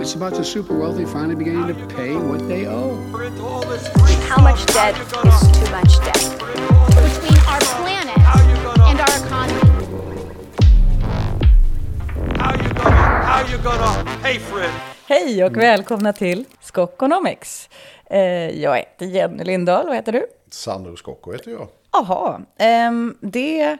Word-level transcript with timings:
It's 0.00 0.14
about 0.14 0.34
the 0.34 0.44
super 0.44 0.74
wealthy 0.78 1.04
finally 1.04 1.34
beginning 1.34 1.66
to 1.66 1.94
pay 1.96 2.14
what 2.16 2.48
they 2.48 2.66
owe. 2.66 2.96
How 4.28 4.42
much 4.42 4.66
debt 4.66 4.94
is 4.96 5.40
too 5.58 5.70
much 5.76 5.92
debt? 6.04 6.22
between 6.88 7.38
our 7.52 7.60
planet 7.78 8.18
and 8.88 9.00
our 9.00 9.14
economy. 9.26 9.60
How 12.38 12.52
you 12.62 12.68
gonna, 12.74 13.22
how 13.30 13.40
you 13.52 13.58
gonna 13.58 14.04
pay 14.22 14.38
for 14.38 14.62
it? 14.62 14.70
Hej 15.06 15.44
och 15.44 15.56
välkomna 15.56 16.12
till 16.12 16.44
Skokonomics. 16.60 17.68
Eh, 18.10 18.20
jag 18.60 18.76
heter 18.76 19.06
Jenny 19.06 19.44
Lindahl, 19.44 19.86
vad 19.86 19.96
heter 19.96 20.12
du? 20.12 20.26
Sandro 20.50 20.96
Scocco 20.96 21.32
heter 21.32 21.50
jag. 21.50 21.68
Jaha, 21.92 22.40
ehm, 22.58 23.16
det 23.20 23.76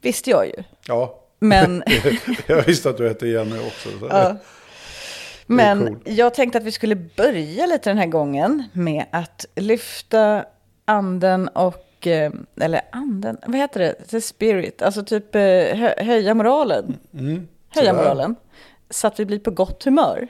visste 0.00 0.30
jag 0.30 0.46
ju. 0.46 0.62
Ja, 0.86 1.18
Men, 1.38 1.82
jag 2.46 2.62
visste 2.62 2.90
att 2.90 2.96
du 2.96 3.08
hette 3.08 3.26
Jenny 3.26 3.58
också. 3.58 3.88
Så. 4.00 4.06
ja, 4.10 4.36
men 5.46 6.00
jag 6.04 6.34
tänkte 6.34 6.58
att 6.58 6.64
vi 6.64 6.72
skulle 6.72 6.96
börja 6.96 7.66
lite 7.66 7.90
den 7.90 7.98
här 7.98 8.06
gången 8.06 8.64
med 8.72 9.04
att 9.10 9.46
lyfta 9.54 10.44
anden 10.84 11.48
och, 11.48 12.06
eh, 12.06 12.32
eller 12.60 12.80
anden, 12.92 13.38
vad 13.46 13.56
heter 13.56 13.80
det? 13.80 13.94
The 13.94 14.20
spirit, 14.20 14.82
alltså 14.82 15.04
typ 15.04 15.34
eh, 15.34 15.40
hö, 15.40 15.94
höja 15.98 16.34
moralen. 16.34 16.98
höja 17.12 17.90
sådär. 17.90 17.92
moralen. 17.92 18.36
Så 18.90 19.06
att 19.06 19.20
vi 19.20 19.24
blir 19.24 19.38
på 19.38 19.50
gott 19.50 19.84
humör. 19.84 20.28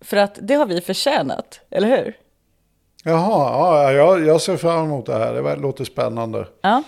För 0.00 0.16
att 0.16 0.38
det 0.42 0.54
har 0.54 0.66
vi 0.66 0.80
förtjänat, 0.80 1.60
eller 1.70 1.88
hur? 1.88 2.16
Jaha, 3.04 3.82
ja, 3.84 3.92
jag, 3.92 4.26
jag 4.26 4.40
ser 4.40 4.56
fram 4.56 4.84
emot 4.84 5.06
det 5.06 5.18
här. 5.18 5.32
Det 5.32 5.56
låter 5.56 5.84
spännande. 5.84 6.46
Ja. 6.60 6.82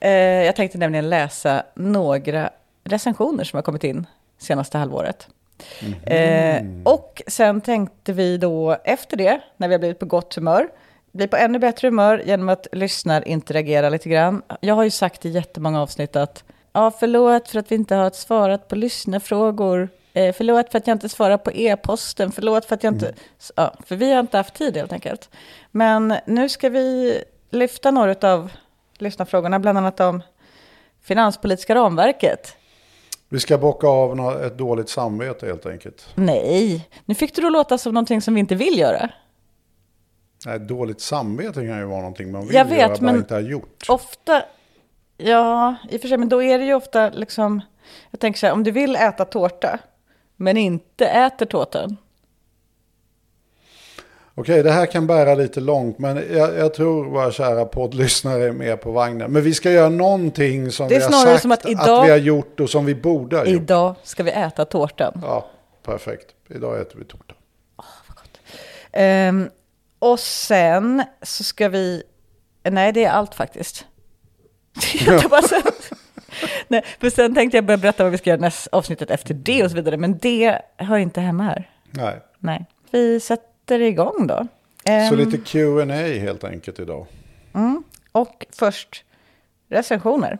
Eh, 0.00 0.10
jag 0.44 0.56
tänkte 0.56 0.78
nämligen 0.78 1.10
läsa 1.10 1.62
några 1.74 2.50
recensioner 2.84 3.44
som 3.44 3.56
har 3.56 3.62
kommit 3.62 3.84
in 3.84 4.06
senaste 4.38 4.78
halvåret. 4.78 5.28
Eh, 6.06 6.64
och 6.84 7.22
sen 7.26 7.60
tänkte 7.60 8.12
vi 8.12 8.38
då 8.38 8.76
efter 8.84 9.16
det, 9.16 9.40
när 9.56 9.68
vi 9.68 9.74
har 9.74 9.78
blivit 9.78 9.98
på 9.98 10.06
gott 10.06 10.34
humör, 10.34 10.68
bli 11.12 11.28
på 11.28 11.36
ännu 11.36 11.58
bättre 11.58 11.88
humör 11.88 12.22
genom 12.26 12.48
att 12.48 12.66
lyssnar 12.72 13.28
interagera 13.28 13.88
lite 13.88 14.08
grann. 14.08 14.42
Jag 14.60 14.74
har 14.74 14.84
ju 14.84 14.90
sagt 14.90 15.24
i 15.24 15.28
jättemånga 15.28 15.82
avsnitt 15.82 16.16
att 16.16 16.44
ja, 16.72 16.90
förlåt 16.90 17.48
för 17.48 17.58
att 17.58 17.72
vi 17.72 17.74
inte 17.74 17.94
har 17.94 18.10
svarat 18.10 18.68
på 18.68 18.74
lyssnarfrågor. 18.74 19.88
Eh, 20.12 20.34
förlåt 20.34 20.70
för 20.70 20.78
att 20.78 20.86
jag 20.86 20.94
inte 20.94 21.08
svarar 21.08 21.38
på 21.38 21.52
e-posten. 21.52 22.32
Förlåt 22.32 22.64
för 22.64 22.74
att 22.74 22.82
jag 22.82 22.94
inte... 22.94 23.14
Ja, 23.56 23.74
för 23.86 23.96
vi 23.96 24.12
har 24.12 24.20
inte 24.20 24.36
haft 24.36 24.54
tid 24.54 24.76
helt 24.76 24.92
enkelt. 24.92 25.30
Men 25.70 26.14
nu 26.26 26.48
ska 26.48 26.68
vi 26.68 27.18
lyfta 27.50 27.90
några 27.90 28.32
av 28.32 28.50
lyssnarfrågorna, 28.98 29.58
bland 29.58 29.78
annat 29.78 30.00
om 30.00 30.22
finanspolitiska 31.02 31.74
ramverket. 31.74 32.55
Vi 33.28 33.40
ska 33.40 33.58
bocka 33.58 33.86
av 33.86 34.42
ett 34.44 34.58
dåligt 34.58 34.88
samvete 34.88 35.46
helt 35.46 35.66
enkelt. 35.66 36.08
Nej, 36.14 36.88
nu 37.04 37.14
fick 37.14 37.34
du 37.34 37.42
då 37.42 37.48
låta 37.50 37.78
som 37.78 37.94
någonting 37.94 38.20
som 38.22 38.34
vi 38.34 38.40
inte 38.40 38.54
vill 38.54 38.78
göra. 38.78 39.10
Nej, 40.46 40.58
dåligt 40.60 41.00
samvete 41.00 41.52
kan 41.54 41.78
ju 41.78 41.84
vara 41.84 41.98
någonting 42.00 42.32
man 42.32 42.46
vill 42.46 42.54
Jag 42.54 42.64
vet, 42.64 42.78
göra, 42.78 42.88
bara 42.88 43.00
men- 43.00 43.16
inte 43.16 43.34
har 43.34 43.40
gjort. 43.40 43.84
Ofta, 43.88 44.42
ja, 45.16 45.74
i 45.90 45.96
och 45.96 46.00
för 46.00 46.08
sig, 46.08 46.18
men 46.18 46.28
då 46.28 46.42
är 46.42 46.58
det 46.58 46.64
ju 46.64 46.74
ofta 46.74 47.10
liksom, 47.10 47.60
jag 48.10 48.20
tänker 48.20 48.38
så 48.40 48.46
här, 48.46 48.52
om 48.52 48.64
du 48.64 48.70
vill 48.70 48.96
äta 48.96 49.24
tårta, 49.24 49.78
men 50.36 50.56
inte 50.56 51.06
äter 51.06 51.46
tårtan. 51.46 51.96
Okej, 54.38 54.62
det 54.62 54.70
här 54.70 54.86
kan 54.86 55.06
bära 55.06 55.34
lite 55.34 55.60
långt, 55.60 55.98
men 55.98 56.16
jag, 56.16 56.56
jag 56.58 56.74
tror 56.74 57.04
våra 57.04 57.32
kära 57.32 57.64
poddlyssnare 57.64 58.44
är 58.44 58.52
med 58.52 58.80
på 58.80 58.92
vagnen. 58.92 59.30
Men 59.32 59.42
vi 59.42 59.54
ska 59.54 59.70
göra 59.70 59.88
någonting 59.88 60.70
som 60.70 60.88
vi 60.88 60.94
har 60.94 61.10
sagt 61.10 61.42
som 61.42 61.52
att 61.52 61.64
att, 61.64 61.70
idag- 61.70 62.04
vi 62.04 62.10
har 62.10 62.16
gjort 62.16 62.60
och 62.60 62.70
som 62.70 62.84
vi 62.84 62.94
borde 62.94 63.36
ha 63.36 63.44
gjort. 63.44 63.62
Idag 63.62 63.94
ska 64.02 64.22
vi 64.22 64.30
äta 64.30 64.64
tårtan. 64.64 65.20
Ja, 65.22 65.50
perfekt. 65.82 66.26
Idag 66.48 66.80
äter 66.80 66.98
vi 66.98 67.04
tårta. 67.04 67.34
Ehm, 68.92 69.48
och 69.98 70.20
sen 70.20 71.02
så 71.22 71.44
ska 71.44 71.68
vi, 71.68 72.02
nej 72.62 72.92
det 72.92 73.04
är 73.04 73.10
allt 73.10 73.34
faktiskt. 73.34 73.84
Jag 75.06 75.30
bara 75.30 75.42
nej, 76.68 76.84
för 77.00 77.10
sen 77.10 77.34
tänkte 77.34 77.56
jag 77.56 77.64
börja 77.64 77.78
berätta 77.78 78.02
vad 78.02 78.12
vi 78.12 78.18
ska 78.18 78.30
göra 78.30 78.40
nästa 78.40 78.76
avsnittet 78.76 79.10
efter 79.10 79.34
det 79.34 79.64
och 79.64 79.70
så 79.70 79.76
vidare, 79.76 79.96
men 79.96 80.18
det 80.18 80.60
hör 80.76 80.96
inte 80.98 81.20
hemma 81.20 81.42
här. 81.42 81.70
Nej, 81.90 82.20
Nej, 82.38 82.66
vi 82.90 83.20
sätter 83.20 83.55
igång 83.74 84.26
då. 84.26 84.46
så 84.84 84.90
Ehm, 84.90 85.18
lite 85.18 85.38
Q&A 85.38 85.84
helt 86.20 86.44
enkelt 86.44 86.78
idag. 86.80 87.06
Och 88.12 88.46
först 88.52 89.04
recensioner. 89.68 90.38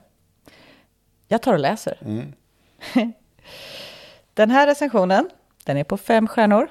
Jag 1.28 1.42
tar 1.42 1.52
och 1.52 1.58
läser. 1.58 1.98
den 4.34 4.50
här 4.50 4.66
recensionen, 4.66 5.30
den 5.64 5.76
är 5.76 5.84
på 5.84 5.96
fem 5.96 6.28
stjärnor. 6.28 6.68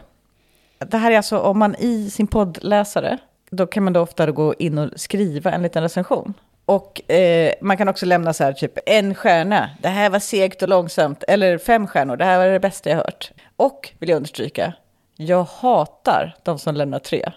Det 0.78 0.98
här 0.98 1.12
är 1.12 1.18
alltså 1.18 1.40
om 1.40 1.60
man 1.60 1.76
i 1.76 2.10
sin 2.10 2.28
poddläsare, 2.28 3.18
då 3.50 3.68
kan 3.68 3.84
man 3.84 3.94
då 3.94 4.02
ofta 4.02 4.32
gå 4.32 4.54
in 4.54 4.78
och 4.78 4.90
skriva 4.96 5.52
en 5.52 5.62
liten 5.62 5.84
recension. 5.84 6.34
Och 6.66 7.12
eh, 7.12 7.54
man 7.62 7.78
kan 7.78 7.88
också 7.88 8.06
lämna 8.06 8.34
så 8.34 8.44
här 8.44 8.54
typ 8.54 8.78
en 8.86 9.16
stjärna, 9.16 9.70
det 9.82 9.90
här 9.90 10.10
var 10.10 10.20
segt 10.20 10.62
och 10.62 10.70
långsamt, 10.70 11.24
eller 11.28 11.58
fem 11.58 11.88
stjärnor, 11.88 12.18
det 12.18 12.26
här 12.26 12.38
var 12.38 12.48
det 12.48 12.60
bästa 12.60 12.90
jag 12.90 12.98
hört. 12.98 13.32
Och, 13.56 13.94
vill 14.00 14.10
jag 14.10 14.18
understryka, 14.18 14.74
jag 15.16 15.44
hatar 15.44 16.36
de 16.44 16.60
som 16.60 16.76
lämnar 16.76 17.00
tre. 17.00 17.32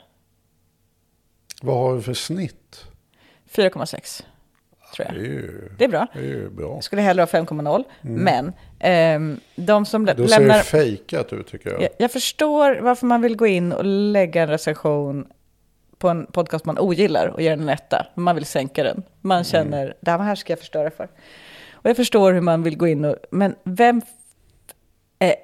Vad 1.63 1.77
har 1.77 1.95
vi 1.95 2.03
för 2.03 2.15
snitt? 2.15 2.85
4,6 3.55 4.23
tror 4.97 5.07
Det 5.07 5.13
jag. 5.15 5.23
är 5.23 5.27
ju, 5.29 5.71
Det 5.79 5.85
är 5.85 5.89
bra. 5.89 6.07
det 6.15 6.19
är 6.33 6.49
bra. 6.49 6.75
Jag 6.75 6.85
skulle 6.85 7.03
hellre 7.03 7.23
ha 7.23 7.27
5,0. 7.27 7.85
Men 8.01 8.53
ehm, 8.79 9.41
de 9.57 9.87
som 9.87 10.07
lä- 10.07 10.13
Mm. 10.13 10.23
Då 10.23 10.29
ser 10.29 10.39
lämnar... 10.41 10.57
det 10.57 10.63
fejkat 10.65 11.33
ut 11.33 11.47
tycker 11.47 11.71
jag. 11.71 11.83
Jag, 11.83 11.91
jag 11.99 12.11
förstår 12.13 12.77
varför 12.81 13.07
man 13.07 13.23
vill 13.23 13.37
gå 13.37 13.47
in 13.47 13.73
och 13.73 13.85
lägga 13.85 14.43
en 14.43 14.49
recension 14.49 15.27
på 15.99 16.09
en 16.09 16.27
podcast 16.27 16.65
man 16.65 16.79
ogillar 16.79 17.27
och 17.27 17.43
ge 17.43 17.51
den 17.51 17.61
en 17.61 17.69
etta. 17.69 18.07
Man 18.15 18.35
vill 18.35 18.47
sänka 18.47 18.83
den. 18.85 19.03
Man 19.21 19.37
Mm. 19.37 19.45
känner, 19.45 19.95
det 20.01 20.11
här 20.11 20.35
ska 20.35 20.53
jag 20.53 20.59
förstöra 20.59 20.91
för. 20.91 21.09
Och 21.73 21.87
jag 21.91 21.97
förstår 21.97 22.33
hur 22.33 22.41
man 22.41 22.63
vill 22.63 22.77
gå 22.77 22.87
in 22.89 23.05
och... 23.05 23.17
Men 23.31 23.55
vem... 23.65 24.03
Eh, 25.19 25.35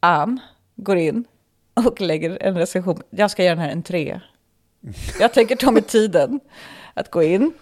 Ann 0.00 0.40
går 0.76 0.96
in 0.96 1.24
och 1.86 2.00
lägger 2.00 2.38
en 2.42 2.58
recension. 2.58 3.02
Jag 3.10 3.30
ska 3.30 3.42
ge 3.42 3.48
den 3.48 3.58
här 3.58 3.68
en 3.70 3.82
tre. 3.82 4.20
Jag 5.20 5.32
tänker 5.32 5.56
ta 5.56 5.70
mig 5.70 5.82
tiden 5.82 6.40
att 6.94 7.10
gå 7.10 7.22
in, 7.22 7.52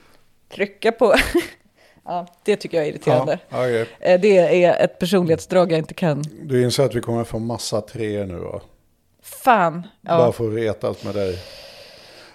trycka 0.54 0.92
på... 0.92 1.14
ja, 2.04 2.26
det 2.44 2.56
tycker 2.56 2.76
jag 2.78 2.86
är 2.86 2.90
irriterande. 2.90 3.38
Ja, 3.48 3.58
okej. 3.58 3.86
Eh, 4.00 4.20
Det 4.20 4.64
är 4.64 4.84
ett 4.84 4.98
personlighetsdrag 4.98 5.72
jag 5.72 5.78
inte 5.78 5.94
kan. 5.94 6.24
Du 6.42 6.62
inser 6.64 6.84
att 6.84 6.94
vi 6.94 7.00
kommer 7.00 7.24
få 7.24 7.38
massa 7.38 7.80
tre 7.80 8.24
nu 8.26 8.34
va? 8.38 8.60
Fan. 9.22 9.86
Bara 10.00 10.18
Ja. 10.20 10.32
för 10.32 10.48
att 10.48 10.54
retas 10.54 11.04
med 11.04 11.14
dig. 11.14 11.38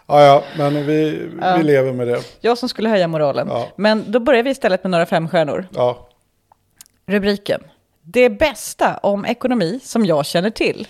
Ja, 0.08 0.22
ja, 0.24 0.44
men 0.58 0.86
vi, 0.86 1.30
vi 1.58 1.64
lever 1.64 1.94
med 1.94 2.08
det. 2.08 2.22
Jag 2.42 2.58
som 2.58 2.70
skulle 2.70 2.90
höja 2.90 3.08
moralen. 3.08 3.48
Ja. 3.48 3.68
Men 3.76 4.12
då 4.12 4.20
börjar 4.20 4.44
vi 4.44 4.50
istället 4.50 4.84
med 4.84 4.92
några 4.92 5.06
femstjärnor. 5.06 5.68
Ja, 5.74 6.10
Rubriken. 7.06 7.62
Det 8.02 8.30
bästa 8.30 8.98
om 8.98 9.26
ekonomi 9.26 9.80
som 9.84 10.06
jag 10.06 10.26
känner 10.26 10.50
till. 10.50 10.88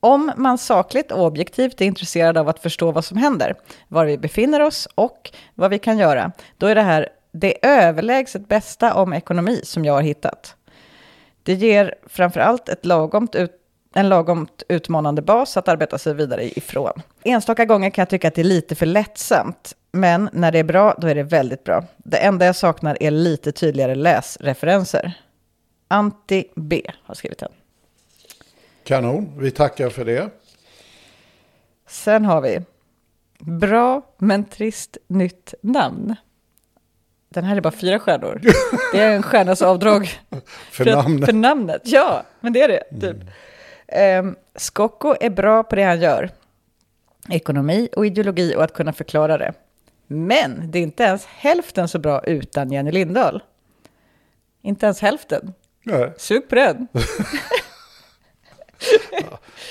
Om 0.00 0.32
man 0.36 0.58
sakligt 0.58 1.12
och 1.12 1.24
objektivt 1.24 1.80
är 1.80 1.84
intresserad 1.84 2.38
av 2.38 2.48
att 2.48 2.58
förstå 2.58 2.92
vad 2.92 3.04
som 3.04 3.16
händer, 3.16 3.54
var 3.88 4.04
vi 4.04 4.18
befinner 4.18 4.60
oss 4.60 4.88
och 4.94 5.30
vad 5.54 5.70
vi 5.70 5.78
kan 5.78 5.98
göra, 5.98 6.32
då 6.56 6.66
är 6.66 6.74
det 6.74 6.82
här 6.82 7.08
det 7.32 7.66
överlägset 7.66 8.48
bästa 8.48 8.94
om 8.94 9.12
ekonomi 9.12 9.60
som 9.64 9.84
jag 9.84 9.92
har 9.92 10.02
hittat. 10.02 10.56
Det 11.42 11.54
ger 11.54 11.94
framförallt 12.06 12.68
ett 12.68 12.86
lagomt 12.86 13.34
ut, 13.34 13.50
en 13.94 14.08
lagomt 14.08 14.62
utmanande 14.68 15.22
bas 15.22 15.56
att 15.56 15.68
arbeta 15.68 15.98
sig 15.98 16.14
vidare 16.14 16.58
ifrån. 16.58 17.02
Enstaka 17.22 17.64
gånger 17.64 17.90
kan 17.90 18.02
jag 18.02 18.08
tycka 18.08 18.28
att 18.28 18.34
det 18.34 18.42
är 18.42 18.44
lite 18.44 18.74
för 18.74 18.86
lättsamt, 18.86 19.74
men 19.92 20.30
när 20.32 20.52
det 20.52 20.58
är 20.58 20.64
bra, 20.64 20.94
då 20.98 21.06
är 21.06 21.14
det 21.14 21.22
väldigt 21.22 21.64
bra. 21.64 21.84
Det 21.96 22.16
enda 22.16 22.46
jag 22.46 22.56
saknar 22.56 22.96
är 23.00 23.10
lite 23.10 23.52
tydligare 23.52 23.94
läsreferenser. 23.94 25.12
Anti 25.88 26.44
B 26.56 26.82
har 27.02 27.14
skrivit 27.14 27.38
den 27.38 27.52
kanon. 28.88 29.32
Vi 29.38 29.50
tackar 29.50 29.88
för 29.90 30.04
det. 30.04 30.30
Sen 31.88 32.24
har 32.24 32.40
vi 32.40 32.60
bra 33.40 34.02
men 34.18 34.44
trist 34.44 34.96
nytt 35.08 35.54
namn. 35.62 36.14
Den 37.28 37.44
här 37.44 37.56
är 37.56 37.60
bara 37.60 37.70
fyra 37.70 37.98
stjärnor. 37.98 38.40
Det 38.92 39.00
är 39.00 39.16
en 39.16 39.22
stjärnas 39.22 39.62
avdrag 39.62 40.10
För 40.70 40.86
att- 40.86 40.94
namnet. 41.04 41.26
För 41.26 41.32
namnet, 41.32 41.82
ja. 41.84 42.22
Men 42.40 42.52
det 42.52 42.62
är 42.62 42.68
det, 42.68 43.00
typ. 43.00 43.16
Um, 44.24 44.36
Skocko 44.54 45.14
är 45.20 45.30
bra 45.30 45.62
på 45.62 45.76
det 45.76 45.82
han 45.82 46.00
gör. 46.00 46.30
Ekonomi 47.30 47.88
och 47.96 48.06
ideologi 48.06 48.54
och 48.56 48.64
att 48.64 48.72
kunna 48.72 48.92
förklara 48.92 49.38
det. 49.38 49.52
Men 50.06 50.70
det 50.70 50.78
är 50.78 50.82
inte 50.82 51.02
ens 51.02 51.24
hälften 51.26 51.88
så 51.88 51.98
bra 51.98 52.24
utan 52.24 52.72
Jenny 52.72 52.90
Lindahl. 52.92 53.42
Inte 54.62 54.86
ens 54.86 55.00
hälften. 55.00 55.52
Nej, 55.82 56.12
Sug 56.18 56.48
på 56.48 56.54
den. 56.54 56.88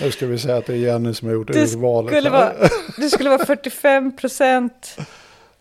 nu 0.01 0.12
ska 0.12 0.25
vi 0.25 0.38
säga 0.38 0.57
att 0.57 0.65
det 0.65 0.74
är 0.74 0.77
Jenny 0.77 1.13
som 1.13 1.27
har 1.27 1.36
gjort 1.36 1.48
Det 1.54 1.74
urvalet. 1.74 2.12
skulle, 2.12 2.30
vara, 2.30 2.54
det 2.98 3.09
skulle 3.09 3.30
vara 3.30 3.45
45 3.45 4.15
procent 4.18 4.98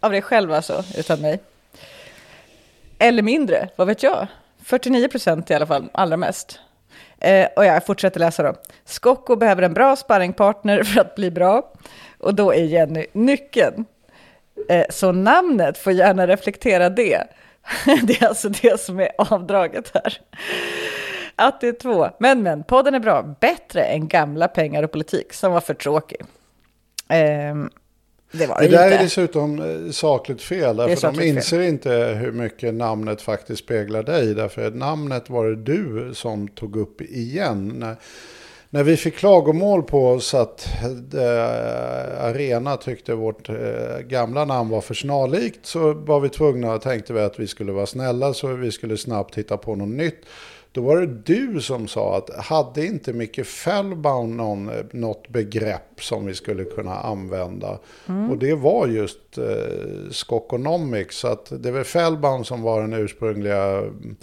av 0.01 0.13
dig 0.13 0.23
själv 0.23 0.53
alltså, 0.53 0.85
utan 0.97 1.21
mig. 1.21 1.41
Eller 2.99 3.23
mindre, 3.23 3.69
vad 3.77 3.87
vet 3.87 4.03
jag? 4.03 4.27
49 4.65 5.09
procent 5.09 5.51
i 5.51 5.55
alla 5.55 5.67
fall, 5.67 5.89
allra 5.93 6.17
mest. 6.17 6.61
Eh, 7.21 7.49
och 7.57 7.65
jag 7.65 7.87
fortsätter 7.87 8.21
läsa 8.21 8.43
då. 8.43 8.55
Skocko 8.85 9.37
behöver 9.37 9.63
en 9.63 9.75
bra 9.75 9.97
sparringpartner 9.97 10.83
för 10.83 11.01
att 11.01 11.15
bli 11.15 11.31
bra. 11.31 11.73
Och 12.19 12.35
då 12.35 12.55
är 12.55 12.65
Jenny 12.65 13.07
nyckeln. 13.13 13.85
Eh, 14.69 14.87
så 14.91 15.13
namnet 15.13 15.79
får 15.79 15.93
gärna 15.93 16.27
reflektera 16.27 16.89
det. 16.91 17.23
det 18.03 18.23
är 18.23 18.27
alltså 18.27 18.49
det 18.49 18.81
som 18.81 19.01
är 19.01 19.11
avdraget 19.19 19.91
här. 19.95 20.21
Att 21.37 21.61
det 21.61 21.69
är 21.69 21.73
två. 21.73 22.09
Men 22.21 22.43
men, 22.43 22.63
podden 22.65 22.95
är 22.95 23.01
bra. 23.01 23.35
Bättre 23.41 23.83
än 23.85 24.09
gamla 24.09 24.49
pengar 24.49 24.83
och 24.83 24.93
politik 24.93 25.33
som 25.33 25.53
var 25.53 25.61
för 25.61 25.75
tråkig. 25.75 26.21
Ehm, 27.09 27.71
det 28.33 28.47
var 28.47 28.61
Det 28.61 28.67
det 28.69 28.77
där 28.77 28.87
är 28.89 28.93
inte. 28.93 29.05
dessutom 29.05 29.59
eh, 29.87 29.91
sakligt 29.91 30.43
fel. 30.43 30.63
Är 30.63 30.75
Därför 30.75 30.89
de 30.89 30.97
sakligt 30.97 31.21
fel. 31.23 31.37
inser 31.37 31.61
inte 31.61 31.91
hur 32.21 32.33
mycket 32.33 32.75
namnet 32.75 33.23
faktiskt 33.23 33.65
speglar 33.65 34.03
dig. 34.03 34.35
Därför 34.35 34.71
namnet 34.71 35.31
var 35.31 35.47
det 35.47 35.57
du 35.57 36.11
som 36.15 36.49
tog 36.49 36.77
upp 36.77 37.01
igen. 37.01 37.73
När, 37.77 37.97
när 38.71 38.83
vi 38.83 38.97
fick 38.97 39.17
klagomål 39.17 39.83
på 39.83 40.09
oss 40.09 40.35
att 40.35 40.69
eh, 41.15 42.25
Arena 42.25 42.77
tyckte 42.77 43.15
vårt 43.15 43.49
eh, 43.49 43.99
gamla 44.07 44.45
namn 44.45 44.71
var 44.71 44.81
för 44.81 44.95
snarlikt 44.95 45.67
så 45.67 45.93
var 45.93 46.21
vi 46.21 46.29
tvungna, 46.29 46.79
tänkte 46.79 47.13
vi 47.13 47.21
att 47.21 47.41
vi 47.41 47.47
skulle 47.47 47.73
vara 47.73 47.87
snälla 47.87 48.35
så 48.35 48.47
vi 48.49 48.73
skulle 48.73 48.97
snabbt 48.97 49.39
hitta 49.39 49.57
på 49.57 49.75
något 49.75 49.89
nytt. 49.89 50.21
Då 50.77 50.83
var 50.83 51.01
det 51.01 51.07
du 51.07 51.61
som 51.61 51.89
sa 51.89 52.17
att 52.17 52.45
hade 52.45 52.87
inte 52.87 53.13
Micke 53.13 53.47
Fellbaum 53.47 54.37
någon, 54.37 54.71
något 54.93 55.29
begrepp 55.29 56.01
som 56.01 56.27
vi 56.27 56.35
skulle 56.35 56.65
kunna 56.65 56.95
använda? 56.95 57.79
Och 58.31 58.39
det 58.39 58.55
var 58.55 58.87
just 58.87 59.39
eh, 59.39 60.11
Skokonomics. 60.11 61.17
Så 61.17 61.29
att 61.29 61.63
det 61.63 61.71
var 61.71 61.85
Fellbaum 61.85 62.45
som 62.45 62.63
var 62.63 62.81
den 62.81 62.93
ursprungliga 62.93 63.79
mm, 63.79 64.17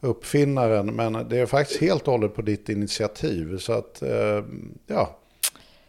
uppfinnaren. 0.00 0.86
Men 0.86 1.28
det 1.28 1.38
är 1.38 1.46
faktiskt 1.46 1.80
helt 1.80 2.08
och 2.08 2.12
hållet 2.12 2.34
på 2.34 2.42
ditt 2.42 2.68
initiativ. 2.68 3.58
Så 3.58 3.72
att, 3.72 4.02
eh, 4.02 4.44
ja. 4.86 5.18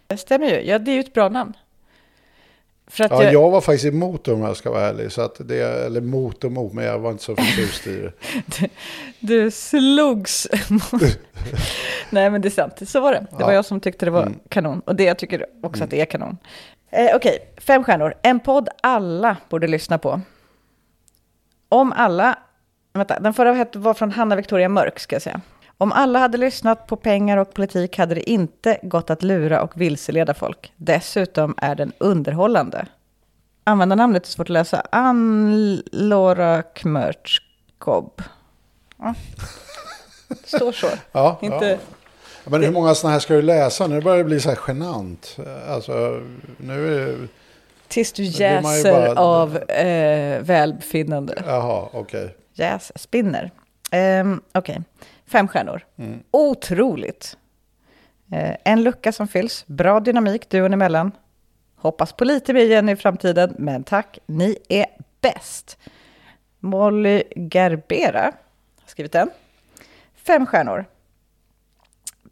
Det 0.07 0.18
stämmer 0.18 0.46
ju. 0.46 0.69
Ja, 0.69 0.80
det 0.80 0.92
är 0.92 0.96
ju 0.96 1.00
ett 1.00 1.13
bra 1.13 1.30
namn. 1.30 1.54
För 2.95 3.03
att 3.03 3.12
ja. 3.12 3.24
jag, 3.24 3.33
Jag 3.33 3.50
var 3.51 3.62
faktiskt 3.62 3.86
emot 3.86 4.24
det 4.25 4.33
om 4.33 4.42
jag 4.42 4.57
ska 4.57 4.71
vara 4.71 4.81
ärlig. 4.81 5.12
Så 5.12 5.21
att 5.21 5.36
det, 5.47 5.57
eller 5.86 6.01
mot 6.01 6.44
och 6.44 6.51
mot, 6.51 6.74
men 6.74 6.86
jag 6.86 7.00
var 7.00 7.12
inte 7.12 7.24
så 7.24 7.36
förtjust 7.36 7.88
i 7.88 8.01
det. 8.01 8.12
Du 9.19 9.51
slogs. 9.51 10.47
Nej, 12.09 12.30
men 12.30 12.42
det 12.42 12.47
är 12.47 12.50
sant. 12.50 12.89
Så 12.89 13.00
var 13.00 13.12
det. 13.13 13.25
Det 13.38 13.44
var 13.44 13.51
Ja. 13.51 13.56
jag 13.56 13.65
som 13.65 13.80
tyckte 13.80 14.06
det 14.06 14.12
var 14.12 14.21
Mm. 14.21 14.39
kanon. 14.50 14.80
Och 14.86 14.95
det 14.95 15.03
jag 15.03 15.18
tycker 15.19 15.45
också 15.63 15.83
att 15.83 15.89
det 15.89 16.01
är 16.01 16.06
kanon. 16.06 16.38
Eh, 16.92 17.15
Okej, 17.15 17.38
fem 17.57 17.83
stjärnor. 17.83 18.13
En 18.21 18.39
podd 18.39 18.69
alla 18.83 19.38
borde 19.50 19.68
lyssna 19.68 19.97
på. 19.97 20.21
Om 21.69 21.92
alla... 21.92 22.38
Vänta, 22.94 23.19
den 23.19 23.33
förra 23.33 23.65
var 23.74 23.94
från 23.94 24.12
Hanna 24.12 24.36
Victoria 24.36 24.69
Mörk, 24.69 25.00
ska 25.00 25.15
jag 25.15 25.21
säga. 25.24 25.42
Om 25.77 25.92
alla 25.92 26.19
hade 26.19 26.38
lyssnat 26.38 26.88
på 26.88 26.95
pengar 26.95 27.38
och 27.38 27.54
politik 27.54 27.98
hade 27.98 28.16
det 28.16 28.30
inte 28.30 28.77
gått 28.83 29.10
att 29.10 29.24
lura 29.24 29.62
och 29.62 29.81
vilseleda 29.81 30.33
folk. 30.33 30.74
Dessutom 30.75 31.56
är 31.57 31.75
den 31.75 31.92
underhållande. 31.98 32.86
Användarnamnet 33.63 34.25
är 34.25 34.30
svårt 34.30 34.45
att 34.45 34.50
läsa. 34.50 34.83
Ann-Laura 34.92 36.62
Kmörtskob. 36.63 38.22
Ja. 38.98 39.13
Står 40.45 40.72
så. 40.72 40.88
Ja, 41.12 41.39
Inte... 41.42 41.66
ja. 41.66 41.78
Men 42.51 42.63
hur 42.63 42.71
många 42.71 42.95
sådana 42.95 43.13
här 43.13 43.19
ska 43.19 43.33
du 43.33 43.42
läsa? 43.42 43.88
Nu 43.88 44.01
börjar 44.01 44.18
det 44.18 44.24
bli 44.24 44.39
så 44.39 44.50
här 44.50 44.60
genant. 44.68 45.38
Alltså, 45.69 46.21
nu 46.57 46.95
är 46.95 47.07
det... 47.07 47.28
Tills 47.88 48.13
du 48.13 48.24
jäser 48.24 48.92
bara- 49.13 49.19
av 49.21 49.57
eh, 49.57 50.42
välbefinnande. 50.42 51.44
Jaha, 51.45 51.89
okej. 51.94 52.36
Jäs, 52.54 52.92
spinner. 52.95 53.51
Um, 54.21 54.42
Okej, 54.54 54.81
fem 55.27 55.48
stjärnor. 55.48 55.86
Mm. 55.98 56.24
Otroligt. 56.31 57.38
Eh, 58.31 58.56
en 58.63 58.83
lucka 58.83 59.12
som 59.12 59.27
fylls, 59.27 59.63
bra 59.68 60.00
dynamik 60.00 60.50
duon 60.50 60.74
emellan. 60.74 61.12
Hoppas 61.75 62.13
på 62.13 62.25
lite 62.25 62.54
mer 62.54 62.62
igen 62.62 62.89
i 62.89 62.95
framtiden, 62.95 63.56
men 63.57 63.83
tack, 63.83 64.19
ni 64.25 64.57
är 64.69 64.86
bäst. 65.22 65.77
Molly 66.60 67.24
Gerbera 67.51 68.22
har 68.22 68.88
skrivit 68.88 69.12
den. 69.12 69.30
Fem 70.16 70.45
stjärnor. 70.45 70.86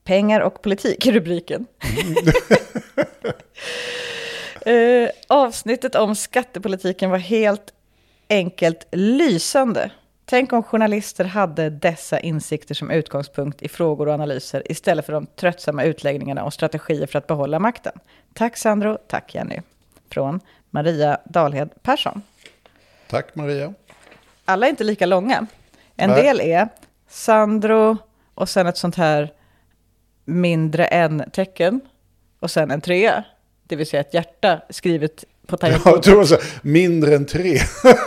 Pengar 0.04 0.42
och 0.42 0.62
politik 0.62 1.06
är 1.06 1.12
rubriken. 1.12 1.66
Eh, 4.66 5.10
avsnittet 5.28 5.96
om 5.96 6.16
skattepolitiken 6.16 7.10
var 7.10 7.18
helt 7.18 7.74
enkelt 8.30 8.88
lysande. 8.92 9.92
Tänk 10.26 10.54
om 10.54 10.64
journalister 10.64 11.26
hade 11.26 11.70
dessa 11.70 12.20
insikter 12.20 12.76
som 12.76 12.92
utgångspunkt 12.92 13.62
i 13.62 13.68
frågor 13.68 14.08
och 14.08 14.14
analyser 14.14 14.72
istället 14.72 15.06
för 15.06 15.14
de 15.14 15.26
tröttsamma 15.26 15.84
utläggningarna 15.84 16.44
och 16.44 16.54
strategier 16.54 17.08
för 17.08 17.20
att 17.20 17.28
behålla 17.28 17.60
makten. 17.60 17.94
Tack 18.34 18.58
Sandro, 18.58 18.98
tack 19.08 19.36
Jenny. 19.36 19.60
Från 20.10 20.40
Maria 20.70 21.18
Dalhed 21.26 21.70
Persson. 21.82 22.22
Tack 23.08 23.36
Maria. 23.36 23.74
Alla 24.46 24.66
är 24.66 24.70
inte 24.70 24.84
lika 24.84 25.06
långa. 25.06 25.48
En 25.96 26.10
Nej. 26.10 26.24
del 26.24 26.42
är 26.42 26.70
Sandro 27.08 27.98
och 28.34 28.50
sen 28.50 28.68
ett 28.68 28.78
sånt 28.78 28.96
här 28.96 29.34
mindre 30.26 30.86
än-tecken 30.86 31.82
och 32.40 32.52
sen 32.52 32.72
en 32.72 32.82
trea. 32.82 33.24
Det 33.64 33.76
vill 33.76 33.88
säga 33.88 34.02
ett 34.02 34.14
hjärta 34.14 34.62
skrivet 34.70 35.26
på 35.48 35.54
Jag 35.54 35.60
tangentbordet. 35.60 36.04
tror 36.04 36.14
det 36.14 36.18
var 36.18 36.26
så 36.26 36.36
här, 36.36 36.44
mindre 36.62 37.16
än 37.16 37.26
tre. 37.26 37.58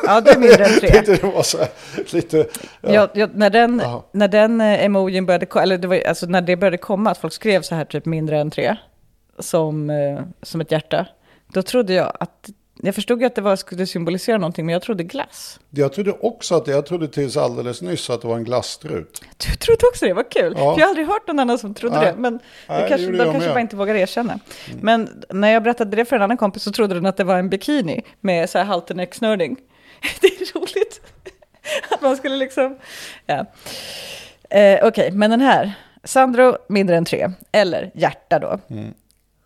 Ja, 0.07 0.21
det 0.21 0.31
är 0.31 0.39
mindre 0.39 0.65
än 0.65 0.81
tre. 0.81 1.03
det 1.07 1.23
var 1.23 1.43
så 1.43 1.59
här, 1.59 1.69
lite... 2.11 2.37
Ja. 2.81 2.93
Ja, 2.93 3.09
ja, 3.15 3.29
när 3.35 3.51
den, 3.51 3.83
när 4.13 4.29
den 4.29 4.61
eh, 4.61 4.85
emojin 4.85 5.27
började, 5.27 5.47
eller 5.63 5.79
det 5.79 5.89
var, 5.89 6.03
alltså 6.09 6.27
när 6.27 6.41
det 6.41 6.57
började 6.57 6.79
komma, 6.79 7.11
att 7.11 7.19
folk 7.19 7.33
skrev 7.33 7.63
så 7.63 7.75
här 7.75 7.85
typ 7.85 8.07
mindre 8.07 8.41
än 8.41 8.51
tre, 8.51 8.77
som, 9.39 9.91
eh, 9.91 10.21
som 10.43 10.61
ett 10.61 10.73
hjärta, 10.73 11.07
då 11.53 11.63
trodde 11.63 11.95
jag 11.95 12.13
att, 12.21 12.49
jag 12.83 12.95
förstod 12.95 13.21
ju 13.21 13.27
att 13.27 13.35
det 13.35 13.41
var, 13.41 13.57
skulle 13.57 13.87
symbolisera 13.87 14.39
någonting, 14.39 14.67
men 14.67 14.73
jag 14.73 14.83
trodde 14.83 15.05
glass. 15.05 15.61
Jag 15.71 15.93
trodde 15.93 16.13
också 16.13 16.55
att, 16.55 16.67
jag 16.67 16.87
trodde 16.87 17.09
tills 17.09 17.37
alldeles 17.37 17.83
nyss 17.83 18.11
att 18.11 18.23
det 18.23 18.29
var 18.29 18.37
en 18.37 18.45
glasstrut. 18.45 19.23
Du 19.37 19.57
trodde 19.57 19.87
också 19.93 20.07
det, 20.07 20.13
vad 20.13 20.31
kul. 20.31 20.55
Ja. 20.57 20.75
För 20.75 20.81
jag 20.81 20.87
har 20.87 20.89
aldrig 20.91 21.07
hört 21.07 21.27
någon 21.27 21.39
annan 21.39 21.59
som 21.59 21.75
trodde 21.75 21.97
Nej. 21.97 22.07
det, 22.07 22.19
men 22.19 22.33
Nej, 22.33 22.41
det 22.67 22.75
det 22.83 22.89
kanske, 22.89 23.07
gjorde 23.07 23.19
de 23.19 23.25
jag 23.25 23.33
kanske 23.33 23.49
med. 23.49 23.55
bara 23.55 23.61
inte 23.61 23.77
vågar 23.77 23.95
erkänna. 23.95 24.39
Men 24.81 25.25
när 25.31 25.49
jag 25.53 25.63
berättade 25.63 25.97
det 25.97 26.05
för 26.05 26.17
en 26.17 26.23
annan 26.23 26.37
kompis 26.37 26.63
så 26.63 26.73
trodde 26.73 26.95
den 26.95 27.07
att 27.07 27.17
det 27.17 27.25
var 27.25 27.37
en 27.39 27.49
bikini 27.49 28.03
med 28.21 28.51
så 28.51 28.59
här 28.59 28.65
halterneck-snörning. 28.65 29.57
Det 30.21 30.27
är 30.27 30.59
roligt. 30.59 31.01
Att 31.91 32.03
man 32.03 32.17
skulle 32.17 32.37
liksom, 32.37 32.79
ja. 33.27 33.47
Eh, 34.51 34.87
Okej, 34.87 35.11
men 35.11 35.31
den 35.31 35.41
här, 35.41 35.73
Sandro 36.05 36.57
mindre 36.69 36.97
än 36.97 37.05
tre, 37.05 37.31
eller 37.53 37.91
hjärta 37.95 38.39
då. 38.39 38.59
Mm. 38.71 38.95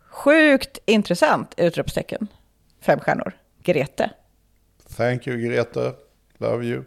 Sjukt 0.09 0.79
intressant, 0.85 1.53
utropstecken. 1.57 2.27
Fem 2.81 2.99
stjärnor. 2.99 3.33
Grete. 3.63 4.09
Thank 4.97 5.27
you 5.27 5.37
Grete. 5.37 5.93
Love 6.37 6.65
you. 6.65 6.83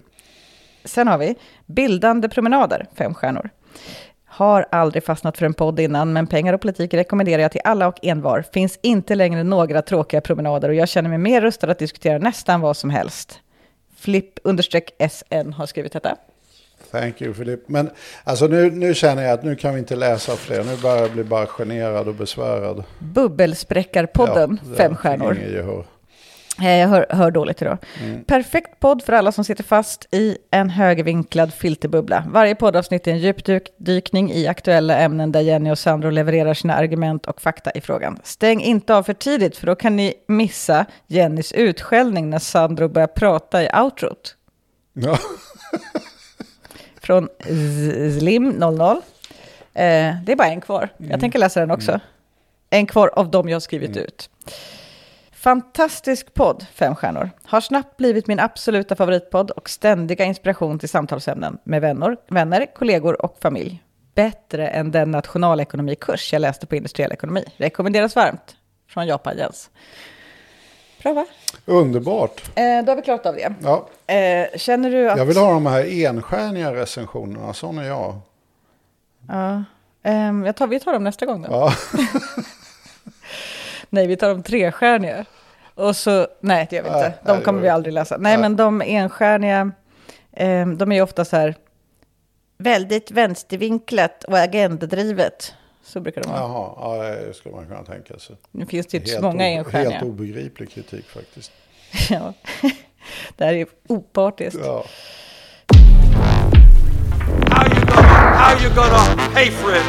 Sen 0.84 1.08
har 1.08 1.18
vi 1.18 1.34
bildande 1.66 2.28
promenader, 2.28 2.86
fem 2.94 3.14
stjärnor. 3.14 3.50
Har 4.24 4.66
aldrig 4.70 5.04
fastnat 5.04 5.38
för 5.38 5.46
en 5.46 5.54
podd 5.54 5.80
innan, 5.80 6.12
men 6.12 6.26
pengar 6.26 6.52
och 6.52 6.60
politik 6.60 6.94
rekommenderar 6.94 7.42
jag 7.42 7.52
till 7.52 7.60
alla 7.64 7.88
och 7.88 8.04
envar. 8.04 8.44
Finns 8.52 8.78
inte 8.82 9.14
längre 9.14 9.44
några 9.44 9.82
tråkiga 9.82 10.20
promenader 10.20 10.68
och 10.68 10.74
jag 10.74 10.88
känner 10.88 11.08
mig 11.08 11.18
mer 11.18 11.40
rustad 11.40 11.70
att 11.70 11.78
diskutera 11.78 12.18
nästan 12.18 12.60
vad 12.60 12.76
som 12.76 12.90
helst. 12.90 13.40
Flipp 13.96 14.38
understreck 14.44 14.90
SN 15.10 15.52
har 15.52 15.66
skrivit 15.66 15.92
detta. 15.92 16.16
Thank 17.00 17.22
you 17.22 17.34
Filip. 17.34 17.68
Men 17.68 17.90
alltså 18.24 18.46
nu, 18.46 18.70
nu 18.70 18.94
känner 18.94 19.22
jag 19.22 19.32
att 19.32 19.42
nu 19.44 19.56
kan 19.56 19.74
vi 19.74 19.78
inte 19.80 19.96
läsa 19.96 20.36
fler. 20.36 20.64
Nu 20.64 20.76
börjar 20.76 20.96
jag 20.98 21.12
bli 21.12 21.24
bara 21.24 21.46
generad 21.46 22.08
och 22.08 22.14
besvärad. 22.14 22.84
Bubbelspräckarpodden, 22.98 24.60
Ja, 24.70 24.76
fem 24.76 24.96
stjärnor. 24.96 25.34
gehör. 25.34 25.84
Eh, 26.60 26.76
Jag 26.78 26.88
hör, 26.88 27.06
hör 27.10 27.30
dåligt 27.30 27.62
idag. 27.62 27.78
Mm. 28.04 28.24
Perfekt 28.24 28.80
podd 28.80 29.02
för 29.02 29.12
alla 29.12 29.32
som 29.32 29.44
sitter 29.44 29.64
fast 29.64 30.08
i 30.14 30.38
en 30.50 30.70
högervinklad 30.70 31.54
filterbubbla. 31.54 32.24
Varje 32.28 32.54
poddavsnitt 32.54 33.06
är 33.06 33.10
en 33.12 33.18
djupdykning 33.18 34.32
i 34.32 34.46
aktuella 34.46 34.98
ämnen 34.98 35.32
där 35.32 35.40
Jenny 35.40 35.70
och 35.70 35.78
Sandro 35.78 36.10
levererar 36.10 36.54
sina 36.54 36.74
argument 36.74 37.26
och 37.26 37.40
fakta 37.42 37.70
i 37.70 37.80
frågan. 37.80 38.18
Stäng 38.24 38.60
inte 38.62 38.94
av 38.94 39.02
för 39.02 39.14
tidigt 39.14 39.56
för 39.56 39.66
då 39.66 39.74
kan 39.74 39.96
ni 39.96 40.14
missa 40.28 40.86
Jennys 41.06 41.52
utskällning 41.52 42.30
när 42.30 42.38
Sandro 42.38 42.88
börjar 42.88 43.06
prata 43.08 43.62
i 43.62 43.68
outrot. 43.82 44.36
Ja. 44.92 45.18
Från 47.04 47.28
Z- 47.44 47.50
Slim00. 48.20 48.90
Eh, 49.74 50.14
det 50.24 50.32
är 50.32 50.36
bara 50.36 50.48
en 50.48 50.60
kvar. 50.60 50.88
Jag 50.96 51.20
tänker 51.20 51.38
läsa 51.38 51.60
den 51.60 51.70
också. 51.70 52.00
En 52.70 52.86
kvar 52.86 53.08
av 53.16 53.30
dem 53.30 53.48
jag 53.48 53.54
har 53.54 53.60
skrivit 53.60 53.96
ut. 53.96 54.30
Fantastisk 55.32 56.34
podd, 56.34 56.66
fem 56.74 56.94
stjärnor. 56.94 57.30
Har 57.44 57.60
snabbt 57.60 57.96
blivit 57.96 58.26
min 58.26 58.40
absoluta 58.40 58.96
favoritpodd 58.96 59.50
och 59.50 59.70
ständiga 59.70 60.24
inspiration 60.24 60.78
till 60.78 60.88
samtalsämnen 60.88 61.58
med 61.64 61.80
vänner, 61.80 62.16
vänner, 62.28 62.66
kollegor 62.74 63.24
och 63.24 63.36
familj. 63.40 63.82
Bättre 64.14 64.68
än 64.68 64.90
den 64.90 65.10
nationalekonomikurs 65.10 66.32
jag 66.32 66.40
läste 66.40 66.66
på 66.66 66.76
industriell 66.76 67.12
ekonomi. 67.12 67.44
Rekommenderas 67.56 68.16
varmt. 68.16 68.56
Från 68.88 69.06
Japan 69.06 69.36
Jens. 69.38 69.70
Bra 71.04 71.12
va? 71.12 71.26
Underbart. 71.66 72.42
Eh, 72.54 72.84
då 72.84 72.90
har 72.92 72.96
vi 72.96 73.02
klarat 73.02 73.26
av 73.26 73.34
det. 73.34 73.54
Ja, 73.62 73.88
Eh, 74.14 74.58
känner 74.58 74.90
du 74.90 75.10
att... 75.10 75.18
jag 75.18 75.24
vill 75.24 75.36
ha 75.36 75.52
de 75.52 75.66
här 75.66 76.04
enstjärniga 76.06 76.74
recensionerna. 76.74 77.52
Sån 77.54 77.78
är 77.78 77.82
jag. 77.82 78.18
Ja. 79.28 79.64
Ehm, 80.02 80.44
jag 80.46 80.56
tar, 80.56 80.66
vi 80.66 80.80
tar 80.80 80.92
dem 80.92 81.04
nästa 81.04 81.26
gång 81.26 81.42
då. 81.42 81.48
Ja. 81.50 81.72
Nej, 83.90 84.06
vi 84.06 84.16
tar 84.16 84.28
de 84.28 84.42
trestjärniga. 84.42 85.24
Och 85.74 85.96
så, 85.96 86.26
nej 86.40 86.66
det 86.70 86.76
gör 86.76 86.82
vi 86.82 86.88
inte. 86.88 87.00
Nej, 87.00 87.12
De 87.24 87.32
nej, 87.32 87.44
kommer 87.44 87.60
vi 87.60 87.68
aldrig 87.68 87.94
läsa. 87.94 88.16
Nej, 88.16 88.32
Nej. 88.32 88.40
men 88.42 88.56
de 88.56 88.82
enstjärniga, 88.82 89.70
eh, 90.32 90.66
de 90.66 90.92
är 90.92 90.96
ju 90.96 91.02
ofta 91.02 91.24
så 91.24 91.36
här 91.36 91.54
väldigt 92.58 93.10
vänstervinklat 93.10 94.24
och 94.24 94.38
agendadrivet. 94.38 95.54
Så 95.84 96.00
brukar 96.00 96.22
de 96.22 96.30
vara. 96.30 96.40
Jaha, 96.40 96.98
ja, 97.00 97.16
det 97.26 97.34
skulle 97.34 97.54
man 97.54 97.66
kunna 97.66 97.84
tänka 97.84 98.18
sig. 98.18 98.36
Nu 98.50 98.66
finns 98.66 98.86
det 98.86 98.96
ju 98.96 99.00
inte 99.00 99.12
så 99.12 99.22
många 99.22 99.48
enstjärniga. 99.48 99.90
Helt 99.90 100.04
obegriplig 100.04 100.70
kritik 100.70 101.04
faktiskt. 101.04 101.52
ja. 102.10 102.32
Det 103.36 103.44
här 103.44 103.54
är 103.54 103.66
opartiskt. 103.88 104.60
Ja. 104.64 104.84
How 107.50 107.66
you 107.66 107.80
gonna, 107.86 108.08
how 108.38 108.64
you 108.64 108.74
gonna 108.74 109.30
pay 109.34 109.50
for 109.50 109.70
it? 109.76 109.82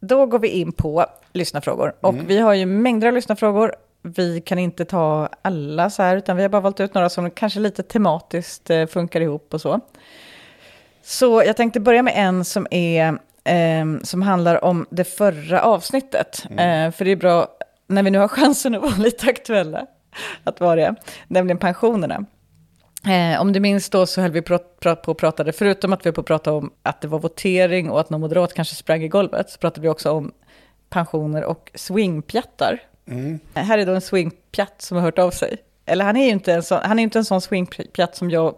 Då 0.00 0.26
går 0.26 0.38
vi 0.38 0.48
in 0.48 0.72
på 0.72 1.06
lyssnarfrågor. 1.32 1.92
Och 2.00 2.14
vi 2.30 2.38
har 2.38 2.54
ju 2.54 2.66
mängder 2.66 3.08
av 3.08 3.14
lyssnarfrågor. 3.14 3.74
Vi 4.02 4.40
kan 4.40 4.58
inte 4.58 4.84
ta 4.84 5.28
alla 5.42 5.90
så 5.90 6.02
här, 6.02 6.16
utan 6.16 6.36
vi 6.36 6.42
har 6.42 6.48
bara 6.48 6.62
valt 6.62 6.80
ut 6.80 6.94
några 6.94 7.08
som 7.08 7.30
kanske 7.30 7.60
lite 7.60 7.82
tematiskt 7.82 8.70
eh, 8.70 8.86
funkar 8.86 9.20
ihop 9.20 9.54
och 9.54 9.60
så. 9.60 9.80
Så 11.02 11.42
jag 11.46 11.56
tänkte 11.56 11.80
börja 11.80 12.02
med 12.02 12.12
en 12.16 12.44
som, 12.44 12.66
är, 12.70 13.18
ehm, 13.48 14.00
som 14.04 14.22
handlar 14.22 14.64
om 14.64 14.86
det 14.90 15.04
förra 15.04 15.62
avsnittet. 15.62 16.44
Eh, 16.50 16.90
för 16.90 17.04
det 17.04 17.10
är 17.10 17.16
bra, 17.16 17.48
när 17.86 18.02
vi 18.02 18.10
nu 18.10 18.18
har 18.18 18.28
chansen 18.38 18.74
att 18.74 18.82
vara 18.82 18.96
lite 18.96 19.26
aktuella, 19.26 19.86
att 20.44 20.60
vara 20.60 20.76
det, 20.76 20.94
nämligen 21.28 21.58
pensionerna. 21.58 22.24
Eh, 23.06 23.40
om 23.40 23.52
du 23.52 23.60
minns 23.60 23.90
då 23.90 24.06
så 24.06 24.20
höll 24.20 24.30
vi 24.30 24.42
på 24.42 24.58
och 25.06 25.18
pratade, 25.18 25.52
förutom 25.52 25.92
att 25.92 26.06
vi 26.06 26.12
på 26.12 26.22
prata 26.22 26.52
om 26.52 26.70
att 26.82 27.00
det 27.00 27.08
var 27.08 27.18
votering 27.18 27.90
och 27.90 28.00
att 28.00 28.10
någon 28.10 28.20
moderat 28.20 28.54
kanske 28.54 28.74
sprang 28.74 29.02
i 29.02 29.08
golvet, 29.08 29.50
så 29.50 29.58
pratade 29.58 29.80
vi 29.80 29.88
också 29.88 30.10
om 30.10 30.32
pensioner 30.90 31.44
och 31.44 31.70
swingpjattar. 31.74 32.78
Eh, 33.54 33.62
Här 33.62 33.78
är 33.78 33.86
då 33.86 33.94
en 33.94 34.00
swingpjatt 34.00 34.82
som 34.82 34.96
har 34.96 35.04
hört 35.04 35.18
av 35.18 35.30
sig. 35.30 35.56
Eller 35.86 36.04
han 36.04 36.16
är 36.16 36.24
ju 36.24 36.30
inte 36.30 36.52
en 36.52 36.62
sån, 36.62 36.78
han 36.82 36.98
är 36.98 37.02
inte 37.02 37.18
en 37.18 37.24
sån 37.24 37.40
swingpjatt 37.40 38.16
som 38.16 38.30
jag 38.30 38.46
eh, 38.46 38.52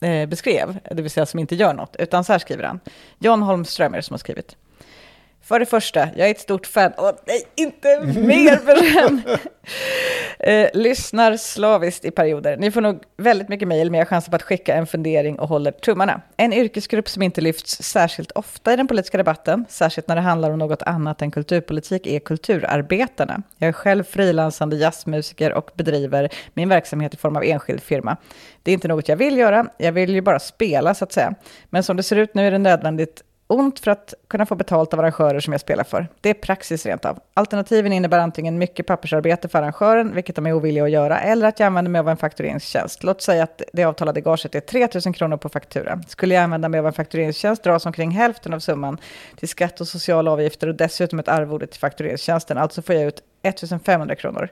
Eh, 0.00 0.28
beskrev, 0.28 0.78
det 0.90 1.02
vill 1.02 1.10
säga 1.10 1.26
som 1.26 1.40
inte 1.40 1.54
gör 1.54 1.74
något, 1.74 1.96
utan 1.98 2.24
så 2.24 2.32
här 2.32 2.38
skriver 2.38 2.64
han. 2.64 2.80
John 3.18 3.42
Holmström 3.42 3.92
är 3.92 3.98
det 3.98 4.02
som 4.02 4.14
har 4.14 4.18
skrivit. 4.18 4.56
För 5.48 5.60
det 5.60 5.66
första, 5.66 6.08
jag 6.16 6.26
är 6.26 6.30
ett 6.30 6.40
stort 6.40 6.66
fan. 6.66 6.92
Åh 6.96 7.10
nej, 7.26 7.42
inte 7.54 8.00
mer 8.00 8.66
beröm! 8.66 9.20
eh, 10.38 10.70
lyssnar 10.74 11.36
slaviskt 11.36 12.04
i 12.04 12.10
perioder. 12.10 12.56
Ni 12.56 12.70
får 12.70 12.80
nog 12.80 13.02
väldigt 13.16 13.48
mycket 13.48 13.68
mejl, 13.68 13.90
men 13.90 13.98
jag 13.98 14.08
chansar 14.08 14.30
på 14.30 14.36
att 14.36 14.42
skicka 14.42 14.74
en 14.74 14.86
fundering 14.86 15.38
och 15.38 15.48
håller 15.48 15.70
tummarna. 15.70 16.20
En 16.36 16.52
yrkesgrupp 16.52 17.08
som 17.08 17.22
inte 17.22 17.40
lyfts 17.40 17.82
särskilt 17.82 18.30
ofta 18.30 18.72
i 18.72 18.76
den 18.76 18.88
politiska 18.88 19.18
debatten, 19.18 19.64
särskilt 19.68 20.08
när 20.08 20.16
det 20.16 20.22
handlar 20.22 20.50
om 20.50 20.58
något 20.58 20.82
annat 20.82 21.22
än 21.22 21.30
kulturpolitik, 21.30 22.06
är 22.06 22.18
kulturarbetarna. 22.18 23.42
Jag 23.58 23.68
är 23.68 23.72
själv 23.72 24.04
frilansande 24.04 24.76
jazzmusiker 24.76 25.52
och 25.52 25.70
bedriver 25.74 26.28
min 26.54 26.68
verksamhet 26.68 27.14
i 27.14 27.16
form 27.16 27.36
av 27.36 27.44
enskild 27.44 27.82
firma. 27.82 28.16
Det 28.62 28.70
är 28.70 28.74
inte 28.74 28.88
något 28.88 29.08
jag 29.08 29.16
vill 29.16 29.38
göra, 29.38 29.66
jag 29.78 29.92
vill 29.92 30.14
ju 30.14 30.20
bara 30.20 30.38
spela 30.38 30.94
så 30.94 31.04
att 31.04 31.12
säga. 31.12 31.34
Men 31.70 31.82
som 31.82 31.96
det 31.96 32.02
ser 32.02 32.16
ut 32.16 32.34
nu 32.34 32.46
är 32.46 32.50
det 32.50 32.58
nödvändigt 32.58 33.22
ont 33.48 33.80
för 33.80 33.90
att 33.90 34.14
kunna 34.28 34.46
få 34.46 34.54
betalt 34.54 34.94
av 34.94 35.00
arrangörer 35.00 35.40
som 35.40 35.52
jag 35.52 35.60
spelar 35.60 35.84
för. 35.84 36.08
Det 36.20 36.30
är 36.30 36.34
praxis 36.34 36.86
rent 36.86 37.04
av. 37.04 37.18
Alternativen 37.34 37.92
innebär 37.92 38.18
antingen 38.18 38.58
mycket 38.58 38.86
pappersarbete 38.86 39.48
för 39.48 39.58
arrangören, 39.58 40.14
vilket 40.14 40.36
de 40.36 40.46
är 40.46 40.52
ovilliga 40.52 40.84
att 40.84 40.90
göra, 40.90 41.20
eller 41.20 41.48
att 41.48 41.60
jag 41.60 41.66
använder 41.66 41.90
mig 41.90 41.98
av 41.98 42.08
en 42.08 42.16
faktureringstjänst. 42.16 43.04
Låt 43.04 43.22
säga 43.22 43.42
att 43.42 43.62
det 43.72 43.84
avtalade 43.84 44.20
gaget 44.20 44.54
är 44.54 44.60
3 44.60 44.88
000 45.04 45.14
kronor 45.14 45.36
på 45.36 45.48
faktura. 45.48 46.00
Skulle 46.08 46.34
jag 46.34 46.44
använda 46.44 46.68
mig 46.68 46.80
av 46.80 46.86
en 46.86 46.92
faktureringstjänst 46.92 47.62
dras 47.62 47.86
omkring 47.86 48.10
hälften 48.10 48.54
av 48.54 48.60
summan 48.60 48.98
till 49.36 49.48
skatt 49.48 49.80
och 49.80 49.88
sociala 49.88 50.30
avgifter 50.30 50.68
och 50.68 50.74
dessutom 50.74 51.18
ett 51.18 51.28
arvode 51.28 51.66
till 51.66 51.80
faktureringstjänsten. 51.80 52.58
Alltså 52.58 52.82
får 52.82 52.94
jag 52.94 53.04
ut 53.04 53.22
1500 53.42 54.14
kronor. 54.14 54.48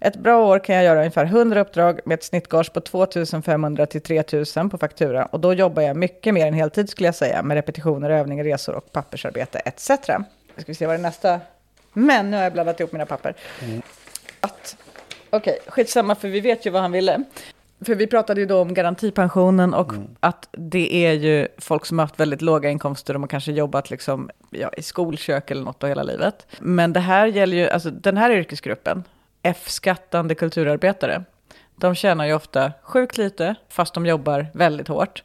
Ett 0.00 0.16
bra 0.16 0.46
år 0.46 0.58
kan 0.58 0.76
jag 0.76 0.84
göra 0.84 0.98
ungefär 0.98 1.24
100 1.24 1.60
uppdrag 1.60 2.00
med 2.04 2.14
ett 2.14 2.24
snittgage 2.24 2.72
på 2.72 2.80
2500 2.80 3.86
till 3.86 4.00
3000 4.00 4.70
på 4.70 4.78
faktura 4.78 5.24
och 5.24 5.40
då 5.40 5.54
jobbar 5.54 5.82
jag 5.82 5.96
mycket 5.96 6.34
mer 6.34 6.46
än 6.46 6.54
heltid 6.54 6.90
skulle 6.90 7.08
jag 7.08 7.14
säga 7.14 7.42
med 7.42 7.54
repetitioner, 7.54 8.10
övningar, 8.10 8.44
resor 8.44 8.74
och 8.74 8.92
pappersarbete 8.92 9.58
etc. 9.58 9.86
Ska 9.86 10.24
vi 10.66 10.74
se 10.74 10.86
vad 10.86 10.94
det 10.94 11.00
är 11.00 11.02
nästa. 11.02 11.40
Men 11.92 12.30
nu 12.30 12.36
har 12.36 12.44
jag 12.44 12.52
blandat 12.52 12.80
ihop 12.80 12.92
mina 12.92 13.06
papper. 13.06 13.34
Att, 14.40 14.76
okej, 15.30 15.58
skitsamma 15.66 16.14
för 16.14 16.28
vi 16.28 16.40
vet 16.40 16.66
ju 16.66 16.70
vad 16.70 16.82
han 16.82 16.92
ville. 16.92 17.24
För 17.80 17.94
vi 17.94 18.06
pratade 18.06 18.40
ju 18.40 18.46
då 18.46 18.60
om 18.60 18.74
garantipensionen 18.74 19.74
och 19.74 19.92
att 20.20 20.48
det 20.52 21.06
är 21.06 21.12
ju 21.12 21.48
folk 21.58 21.86
som 21.86 21.98
har 21.98 22.06
haft 22.06 22.20
väldigt 22.20 22.42
låga 22.42 22.70
inkomster 22.70 23.14
och 23.14 23.20
man 23.20 23.28
kanske 23.28 23.52
jobbat 23.52 23.90
liksom, 23.90 24.30
ja, 24.50 24.70
i 24.76 24.82
skolkök 24.82 25.50
eller 25.50 25.62
något 25.62 25.80
då 25.80 25.86
hela 25.86 26.02
livet. 26.02 26.46
Men 26.60 26.92
det 26.92 27.00
här 27.00 27.26
gäller 27.26 27.56
ju, 27.56 27.68
alltså 27.68 27.90
den 27.90 28.16
här 28.16 28.30
yrkesgruppen, 28.30 29.04
F-skattande 29.42 30.34
kulturarbetare, 30.34 31.24
de 31.76 31.94
tjänar 31.94 32.26
ju 32.26 32.34
ofta 32.34 32.72
sjukt 32.82 33.18
lite 33.18 33.54
fast 33.68 33.94
de 33.94 34.06
jobbar 34.06 34.46
väldigt 34.54 34.88
hårt. 34.88 35.22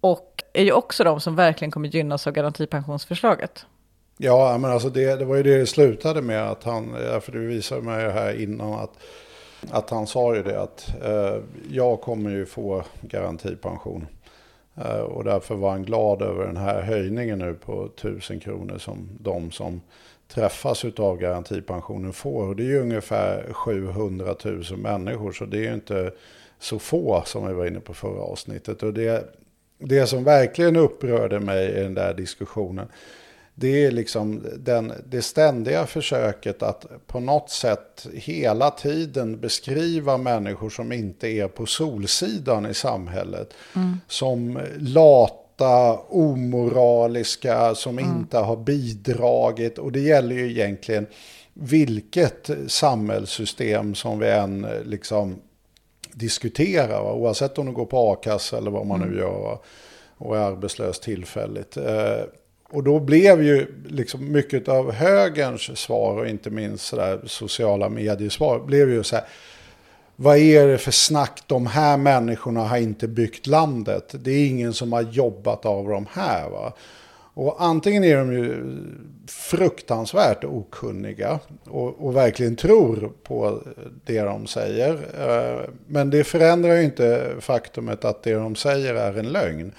Och 0.00 0.42
är 0.52 0.64
ju 0.64 0.72
också 0.72 1.04
de 1.04 1.20
som 1.20 1.36
verkligen 1.36 1.70
kommer 1.70 1.88
gynnas 1.88 2.26
av 2.26 2.32
garantipensionsförslaget. 2.32 3.66
Ja, 4.16 4.58
men 4.58 4.70
alltså 4.70 4.88
det, 4.88 5.16
det 5.16 5.24
var 5.24 5.36
ju 5.36 5.42
det 5.42 5.58
det 5.58 5.66
slutade 5.66 6.22
med 6.22 6.50
att 6.50 6.64
han, 6.64 6.92
för 7.22 7.32
du 7.32 7.46
visade 7.46 7.82
mig 7.82 8.10
här 8.10 8.42
innan 8.42 8.72
att, 8.72 8.92
att 9.70 9.90
han 9.90 10.06
sa 10.06 10.36
ju 10.36 10.42
det 10.42 10.60
att 10.60 10.94
eh, 11.04 11.36
jag 11.70 12.00
kommer 12.00 12.30
ju 12.30 12.46
få 12.46 12.84
garantipension. 13.00 14.06
Eh, 14.76 15.00
och 15.00 15.24
därför 15.24 15.54
var 15.54 15.70
han 15.70 15.84
glad 15.84 16.22
över 16.22 16.46
den 16.46 16.56
här 16.56 16.82
höjningen 16.82 17.38
nu 17.38 17.54
på 17.54 17.84
1000 17.84 18.40
kronor 18.40 18.78
som 18.78 19.08
de 19.20 19.50
som 19.50 19.80
träffas 20.28 20.84
av 20.84 21.18
garantipensionen 21.18 22.12
får. 22.12 22.48
Och 22.48 22.56
det 22.56 22.62
är 22.62 22.66
ju 22.66 22.80
ungefär 22.80 23.52
700 23.52 24.34
000 24.44 24.62
människor 24.76 25.32
så 25.32 25.44
det 25.44 25.58
är 25.58 25.62
ju 25.62 25.74
inte 25.74 26.12
så 26.58 26.78
få 26.78 27.22
som 27.26 27.46
vi 27.46 27.52
var 27.52 27.66
inne 27.66 27.80
på 27.80 27.94
förra 27.94 28.20
avsnittet. 28.22 28.82
Och 28.82 28.94
det, 28.94 29.34
det 29.78 30.06
som 30.06 30.24
verkligen 30.24 30.76
upprörde 30.76 31.40
mig 31.40 31.70
i 31.70 31.82
den 31.82 31.94
där 31.94 32.14
diskussionen 32.14 32.88
det 33.60 33.84
är 33.84 33.90
liksom 33.90 34.46
den, 34.58 34.92
det 35.06 35.22
ständiga 35.22 35.86
försöket 35.86 36.62
att 36.62 36.86
på 37.06 37.20
något 37.20 37.50
sätt 37.50 38.06
hela 38.12 38.70
tiden 38.70 39.40
beskriva 39.40 40.16
människor 40.16 40.70
som 40.70 40.92
inte 40.92 41.28
är 41.28 41.48
på 41.48 41.66
solsidan 41.66 42.66
i 42.66 42.74
samhället. 42.74 43.54
Som 44.08 44.60
lata, 44.78 45.98
omoraliska, 45.98 47.74
som 47.74 47.98
inte 47.98 48.38
har 48.38 48.56
bidragit. 48.56 49.78
Och 49.78 49.92
det 49.92 50.00
gäller 50.00 50.36
ju 50.36 50.50
egentligen 50.50 51.06
vilket 51.52 52.50
samhällssystem 52.66 53.94
som 53.94 54.18
vi 54.18 54.28
än 54.28 54.64
eh, 54.64 54.82
liksom 54.84 55.36
diskuterar. 56.12 57.02
Va? 57.02 57.12
Oavsett 57.12 57.58
om 57.58 57.66
du 57.66 57.72
går 57.72 57.86
på 57.86 58.12
a-kassa 58.12 58.58
eller 58.58 58.70
vad 58.70 58.86
man 58.86 59.00
nu 59.00 59.18
gör. 59.18 59.40
Va? 59.40 59.60
Och 60.16 60.36
är 60.36 60.40
arbetslös 60.40 61.00
tillfälligt. 61.00 61.76
Eh, 61.76 62.22
och 62.70 62.82
då 62.82 63.00
blev 63.00 63.42
ju 63.42 63.66
liksom 63.88 64.32
mycket 64.32 64.68
av 64.68 64.92
högerns 64.92 65.78
svar 65.78 66.16
och 66.16 66.28
inte 66.28 66.50
minst 66.50 66.86
sådär 66.86 67.20
sociala 67.26 67.88
mediesvar 67.88 68.58
blev 68.58 68.90
ju 68.90 69.02
så 69.02 69.16
här. 69.16 69.24
Vad 70.16 70.36
är 70.36 70.66
det 70.66 70.78
för 70.78 70.90
snack? 70.90 71.42
De 71.46 71.66
här 71.66 71.96
människorna 71.96 72.60
har 72.60 72.76
inte 72.76 73.08
byggt 73.08 73.46
landet. 73.46 74.14
Det 74.18 74.30
är 74.30 74.46
ingen 74.46 74.72
som 74.72 74.92
har 74.92 75.02
jobbat 75.02 75.66
av 75.66 75.88
de 75.88 76.06
här. 76.12 76.50
Va? 76.50 76.72
Och 77.34 77.56
antingen 77.58 78.04
är 78.04 78.16
de 78.16 78.32
ju 78.32 78.76
fruktansvärt 79.26 80.44
okunniga 80.44 81.38
och, 81.64 82.06
och 82.06 82.16
verkligen 82.16 82.56
tror 82.56 83.12
på 83.22 83.62
det 84.04 84.20
de 84.20 84.46
säger. 84.46 84.92
Eh, 84.92 85.68
men 85.86 86.10
det 86.10 86.24
förändrar 86.24 86.74
ju 86.74 86.82
inte 86.82 87.34
faktumet 87.40 88.04
att 88.04 88.22
det 88.22 88.34
de 88.34 88.56
säger 88.56 88.94
är 88.94 89.18
en 89.18 89.28
lögn. 89.28 89.72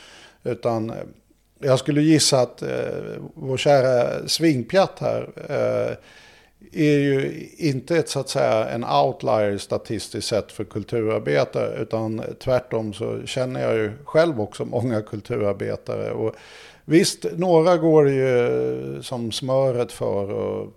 Utan 0.44 0.94
jag 1.62 1.80
skulle 1.80 2.02
gissa 2.02 2.40
att 2.40 2.62
eh, 2.62 2.70
vår 3.34 3.58
kära 3.58 4.28
svingpjatt 4.28 5.00
här 5.00 5.30
eh, 5.50 5.98
är 6.74 7.00
ju 7.00 7.48
inte 7.58 7.98
ett, 7.98 8.10
så 8.10 8.20
att 8.20 8.30
säga, 8.30 8.70
en 8.70 8.84
outlier 8.84 9.58
statistiskt 9.58 10.28
sett 10.28 10.52
för 10.52 10.64
kulturarbetare. 10.64 11.82
Utan 11.82 12.22
tvärtom 12.40 12.94
så 12.94 13.26
känner 13.26 13.62
jag 13.62 13.76
ju 13.76 13.92
själv 14.04 14.42
också 14.42 14.66
många 14.66 15.02
kulturarbetare. 15.02 16.12
Och 16.12 16.36
visst, 16.86 17.26
några 17.36 17.78
går 17.78 18.10
ju 18.10 19.00
som 19.04 19.32
smöret 19.32 19.92
för 19.92 20.32
och 20.32 20.74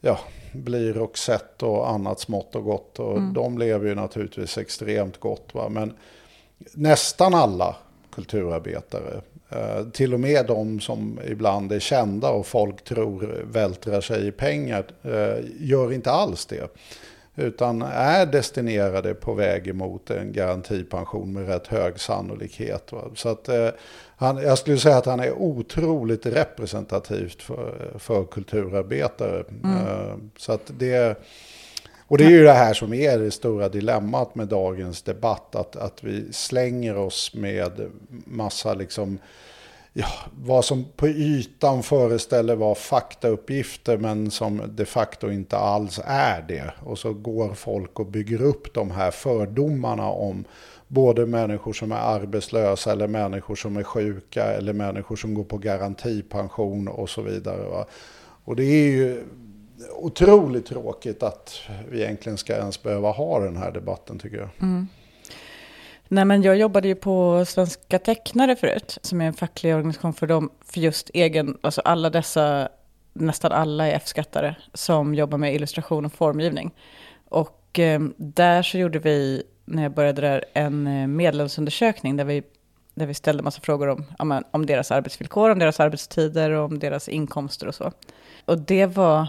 ja, 0.00 0.18
blir 0.52 0.92
Roxette 0.92 1.66
och 1.66 1.90
annat 1.90 2.20
smått 2.20 2.56
och 2.56 2.64
gott. 2.64 2.98
Och 2.98 3.22
de 3.22 3.58
lever 3.58 3.88
ju 3.88 3.94
naturligtvis 3.94 4.58
extremt 4.58 5.20
gott. 5.20 5.54
Va? 5.54 5.68
Men 5.68 5.92
nästan 6.74 7.34
alla 7.34 7.76
kulturarbetare 8.10 9.20
till 9.92 10.14
och 10.14 10.20
med 10.20 10.46
de 10.46 10.80
som 10.80 11.20
ibland 11.26 11.72
är 11.72 11.80
kända 11.80 12.30
och 12.30 12.46
folk 12.46 12.84
tror 12.84 13.44
vältrar 13.52 14.00
sig 14.00 14.26
i 14.26 14.32
pengar 14.32 14.84
eh, 15.02 15.44
gör 15.60 15.92
inte 15.92 16.10
alls 16.10 16.46
det. 16.46 16.76
Utan 17.36 17.82
är 17.82 18.26
destinerade 18.26 19.14
på 19.14 19.34
väg 19.34 19.68
emot 19.68 20.10
en 20.10 20.32
garantipension 20.32 21.32
med 21.32 21.48
rätt 21.48 21.66
hög 21.66 22.00
sannolikhet. 22.00 22.92
Så 23.14 23.28
att, 23.28 23.48
eh, 23.48 23.68
han, 24.16 24.36
jag 24.36 24.58
skulle 24.58 24.78
säga 24.78 24.96
att 24.96 25.06
han 25.06 25.20
är 25.20 25.32
otroligt 25.32 26.26
representativt 26.26 27.42
för, 27.42 27.92
för 27.98 28.24
kulturarbetare. 28.24 29.44
Eh, 29.64 30.16
så 30.36 30.52
att 30.52 30.70
det... 30.78 31.18
Och 32.10 32.18
det 32.18 32.24
är 32.24 32.30
ju 32.30 32.44
det 32.44 32.52
här 32.52 32.74
som 32.74 32.92
är 32.92 33.18
det 33.18 33.30
stora 33.30 33.68
dilemmat 33.68 34.34
med 34.34 34.48
dagens 34.48 35.02
debatt. 35.02 35.54
Att, 35.54 35.76
att 35.76 36.04
vi 36.04 36.32
slänger 36.32 36.96
oss 36.96 37.34
med 37.34 37.90
massa 38.24 38.74
liksom 38.74 39.18
ja, 39.92 40.06
vad 40.44 40.64
som 40.64 40.84
på 40.96 41.08
ytan 41.08 41.82
föreställer 41.82 42.56
vara 42.56 42.74
faktauppgifter 42.74 43.96
men 43.96 44.30
som 44.30 44.62
de 44.68 44.84
facto 44.84 45.30
inte 45.30 45.56
alls 45.56 46.00
är 46.04 46.42
det. 46.48 46.72
Och 46.84 46.98
så 46.98 47.12
går 47.12 47.54
folk 47.54 48.00
och 48.00 48.06
bygger 48.06 48.42
upp 48.42 48.74
de 48.74 48.90
här 48.90 49.10
fördomarna 49.10 50.08
om 50.08 50.44
både 50.88 51.26
människor 51.26 51.72
som 51.72 51.92
är 51.92 51.96
arbetslösa 51.96 52.92
eller 52.92 53.08
människor 53.08 53.54
som 53.54 53.76
är 53.76 53.82
sjuka 53.82 54.44
eller 54.44 54.72
människor 54.72 55.16
som 55.16 55.34
går 55.34 55.44
på 55.44 55.58
garantipension 55.58 56.88
och 56.88 57.08
så 57.08 57.22
vidare. 57.22 57.68
Va? 57.68 57.86
Och 58.44 58.56
det 58.56 58.64
är 58.64 58.90
ju 58.90 59.24
otroligt 59.96 60.66
tråkigt 60.66 61.22
att 61.22 61.60
vi 61.88 62.02
egentligen 62.02 62.38
ska 62.38 62.56
ens 62.56 62.82
behöva 62.82 63.10
ha 63.10 63.40
den 63.40 63.56
här 63.56 63.70
debatten 63.70 64.18
tycker 64.18 64.36
jag. 64.36 64.48
Mm. 64.60 64.88
Nej, 66.12 66.24
men 66.24 66.42
jag 66.42 66.56
jobbade 66.56 66.88
ju 66.88 66.94
på 66.94 67.44
Svenska 67.44 67.98
Tecknare 67.98 68.56
förut, 68.56 68.98
som 69.02 69.20
är 69.20 69.26
en 69.26 69.32
facklig 69.32 69.74
organisation 69.74 70.12
för 70.12 70.26
dem, 70.26 70.50
för 70.64 70.80
just 70.80 71.10
egen, 71.14 71.58
alltså 71.60 71.80
alla 71.80 72.10
dessa, 72.10 72.68
nästan 73.12 73.52
alla 73.52 73.86
är 73.86 73.96
F-skattare 73.96 74.56
som 74.74 75.14
jobbar 75.14 75.38
med 75.38 75.54
illustration 75.54 76.04
och 76.04 76.12
formgivning. 76.12 76.70
Och 77.28 77.78
eh, 77.78 78.00
där 78.16 78.62
så 78.62 78.78
gjorde 78.78 78.98
vi, 78.98 79.42
när 79.64 79.82
jag 79.82 79.94
började 79.94 80.20
där, 80.20 80.44
en 80.52 80.86
eh, 80.86 81.06
medlemsundersökning 81.06 82.16
där 82.16 82.24
vi, 82.24 82.42
där 82.94 83.06
vi 83.06 83.14
ställde 83.14 83.42
massa 83.42 83.60
frågor 83.60 83.88
om, 83.88 84.04
om, 84.18 84.44
om 84.50 84.66
deras 84.66 84.90
arbetsvillkor, 84.90 85.50
om 85.50 85.58
deras 85.58 85.80
arbetstider 85.80 86.50
och 86.50 86.64
om 86.64 86.78
deras 86.78 87.08
inkomster 87.08 87.66
och 87.66 87.74
så. 87.74 87.92
Och 88.44 88.58
det 88.58 88.86
var 88.86 89.28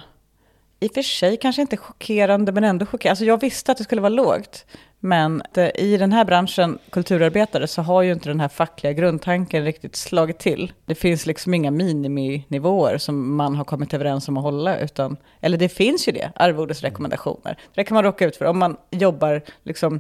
i 0.82 0.88
och 0.88 0.94
för 0.94 1.02
sig 1.02 1.38
kanske 1.38 1.62
inte 1.62 1.78
chockerande, 1.78 2.52
men 2.52 2.64
ändå 2.64 2.86
chockerande. 2.86 3.12
Alltså 3.12 3.26
jag 3.26 3.42
visste 3.42 3.72
att 3.72 3.78
det 3.78 3.84
skulle 3.84 4.02
vara 4.02 4.10
lågt. 4.10 4.66
Men 5.00 5.44
i 5.76 5.98
den 5.98 6.12
här 6.12 6.26
branschen, 6.26 6.80
kulturarbetare, 6.90 7.68
så 7.68 7.82
har 7.82 8.02
ju 8.02 8.12
inte 8.12 8.30
den 8.30 8.40
här 8.40 8.48
fackliga 8.48 8.94
grundtanken 8.94 9.66
riktigt 9.66 9.96
slagit 9.96 10.40
till. 10.40 10.74
Det 10.86 10.96
finns 10.96 11.26
liksom 11.26 11.54
inga 11.54 11.72
miniminivåer 11.72 12.98
som 12.98 13.36
man 13.36 13.56
har 13.56 13.64
kommit 13.64 13.94
överens 13.94 14.28
om 14.28 14.38
att 14.38 14.44
hålla, 14.44 14.80
utan, 14.80 15.18
eller 15.40 15.58
det 15.58 15.70
finns 15.70 16.08
ju 16.08 16.12
det, 16.12 16.32
arvodesrekommendationer. 16.36 17.58
Det 17.76 17.84
kan 17.84 17.96
man 17.96 18.04
råka 18.04 18.26
ut 18.26 18.36
för 18.36 18.46
om 18.46 18.60
man 18.60 18.78
jobbar 18.92 19.42
liksom 19.64 20.00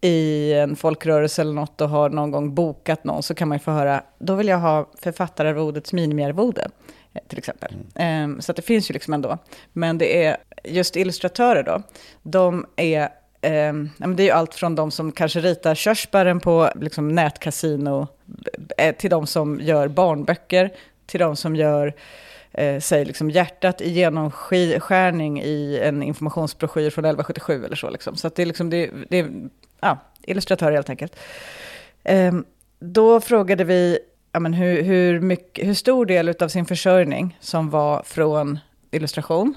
i 0.00 0.52
en 0.52 0.76
folkrörelse 0.76 1.42
eller 1.42 1.52
något 1.52 1.80
och 1.80 1.88
har 1.88 2.10
någon 2.10 2.30
gång 2.30 2.54
bokat 2.54 3.04
någon, 3.04 3.22
så 3.22 3.34
kan 3.34 3.48
man 3.48 3.58
ju 3.58 3.62
få 3.62 3.70
höra, 3.70 4.02
då 4.18 4.34
vill 4.34 4.48
jag 4.48 4.58
ha 4.58 4.90
författararvodets 4.98 5.92
minimiarvode 5.92 6.68
till 7.28 7.38
exempel. 7.38 7.74
Mm. 7.94 8.40
Så 8.40 8.52
det 8.52 8.62
finns 8.62 8.90
ju 8.90 8.92
liksom 8.92 9.14
ändå. 9.14 9.38
Men 9.72 9.98
det 9.98 10.24
är 10.24 10.36
just 10.64 10.96
illustratörer 10.96 11.62
då, 11.62 11.82
de 12.22 12.66
är 12.76 13.08
Eh, 13.44 13.72
det 14.08 14.22
är 14.22 14.24
ju 14.24 14.30
allt 14.30 14.54
från 14.54 14.74
de 14.74 14.90
som 14.90 15.12
kanske 15.12 15.40
ritar 15.40 15.74
körsbären 15.74 16.40
på 16.40 16.70
liksom, 16.80 17.08
nätkasino, 17.08 18.08
eh, 18.78 18.94
till 18.96 19.10
de 19.10 19.26
som 19.26 19.60
gör 19.60 19.88
barnböcker, 19.88 20.70
till 21.06 21.20
de 21.20 21.36
som 21.36 21.56
gör 21.56 21.94
eh, 22.52 22.80
säg 22.80 23.04
liksom 23.04 23.30
hjärtat 23.30 23.80
i 23.80 23.90
genomskärning 23.90 25.42
i 25.42 25.80
en 25.82 26.02
informationsbroschyr 26.02 26.90
från 26.90 27.04
1177 27.04 27.64
eller 27.64 27.76
så. 27.76 27.90
Liksom. 27.90 28.16
Så 28.16 28.28
det 28.28 28.42
är, 28.42 28.46
liksom, 28.46 28.70
det, 28.70 28.90
det 29.08 29.18
är 29.18 29.30
ja, 29.80 29.98
illustratörer 30.22 30.72
helt 30.72 30.90
enkelt. 30.90 31.16
Um, 32.04 32.44
då 32.78 33.20
frågade 33.20 33.64
vi 33.64 33.98
ja, 34.32 34.40
men 34.40 34.54
hur, 34.54 34.82
hur, 34.82 35.20
mycket, 35.20 35.68
hur 35.68 35.74
stor 35.74 36.06
del 36.06 36.34
av 36.40 36.48
sin 36.48 36.66
försörjning 36.66 37.38
som 37.40 37.70
var 37.70 38.02
från 38.02 38.58
illustration 38.90 39.54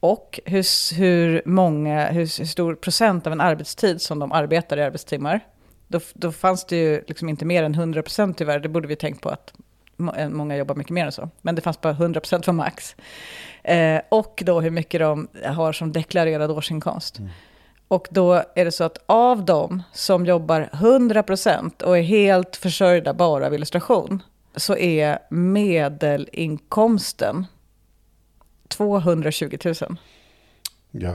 och 0.00 0.40
hur, 0.44 0.94
hur, 0.94 1.42
många, 1.44 2.06
hur, 2.06 2.38
hur, 2.38 2.46
stor 2.46 2.74
procent 2.74 3.26
av 3.26 3.32
en 3.32 3.40
arbetstid 3.40 4.02
som 4.02 4.18
de 4.18 4.32
arbetar 4.32 4.76
i 4.76 4.82
arbetstimmar. 4.82 5.40
Då, 5.88 6.00
då 6.14 6.32
fanns 6.32 6.66
det 6.66 6.76
ju 6.76 7.04
liksom 7.06 7.28
inte 7.28 7.44
mer 7.44 7.62
än 7.62 7.74
100 7.74 8.02
procent 8.02 8.38
tyvärr. 8.38 8.60
Det 8.60 8.68
borde 8.68 8.88
vi 8.88 8.96
tänkt 8.96 9.20
på 9.20 9.28
att 9.28 9.52
eh, 10.16 10.28
många 10.28 10.56
jobbar 10.56 10.74
mycket 10.74 10.92
mer 10.92 11.06
än 11.06 11.12
så. 11.12 11.30
Men 11.42 11.54
det 11.54 11.62
fanns 11.62 11.80
bara 11.80 11.92
100 11.92 12.20
procent 12.20 12.44
för 12.44 12.52
max. 12.52 12.96
Eh, 13.62 14.00
och 14.08 14.42
då 14.46 14.60
hur 14.60 14.70
mycket 14.70 15.00
de 15.00 15.28
har 15.44 15.72
som 15.72 15.92
deklarerad 15.92 16.50
årsinkomst. 16.50 17.18
Mm. 17.18 17.30
Och 17.88 18.08
då 18.10 18.42
är 18.54 18.64
det 18.64 18.72
så 18.72 18.84
att 18.84 18.98
av 19.06 19.44
dem 19.44 19.82
som 19.92 20.26
jobbar 20.26 20.68
100 20.72 21.22
procent 21.22 21.82
och 21.82 21.98
är 21.98 22.02
helt 22.02 22.56
försörjda 22.56 23.14
bara 23.14 23.46
av 23.46 23.54
illustration, 23.54 24.22
så 24.56 24.76
är 24.76 25.18
medelinkomsten 25.30 27.46
220 28.68 29.58
000 29.64 29.74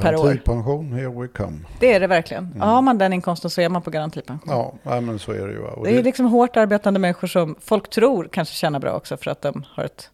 per 0.01 0.15
år. 0.15 0.23
Garantipension, 0.23 0.93
here 0.93 1.21
we 1.21 1.27
come. 1.27 1.59
Det 1.79 1.93
är 1.93 1.99
det 1.99 2.07
verkligen. 2.07 2.45
Mm. 2.45 2.61
Har 2.61 2.81
man 2.81 2.97
den 2.97 3.13
inkomsten 3.13 3.49
så 3.49 3.61
är 3.61 3.69
man 3.69 3.81
på 3.81 3.91
garantipension. 3.91 4.77
Ja, 4.83 5.01
men 5.01 5.19
så 5.19 5.31
är 5.31 5.47
det 5.47 5.53
ju. 5.53 5.59
Och 5.59 5.85
det 5.85 5.99
är 5.99 6.03
liksom 6.03 6.25
hårt 6.25 6.57
arbetande 6.57 6.99
människor 6.99 7.27
som 7.27 7.55
folk 7.59 7.89
tror 7.89 8.29
kanske 8.31 8.55
tjänar 8.55 8.79
bra 8.79 8.91
också 8.91 9.17
för 9.17 9.31
att 9.31 9.41
de 9.41 9.65
har 9.69 9.83
ett... 9.83 10.09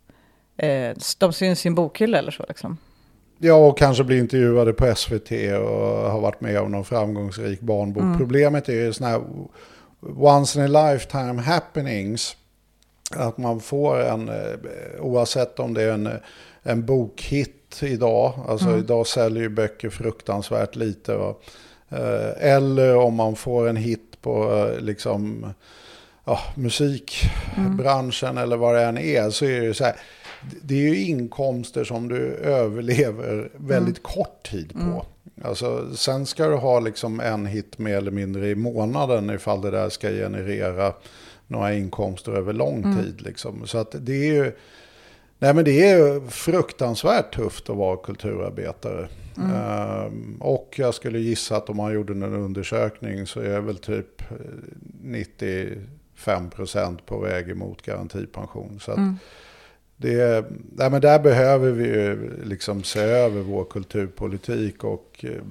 Eh, 0.57 0.97
de 1.17 1.33
syns 1.33 1.65
i 1.65 1.67
en 1.67 1.75
bokhylla 1.75 2.17
eller 2.17 2.31
så 2.31 2.45
liksom. 2.47 2.77
Ja, 3.41 3.53
och 3.53 3.77
kanske 3.77 4.03
blir 4.03 4.19
intervjuade 4.19 4.73
på 4.73 4.95
SVT 4.95 5.31
och 5.31 6.11
har 6.11 6.19
varit 6.19 6.41
med 6.41 6.59
om 6.59 6.71
någon 6.71 6.85
framgångsrik 6.85 7.61
barnbok. 7.61 8.03
Mm. 8.03 8.17
Problemet 8.17 8.69
är 8.69 8.73
ju 8.73 8.93
sådana 8.93 9.13
här 9.13 9.23
once 10.17 10.59
in 10.59 10.75
a 10.75 10.91
lifetime 10.91 11.41
happenings. 11.41 12.35
Att 13.15 13.37
man 13.37 13.59
får 13.59 13.99
en, 13.99 14.29
eh, 14.29 14.35
oavsett 14.99 15.59
om 15.59 15.73
det 15.73 15.83
är 15.83 15.91
en 15.91 16.09
en 16.63 16.85
bokhit 16.85 17.79
idag. 17.83 18.33
Alltså 18.47 18.67
mm. 18.67 18.79
idag 18.79 19.07
säljer 19.07 19.43
ju 19.43 19.49
böcker 19.49 19.89
fruktansvärt 19.89 20.75
lite. 20.75 21.15
Va? 21.15 21.35
Eh, 21.89 22.53
eller 22.53 22.95
om 22.95 23.15
man 23.15 23.35
får 23.35 23.69
en 23.69 23.75
hit 23.75 24.17
på 24.21 24.57
eh, 24.57 24.81
liksom, 24.81 25.53
ja, 26.25 26.39
musikbranschen 26.55 28.29
mm. 28.29 28.43
eller 28.43 28.57
vad 28.57 28.75
det 28.75 28.83
än 28.83 28.97
är. 28.97 29.29
Så 29.29 29.45
är 29.45 29.61
det 29.61 29.73
så 29.73 29.83
här. 29.83 29.95
Det 30.61 30.73
är 30.73 30.93
ju 30.93 30.97
inkomster 30.97 31.83
som 31.83 32.07
du 32.07 32.33
överlever 32.35 33.51
väldigt 33.55 33.97
mm. 33.97 34.15
kort 34.15 34.49
tid 34.51 34.73
på. 34.73 34.79
Mm. 34.79 35.01
Alltså, 35.43 35.95
sen 35.95 36.25
ska 36.25 36.47
du 36.47 36.55
ha 36.55 36.79
liksom 36.79 37.19
en 37.19 37.45
hit 37.45 37.77
mer 37.77 37.97
eller 37.97 38.11
mindre 38.11 38.49
i 38.49 38.55
månaden 38.55 39.29
ifall 39.29 39.61
det 39.61 39.71
där 39.71 39.89
ska 39.89 40.09
generera 40.09 40.93
några 41.47 41.73
inkomster 41.73 42.31
över 42.31 42.53
lång 42.53 42.83
mm. 42.83 42.97
tid. 42.97 43.21
Liksom. 43.21 43.67
Så 43.67 43.77
att 43.77 43.95
det 43.99 44.13
är 44.13 44.33
ju 44.33 44.51
Nej 45.41 45.53
men 45.53 45.65
det 45.65 45.89
är 45.89 46.29
fruktansvärt 46.29 47.35
tufft 47.35 47.69
att 47.69 47.75
vara 47.75 47.97
kulturarbetare. 47.97 49.07
Mm. 49.37 49.51
Ehm, 49.55 50.37
och 50.39 50.75
jag 50.77 50.93
skulle 50.93 51.19
gissa 51.19 51.57
att 51.57 51.69
om 51.69 51.77
man 51.77 51.93
gjorde 51.93 52.13
en 52.13 52.23
undersökning 52.23 53.27
så 53.27 53.39
är 53.39 53.59
väl 53.59 53.77
typ 53.77 54.23
95% 55.03 56.97
på 57.05 57.19
väg 57.19 57.49
emot 57.49 57.81
garantipension. 57.81 58.79
Så 58.79 58.91
mm. 58.91 59.17
Det, 60.01 60.45
nej 60.75 60.89
men 60.89 61.01
där 61.01 61.19
behöver 61.19 61.71
vi 61.71 61.83
ju 61.83 62.31
liksom 62.43 62.83
se 62.83 62.99
över 62.99 63.41
vår 63.41 63.63
kulturpolitik 63.63 64.83
och 64.83 65.25
eh, 65.27 65.41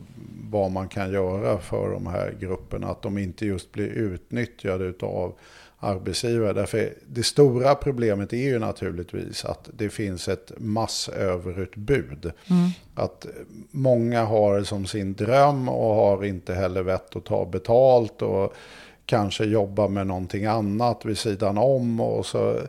vad 0.50 0.70
man 0.70 0.88
kan 0.88 1.12
göra 1.12 1.58
för 1.58 1.90
de 1.90 2.06
här 2.06 2.34
grupperna. 2.40 2.86
Att 2.86 3.02
de 3.02 3.18
inte 3.18 3.46
just 3.46 3.72
blir 3.72 3.86
utnyttjade 3.86 4.92
av 5.00 5.34
arbetsgivare. 5.78 6.52
Därför 6.52 6.94
det 7.06 7.22
stora 7.22 7.74
problemet 7.74 8.32
är 8.32 8.36
ju 8.36 8.58
naturligtvis 8.58 9.44
att 9.44 9.70
det 9.76 9.88
finns 9.88 10.28
ett 10.28 10.52
massöverutbud. 10.56 12.32
Mm. 12.50 12.70
Att 12.94 13.26
många 13.70 14.24
har 14.24 14.62
som 14.62 14.86
sin 14.86 15.14
dröm 15.14 15.68
och 15.68 15.94
har 15.94 16.24
inte 16.24 16.54
heller 16.54 16.82
vett 16.82 17.16
att 17.16 17.24
ta 17.24 17.44
betalt 17.44 18.22
och 18.22 18.54
kanske 19.06 19.44
jobba 19.44 19.88
med 19.88 20.06
någonting 20.06 20.46
annat 20.46 21.04
vid 21.04 21.18
sidan 21.18 21.58
om. 21.58 22.00
Och, 22.00 22.26
så, 22.26 22.60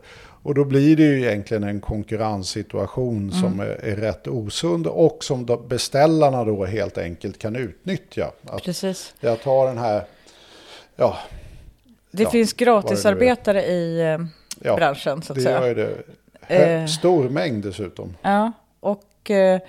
och 0.43 0.55
då 0.55 0.65
blir 0.65 0.95
det 0.95 1.03
ju 1.03 1.21
egentligen 1.21 1.63
en 1.63 1.81
konkurrenssituation 1.81 3.17
mm. 3.17 3.31
som 3.31 3.59
är, 3.59 3.65
är 3.65 3.95
rätt 3.95 4.27
osund 4.27 4.87
och 4.87 5.23
som 5.23 5.65
beställarna 5.67 6.43
då 6.43 6.65
helt 6.65 6.97
enkelt 6.97 7.39
kan 7.39 7.55
utnyttja. 7.55 8.31
Att 8.45 8.63
Precis. 8.63 9.13
Jag 9.19 9.41
tar 9.41 9.67
den 9.67 9.77
här 9.77 10.03
ja, 10.95 11.17
det 12.11 12.23
ja, 12.23 12.29
finns 12.29 12.53
gratisarbetare 12.53 13.65
i 13.65 13.99
eh, 14.01 14.17
ja, 14.61 14.75
branschen 14.75 15.21
så 15.21 15.33
att 15.33 15.35
det 15.35 15.41
säga. 15.41 15.67
Gör 15.67 15.75
det. 15.75 16.03
Eh, 16.55 16.85
Stor 16.85 17.29
mängd 17.29 17.63
dessutom. 17.63 18.15
Ja, 18.21 18.51
och, 18.79 19.31
eh, 19.31 19.59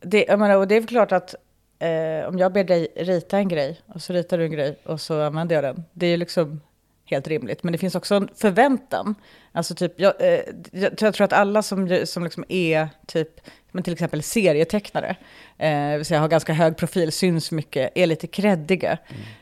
det, 0.00 0.24
jag 0.28 0.38
menar, 0.38 0.56
och 0.56 0.68
det 0.68 0.76
är 0.76 0.82
klart 0.86 1.12
att 1.12 1.34
eh, 1.78 2.28
om 2.28 2.38
jag 2.38 2.52
ber 2.52 2.64
dig 2.64 2.88
rita 2.96 3.38
en 3.38 3.48
grej 3.48 3.80
och 3.86 4.02
så 4.02 4.12
ritar 4.12 4.38
du 4.38 4.44
en 4.44 4.50
grej 4.50 4.78
och 4.84 5.00
så 5.00 5.20
använder 5.20 5.54
jag 5.54 5.64
den. 5.64 5.84
Det 5.92 6.06
är 6.06 6.16
liksom 6.16 6.60
helt 7.06 7.28
rimligt. 7.28 7.62
Men 7.62 7.72
det 7.72 7.78
finns 7.78 7.94
också 7.94 8.14
en 8.14 8.28
förväntan. 8.34 9.14
Alltså 9.52 9.74
typ, 9.74 10.00
jag, 10.00 10.14
eh, 10.20 10.40
jag, 10.72 10.96
tror 10.98 11.22
att 11.22 11.32
alla 11.32 11.62
som, 11.62 12.06
som 12.06 12.24
liksom 12.24 12.44
är 12.48 12.88
typ 13.06 13.40
men 13.72 13.82
till 13.82 13.92
exempel 13.92 14.22
serietecknare, 14.22 15.16
eh, 15.58 15.96
vill 15.96 16.04
säga 16.04 16.20
har 16.20 16.28
ganska 16.28 16.52
hög 16.52 16.76
profil, 16.76 17.12
syns 17.12 17.50
mycket, 17.50 17.92
är 17.94 18.06
lite 18.06 18.26
kreddiga. 18.26 18.98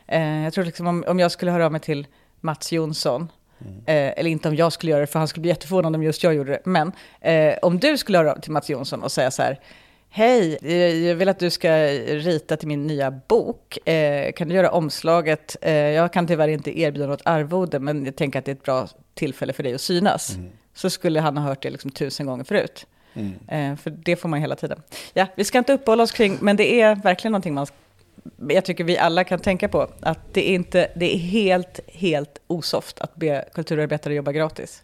Eh, 0.07 0.43
jag 0.43 0.53
tror 0.53 0.65
liksom 0.65 0.87
om, 0.87 1.03
om 1.07 1.19
jag 1.19 1.31
skulle 1.31 1.51
höra 1.51 1.65
av 1.65 1.71
mig 1.71 1.81
till 1.81 2.07
Mats 2.41 2.71
Jonsson, 2.71 3.29
Eh, 3.85 4.19
eller 4.19 4.27
inte 4.27 4.49
om 4.49 4.55
jag 4.55 4.73
skulle 4.73 4.91
göra 4.91 5.01
det, 5.01 5.07
för 5.07 5.19
han 5.19 5.27
skulle 5.27 5.41
bli 5.41 5.49
jätteförvånad 5.49 5.95
om 5.95 6.03
just 6.03 6.23
jag 6.23 6.33
gjorde 6.33 6.51
det. 6.51 6.61
Men 6.65 6.91
eh, 7.21 7.55
om 7.61 7.79
du 7.79 7.97
skulle 7.97 8.17
höra 8.17 8.31
av 8.31 8.39
till 8.39 8.51
Mats 8.51 8.69
Jonsson 8.69 9.03
och 9.03 9.11
säga 9.11 9.31
så 9.31 9.41
här, 9.41 9.59
Hej, 10.17 10.57
eh, 10.61 11.07
jag 11.07 11.15
vill 11.15 11.29
att 11.29 11.39
du 11.39 11.49
ska 11.49 11.69
rita 12.07 12.57
till 12.57 12.67
min 12.67 12.87
nya 12.87 13.11
bok. 13.11 13.87
Eh, 13.87 14.31
kan 14.31 14.47
du 14.47 14.55
göra 14.55 14.71
omslaget? 14.71 15.55
Eh, 15.61 15.73
jag 15.73 16.13
kan 16.13 16.27
tyvärr 16.27 16.47
inte 16.47 16.79
erbjuda 16.79 17.07
något 17.07 17.21
arvode, 17.25 17.79
men 17.79 18.05
jag 18.05 18.15
tänker 18.15 18.39
att 18.39 18.45
det 18.45 18.51
är 18.51 18.55
ett 18.55 18.63
bra 18.63 18.87
tillfälle 19.13 19.53
för 19.53 19.63
dig 19.63 19.73
att 19.73 19.81
synas. 19.81 20.37
Så 20.73 20.89
skulle 20.89 21.19
han 21.19 21.37
ha 21.37 21.47
hört 21.47 21.61
det 21.61 21.69
liksom 21.69 21.91
tusen 21.91 22.25
gånger 22.25 22.43
förut. 22.43 22.85
Eh, 23.47 23.75
för 23.75 23.89
det 23.89 24.15
får 24.15 24.29
man 24.29 24.39
hela 24.39 24.55
tiden. 24.55 24.81
Ja, 25.13 25.27
vi 25.35 25.43
ska 25.43 25.57
inte 25.57 25.73
uppehålla 25.73 26.03
oss 26.03 26.11
kring, 26.11 26.37
men 26.41 26.55
det 26.55 26.81
är 26.81 26.95
verkligen 26.95 27.31
någonting 27.31 27.53
man 27.53 27.67
jag 28.49 28.65
tycker 28.65 28.83
vi 28.83 28.97
alla 28.97 29.23
kan 29.23 29.39
tänka 29.39 29.69
på. 29.69 29.87
Att 29.99 30.33
det 30.33 30.49
är, 30.49 30.55
inte, 30.55 30.91
det 30.95 31.15
är 31.15 31.17
helt, 31.17 31.79
helt 31.87 32.41
osoft 32.47 32.99
att 32.99 33.15
be 33.15 33.45
kulturarbetare 33.53 34.13
jobba 34.13 34.31
gratis. 34.31 34.83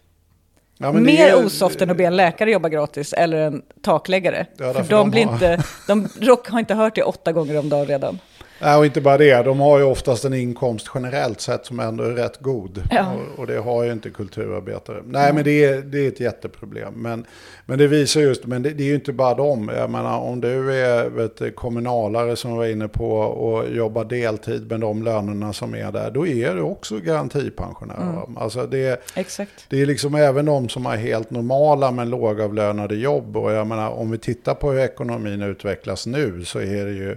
Ja, 0.82 0.92
Mer 0.92 1.28
är- 1.28 1.44
osoft 1.44 1.82
än 1.82 1.90
att 1.90 1.96
be 1.96 2.04
en 2.04 2.16
läkare 2.16 2.50
jobba 2.50 2.68
gratis 2.68 3.12
eller 3.12 3.36
en 3.38 3.62
takläggare. 3.82 4.46
Ja, 4.58 4.72
för 4.72 4.80
de, 4.82 4.88
de 4.88 5.10
blir 5.10 5.24
har- 5.26 5.32
inte, 5.32 5.62
de 5.86 6.08
rock, 6.20 6.48
har 6.48 6.58
inte 6.58 6.74
hört 6.74 6.94
det 6.94 7.02
åtta 7.02 7.32
gånger 7.32 7.58
om 7.58 7.68
dagen 7.68 7.86
redan. 7.86 8.18
Nej, 8.62 8.76
och 8.76 8.86
inte 8.86 9.00
bara 9.00 9.18
det. 9.18 9.42
De 9.42 9.60
har 9.60 9.78
ju 9.78 9.84
oftast 9.84 10.24
en 10.24 10.34
inkomst 10.34 10.90
generellt 10.94 11.40
sett 11.40 11.66
som 11.66 11.80
ändå 11.80 12.04
är 12.04 12.10
rätt 12.10 12.40
god. 12.40 12.82
Ja. 12.90 13.12
Och, 13.12 13.40
och 13.40 13.46
det 13.46 13.58
har 13.58 13.84
ju 13.84 13.92
inte 13.92 14.10
kulturarbetare. 14.10 15.02
Nej, 15.06 15.32
men 15.32 15.44
det 15.44 15.64
är, 15.64 15.82
det 15.82 15.98
är 15.98 16.08
ett 16.08 16.20
jätteproblem. 16.20 16.94
Men, 16.96 17.24
men 17.66 17.78
det 17.78 17.86
visar 17.86 18.20
just, 18.20 18.46
men 18.46 18.62
det, 18.62 18.70
det 18.70 18.82
är 18.82 18.86
ju 18.86 18.94
inte 18.94 19.12
bara 19.12 19.34
dem. 19.34 19.70
Jag 19.76 19.90
menar, 19.90 20.18
om 20.18 20.40
du 20.40 20.72
är 20.72 21.08
vet, 21.08 21.56
kommunalare 21.56 22.36
som 22.36 22.56
var 22.56 22.66
inne 22.66 22.88
på 22.88 23.16
och 23.18 23.70
jobbar 23.70 24.04
deltid 24.04 24.70
med 24.70 24.80
de 24.80 25.02
lönerna 25.02 25.52
som 25.52 25.74
är 25.74 25.92
där, 25.92 26.10
då 26.10 26.26
är 26.26 26.54
du 26.54 26.60
också 26.60 26.98
garantipensionär. 26.98 27.96
va? 27.96 28.28
Alltså 28.36 28.66
det, 28.66 29.02
Exakt. 29.14 29.66
det 29.68 29.82
är 29.82 29.86
liksom 29.86 30.14
även 30.14 30.44
de 30.44 30.68
som 30.68 30.86
har 30.86 30.96
helt 30.96 31.30
normala 31.30 31.90
men 31.90 32.10
lågavlönade 32.10 32.94
jobb. 32.94 33.36
Och 33.36 33.52
jag 33.52 33.66
menar, 33.66 33.90
om 33.90 34.10
vi 34.10 34.18
tittar 34.18 34.54
på 34.54 34.70
hur 34.70 34.80
ekonomin 34.80 35.42
utvecklas 35.42 36.06
nu 36.06 36.44
så 36.44 36.58
är 36.58 36.84
det 36.84 36.92
ju 36.92 37.16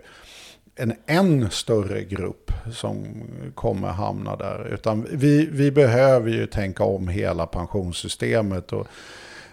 en 0.75 0.93
än 1.05 1.49
större 1.49 2.03
grupp 2.03 2.51
som 2.71 3.05
kommer 3.55 3.88
hamna 3.88 4.35
där. 4.35 4.73
Utan 4.73 5.07
vi, 5.11 5.49
vi 5.51 5.71
behöver 5.71 6.31
ju 6.31 6.47
tänka 6.47 6.83
om 6.83 7.07
hela 7.07 7.45
pensionssystemet. 7.45 8.73
Och 8.73 8.88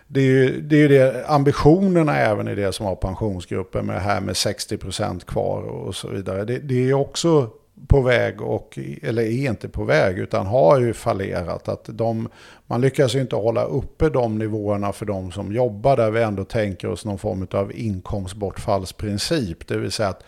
det 0.06 0.20
är 0.20 0.24
ju 0.24 0.60
det, 0.60 0.76
är 0.76 0.80
ju 0.80 0.88
det 0.88 1.26
ambitionerna 1.26 2.18
även 2.18 2.48
i 2.48 2.54
det 2.54 2.72
som 2.72 2.86
har 2.86 2.96
pensionsgruppen 2.96 3.86
med 3.86 3.96
det 3.96 4.00
här 4.00 4.20
med 4.20 4.34
60% 4.34 5.24
kvar 5.24 5.62
och 5.62 5.94
så 5.94 6.08
vidare. 6.08 6.44
Det, 6.44 6.58
det 6.58 6.74
är 6.74 6.86
ju 6.86 6.94
också 6.94 7.50
på 7.88 8.00
väg, 8.00 8.42
och, 8.42 8.78
eller 9.02 9.22
är 9.22 9.50
inte 9.50 9.68
på 9.68 9.84
väg, 9.84 10.18
utan 10.18 10.46
har 10.46 10.80
ju 10.80 10.92
fallerat. 10.92 11.68
Att 11.68 11.84
de, 11.84 12.28
man 12.66 12.80
lyckas 12.80 13.14
ju 13.14 13.20
inte 13.20 13.36
hålla 13.36 13.64
uppe 13.64 14.08
de 14.08 14.38
nivåerna 14.38 14.92
för 14.92 15.06
de 15.06 15.32
som 15.32 15.52
jobbar 15.52 15.96
där 15.96 16.10
vi 16.10 16.22
ändå 16.22 16.44
tänker 16.44 16.88
oss 16.88 17.04
någon 17.04 17.18
form 17.18 17.46
av 17.50 17.72
inkomstbortfallsprincip. 17.74 19.68
Det 19.68 19.78
vill 19.78 19.92
säga 19.92 20.08
att 20.08 20.24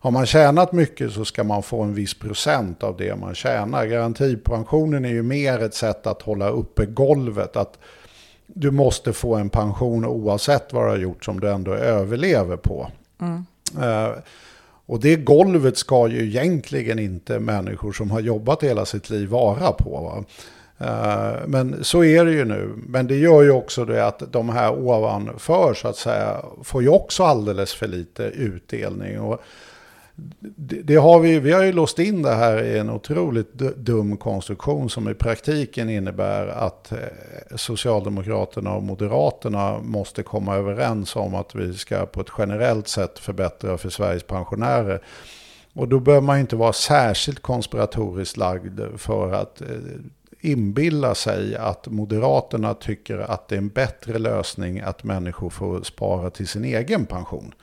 har 0.00 0.10
man 0.10 0.26
tjänat 0.26 0.72
mycket 0.72 1.12
så 1.12 1.24
ska 1.24 1.44
man 1.44 1.62
få 1.62 1.82
en 1.82 1.94
viss 1.94 2.14
procent 2.14 2.82
av 2.82 2.96
det 2.96 3.16
man 3.16 3.34
tjänar. 3.34 3.86
Garantipensionen 3.86 5.04
är 5.04 5.08
ju 5.08 5.22
mer 5.22 5.58
ett 5.58 5.74
sätt 5.74 6.06
att 6.06 6.22
hålla 6.22 6.48
uppe 6.48 6.86
golvet. 6.86 7.56
Att 7.56 7.78
du 8.46 8.70
måste 8.70 9.12
få 9.12 9.34
en 9.34 9.50
pension 9.50 10.04
oavsett 10.04 10.72
vad 10.72 10.84
du 10.84 10.88
har 10.88 10.96
gjort 10.96 11.24
som 11.24 11.40
du 11.40 11.50
ändå 11.50 11.74
överlever 11.74 12.56
på. 12.56 12.90
Eh, 13.82 14.10
och 14.86 15.00
det 15.00 15.16
golvet 15.16 15.76
ska 15.76 16.08
ju 16.08 16.26
egentligen 16.26 16.98
inte 16.98 17.38
människor 17.38 17.92
som 17.92 18.10
har 18.10 18.20
jobbat 18.20 18.62
hela 18.62 18.84
sitt 18.84 19.10
liv 19.10 19.28
vara 19.28 19.72
på. 19.72 19.90
Va? 20.00 20.24
Eh, 20.86 21.46
Men 21.46 21.84
så 21.84 22.04
är 22.04 22.24
det 22.24 22.32
ju 22.32 22.44
nu. 22.44 22.72
Men 22.86 23.06
det 23.06 23.16
gör 23.16 23.42
ju 23.42 23.50
också 23.50 23.84
det 23.84 24.06
att 24.06 24.32
de 24.32 24.48
här 24.48 24.72
ovanför 24.72 25.74
så 25.74 25.88
att 25.88 25.96
säga 25.96 26.44
får 26.62 26.82
ju 26.82 26.88
också 26.88 27.24
alldeles 27.24 27.74
för 27.74 27.86
lite 27.86 28.22
utdelning. 28.22 29.20
Och 29.20 29.40
det, 30.40 30.82
det 30.82 30.96
har 30.96 31.20
vi, 31.20 31.38
vi 31.38 31.52
har 31.52 31.62
ju 31.62 31.72
låst 31.72 31.98
in 31.98 32.22
det 32.22 32.34
här 32.34 32.62
i 32.62 32.78
en 32.78 32.90
otroligt 32.90 33.52
dum 33.76 34.16
konstruktion 34.16 34.90
som 34.90 35.08
i 35.08 35.14
praktiken 35.14 35.90
innebär 35.90 36.46
att 36.46 36.92
eh, 36.92 36.98
Socialdemokraterna 37.56 38.74
och 38.74 38.82
Moderaterna 38.82 39.78
måste 39.78 40.22
komma 40.22 40.56
överens 40.56 41.16
om 41.16 41.34
att 41.34 41.54
vi 41.54 41.74
ska 41.74 42.06
på 42.06 42.20
ett 42.20 42.30
generellt 42.38 42.88
sätt 42.88 43.18
förbättra 43.18 43.78
för 43.78 43.90
Sveriges 43.90 44.22
pensionärer. 44.22 45.02
Och 45.72 45.88
då 45.88 46.00
bör 46.00 46.20
man 46.20 46.36
ju 46.36 46.40
inte 46.40 46.56
vara 46.56 46.72
särskilt 46.72 47.42
konspiratoriskt 47.42 48.36
lagd 48.36 48.80
för 48.96 49.32
att 49.32 49.60
eh, 49.60 49.66
inbilla 50.40 51.14
sig 51.14 51.56
att 51.56 51.86
Moderaterna 51.86 52.74
tycker 52.74 53.18
att 53.18 53.48
det 53.48 53.54
är 53.54 53.58
en 53.58 53.68
bättre 53.68 54.18
lösning 54.18 54.80
att 54.80 55.04
människor 55.04 55.50
får 55.50 55.82
spara 55.82 56.30
till 56.30 56.48
sin 56.48 56.64
egen 56.64 57.06
pension. 57.06 57.54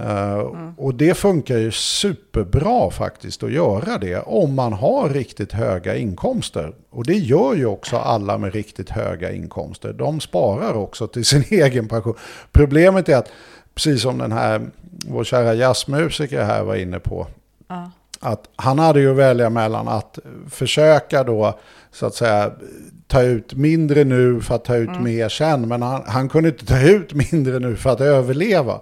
Uh, 0.00 0.72
Och 0.76 0.94
det 0.94 1.14
funkar 1.14 1.56
ju 1.58 1.70
superbra 1.72 2.90
faktiskt 2.90 3.42
att 3.42 3.52
göra 3.52 3.98
det 3.98 4.18
om 4.18 4.54
man 4.54 4.72
har 4.72 5.08
riktigt 5.08 5.52
höga 5.52 5.96
inkomster. 5.96 6.72
Och 6.90 7.04
det 7.04 7.14
gör 7.14 7.54
ju 7.54 7.66
också 7.66 7.96
alla 7.96 8.38
med 8.38 8.54
riktigt 8.54 8.90
höga 8.90 9.32
inkomster. 9.32 9.92
De 9.92 10.20
sparar 10.20 10.74
också 10.74 11.06
till 11.06 11.24
sin 11.24 11.44
egen 11.50 11.88
pension. 11.88 12.14
Problemet 12.52 13.08
är 13.08 13.16
att, 13.16 13.30
precis 13.74 14.02
som 14.02 14.18
den 14.18 14.32
här, 14.32 14.60
vår 15.08 15.24
kära 15.24 15.54
jazzmusiker 15.54 16.44
här 16.44 16.62
var 16.62 16.74
inne 16.74 16.98
på, 16.98 17.26
att 18.20 18.44
han 18.56 18.78
hade 18.78 19.00
ju 19.00 19.10
att 19.10 19.16
välja 19.16 19.50
mellan 19.50 19.88
att 19.88 20.18
försöka 20.50 21.24
då 21.24 21.58
så 21.92 22.06
att 22.06 22.14
säga 22.14 22.52
ta 23.06 23.22
ut 23.22 23.54
mindre 23.54 24.04
nu 24.04 24.40
för 24.40 24.54
att 24.54 24.64
ta 24.64 24.76
ut 24.76 25.00
mer 25.00 25.28
sen. 25.28 25.68
Men 25.68 25.82
han, 25.82 26.02
han 26.06 26.28
kunde 26.28 26.48
inte 26.48 26.66
ta 26.66 26.80
ut 26.80 27.14
mindre 27.32 27.58
nu 27.58 27.76
för 27.76 27.90
att 27.90 28.00
överleva. 28.00 28.80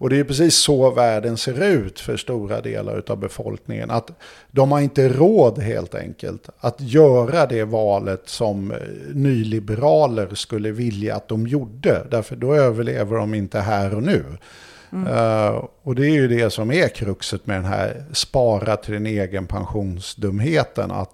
Och 0.00 0.10
det 0.10 0.18
är 0.18 0.24
precis 0.24 0.54
så 0.54 0.90
världen 0.90 1.36
ser 1.36 1.62
ut 1.62 2.00
för 2.00 2.16
stora 2.16 2.60
delar 2.60 3.02
av 3.06 3.16
befolkningen. 3.16 3.90
Att 3.90 4.10
de 4.50 4.72
har 4.72 4.80
inte 4.80 5.08
råd 5.08 5.58
helt 5.58 5.94
enkelt 5.94 6.48
att 6.60 6.80
göra 6.80 7.46
det 7.46 7.64
valet 7.64 8.22
som 8.24 8.70
eh, 8.70 8.76
nyliberaler 9.14 10.34
skulle 10.34 10.70
vilja 10.70 11.16
att 11.16 11.28
de 11.28 11.46
gjorde. 11.46 12.06
Därför 12.10 12.36
då 12.36 12.54
överlever 12.54 13.16
de 13.16 13.34
inte 13.34 13.60
här 13.60 13.94
och 13.94 14.02
nu. 14.02 14.24
Eh, 14.92 15.64
och 15.82 15.94
det 15.94 16.06
är 16.06 16.12
ju 16.12 16.28
det 16.28 16.50
som 16.50 16.72
är 16.72 16.88
kruxet 16.88 17.46
med 17.46 17.56
den 17.56 17.64
här 17.64 18.04
spara 18.12 18.76
till 18.76 18.94
din 18.94 19.06
egen 19.06 19.46
pensionsdumheten. 19.46 20.90
Att 20.90 21.10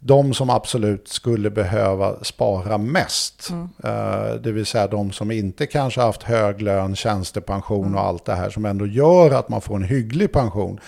de 0.00 0.34
som 0.34 0.50
absolut 0.50 1.08
skulle 1.08 1.50
behöva 1.50 2.24
spara 2.24 2.78
mest, 2.78 3.50
eh, 3.84 4.34
det 4.42 4.52
vill 4.52 4.66
säga 4.66 4.86
de 4.86 5.12
som 5.12 5.30
inte 5.30 5.66
kanske 5.66 6.00
haft 6.00 6.22
hög 6.22 6.62
lön, 6.62 6.96
tjänstepension 6.96 7.94
och 7.94 8.00
allt 8.00 8.24
det 8.24 8.34
här 8.34 8.50
som 8.50 8.64
ändå 8.64 8.86
gör 8.86 9.30
att 9.30 9.48
man 9.48 9.60
får 9.60 9.76
en 9.76 9.84
hygglig 9.84 10.32
pension. 10.32 10.80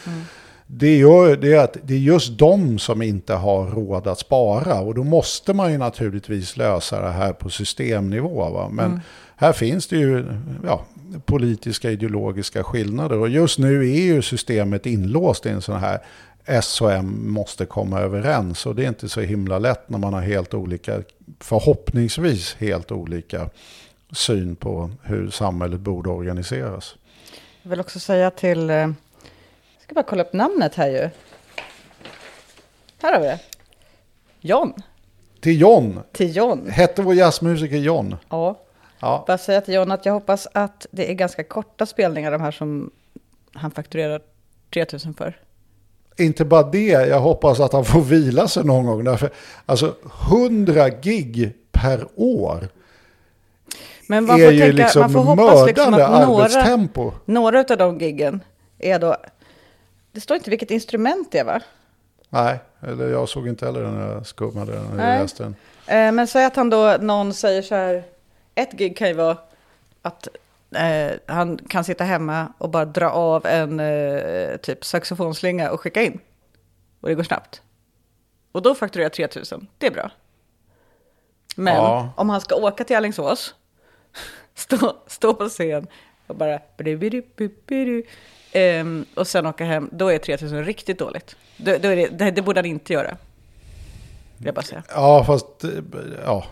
Det, 0.67 0.97
gör, 0.97 1.37
det, 1.37 1.53
är 1.53 1.65
att 1.65 1.77
det 1.83 1.95
är 1.95 1.99
just 1.99 2.39
de 2.39 2.79
som 2.79 3.03
inte 3.03 3.35
har 3.35 3.67
råd 3.67 4.07
att 4.07 4.19
spara 4.19 4.81
och 4.81 4.95
då 4.95 5.05
måste 5.05 5.55
man 5.55 5.73
ju 5.73 5.79
naturligtvis 5.79 6.57
lösa 6.57 7.01
det 7.01 7.11
här 7.11 7.33
på 7.33 7.51
systemnivå. 7.51 8.51
Va? 8.51 8.69
Men 8.73 9.01
här 9.37 9.53
finns 9.53 9.87
det 9.87 9.97
ju 9.97 10.27
ja, 10.65 10.85
politiska 11.25 11.91
ideologiska 11.91 12.65
skillnader 12.65 13.19
och 13.19 13.29
just 13.29 13.59
nu 13.59 13.91
är 13.91 14.03
ju 14.03 14.23
systemet 14.23 14.87
inlåst 14.87 15.47
i 15.47 15.49
en 15.49 15.63
sån 15.63 15.81
här 15.81 15.99
S 16.45 16.81
och 16.81 16.93
M 16.93 17.31
måste 17.33 17.67
komma 17.67 18.01
överens 18.01 18.67
och 18.67 18.75
det 18.75 18.85
är 18.85 18.89
inte 18.89 19.09
så 19.09 19.21
himla 19.21 19.59
lätt 19.59 19.89
när 19.89 19.99
man 19.99 20.15
har 20.15 20.21
helt 20.21 20.55
olika, 20.55 21.03
förhoppningsvis 21.41 22.55
helt 22.55 22.93
olika 22.93 23.51
syn 24.13 24.57
på 24.57 24.91
hur 25.03 25.31
samhället 25.31 25.81
borde 25.81 26.11
organiseras. 26.11 26.95
Jag 27.63 27.71
vill 27.71 27.81
också 27.81 28.01
säga 28.01 28.31
till... 28.31 28.71
eh, 28.71 28.77
Jag 28.77 28.95
ska 29.83 29.95
bara 29.95 30.03
kolla 30.05 30.23
upp 30.23 30.33
namnet 30.33 30.75
här 30.75 30.89
ju. 30.89 31.11
Här 33.03 33.13
har 33.13 33.21
vi 33.21 33.27
det. 33.27 33.39
John. 34.41 34.73
Till 35.41 35.61
John, 35.61 36.01
Till 36.13 36.37
John. 36.37 36.71
hette 36.71 37.03
vår 37.03 37.15
jazzmusiker 37.15 37.77
John? 37.77 38.17
Ja. 38.29 38.59
Ja, 38.99 39.25
Bara 39.27 39.39
säga 39.39 39.61
till 39.61 39.75
John 39.75 39.91
att 39.91 40.07
jag 40.07 40.13
hoppas 40.13 40.49
att 40.55 40.87
det 40.91 41.11
är 41.11 41.15
ganska 41.15 41.45
korta 41.45 41.87
spelningar, 41.87 42.31
de 42.33 42.41
här 42.41 42.51
som 42.51 42.91
han 43.53 43.71
fakturerar 43.71 44.21
3000 44.75 45.15
för. 45.15 45.41
Inte 46.17 46.45
bara 46.45 46.63
det, 46.63 46.87
jag 46.87 47.21
hoppas 47.21 47.61
att 47.61 47.73
han 47.73 47.85
får 47.85 48.01
vila 48.01 48.49
sig 48.49 48.65
någon 48.65 48.87
gång. 48.87 49.05
Därför, 49.05 49.31
alltså 49.67 49.95
100 50.31 50.89
gig 50.89 51.53
per 51.73 52.07
år 52.15 52.69
Men 54.07 54.25
man 54.25 54.41
är 54.41 54.45
får, 54.45 54.53
ju 54.53 54.61
tänka, 54.61 54.77
liksom 54.77 55.01
man 55.01 55.13
får 55.13 55.21
hoppas 55.21 55.67
liksom 55.67 55.85
att 55.85 56.01
några, 56.01 56.09
några 57.25 57.61
av 57.61 57.79
de 57.79 57.99
giggen 57.99 58.41
är 58.79 58.99
då... 58.99 59.17
Det 60.13 60.21
står 60.21 60.37
inte 60.37 60.51
vilket 60.51 60.71
instrument 60.71 61.33
det 61.33 61.39
är, 61.39 61.45
va? 61.45 61.61
Nej, 62.29 62.59
eller 62.81 63.09
jag 63.09 63.29
såg 63.29 63.49
inte 63.49 63.67
heller 63.67 63.83
den 63.83 63.95
när 63.95 64.13
jag 64.13 64.27
skummade 64.27 64.73
den 64.73 64.85
Nej. 64.97 65.19
i 65.19 65.23
läste 65.23 65.43
den. 65.43 65.55
Eh, 65.87 66.13
Men 66.13 66.27
säg 66.27 66.45
att 66.45 66.57
han 66.57 66.71
då, 66.71 66.97
någon 67.01 67.35
säger 67.35 67.63
så 67.63 67.75
här, 67.75 68.05
ett 68.55 68.73
gig 68.73 68.97
kan 68.97 69.09
ju 69.09 69.15
vara 69.15 69.37
att 70.03 70.29
eh, 70.75 71.13
han 71.27 71.59
kan 71.69 71.85
sitta 71.85 72.05
hemma 72.05 72.53
och 72.59 72.71
bara 72.71 72.85
dra 72.85 73.11
av 73.11 73.47
en 73.47 73.81
eh, 73.81 74.57
typ 74.57 74.85
saxofonslinga 74.85 75.71
och 75.71 75.81
skicka 75.81 76.03
in. 76.03 76.21
Och 77.01 77.09
det 77.09 77.15
går 77.15 77.23
snabbt. 77.23 77.63
Och 78.53 78.63
då 78.63 78.75
fakturerar 78.75 79.05
jag 79.05 79.13
3000. 79.13 79.67
Det 79.79 79.87
är 79.87 79.91
bra. 79.91 80.11
Men 81.57 81.75
Ja. 81.75 82.13
om 82.17 82.29
han 82.31 82.41
ska 82.41 82.55
åka 82.55 82.85
till 82.85 82.97
Alingsås, 82.97 83.55
stå, 84.55 84.97
stå 85.07 85.35
på 85.35 85.49
scen 85.49 85.87
och 86.27 86.37
bara... 86.37 86.59
ehm, 88.53 89.05
och 89.15 89.27
sen 89.27 89.47
åka 89.47 89.65
hem, 89.65 89.89
då 89.93 90.09
är 90.09 90.19
3000 90.19 90.65
riktigt 90.65 90.99
dåligt. 90.99 91.37
Då, 91.57 91.73
då 91.73 91.89
det, 91.89 92.09
det, 92.09 92.31
det 92.31 92.43
borde 92.43 92.59
han 92.61 92.67
inte 92.67 92.93
göra. 92.93 93.17
Jag 94.45 94.55
bara 94.55 94.63
säga. 94.63 94.83
Ja, 94.89 95.25
fast 95.25 95.65
eh, 95.65 95.71
ja. 96.25 96.45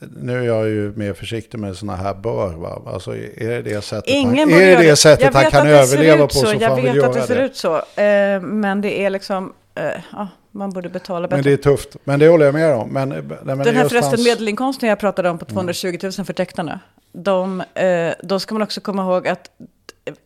Nu 0.00 0.38
är 0.38 0.42
jag 0.42 0.68
ju 0.68 0.92
mer 0.96 1.12
försiktig 1.12 1.58
med 1.58 1.76
sådana 1.76 1.98
här 2.02 2.14
bör. 2.14 2.54
Va? 2.54 2.82
Alltså 2.86 3.16
är 3.16 3.48
det 3.48 3.62
det 3.62 3.82
sättet 3.82 4.10
Ingen 4.10 4.50
han, 4.52 4.60
är 4.60 4.76
det 4.76 4.82
det 4.82 4.96
sättet 4.96 5.34
han 5.34 5.50
kan 5.50 5.66
överleva 5.66 6.26
på 6.26 6.32
så 6.32 6.46
får 6.46 6.54
Jag 6.62 6.76
vet 6.82 7.04
att 7.04 7.14
det 7.14 7.22
ser 7.22 7.36
det. 7.36 7.44
ut 7.44 7.56
så. 7.56 7.76
Eh, 7.76 8.40
men 8.40 8.80
det 8.80 9.00
är 9.04 9.10
liksom, 9.10 9.52
eh, 9.74 9.84
ja, 10.12 10.28
man 10.50 10.70
borde 10.70 10.88
betala 10.88 11.28
bättre. 11.28 11.36
Men 11.36 11.44
det 11.44 11.52
är 11.52 11.56
tufft. 11.56 11.96
Men 12.04 12.20
det 12.20 12.28
håller 12.28 12.44
jag 12.44 12.54
med 12.54 12.74
om. 12.74 12.88
Men, 12.88 13.08
nej, 13.08 13.22
men 13.44 13.58
Den 13.58 13.76
här 13.76 13.88
förresten 13.88 14.10
hans- 14.10 14.24
medelinkomsten 14.24 14.88
jag 14.88 14.98
pratade 14.98 15.30
om 15.30 15.38
på 15.38 15.44
220 15.44 15.98
000 16.02 16.12
för 16.12 16.32
tecknarna. 16.32 16.80
De, 17.12 17.60
eh, 17.74 18.12
då 18.22 18.38
ska 18.40 18.54
man 18.54 18.62
också 18.62 18.80
komma 18.80 19.02
ihåg 19.02 19.28
att 19.28 19.50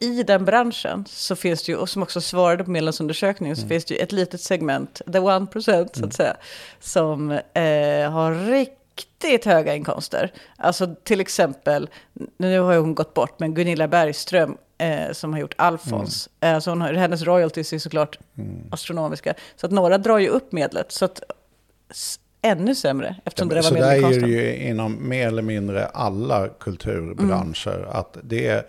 i 0.01 0.23
den 0.23 0.45
branschen 0.45 1.05
så 1.09 1.37
finns 1.37 1.63
det 1.65 1.73
ju, 1.73 1.79
och 1.79 1.89
som 1.89 2.03
också 2.03 2.21
svarade 2.21 2.65
på 2.65 2.71
medlemsundersökningen, 2.71 3.57
så 3.57 3.69
finns 3.69 3.85
det 3.85 3.95
ju 3.95 4.01
ett 4.01 4.13
litet 4.13 4.41
segment, 4.41 5.03
the 5.13 5.19
one 5.19 5.47
percent 5.47 5.97
så 5.97 6.05
att 6.05 6.15
säga, 6.15 6.37
som 6.81 7.31
eh, 7.31 8.11
har 8.11 8.51
riktigt 8.51 8.79
höga 9.45 9.75
inkomster. 9.75 10.33
Alltså 10.57 10.95
till 11.05 11.21
exempel, 11.21 11.89
nu 12.37 12.61
har 12.61 12.73
ju 12.73 12.79
hon 12.79 12.95
gått 12.95 13.15
bort, 13.15 13.41
men 13.41 13.55
Gunilla 13.55 13.89
Bergström 13.89 14.57
eh, 14.79 15.13
som 15.13 15.33
har 15.33 15.41
gjort 15.41 15.55
Alfons, 15.59 16.29
eh, 16.41 16.55
alltså 16.55 16.71
hon 16.71 16.83
hennes 16.83 17.23
royalties 17.23 17.73
är 17.73 17.79
såklart 17.79 18.19
astronomiska. 18.71 19.35
Så 19.57 19.67
att 19.67 19.73
några 19.73 19.99
drar 19.99 20.19
ju 20.19 20.29
upp 20.29 20.53
medlet, 20.53 20.93
så 20.93 21.05
att 21.05 21.21
ännu 22.43 22.75
sämre, 22.75 23.17
eftersom 23.25 23.49
det 23.49 23.55
där 23.55 23.63
Så 23.63 23.75
var 23.75 23.81
där 23.81 23.87
är 23.87 23.95
det 23.95 24.01
medelinkomsten. 24.01 24.31
ju 24.31 24.57
inom 24.57 25.09
mer 25.09 25.29
eller 25.29 25.43
mindre 25.43 25.87
alla 25.87 26.49
kulturbranscher. 26.49 27.79
Mm. 27.79 27.89
Att 27.91 28.17
det 28.23 28.47
är... 28.47 28.67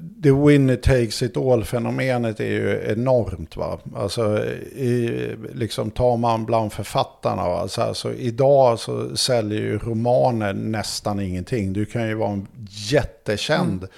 Det 0.00 0.32
winner 0.32 0.76
takes 0.76 1.22
it 1.22 1.36
all-fenomenet 1.36 2.40
är 2.40 2.44
ju 2.44 2.92
enormt. 2.92 3.56
Va? 3.56 3.78
Alltså, 3.96 4.44
i, 4.72 5.36
liksom, 5.54 5.90
tar 5.90 6.16
man 6.16 6.44
bland 6.44 6.72
författarna, 6.72 7.48
va? 7.48 7.68
Så 7.68 7.82
alltså, 7.82 8.14
idag 8.14 8.78
så 8.78 9.16
säljer 9.16 9.60
ju 9.60 9.78
romaner 9.78 10.52
nästan 10.52 11.20
ingenting. 11.20 11.72
Du 11.72 11.84
kan 11.84 12.08
ju 12.08 12.14
vara 12.14 12.30
en 12.30 12.46
jättekänd 12.90 13.88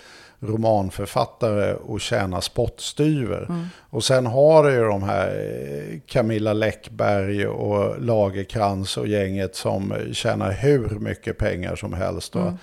romanförfattare 0.41 1.75
och 1.75 2.01
tjäna 2.01 2.41
spottstyver. 2.41 3.49
Och 3.91 4.05
sen 4.05 4.27
har 4.27 4.65
du 4.65 4.73
ju 4.73 4.85
de 4.85 5.03
här 5.03 5.29
eh, 5.29 6.01
Camilla 6.07 6.53
Läckberg 6.53 7.47
och 7.47 8.03
Lagerkrans 8.03 8.97
och 8.97 9.09
gänget 9.09 9.57
som 9.57 9.95
tjänar 10.13 10.53
hur 10.53 10.89
mycket 10.89 11.39
pengar 11.39 11.77
som 11.77 11.93
helst. 11.93 12.35
va. 12.35 12.59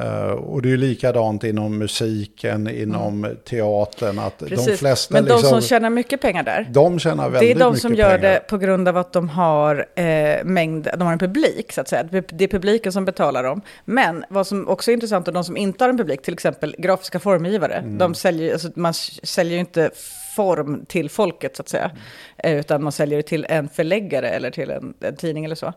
Eh, 0.00 0.30
och 0.30 0.62
det 0.62 0.68
är 0.68 0.70
ju 0.70 0.76
likadant 0.76 1.44
inom 1.44 1.78
musiken, 1.78 2.68
inom 2.68 3.36
teatern. 3.44 4.18
Att 4.18 4.38
de 4.38 4.76
flesta 4.76 5.14
Men 5.14 5.24
de 5.24 5.32
liksom, 5.32 5.50
som 5.50 5.60
tjänar 5.60 5.90
mycket 5.90 6.20
pengar 6.20 6.42
där, 6.42 6.66
de 6.70 6.98
tjänar 6.98 7.24
det 7.24 7.30
väldigt 7.30 7.56
är 7.56 7.60
de 7.60 7.76
som 7.76 7.94
gör 7.94 8.18
pengar. 8.18 8.34
det 8.34 8.46
på 8.48 8.58
grund 8.58 8.88
av 8.88 8.96
att 8.96 9.12
de 9.12 9.28
har 9.28 9.86
eh, 9.94 10.44
mängd, 10.44 10.88
de 10.96 11.02
har 11.02 11.12
en 11.12 11.18
publik 11.18 11.72
så 11.72 11.80
att 11.80 11.88
säga. 11.88 12.02
Det 12.02 12.26
det 12.28 12.44
är 12.44 12.48
publiken 12.48 12.92
som 12.92 13.04
betalar 13.04 13.42
dem. 13.42 13.60
Men 13.84 14.24
vad 14.28 14.46
som 14.46 14.68
också 14.68 14.90
är 14.90 14.92
intressant 14.92 15.28
är 15.28 15.32
de 15.32 15.44
som 15.44 15.56
inte 15.56 15.84
har 15.84 15.88
en 15.88 15.98
publik, 15.98 16.22
till 16.22 16.34
exempel 16.34 16.76
grafiska 16.78 17.20
formgivare. 17.20 17.74
Mm. 17.74 17.98
De 17.98 18.14
säljer, 18.14 18.52
alltså, 18.52 18.68
man 18.74 18.94
säljer 18.94 19.54
ju 19.54 19.60
inte 19.60 19.90
form 20.36 20.84
till 20.86 21.10
folket 21.10 21.56
så 21.56 21.62
att 21.62 21.68
säga. 21.68 21.90
Eh, 22.38 22.56
utan 22.56 22.82
man 22.82 22.92
säljer 22.92 23.16
det 23.16 23.22
till 23.22 23.46
en 23.48 23.68
förläggare 23.68 24.28
eller 24.28 24.50
till 24.50 24.70
en, 24.70 24.94
en 25.00 25.16
tidning 25.16 25.44
eller 25.44 25.54
så. 25.54 25.72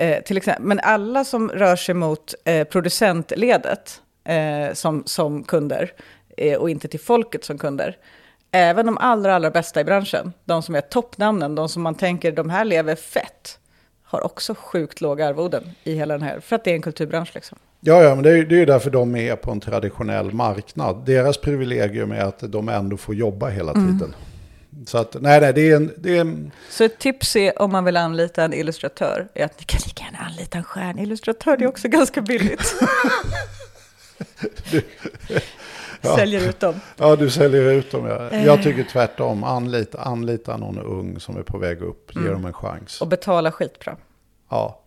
Eh, 0.00 0.22
till 0.22 0.36
exempel. 0.36 0.64
Men 0.64 0.80
alla 0.82 1.24
som 1.24 1.48
rör 1.50 1.76
sig 1.76 1.94
mot 1.94 2.34
eh, 2.44 2.64
producentledet 2.64 4.00
eh, 4.24 4.74
som, 4.74 5.02
som 5.06 5.42
kunder 5.44 5.92
eh, 6.36 6.58
och 6.58 6.70
inte 6.70 6.88
till 6.88 7.00
folket 7.00 7.44
som 7.44 7.58
kunder. 7.58 7.96
Även 8.52 8.86
de 8.86 8.98
allra, 8.98 9.34
allra 9.34 9.50
bästa 9.50 9.80
i 9.80 9.84
branschen, 9.84 10.32
de 10.44 10.62
som 10.62 10.74
är 10.74 10.80
toppnamnen, 10.80 11.54
de 11.54 11.68
som 11.68 11.82
man 11.82 11.94
tänker 11.94 12.32
de 12.32 12.50
här 12.50 12.64
lever 12.64 12.94
fett, 12.94 13.58
har 14.04 14.24
också 14.24 14.54
sjukt 14.58 15.00
låga 15.00 15.28
arvoden 15.28 15.62
i 15.84 15.94
hela 15.94 16.14
den 16.14 16.22
här, 16.22 16.40
för 16.40 16.56
att 16.56 16.64
det 16.64 16.70
är 16.70 16.74
en 16.74 16.82
kulturbransch 16.82 17.30
liksom. 17.34 17.58
Ja, 17.80 18.02
ja, 18.02 18.14
men 18.14 18.24
det 18.24 18.30
är, 18.30 18.36
ju- 18.36 18.46
det 18.46 18.54
är 18.54 18.58
ju 18.58 18.66
därför 18.66 18.90
de 18.90 19.16
är 19.16 19.36
på 19.36 19.50
en 19.50 19.60
traditionell 19.60 20.32
marknad. 20.32 21.02
Deras 21.06 21.38
privilegium 21.38 22.12
är 22.12 22.24
att 22.24 22.38
de 22.52 22.68
ändå 22.68 22.96
får 22.96 23.14
jobba 23.14 23.48
hela 23.48 23.72
Mm. 23.72 24.14
Så 24.86 24.98
att, 24.98 25.16
nej, 25.20 25.40
nej, 25.40 25.52
det 25.52 25.70
är 25.70 25.76
en... 25.76 25.92
Det 25.96 26.16
är 26.16 26.20
en 26.20 26.50
Så 26.70 26.84
ett 26.84 26.98
tips 26.98 27.36
är 27.36 27.62
om 27.62 27.72
man 27.72 27.84
vill 27.84 27.96
anlita 27.96 28.44
en 28.44 28.52
illustratör, 28.52 29.28
är 29.34 29.44
att 29.44 29.58
ni 29.58 29.64
kan 29.64 29.80
lika 29.86 30.04
gärna 30.04 30.18
anlita 30.18 30.58
en 30.58 30.64
stjärnillustratör, 30.64 31.56
det 31.56 31.64
är 31.64 31.68
också 31.68 31.88
ganska 31.88 32.20
billigt. 32.20 32.74
Ja. 36.00 36.16
Säljer 36.16 36.48
ut 36.48 36.60
dem. 36.60 36.74
ja, 36.96 37.16
du 37.16 37.30
säljer 37.30 37.62
ut 37.62 37.90
dem. 37.92 38.06
Ja. 38.06 38.30
Eh. 38.30 38.46
Jag 38.46 38.62
tycker 38.62 38.84
tvärtom. 38.84 39.44
Anlita, 39.44 40.00
anlita 40.00 40.56
någon 40.56 40.78
ung 40.78 41.20
som 41.20 41.36
är 41.36 41.42
på 41.42 41.58
väg 41.58 41.82
upp. 41.82 42.16
Mm. 42.16 42.26
Ge 42.26 42.32
dem 42.32 42.44
en 42.44 42.52
chans. 42.52 43.00
Och 43.00 43.08
betala 43.08 43.52
skitbra. 43.52 43.96
Ja, 44.50 44.80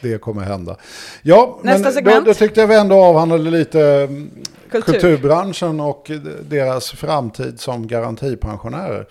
det 0.00 0.20
kommer 0.20 0.42
hända. 0.42 0.76
Ja, 1.22 1.58
Nästa 1.62 1.82
men 1.82 1.92
segment. 1.92 2.24
Då, 2.24 2.30
då 2.30 2.34
tyckte 2.34 2.60
jag 2.60 2.66
vi 2.68 2.74
ändå 2.74 3.04
avhandlade 3.04 3.50
lite 3.50 3.80
mm, 3.82 4.30
Kultur. 4.70 4.92
kulturbranschen 4.92 5.80
och 5.80 6.10
deras 6.42 6.90
framtid 6.90 7.60
som 7.60 7.86
garantipensionärer. 7.86 9.06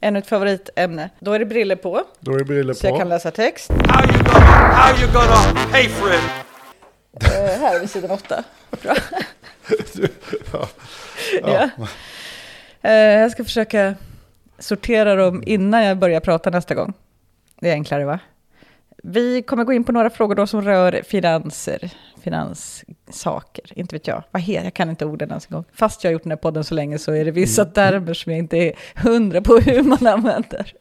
Ännu 0.00 0.18
ett 0.18 0.26
favoritämne. 0.26 1.10
Då 1.18 1.32
är 1.32 1.38
det 1.38 1.46
briller 1.46 1.76
på, 1.76 2.02
Då 2.20 2.34
är 2.34 2.38
det 2.38 2.44
briller 2.44 2.74
så 2.74 2.86
jag 2.86 2.96
kan 2.98 3.06
på. 3.06 3.08
läsa 3.08 3.30
text. 3.30 3.70
How 3.70 4.04
you 4.04 4.22
gonna, 4.24 4.46
how 4.74 4.96
you 5.02 5.12
gonna 5.12 5.66
pay 5.72 5.88
for 5.88 6.08
it? 6.08 6.20
Eh, 7.24 7.60
här 7.60 7.76
är 7.76 7.80
vi 7.80 7.88
sidan 7.88 8.10
åtta. 8.10 8.44
Bra. 8.82 8.94
ja. 11.42 11.68
Eh, 12.82 12.92
jag 12.94 13.30
ska 13.32 13.44
försöka 13.44 13.94
sortera 14.58 15.14
dem 15.14 15.42
innan 15.46 15.84
jag 15.84 15.98
börjar 15.98 16.20
prata 16.20 16.50
nästa 16.50 16.74
gång. 16.74 16.92
Det 17.60 17.68
är 17.68 17.72
enklare 17.72 18.04
va? 18.04 18.18
Vi 19.04 19.42
kommer 19.42 19.64
gå 19.64 19.72
in 19.72 19.84
på 19.84 19.92
några 19.92 20.10
frågor 20.10 20.34
då 20.34 20.46
som 20.46 20.62
rör 20.62 21.02
finanser, 21.04 21.90
finanssaker, 22.22 23.78
inte 23.78 23.94
vet 23.94 24.06
jag. 24.06 24.22
Vad 24.30 24.42
heter 24.42 24.64
Jag 24.64 24.74
kan 24.74 24.90
inte 24.90 25.04
orden 25.04 25.28
ens 25.28 25.46
en 25.46 25.54
gång. 25.54 25.64
Fast 25.72 26.04
jag 26.04 26.08
har 26.08 26.12
gjort 26.12 26.22
den 26.22 26.32
här 26.32 26.36
podden 26.36 26.64
så 26.64 26.74
länge 26.74 26.98
så 26.98 27.12
är 27.12 27.24
det 27.24 27.30
vissa 27.30 27.64
termer 27.64 28.14
som 28.14 28.32
jag 28.32 28.38
inte 28.38 28.56
är 28.56 28.72
hundra 28.96 29.40
på 29.40 29.56
hur 29.56 29.82
man 29.82 30.06
använder. 30.06 30.72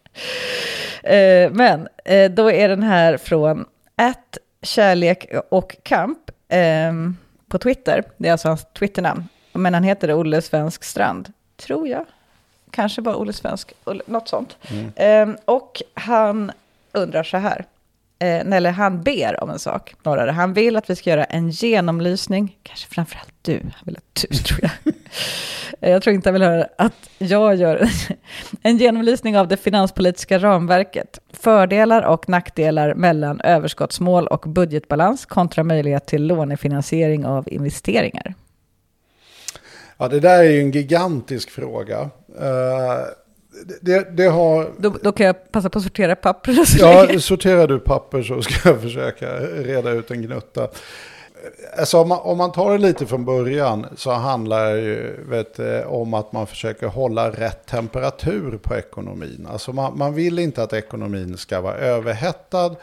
Eh, 1.03 1.51
men 1.51 1.87
eh, 2.05 2.31
då 2.31 2.51
är 2.51 2.69
den 2.69 2.83
här 2.83 3.17
från 3.17 3.65
att 3.95 4.37
kärlek 4.61 5.27
och 5.49 5.75
kamp 5.83 6.31
ehm, 6.49 7.17
på 7.47 7.57
Twitter. 7.57 8.03
Det 8.17 8.27
är 8.27 8.31
alltså 8.31 8.47
hans 8.47 8.65
Twitternamn. 8.73 9.27
Men 9.53 9.73
han 9.73 9.83
heter 9.83 10.13
Olle 10.13 10.41
Svensk 10.41 10.83
Strand, 10.83 11.33
tror 11.57 11.87
jag. 11.87 12.05
Kanske 12.71 13.01
bara 13.01 13.15
Olle 13.15 13.33
Svensk, 13.33 13.73
något 14.05 14.29
sånt. 14.29 14.57
Ehm, 14.95 15.37
och 15.45 15.81
han 15.93 16.51
undrar 16.91 17.23
så 17.23 17.37
här. 17.37 17.65
Eh, 18.21 18.55
eller 18.55 18.71
han 18.71 19.01
ber 19.03 19.43
om 19.43 19.49
en 19.49 19.59
sak, 19.59 19.95
snarare. 20.01 20.31
Han 20.31 20.53
vill 20.53 20.75
att 20.75 20.89
vi 20.89 20.95
ska 20.95 21.09
göra 21.09 21.23
en 21.23 21.49
genomlysning, 21.49 22.57
kanske 22.63 22.87
framförallt 22.87 23.33
du, 23.41 23.59
han 23.61 23.83
vill 23.85 23.97
att 23.97 24.25
du 24.29 24.37
tror 24.43 24.59
jag. 24.61 24.93
Eh, 25.79 25.91
jag 25.91 26.01
tror 26.01 26.15
inte 26.15 26.29
han 26.29 26.33
vill 26.33 26.43
höra 26.43 26.67
att 26.77 27.09
jag 27.17 27.55
gör 27.55 27.89
en 28.61 28.77
genomlysning 28.77 29.37
av 29.37 29.47
det 29.47 29.57
finanspolitiska 29.57 30.39
ramverket. 30.39 31.19
Fördelar 31.33 32.01
och 32.01 32.29
nackdelar 32.29 32.93
mellan 32.93 33.41
överskottsmål 33.41 34.27
och 34.27 34.41
budgetbalans 34.47 35.25
kontra 35.25 35.63
möjlighet 35.63 36.05
till 36.05 36.27
lånefinansiering 36.27 37.25
av 37.25 37.49
investeringar. 37.49 38.33
Ja, 39.97 40.07
det 40.07 40.19
där 40.19 40.43
är 40.43 40.49
ju 40.49 40.61
en 40.61 40.71
gigantisk 40.71 41.49
fråga. 41.49 42.09
Eh, 42.39 43.05
det, 43.81 44.17
det 44.17 44.25
har... 44.27 44.71
Då, 44.77 44.89
då 45.03 45.11
kan 45.11 45.25
jag 45.25 45.51
passa 45.51 45.69
på 45.69 45.77
att 45.79 45.83
sortera 45.83 46.15
papper. 46.15 46.57
Ja, 46.79 47.19
sorterar 47.19 47.67
du 47.67 47.79
papper 47.79 48.23
så 48.23 48.41
ska 48.41 48.69
jag 48.69 48.81
försöka 48.81 49.39
reda 49.39 49.89
ut 49.91 50.11
en 50.11 50.21
gnutta. 50.21 50.67
Alltså 51.77 51.97
om 51.97 52.09
man, 52.09 52.19
om 52.19 52.37
man 52.37 52.51
tar 52.51 52.71
det 52.71 52.77
lite 52.77 53.05
från 53.05 53.25
början 53.25 53.85
så 53.95 54.11
handlar 54.11 54.73
det 54.73 54.81
ju 54.81 55.23
vet, 55.29 55.55
du, 55.57 55.83
om 55.83 56.13
att 56.13 56.31
man 56.31 56.47
försöker 56.47 56.87
hålla 56.87 57.29
rätt 57.31 57.65
temperatur 57.65 58.59
på 58.63 58.75
ekonomin. 58.75 59.47
Alltså 59.51 59.73
man, 59.73 59.97
man 59.97 60.13
vill 60.13 60.39
inte 60.39 60.63
att 60.63 60.73
ekonomin 60.73 61.37
ska 61.37 61.61
vara 61.61 61.75
överhettad 61.75 62.75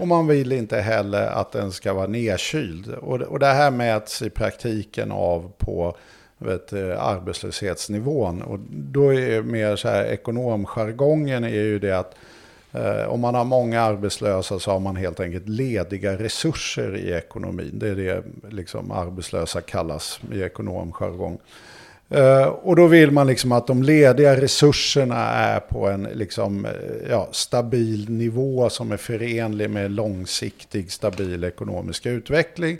och 0.00 0.08
man 0.08 0.26
vill 0.26 0.52
inte 0.52 0.76
heller 0.80 1.26
att 1.26 1.52
den 1.52 1.72
ska 1.72 1.92
vara 1.92 2.06
nedkyld. 2.06 2.94
Och, 2.94 3.18
det- 3.18 3.26
och 3.26 3.38
det 3.38 3.46
här 3.46 3.70
mäts 3.70 4.22
i 4.22 4.30
praktiken 4.30 5.12
av 5.12 5.52
på 5.58 5.96
vet, 6.40 6.72
eh, 6.72 7.04
arbetslöshetsnivån. 7.04 8.42
Och 8.42 8.58
då 8.70 9.14
är 9.14 9.30
det 9.30 9.42
mer 9.42 9.76
så 9.76 9.88
här, 9.88 10.04
ekonomjargongen 10.04 11.44
är 11.44 11.48
ju 11.48 11.78
det 11.78 11.98
att 11.98 12.14
Eh, 12.72 13.08
om 13.08 13.20
man 13.20 13.34
har 13.34 13.44
många 13.44 13.80
arbetslösa 13.80 14.58
så 14.58 14.70
har 14.70 14.80
man 14.80 14.96
helt 14.96 15.20
enkelt 15.20 15.48
lediga 15.48 16.12
resurser 16.18 16.96
i 16.96 17.12
ekonomin. 17.12 17.70
Det 17.72 17.88
är 17.88 17.94
det 17.94 18.22
liksom 18.50 18.90
arbetslösa 18.90 19.60
kallas 19.60 20.20
i 20.32 20.42
ekonomjargong. 20.42 21.38
Uh, 22.14 22.42
och 22.42 22.76
då 22.76 22.86
vill 22.86 23.10
man 23.10 23.26
liksom 23.26 23.52
att 23.52 23.66
de 23.66 23.82
lediga 23.82 24.40
resurserna 24.40 25.16
är 25.26 25.60
på 25.60 25.88
en 25.88 26.08
liksom, 26.14 26.64
eh, 26.64 26.72
ja, 27.10 27.28
stabil 27.32 28.10
nivå 28.10 28.70
som 28.70 28.92
är 28.92 28.96
förenlig 28.96 29.70
med 29.70 29.90
långsiktig 29.90 30.92
stabil 30.92 31.44
ekonomisk 31.44 32.06
utveckling. 32.06 32.78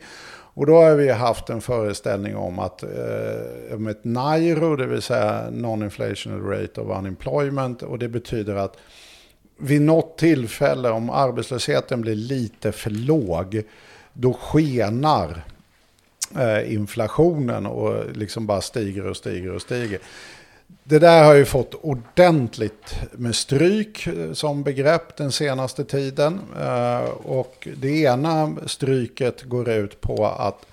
Och 0.61 0.67
då 0.67 0.83
har 0.83 0.95
vi 0.95 1.11
haft 1.11 1.51
en 1.51 1.61
föreställning 1.61 2.37
om 2.37 2.59
att 2.59 2.83
eh, 2.83 3.75
om 3.75 3.87
ett 3.87 4.05
NIRO, 4.05 4.77
det 4.77 4.87
vill 4.87 5.03
säga 5.03 5.51
Non-Inflational 5.51 6.41
Rate 6.41 6.81
of 6.81 6.99
Unemployment, 6.99 7.83
och 7.83 7.99
det 7.99 8.09
betyder 8.09 8.55
att 8.55 8.77
vid 9.59 9.83
något 9.83 10.19
tillfälle 10.19 10.91
om 10.91 11.11
arbetslösheten 11.11 12.01
blir 12.01 12.15
lite 12.15 12.73
för 12.73 12.91
låg, 12.91 13.63
då 14.13 14.33
skenar 14.33 15.45
eh, 16.39 16.75
inflationen 16.75 17.67
och 17.67 18.17
liksom 18.17 18.47
bara 18.47 18.61
stiger 18.61 19.07
och 19.07 19.17
stiger 19.17 19.55
och 19.55 19.63
stiger. 19.63 19.99
Det 20.85 20.99
där 20.99 21.25
har 21.25 21.35
ju 21.35 21.45
fått 21.45 21.75
ordentligt 21.75 22.95
med 23.13 23.35
stryk 23.35 24.07
eh, 24.07 24.33
som 24.33 24.63
begrepp 24.63 25.17
den 25.17 25.33
senaste 25.33 25.85
tiden. 25.85 26.41
Eh, 26.61 27.11
och 27.11 27.69
det 27.77 28.03
ena 28.03 28.57
stryket 28.67 29.43
går 29.43 29.69
ut 29.69 30.01
på 30.01 30.27
att 30.27 30.67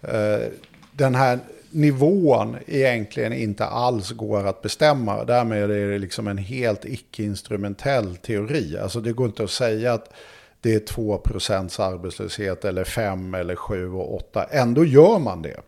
eh, 0.00 0.48
den 0.92 1.14
här 1.14 1.38
nivån 1.70 2.56
egentligen 2.66 3.32
inte 3.32 3.64
alls 3.64 4.10
går 4.10 4.46
att 4.46 4.62
bestämma. 4.62 5.24
Därmed 5.24 5.70
är 5.70 5.88
det 5.88 5.98
liksom 5.98 6.28
en 6.28 6.38
helt 6.38 6.84
icke-instrumentell 6.84 8.16
teori. 8.16 8.78
Alltså 8.78 9.00
det 9.00 9.12
går 9.12 9.26
inte 9.26 9.44
att 9.44 9.50
säga 9.50 9.92
att 9.92 10.12
det 10.60 10.74
är 10.74 10.78
2 10.78 11.14
arbetslöshet 11.14 12.64
eller 12.64 12.84
5 12.84 13.34
eller 13.34 13.56
7 13.56 13.92
och 13.92 14.14
8. 14.14 14.44
Ändå 14.50 14.84
gör 14.84 15.18
man 15.18 15.42
det. 15.42 15.60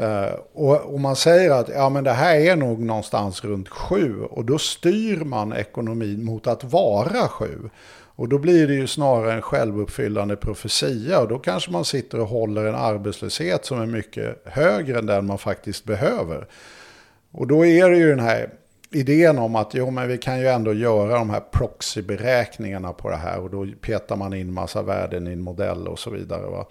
Uh, 0.00 0.34
och, 0.52 0.76
och, 0.76 1.00
man 1.00 1.16
säger 1.16 1.50
att 1.50 1.68
ja, 1.68 1.88
men 1.88 2.04
det 2.04 2.12
här 2.12 2.36
är 2.36 2.56
nog 2.56 2.80
någonstans 2.80 3.44
runt 3.44 3.68
7 3.68 4.22
och 4.22 4.44
då 4.44 4.58
styr 4.58 5.16
man 5.16 5.52
ekonomin 5.52 6.24
mot 6.24 6.46
att 6.46 6.64
vara 6.64 7.28
7. 7.28 7.70
Och 8.20 8.28
då 8.28 8.38
blir 8.38 8.66
det 8.66 8.74
ju 8.74 8.86
snarare 8.86 9.32
en 9.32 9.42
självuppfyllande 9.42 10.36
profetia 10.36 11.20
och 11.20 11.28
då 11.28 11.38
kanske 11.38 11.70
man 11.70 11.84
sitter 11.84 12.20
och 12.20 12.28
håller 12.28 12.64
en 12.64 12.74
arbetslöshet 12.74 13.64
som 13.64 13.80
är 13.80 13.86
mycket 13.86 14.42
högre 14.44 14.98
än 14.98 15.06
den 15.06 15.26
man 15.26 15.38
faktiskt 15.38 15.84
behöver. 15.84 16.46
Och 17.32 17.46
då 17.46 17.66
är 17.66 17.90
det 17.90 17.96
ju 17.96 18.08
den 18.08 18.20
här 18.20 18.50
idén 18.90 19.38
om 19.38 19.56
att 19.56 19.74
jo, 19.74 19.90
men 19.90 20.08
vi 20.08 20.18
kan 20.18 20.40
ju 20.40 20.48
ändå 20.48 20.72
göra 20.72 21.18
de 21.18 21.30
här 21.30 21.40
proxyberäkningarna 21.40 22.92
på 22.92 23.10
det 23.10 23.16
här 23.16 23.40
och 23.40 23.50
då 23.50 23.66
petar 23.80 24.16
man 24.16 24.34
in 24.34 24.52
massa 24.52 24.82
värden 24.82 25.26
i 25.26 25.32
en 25.32 25.40
modell 25.40 25.88
och 25.88 25.98
så 25.98 26.10
vidare. 26.10 26.46
Va? 26.46 26.66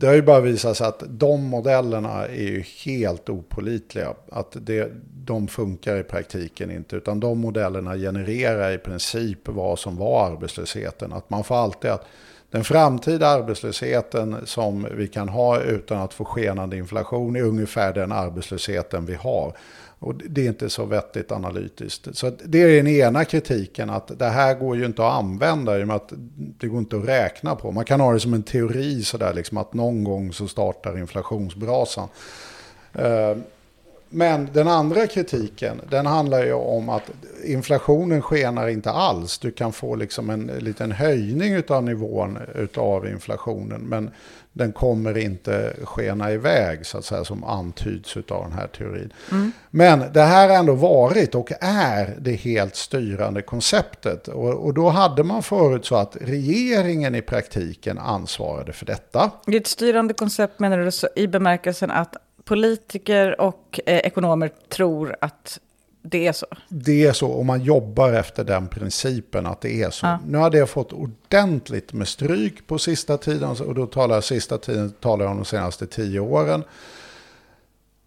Det 0.00 0.06
har 0.06 0.14
ju 0.14 0.22
bara 0.22 0.40
visat 0.40 0.76
sig 0.76 0.86
att 0.86 1.02
de 1.08 1.44
modellerna 1.44 2.26
är 2.26 2.42
ju 2.42 2.64
helt 2.84 3.28
opolitliga. 3.28 4.14
Att 4.30 4.56
det, 4.60 4.92
de 5.24 5.48
funkar 5.48 5.96
i 5.96 6.02
praktiken 6.02 6.70
inte. 6.70 6.96
Utan 6.96 7.20
de 7.20 7.38
modellerna 7.38 7.96
genererar 7.96 8.72
i 8.72 8.78
princip 8.78 9.38
vad 9.48 9.78
som 9.78 9.96
var 9.96 10.30
arbetslösheten. 10.30 11.12
Att 11.12 11.30
man 11.30 11.44
får 11.44 11.54
alltid 11.54 11.90
att 11.90 12.06
den 12.50 12.64
framtida 12.64 13.26
arbetslösheten 13.26 14.36
som 14.44 14.86
vi 14.94 15.08
kan 15.08 15.28
ha 15.28 15.60
utan 15.60 15.98
att 15.98 16.14
få 16.14 16.24
skenande 16.24 16.76
inflation 16.76 17.36
är 17.36 17.42
ungefär 17.42 17.92
den 17.92 18.12
arbetslösheten 18.12 19.06
vi 19.06 19.14
har. 19.14 19.56
Och 20.00 20.14
det 20.14 20.44
är 20.44 20.48
inte 20.48 20.70
så 20.70 20.84
vettigt 20.84 21.32
analytiskt. 21.32 22.08
Så 22.16 22.30
det 22.44 22.62
är 22.62 22.76
den 22.76 22.86
ena 22.86 23.24
kritiken, 23.24 23.90
att 23.90 24.18
det 24.18 24.28
här 24.28 24.54
går 24.54 24.76
ju 24.76 24.86
inte 24.86 25.06
att 25.06 25.12
använda 25.12 25.78
i 25.78 25.82
och 25.82 25.86
med 25.86 25.96
att 25.96 26.12
det 26.36 26.66
går 26.66 26.78
inte 26.78 26.96
att 26.96 27.08
räkna 27.08 27.54
på. 27.54 27.70
Man 27.70 27.84
kan 27.84 28.00
ha 28.00 28.12
det 28.12 28.20
som 28.20 28.34
en 28.34 28.42
teori 28.42 29.02
sådär, 29.02 29.34
liksom 29.34 29.58
att 29.58 29.74
någon 29.74 30.04
gång 30.04 30.32
så 30.32 30.48
startar 30.48 30.98
inflationsbrasan. 30.98 32.08
Eh, 32.92 33.36
men 34.12 34.48
den 34.52 34.68
andra 34.68 35.06
kritiken, 35.06 35.80
den 35.90 36.06
handlar 36.06 36.44
ju 36.44 36.52
om 36.52 36.88
att 36.88 37.10
inflationen 37.44 38.22
skenar 38.22 38.68
inte 38.68 38.90
alls. 38.90 39.38
Du 39.38 39.50
kan 39.50 39.72
få 39.72 39.94
liksom 39.94 40.30
en 40.30 40.46
liten 40.46 40.92
höjning 40.92 41.62
av 41.68 41.84
nivån 41.84 42.38
av 42.76 43.08
inflationen. 43.08 43.80
Men 43.80 44.10
den 44.52 44.72
kommer 44.72 45.18
inte 45.18 45.76
skena 45.84 46.32
iväg 46.32 46.86
så 46.86 46.98
att 46.98 47.04
säga 47.04 47.24
som 47.24 47.44
antyds 47.44 48.16
av 48.16 48.42
den 48.42 48.52
här 48.52 48.66
teorin. 48.66 49.12
Mm. 49.30 49.52
Men 49.70 50.12
det 50.12 50.22
här 50.22 50.48
har 50.48 50.56
ändå 50.56 50.74
varit 50.74 51.34
och 51.34 51.52
är 51.60 52.16
det 52.18 52.32
helt 52.32 52.76
styrande 52.76 53.42
konceptet. 53.42 54.28
Och, 54.28 54.64
och 54.64 54.74
då 54.74 54.88
hade 54.88 55.22
man 55.22 55.42
förut 55.42 55.84
så 55.84 55.96
att 55.96 56.16
regeringen 56.20 57.14
i 57.14 57.22
praktiken 57.22 57.98
ansvarade 57.98 58.72
för 58.72 58.86
detta. 58.86 59.30
Det 59.46 59.56
är 59.56 59.60
ett 59.60 59.66
styrande 59.66 60.14
koncept 60.14 60.58
menar 60.58 60.78
du 60.78 60.90
så, 60.90 61.08
i 61.16 61.26
bemärkelsen 61.26 61.90
att 61.90 62.16
politiker 62.44 63.40
och 63.40 63.80
eh, 63.86 63.98
ekonomer 63.98 64.50
tror 64.68 65.16
att 65.20 65.60
det 66.02 66.26
är 66.26 66.32
så? 66.32 66.46
Det 66.68 67.06
är 67.06 67.12
så, 67.12 67.28
och 67.28 67.46
man 67.46 67.64
jobbar 67.64 68.12
efter 68.12 68.44
den 68.44 68.68
principen 68.68 69.46
att 69.46 69.60
det 69.60 69.82
är 69.82 69.90
så. 69.90 70.06
Ja. 70.06 70.18
Nu 70.26 70.38
har 70.38 70.50
det 70.50 70.66
fått 70.66 70.92
ordentligt 70.92 71.92
med 71.92 72.08
stryk 72.08 72.66
på 72.66 72.78
sista 72.78 73.18
tiden, 73.18 73.50
och 73.50 73.74
då 73.74 73.86
talar 73.86 74.14
jag 74.14 74.24
sista 74.24 74.58
tiden, 74.58 74.90
talar 75.00 75.24
jag 75.24 75.30
om 75.30 75.36
de 75.36 75.44
senaste 75.44 75.86
tio 75.86 76.20
åren. 76.20 76.64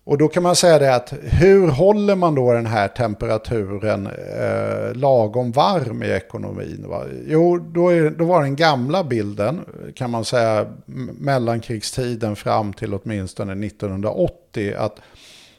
Och 0.06 0.17
då 0.17 0.27
kan 0.27 0.43
man 0.43 0.56
säga 0.56 0.79
det 0.79 0.95
att 0.95 1.13
hur 1.21 1.67
håller 1.67 2.15
man 2.15 2.36
då 2.36 2.53
den 2.53 2.65
här 2.65 2.88
temperaturen 2.88 4.08
eh, 4.08 4.95
lagom 4.95 5.51
varm 5.51 6.03
i 6.03 6.10
ekonomin? 6.12 6.86
Va? 6.88 7.03
Jo, 7.27 7.58
då, 7.58 7.89
är, 7.89 8.10
då 8.10 8.25
var 8.25 8.41
den 8.41 8.56
gamla 8.56 9.03
bilden, 9.03 9.60
kan 9.95 10.10
man 10.10 10.25
säga, 10.25 10.65
mellankrigstiden 11.19 12.36
fram 12.36 12.73
till 12.73 12.93
åtminstone 12.93 13.65
1980, 13.67 14.73
att 14.77 14.99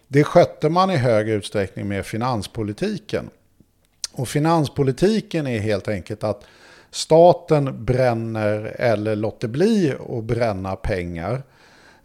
det 0.08 0.24
skötte 0.24 0.68
man 0.68 0.90
i 0.90 0.96
hög 0.96 1.28
utsträckning 1.28 1.88
med 1.88 2.06
finanspolitiken. 2.06 3.30
Och 4.12 4.28
finanspolitiken 4.28 5.46
är 5.46 5.58
helt 5.58 5.88
enkelt 5.88 6.24
att 6.24 6.44
staten 6.90 7.84
bränner 7.84 8.76
eller 8.78 9.16
låter 9.16 9.48
bli 9.48 9.94
att 10.08 10.24
bränna 10.24 10.76
pengar. 10.76 11.42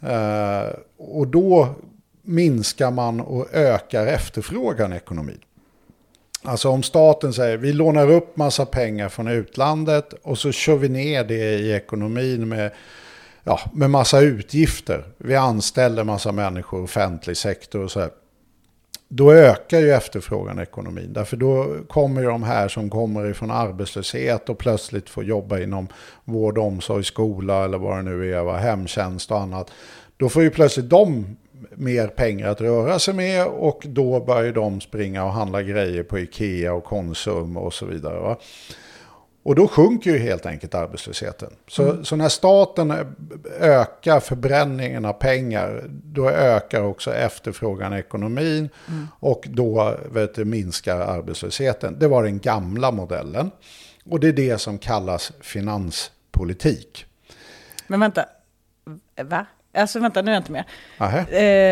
Eh, 0.02 0.70
och 0.98 1.28
då 1.28 1.76
minskar 2.22 2.92
man 2.92 3.20
och 3.20 3.54
ökar 3.54 4.08
efterfrågan 4.08 4.94
i 4.94 4.96
ekonomin. 4.96 5.40
Alltså 6.44 6.70
om 6.70 6.84
staten 6.84 7.34
säger 7.34 7.58
vi 7.58 7.74
lånar 7.74 8.12
upp 8.12 8.38
massa 8.38 8.66
pengar 8.66 9.10
från 9.10 9.28
utlandet 9.28 10.14
och 10.14 10.38
så 10.38 10.52
kör 10.52 10.76
vi 10.76 10.90
ner 10.90 11.24
det 11.24 11.60
i 11.60 11.72
ekonomin 11.72 12.50
med, 12.50 12.72
ja, 13.50 13.60
med 13.74 13.90
massa 13.90 14.20
utgifter. 14.20 15.04
Vi 15.18 15.36
anställer 15.36 16.04
massa 16.04 16.32
människor, 16.32 16.84
offentlig 16.84 17.38
sektor 17.38 17.84
och 17.84 17.92
så 17.92 18.00
här. 18.00 18.10
Då 19.08 19.34
ökar 19.34 19.80
ju 19.80 19.92
efterfrågan 19.92 20.60
i 20.60 20.62
ekonomin. 20.62 21.14
Därför 21.14 21.38
då 21.38 21.76
kommer 21.88 22.22
ju 22.22 22.28
de 22.28 22.44
här 22.44 22.68
som 22.68 22.90
kommer 22.90 23.30
ifrån 23.30 23.52
arbetslöshet 23.52 24.50
och 24.50 24.58
plötsligt 24.58 25.10
får 25.10 25.24
jobba 25.24 25.60
inom 25.60 25.88
vård, 26.24 26.58
omsorg, 26.58 27.04
skola 27.04 27.66
eller 27.66 27.78
vad 27.78 27.98
det 27.98 28.02
nu 28.02 28.34
är, 28.34 28.58
hemtjänst 28.58 29.32
och 29.32 29.40
annat. 29.40 29.72
Då 30.18 30.30
får 30.30 30.44
ju 30.44 30.50
plötsligt 30.50 30.90
de 30.90 31.38
mer 31.76 32.08
pengar 32.08 32.48
att 32.48 32.62
röra 32.62 33.00
sig 33.00 33.14
med 33.14 33.48
och 33.48 33.82
då 33.86 34.20
börjar 34.20 34.54
de 34.54 34.82
springa 34.82 35.24
och 35.24 35.32
handla 35.32 35.62
grejer 35.64 36.04
på 36.04 36.20
Ikea 36.20 36.74
och 36.74 36.84
Konsum 36.84 37.58
och 37.58 37.74
så 37.74 37.86
vidare. 37.86 38.20
Va? 38.20 38.38
Och 39.44 39.56
då 39.56 39.68
sjunker 39.68 40.12
ju 40.12 40.18
helt 40.18 40.46
enkelt 40.46 40.76
arbetslösheten. 40.76 41.50
Så, 41.68 41.84
mm. 41.84 42.06
så, 42.06 42.16
när 42.16 42.30
staten 42.30 43.16
ökar 43.60 44.20
förbränningen 44.20 45.06
av 45.06 45.14
pengar, 45.14 45.84
då 45.90 46.30
ökar 46.30 46.82
också 46.82 47.14
efterfrågan 47.14 47.94
i 47.94 47.98
ekonomin 47.98 48.70
mm. 48.88 49.08
och 49.20 49.48
då 49.50 49.98
vet 50.12 50.36
du, 50.36 50.46
minskar 50.46 51.00
arbetslösheten. 51.00 52.00
Det 52.00 52.08
var 52.08 52.24
den 52.24 52.40
gamla 52.40 52.92
modellen. 52.92 53.52
Och 54.06 54.20
det 54.20 54.28
är 54.28 54.34
det 54.34 54.58
som 54.58 54.78
kallas 54.78 55.32
finanspolitik. 55.42 57.06
Men 57.88 58.00
vänta, 58.00 58.26
va? 59.24 59.46
Alltså 59.74 60.00
vänta, 60.00 60.22
nu 60.22 60.32
är 60.32 60.36
jag 60.36 60.42
inte 60.42 60.52
med. 60.52 60.66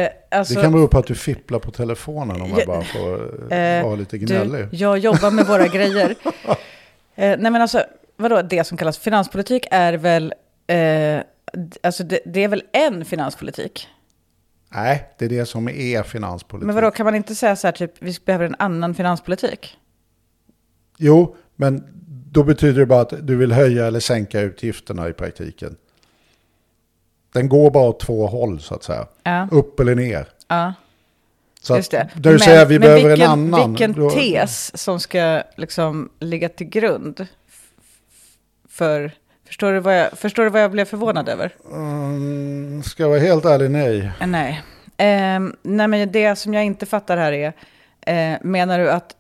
Eh, 0.06 0.40
alltså, 0.40 0.54
det 0.54 0.62
kan 0.62 0.72
bero 0.72 0.88
på 0.88 1.00
att 1.00 1.08
du 1.08 1.16
fipplar 1.16 1.60
på 1.60 1.72
telefonen 1.72 2.42
om 2.42 2.50
jag 2.58 2.68
bara 2.68 2.82
får 2.82 3.54
eh, 3.54 3.84
vara 3.84 3.96
lite 3.96 4.18
gnällig. 4.18 4.68
Du, 4.72 4.78
jag 4.78 4.98
jobbar 4.98 5.32
med 5.32 5.46
våra 5.46 5.68
grejer. 5.68 6.16
Eh, 7.18 7.40
nej 7.40 7.52
men 7.52 7.62
alltså, 7.62 7.84
vadå, 8.18 8.42
det 8.42 8.64
som 8.64 8.78
kallas 8.78 8.98
finanspolitik 8.98 9.68
är 9.72 9.94
väl, 9.94 10.34
eh, 10.68 11.22
alltså 11.84 12.04
det, 12.04 12.20
det, 12.26 12.44
är 12.44 12.48
väl 12.48 12.64
en 12.74 13.06
finanspolitik? 13.06 13.88
Nej, 14.70 15.10
det 15.18 15.26
är 15.26 15.30
det 15.30 15.46
som 15.46 15.70
är 15.70 16.04
finanspolitik. 16.04 16.66
Men 16.66 16.76
vadå, 16.76 16.92
kan 16.92 17.06
man 17.06 17.16
inte 17.16 17.36
säga 17.36 17.56
så 17.56 17.68
här, 17.68 17.72
typ, 17.72 17.94
vi 18.00 18.16
behöver 18.26 18.46
en 18.46 18.56
annan 18.60 18.96
finanspolitik? 18.96 19.78
Jo, 20.98 21.36
men 21.56 21.84
då 22.32 22.44
betyder 22.44 22.80
det 22.80 22.86
bara 22.86 23.02
att 23.02 23.28
du 23.28 23.36
vill 23.36 23.52
höja 23.52 23.88
eller 23.88 24.00
sänka 24.00 24.42
utgifterna 24.42 25.10
i 25.10 25.14
praktiken. 25.14 25.76
Den 27.34 27.50
går 27.50 27.72
bara 27.72 27.90
åt 27.90 28.00
två 28.00 28.28
håll 28.28 28.60
så 28.60 28.76
att 28.76 28.84
säga. 28.84 29.08
Ja. 29.24 29.48
Upp 29.52 29.80
eller 29.80 29.96
ner. 29.96 30.28
Ja. 30.48 30.74
Så 31.68 31.74
att, 31.74 31.78
Just 31.80 31.92
det. 31.92 32.10
där 32.16 32.32
du 32.34 32.40
säger 32.40 32.62
att 32.62 32.68
vi 32.70 32.80
behöver 32.80 33.10
vilken, 33.10 33.26
en 33.26 33.54
annan. 33.54 33.70
Vilken 33.70 33.94
då- 33.94 34.10
tes 34.10 34.78
som 34.82 35.00
ska 35.00 35.44
liksom 35.58 36.10
ligga 36.20 36.50
till 36.50 36.68
grund 36.68 37.28
för... 38.70 39.12
Förstår 39.48 39.72
du, 39.72 39.80
vad 39.80 40.00
jag, 40.00 40.12
förstår 40.18 40.44
du 40.44 40.50
vad 40.50 40.62
jag 40.62 40.72
blev 40.72 40.86
förvånad 40.86 41.30
över? 41.30 41.56
Mm, 41.72 42.84
ska 42.84 43.04
jag 43.04 43.10
vara 43.10 43.20
helt 43.20 43.46
ärlig, 43.46 43.72
nej. 43.72 44.12
Eh, 44.20 44.28
Nej. 44.28 44.64
Ehm, 44.98 45.56
nej, 45.62 45.88
men 45.88 46.12
det 46.12 46.36
som 46.36 46.54
jag 46.54 46.64
inte 46.66 46.86
fattar 46.86 47.18
här 47.18 47.32
är, 47.32 47.54
eh, 48.02 48.38
menar 48.42 48.80
du 48.80 48.90
att 48.92 49.16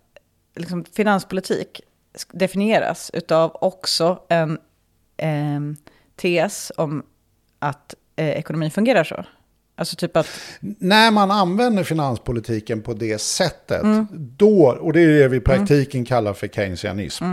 liksom, 0.55 0.85
finanspolitik 0.95 1.81
definieras 2.31 3.11
utav 3.13 3.57
också 3.61 4.19
en 4.29 4.57
ehm, 5.17 5.75
tes 6.15 6.71
om 6.77 7.03
att 7.59 7.95
eh, 8.15 8.29
ekonomin 8.29 8.71
fungerar 8.71 9.03
så? 9.03 9.25
Alltså 9.79 9.95
typ 9.95 10.17
att, 10.17 10.27
När 10.59 11.11
man 11.11 11.31
använder 11.31 11.83
finanspolitiken 11.83 12.81
på 12.81 12.93
det 12.93 13.21
sättet, 13.21 13.83
Mm. 13.83 14.07
då, 14.11 14.77
och 14.81 14.93
det 14.93 15.01
är 15.01 15.07
det 15.07 15.27
vi 15.27 15.37
i 15.37 15.39
praktiken 15.41 16.05
kallar 16.05 16.33
för 16.33 16.47
keynesianism, 16.47 17.23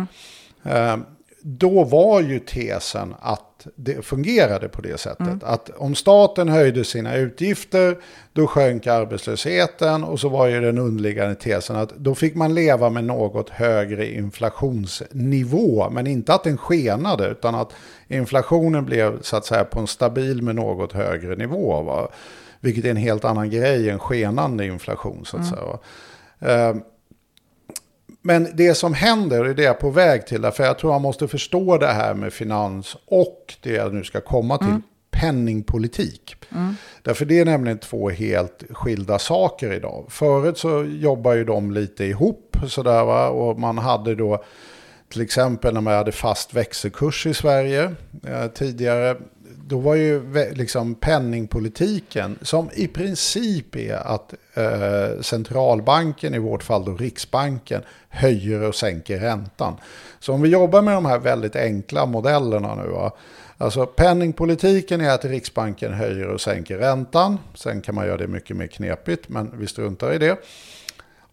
Mm. 0.65 1.05
Då 1.47 1.85
var 1.85 2.21
ju 2.21 2.39
tesen 2.39 3.15
att 3.21 3.67
det 3.77 4.05
fungerade 4.05 4.69
på 4.69 4.83
det 4.83 5.01
sättet. 5.01 5.21
Mm. 5.21 5.41
Att 5.43 5.71
om 5.71 5.95
staten 5.95 6.49
höjde 6.49 6.85
sina 6.85 7.17
utgifter, 7.17 7.97
då 8.33 8.47
sjönk 8.47 8.87
arbetslösheten 8.87 10.05
och 10.05 10.21
så 10.21 10.29
var 10.29 10.47
ju 10.47 10.61
den 10.61 10.79
underliggande 10.79 11.35
tesen 11.35 11.77
att 11.77 11.97
då 11.97 12.15
fick 12.15 12.35
man 12.35 12.55
leva 12.55 12.91
med 12.91 13.05
något 13.05 13.51
högre 13.51 14.15
inflationsnivå, 14.15 15.91
men 15.91 16.07
inte 16.07 16.35
att 16.35 16.45
den 16.45 16.59
skenade, 16.59 17.29
utan 17.29 17.55
att 17.55 17.73
inflationen 18.09 18.85
blev 18.85 19.23
så 19.23 19.37
att 19.37 19.47
säga 19.47 19.65
på 19.65 19.81
en 19.81 19.87
stabil 19.87 20.43
med 20.43 20.55
något 20.55 20.93
högre 20.93 21.37
nivå. 21.37 21.83
Va? 21.83 22.09
Vilket 22.61 22.85
är 22.85 22.91
en 22.91 22.97
helt 22.97 23.25
annan 23.25 23.51
grej 23.51 23.91
än 23.91 23.99
skenande 23.99 24.67
inflation 24.67 25.25
så 25.25 25.37
att 25.37 25.47
säga. 25.47 25.63
va. 25.63 25.79
Men 28.23 28.49
det 28.55 28.75
som 28.75 28.95
händer, 28.95 29.49
och 29.49 29.55
det 29.55 29.63
är 29.63 29.67
jag 29.67 29.81
på 29.81 29.91
väg 29.91 30.27
till, 30.27 30.43
för 30.43 30.65
jag 30.65 30.79
tror 30.79 30.91
man 30.91 31.03
måste 31.03 31.29
förstå 31.29 31.79
det 31.79 31.87
här 31.87 32.15
med 32.15 32.33
finans 32.33 32.97
och 33.07 33.55
det 33.61 33.73
jag 33.73 33.95
nu 33.95 34.05
ska 34.05 34.21
komma 34.21 34.59
till, 34.59 34.81
penningpolitik. 35.11 36.37
Därför 37.03 37.25
det 37.25 37.39
är 37.39 37.45
nämligen 37.45 37.79
två 37.79 38.11
helt 38.11 38.63
skilda 38.71 39.19
saker 39.19 39.73
idag. 39.73 40.07
Förut 40.09 40.59
så 40.59 40.85
jobbar 40.85 41.35
ju 41.35 41.45
de 41.45 41.71
lite 41.71 42.05
ihop 42.05 42.57
sådär 42.69 43.05
va, 43.05 43.29
och 43.29 43.59
man 43.59 43.79
hade 43.79 44.15
då 44.15 44.45
till 45.09 45.23
exempel 45.23 45.75
när 45.75 45.81
man 45.81 45.95
hade 45.95 46.13
fast 46.13 46.55
växelkurs 46.55 47.27
i 47.27 47.35
Sverige 47.35 47.95
eh, 48.27 48.47
tidigare, 48.55 49.17
då 49.67 49.79
var 49.79 49.95
ju 49.95 50.35
liksom 50.55 50.95
penningpolitiken, 50.95 52.39
som 52.43 52.71
i 52.75 52.89
princip 52.89 53.77
är 53.77 53.95
att 53.95 54.35
eh, 54.55 55.21
centralbanken, 55.21 56.35
i 56.35 56.39
vårt 56.39 56.63
fall 56.63 56.85
då 56.85 56.95
Riksbanken, 56.95 57.83
höjer 58.09 58.63
och 58.63 58.75
sänker 58.75 59.19
räntan. 59.19 59.77
Så 60.21 60.33
om 60.33 60.43
vi 60.43 60.49
jobbar 60.49 60.83
med 60.83 60.95
de 60.95 61.07
här 61.07 61.19
väldigt 61.19 61.57
enkla 61.57 62.07
modellerna 62.07 62.75
nu, 62.75 62.89
va? 62.89 63.13
alltså 63.59 63.87
penningpolitiken 63.87 65.01
är 65.01 65.11
att 65.11 65.25
Riksbanken 65.25 65.93
höjer 65.93 66.29
och 66.29 66.41
sänker 66.41 66.79
räntan, 66.79 67.39
sen 67.55 67.81
kan 67.81 67.95
man 67.95 68.07
göra 68.07 68.17
det 68.17 68.27
mycket 68.27 68.57
mer 68.57 68.67
knepigt, 68.67 69.29
men 69.29 69.51
vi 69.59 69.67
struntar 69.67 70.13
i 70.13 70.19
det. 70.19 70.39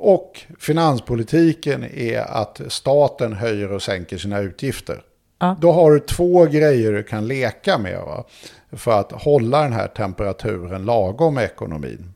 Och 0.04 0.42
finanspolitiken 0.60 1.84
är 1.84 2.20
att 2.20 2.62
staten 2.68 3.34
höjer 3.34 3.72
och 3.72 3.82
sänker 3.82 4.18
sina 4.18 4.40
utgifter. 4.40 5.02
Ja. 5.42 5.56
Då 5.60 5.72
har 5.72 5.92
du 5.92 6.00
två 6.00 6.46
grejer 6.46 6.92
du 6.92 7.04
kan 7.04 7.28
leka 7.28 7.78
med 7.78 8.00
va? 8.00 8.24
för 8.72 9.00
att 9.00 9.12
hålla 9.12 9.62
den 9.62 9.74
här 9.74 9.88
temperaturen 9.88 10.86
lagom 10.86 11.40
i 11.40 11.42
ekonomin. 11.42 12.14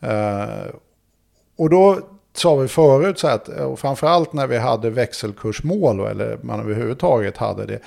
Eh, 0.00 0.74
och 1.56 1.70
då 1.70 1.98
sa 2.32 2.56
vi 2.56 2.68
förut 2.68 3.18
så 3.18 3.28
att, 3.28 3.48
och 3.48 3.78
framförallt 3.78 4.32
när 4.32 4.46
vi 4.46 4.58
hade 4.58 4.90
växelkursmål, 4.90 6.00
eller 6.00 6.38
man 6.42 6.60
överhuvudtaget 6.60 7.36
hade 7.36 7.66
det, 7.66 7.78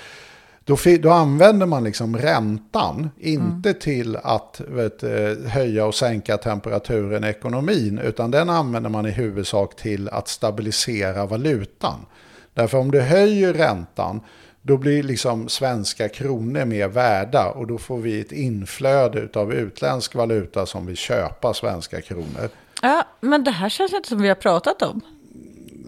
då, 0.65 0.77
då 0.99 1.09
använder 1.09 1.65
man 1.65 1.83
liksom 1.83 2.17
räntan, 2.17 3.09
inte 3.19 3.73
till 3.73 4.17
att 4.23 4.61
vet, 4.67 5.03
eh, 5.03 5.49
höja 5.49 5.85
och 5.85 5.95
sänka 5.95 6.37
temperaturen 6.37 7.23
i 7.23 7.27
ekonomin, 7.27 7.99
utan 7.99 8.31
den 8.31 8.49
använder 8.49 8.89
man 8.89 9.05
i 9.05 9.11
huvudsak 9.11 9.75
till 9.75 10.09
att 10.09 10.27
stabilisera 10.27 11.25
valutan. 11.25 12.05
Därför 12.53 12.77
om 12.77 12.91
du 12.91 13.01
höjer 13.01 13.53
räntan, 13.53 14.21
då 14.65 14.77
blir 14.77 15.03
liksom 15.03 15.49
svenska 15.49 16.09
kronor 16.09 16.65
mer 16.65 16.87
värda 16.87 17.49
och 17.49 17.67
då 17.67 17.77
får 17.77 17.97
vi 17.97 18.21
ett 18.21 18.31
inflöde 18.31 19.39
av 19.39 19.53
utländsk 19.53 20.15
valuta 20.15 20.65
som 20.65 20.85
vill 20.85 20.97
köpa 20.97 21.53
svenska 21.53 22.01
kronor. 22.01 22.49
ja, 22.81 23.03
men 23.21 23.43
det 23.43 23.51
här 23.51 23.69
känns 23.69 23.93
inte 23.93 24.09
som 24.09 24.21
vi 24.21 24.27
har 24.27 24.35
pratat 24.35 24.81
om. 24.81 25.01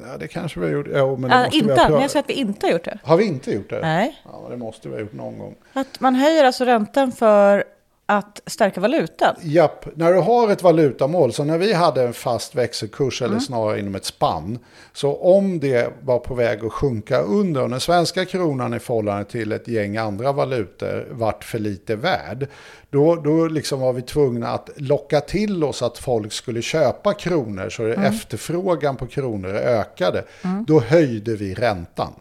Ja, 0.08 0.18
det 0.18 0.28
kanske 0.28 0.60
vi 0.60 0.66
har 0.66 0.74
gjort. 0.74 0.88
Jo, 0.94 1.18
men 1.18 1.50
vi 1.52 1.58
inte, 1.58 1.82
ha 1.82 1.90
men 1.90 2.02
jag 2.02 2.12
säger 2.12 2.24
att 2.24 2.30
vi 2.30 2.34
inte 2.34 2.66
har 2.66 2.72
gjort 2.74 2.84
det. 2.84 3.00
Har 3.04 3.18
vi 3.18 3.26
inte 3.26 3.52
gjort 3.52 3.70
det? 3.70 3.80
Nej. 3.82 4.22
Ja, 4.26 4.48
det 4.50 4.58
måste 4.58 4.90
vi 4.90 4.94
ha 4.94 5.02
gjort 5.02 5.14
någon 5.14 5.40
gång. 5.40 5.56
Att 5.74 6.00
man 6.00 6.16
höjer 6.16 6.46
alltså 6.46 6.66
räntan 6.66 7.12
för 7.12 7.64
att 8.06 8.42
stärka 8.46 8.82
valutan. 8.82 9.36
Japp, 9.42 9.86
när 9.96 10.14
du 10.14 10.20
har 10.20 10.52
ett 10.52 10.64
valutamål, 10.64 11.34
så 11.34 11.44
när 11.44 11.58
vi 11.58 11.74
hade 11.74 12.04
en 12.04 12.14
fast 12.14 12.56
växelkurs, 12.56 13.22
Mm. 13.22 13.32
eller 13.32 13.40
snarare 13.42 13.80
inom 13.80 13.96
ett 13.96 14.06
spann, 14.06 14.60
så 14.94 15.16
om 15.16 15.60
det 15.60 15.94
var 16.04 16.20
på 16.20 16.34
väg 16.36 16.66
att 16.66 16.74
sjunka 16.74 17.20
under, 17.22 17.62
och 17.62 17.70
den 17.70 17.80
svenska 17.80 18.26
kronan 18.26 18.74
i 18.74 18.80
förhållande 18.80 19.26
till 19.26 19.52
ett 19.52 19.68
gäng 19.68 19.98
andra 19.98 20.32
valutor 20.32 21.08
vart 21.12 21.44
för 21.44 21.60
lite 21.60 21.96
värd, 21.96 22.48
då, 22.90 23.16
då 23.16 23.48
liksom 23.48 23.80
var 23.80 23.94
vi 23.94 24.02
tvungna 24.02 24.48
att 24.50 24.70
locka 24.76 25.22
till 25.22 25.64
oss 25.64 25.82
att 25.82 25.98
folk 25.98 26.32
skulle 26.34 26.62
köpa 26.62 27.14
kronor, 27.14 27.70
så 27.70 27.84
Mm. 27.84 28.04
efterfrågan 28.04 28.96
på 28.96 29.08
kronor 29.08 29.50
ökade. 29.50 30.24
Då 30.68 30.80
höjde 30.80 31.36
vi 31.36 31.54
räntan 31.54 32.14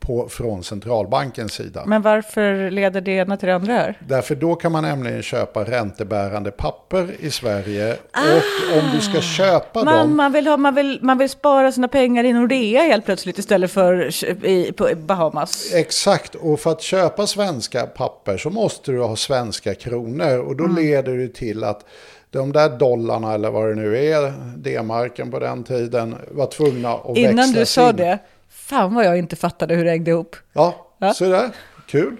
på, 0.00 0.28
från 0.28 0.64
centralbankens 0.64 1.52
sida. 1.52 1.82
Men 1.86 2.02
varför 2.02 2.70
leder 2.70 3.00
det 3.00 3.10
ena 3.12 3.36
till 3.36 3.48
det 3.48 3.54
andra 3.54 3.72
här? 3.72 3.98
Därför 4.08 4.34
då 4.34 4.54
kan 4.54 4.72
man 4.72 4.82
nämligen 4.84 5.22
köpa 5.22 5.64
räntebärande 5.64 6.50
papper 6.50 7.08
i 7.20 7.30
Sverige. 7.30 7.92
Och 8.12 8.78
om 8.78 8.90
du 8.94 9.00
ska 9.00 9.20
köpa 9.20 9.84
Man, 9.84 9.98
dem... 9.98 10.16
man, 10.16 10.32
vill 10.32 10.46
ha, 10.46 10.56
man, 10.56 10.74
vill, 10.74 10.98
man 11.02 11.18
vill 11.18 11.28
spara 11.28 11.72
sina 11.72 11.88
pengar 11.88 12.24
i 12.24 12.32
Nordea 12.32 12.82
helt 12.82 13.04
plötsligt 13.04 13.38
istället 13.38 13.70
för 13.70 14.24
i, 14.46 14.72
på 14.76 14.88
Bahamas. 14.96 15.72
Exakt, 15.74 16.34
och 16.34 16.60
för 16.60 16.70
att 16.70 16.82
köpa 16.82 17.26
svenska 17.26 17.86
papper 17.86 18.36
så 18.36 18.50
måste 18.50 18.92
du 18.92 19.00
ha 19.02 19.16
svenska 19.16 19.74
kronor. 19.74 20.38
Och 20.38 20.56
då 20.56 20.64
Mm. 20.64 20.76
leder 20.76 21.16
det 21.16 21.28
till 21.34 21.64
att 21.64 21.84
de 22.30 22.52
där 22.52 22.68
dollarna 22.78 23.34
eller 23.34 23.50
vad 23.50 23.68
det 23.68 23.74
nu 23.74 23.98
är, 24.06 24.32
D-marken 24.56 25.30
på 25.30 25.38
den 25.38 25.64
tiden, 25.64 26.14
var 26.30 26.46
tvungna 26.46 26.92
att 26.92 27.16
Innan 27.16 27.36
växlas 27.36 27.52
du 27.54 27.66
sa 27.66 27.90
in. 27.90 27.96
det, 27.96 28.18
fan 28.66 28.94
vad 28.94 29.04
jag 29.04 29.18
inte 29.18 29.36
fattade 29.36 29.74
hur 29.74 29.84
det 29.84 29.90
hängde 29.90 30.10
ihop. 30.10 30.36
Ja, 30.52 30.86
Ja. 31.00 31.14
sådär. 31.14 31.50
Kul. 31.86 32.16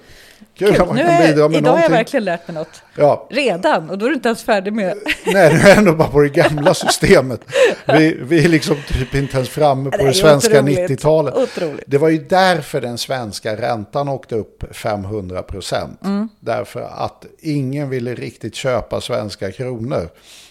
Kul, 0.58 0.80
att 0.80 0.86
man 0.86 0.96
Nu 0.96 1.02
är, 1.02 1.26
bidra 1.26 1.48
med 1.48 1.58
idag 1.58 1.70
har 1.70 1.76
jag 1.78 1.82
någonting. 1.82 1.92
verkligen 1.92 2.24
lärt 2.24 2.48
mig 2.48 2.54
något. 2.54 2.82
Ja, 2.96 3.26
Redan, 3.30 3.90
och 3.90 3.98
då 3.98 4.04
är 4.06 4.08
du 4.10 4.14
inte 4.14 4.28
ens 4.28 4.42
färdig 4.42 4.72
med... 4.72 4.94
Nej, 5.26 5.50
det 5.62 5.70
är 5.70 5.78
ändå 5.78 5.92
bara 5.92 6.08
på 6.08 6.20
det 6.20 6.28
gamla 6.28 6.74
systemet. 6.74 7.40
Vi, 7.86 8.18
vi 8.22 8.44
är 8.44 8.48
liksom 8.48 8.76
typ 8.88 9.14
inte 9.14 9.36
ens 9.36 9.48
framme 9.48 9.90
på 9.90 9.96
Det 9.96 10.02
det, 10.02 10.08
är 10.08 10.12
svenska 10.12 10.58
otroligt. 10.60 10.78
90-talet. 10.90 11.34
Otroligt. 11.36 11.84
Det 11.86 11.98
var 11.98 12.08
ju 12.08 12.18
därför 12.18 12.80
den 12.80 12.98
svenska 12.98 13.56
räntan 13.56 14.08
åkte 14.08 14.34
upp 14.34 14.76
500 14.76 15.42
procent. 15.42 16.04
Mm. 16.04 16.28
Därför 16.40 16.80
att 16.80 17.26
ingen 17.40 17.90
ville 17.90 18.14
riktigt 18.14 18.54
köpa 18.54 19.00
svenska 19.00 19.52
kronor. 19.52 20.08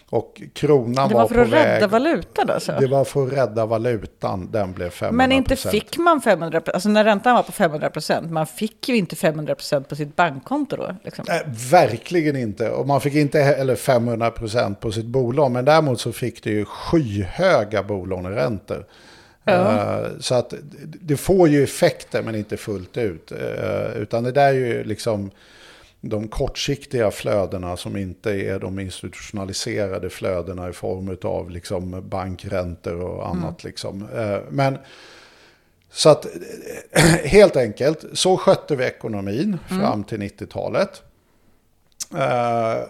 Och 0.10 0.42
kronan 0.54 1.10
Det 1.10 1.14
var, 1.16 1.22
var 1.22 1.28
för 1.28 1.36
på 1.36 1.42
att 1.42 1.52
rädda 1.52 1.80
väg. 1.80 1.90
valutan 1.90 2.50
alltså. 2.50 2.72
Det 2.80 2.88
var 2.88 3.06
för 3.06 3.28
att 3.28 3.34
rädda 3.34 3.66
valutan, 3.66 4.50
den 4.52 4.74
blev 4.74 4.90
500% 4.90 5.12
Men 5.12 5.32
inte 5.32 5.56
fick 5.56 5.98
man 5.98 6.22
500% 6.22 6.72
alltså 6.72 6.90
när 6.90 7.04
räntan 7.04 7.36
var 7.36 7.44
på 7.44 7.52
500 7.52 7.90
procent, 7.90 8.32
man 8.32 8.48
fick 8.48 8.90
ju 8.90 8.96
inte 8.98 9.16
500 9.16 9.56
procent 9.56 9.90
på 9.90 9.96
sitt 9.96 10.16
bankkonto 10.16 10.76
då. 10.76 10.96
Liksom. 11.04 11.26
Nej, 11.28 11.42
verkligen 11.72 12.36
inte. 12.36 12.70
Och 12.70 12.88
man 12.88 13.02
fick 13.02 13.14
inte 13.14 13.40
heller 13.40 13.76
500 13.76 14.32
procent 14.32 14.80
på 14.80 14.92
sitt 14.92 15.06
bolån. 15.06 15.54
Men 15.54 15.66
däremot 15.66 16.00
så 16.02 16.12
fick 16.12 16.44
det 16.44 16.50
ju 16.50 16.66
skyhöga 16.66 17.84
bolåneräntor. 17.84 18.86
Eh, 19.46 19.98
Så 20.20 20.36
att 20.36 20.54
det 20.84 21.18
får 21.18 21.48
ju 21.50 21.64
effekter 21.64 22.22
men 22.22 22.36
inte 22.36 22.58
fullt 22.58 22.98
ut. 22.98 23.32
Eh, 23.32 24.02
Utan 24.02 24.24
det 24.24 24.32
där 24.32 24.48
är 24.48 24.54
ju 24.54 24.84
liksom 24.84 25.32
de 26.10 26.28
kortsiktiga 26.28 27.12
flödena 27.12 27.78
som 27.78 27.98
inte 27.98 28.32
är 28.32 28.60
de 28.60 28.80
institutionaliserade 28.80 30.10
flödena 30.10 30.70
i 30.70 30.74
form 30.74 31.18
av 31.24 31.50
liksom 31.50 32.10
bankräntor 32.10 33.02
och 33.02 33.30
annat. 33.30 33.64
Liksom. 33.64 34.08
Eh, 34.16 34.40
Men 34.50 34.78
så 35.92 36.10
att 36.10 36.26
eh, 36.92 37.02
helt 37.24 37.56
enkelt, 37.56 38.06
så 38.14 38.38
skötte 38.38 38.76
vi 38.76 38.86
ekonomin 38.86 39.58
fram 39.68 40.04
till 40.04 40.20
90-talet. 40.22 41.04
Eh, 42.14 42.88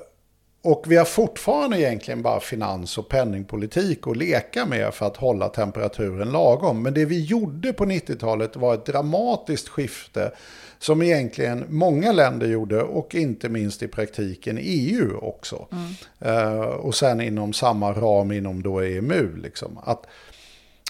och 0.62 0.84
vi 0.88 0.96
har 0.96 1.06
fortfarande 1.06 1.80
egentligen 1.82 2.22
bara 2.22 2.40
finans 2.40 2.98
och 2.98 3.10
penningpolitik 3.10 4.08
att 4.08 4.18
leka 4.18 4.66
med 4.66 4.94
för 4.94 5.06
att 5.06 5.18
hålla 5.18 5.50
temperaturen 5.50 6.32
lagom. 6.32 6.84
Men 6.84 6.94
det 6.94 7.06
vi 7.06 7.26
gjorde 7.26 7.74
på 7.74 7.86
90-talet 7.86 8.56
var 8.56 8.74
ett 8.74 8.86
dramatiskt 8.86 9.70
skifte 9.70 10.32
som 10.80 11.02
egentligen 11.02 11.66
många 11.70 12.12
länder 12.12 12.48
gjorde 12.48 12.82
och 12.82 13.16
inte 13.16 13.50
minst 13.50 13.84
i 13.84 13.88
praktiken 13.88 14.58
EU 14.62 15.18
också. 15.18 15.68
Mm. 15.72 16.38
Uh, 16.38 16.62
och 16.62 16.96
sen 16.96 17.22
inom 17.22 17.54
samma 17.54 17.94
ram 17.94 18.32
inom 18.32 18.64
då 18.64 18.82
EMU. 18.82 19.38
Liksom. 19.38 19.80
Att 19.84 20.06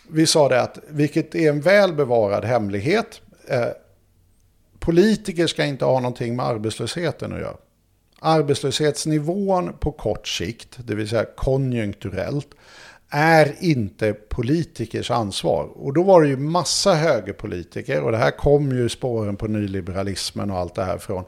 vi 0.10 0.28
sa 0.28 0.50
det 0.50 0.62
att, 0.62 0.80
vilket 0.88 1.36
är 1.36 1.50
en 1.50 1.62
väl 1.62 1.94
bevarad 1.94 2.46
hemlighet, 2.46 3.22
uh, 3.52 3.66
politiker 4.80 5.48
ska 5.48 5.66
inte 5.66 5.86
ha 5.86 6.00
någonting 6.00 6.36
med 6.36 6.46
arbetslösheten 6.46 7.34
att 7.34 7.40
göra. 7.40 7.58
Arbetslöshetsnivån 8.20 9.74
på 9.80 9.92
kort 9.92 10.28
sikt, 10.28 10.78
det 10.78 10.96
vill 10.96 11.10
säga 11.10 11.26
konjunkturellt, 11.36 12.48
är 13.10 13.56
inte 13.60 14.14
politikers 14.14 15.12
ansvar. 15.12 15.64
Och 15.76 15.94
då 15.94 16.04
var 16.04 16.22
det 16.22 16.28
ju 16.28 16.38
massa 16.38 16.94
högerpolitiker, 16.94 18.02
och 18.02 18.12
det 18.12 18.18
här 18.18 18.32
kom 18.32 18.72
ju 18.72 18.90
spåren 18.90 19.36
på 19.36 19.48
nyliberalismen 19.48 20.52
och 20.52 20.58
allt 20.58 20.76
det 20.76 20.84
här 20.84 20.98
från 20.98 21.24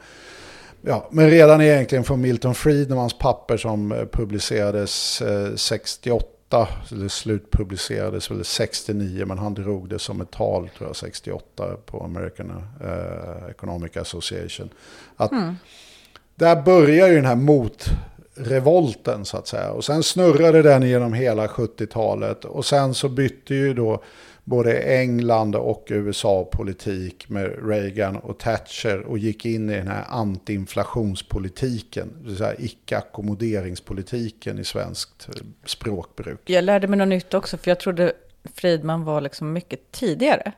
Ja, 0.82 1.08
men 1.12 1.30
redan 1.30 1.62
egentligen 1.62 2.04
från 2.04 2.22
Milton 2.22 2.56
Friedmans 2.56 3.18
papper 3.18 3.58
som 3.58 3.92
eh, 3.92 4.06
publicerades 4.06 5.24
68, 5.56 6.28
eh, 6.52 6.68
eller 6.92 7.08
slutpublicerades 7.08 8.32
väl 8.32 8.46
69, 8.46 9.26
men 9.26 9.38
han 9.38 9.54
drog 9.54 9.90
det 9.90 10.00
som 10.00 10.22
ett 10.22 10.32
tal 10.32 10.70
tror 10.78 10.90
jag 10.90 10.96
68 10.96 11.76
på 11.86 12.04
American 12.04 12.52
uh, 12.52 13.50
Economic 13.50 13.98
Association. 13.98 14.70
Att 15.16 15.32
mm. 15.32 15.56
Där 16.36 16.62
börjar 16.62 17.08
ju 17.08 17.16
den 17.16 17.26
här 17.26 17.36
revolten 18.38 19.26
så 19.26 19.38
att 19.38 19.48
säga. 19.48 19.72
Och 19.72 19.86
sen 19.86 20.04
snurrade 20.04 20.62
den 20.62 20.84
genom 20.84 21.14
hela 21.14 21.48
70-talet. 21.48 22.46
Och 22.46 22.66
sen 22.66 22.94
så 22.94 23.10
bytte 23.10 23.56
ju 23.56 23.74
då 23.74 24.02
både 24.48 24.80
England 24.80 25.56
och 25.56 25.88
USA 25.90 26.50
politik 26.52 27.30
med 27.30 27.70
Reagan 27.70 28.16
och 28.16 28.40
Thatcher 28.40 29.02
och 29.02 29.18
gick 29.18 29.46
in 29.46 29.70
i 29.70 29.74
den 29.74 29.88
här 29.88 30.06
antiinflationspolitiken, 30.10 32.14
det 32.22 32.28
vill 32.28 32.38
säga 32.38 32.56
icke-ackommoderingspolitiken 32.60 34.60
i 34.60 34.64
svenskt 34.64 35.30
eh, 35.30 35.36
språkbruk. 35.66 36.40
Jag 36.46 36.64
lärde 36.64 36.88
mig 36.88 36.98
något 36.98 37.08
nytt 37.08 37.34
också, 37.34 37.58
för 37.58 37.72
jag 37.72 37.80
trodde 37.80 38.14
Friedman 38.54 39.04
var 39.04 39.22
liksom 39.22 39.54
mycket 39.54 39.92
tidigare. 39.92 40.52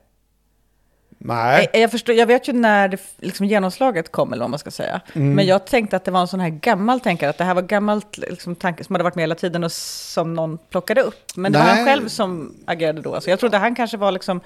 Nej. 1.21 1.69
Jag, 1.73 1.81
jag, 1.81 1.91
förstår, 1.91 2.15
jag 2.15 2.27
vet 2.27 2.47
ju 2.47 2.53
när 2.53 2.87
det, 2.87 2.97
liksom 3.17 3.45
genomslaget 3.45 4.11
kom, 4.11 4.33
eller 4.33 4.43
vad 4.43 4.49
man 4.49 4.59
ska 4.59 4.71
säga. 4.71 5.01
Mm. 5.13 5.33
Men 5.33 5.45
jag 5.45 5.65
tänkte 5.65 5.95
att 5.95 6.05
det 6.05 6.11
var 6.11 6.21
en 6.21 6.27
sån 6.27 6.39
här 6.39 6.49
gammal 6.49 6.99
tänkare, 6.99 7.29
att 7.29 7.37
det 7.37 7.43
här 7.43 7.53
var 7.53 7.61
gammalt 7.61 8.17
liksom, 8.17 8.55
tanke 8.55 8.83
som 8.83 8.95
hade 8.95 9.03
varit 9.03 9.15
med 9.15 9.23
hela 9.23 9.35
tiden 9.35 9.63
och 9.63 9.71
som 9.71 10.33
någon 10.33 10.57
plockade 10.57 11.01
upp. 11.01 11.23
Men 11.35 11.51
det 11.51 11.59
Nej. 11.59 11.67
var 11.67 11.75
han 11.75 11.85
själv 11.85 12.07
som 12.07 12.55
agerade 12.65 13.01
då. 13.01 13.21
Så 13.21 13.29
jag 13.29 13.39
trodde 13.39 13.57
han 13.57 13.75
kanske 13.75 13.97
var 13.97 14.11
liksom, 14.11 14.41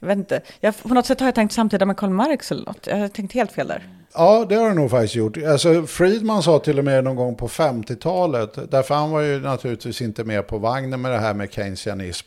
jag 0.00 0.08
vet 0.08 0.18
inte, 0.18 0.40
jag, 0.60 0.82
på 0.82 0.94
något 0.94 1.06
sätt 1.06 1.20
har 1.20 1.26
jag 1.26 1.34
tänkt 1.34 1.52
samtida 1.52 1.86
med 1.86 1.96
Karl 1.96 2.10
Marx 2.10 2.52
eller 2.52 2.64
något. 2.64 2.86
Jag 2.86 2.96
har 2.96 3.08
tänkt 3.08 3.32
helt 3.32 3.52
fel 3.52 3.68
där. 3.68 3.88
Ja, 4.14 4.46
det 4.48 4.54
har 4.54 4.68
du 4.68 4.74
nog 4.74 4.90
faktiskt 4.90 5.14
gjort. 5.14 5.36
Alltså, 5.36 5.86
Friedman 5.86 6.42
sa 6.42 6.58
till 6.58 6.78
och 6.78 6.84
med 6.84 7.04
någon 7.04 7.16
gång 7.16 7.34
på 7.34 7.48
50-talet, 7.48 8.70
därför 8.70 8.94
han 8.94 9.10
var 9.10 9.20
ju 9.20 9.40
naturligtvis 9.40 10.02
inte 10.02 10.24
med 10.24 10.46
på 10.46 10.58
vagnen 10.58 11.00
med 11.00 11.12
det 11.12 11.18
här 11.18 11.34
med 11.34 11.52
keynesianism. 11.52 12.26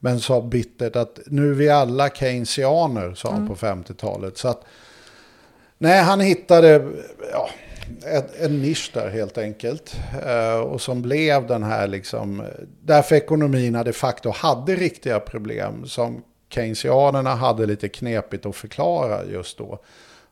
Men 0.00 0.20
sa 0.20 0.42
bittert 0.42 0.96
att 0.96 1.18
nu 1.26 1.50
är 1.50 1.54
vi 1.54 1.68
alla 1.68 2.10
keynesianer, 2.10 3.14
sa 3.14 3.30
han 3.30 3.38
mm. 3.38 3.48
på 3.48 3.54
50-talet. 3.54 4.38
Så 4.38 4.48
att, 4.48 4.64
nej, 5.78 6.02
han 6.02 6.20
hittade 6.20 6.88
ja, 7.32 7.50
en, 8.04 8.22
en 8.40 8.62
nisch 8.62 8.90
där 8.94 9.10
helt 9.10 9.38
enkelt. 9.38 9.96
Uh, 10.26 10.60
och 10.60 10.80
som 10.80 11.02
blev 11.02 11.46
den 11.46 11.62
här 11.62 11.86
liksom, 11.86 12.46
därför 12.82 13.16
ekonomierna 13.16 13.84
de 13.84 13.92
facto 13.92 14.30
hade 14.30 14.76
riktiga 14.76 15.20
problem 15.20 15.86
som 15.86 16.22
keynesianerna 16.48 17.34
hade 17.34 17.66
lite 17.66 17.88
knepigt 17.88 18.46
att 18.46 18.56
förklara 18.56 19.24
just 19.24 19.58
då. 19.58 19.78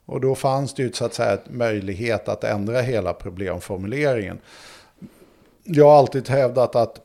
Och 0.04 0.20
då 0.20 0.34
fanns 0.34 0.74
det 0.74 0.82
ju 0.82 0.92
så 0.92 1.04
att 1.04 1.14
säga 1.14 1.32
ett 1.32 1.50
möjlighet 1.50 2.28
att 2.28 2.44
ändra 2.44 2.80
hela 2.80 3.12
problemformuleringen. 3.12 4.38
Jag 5.64 5.84
har 5.84 5.98
alltid 5.98 6.28
hävdat 6.28 6.76
att 6.76 7.00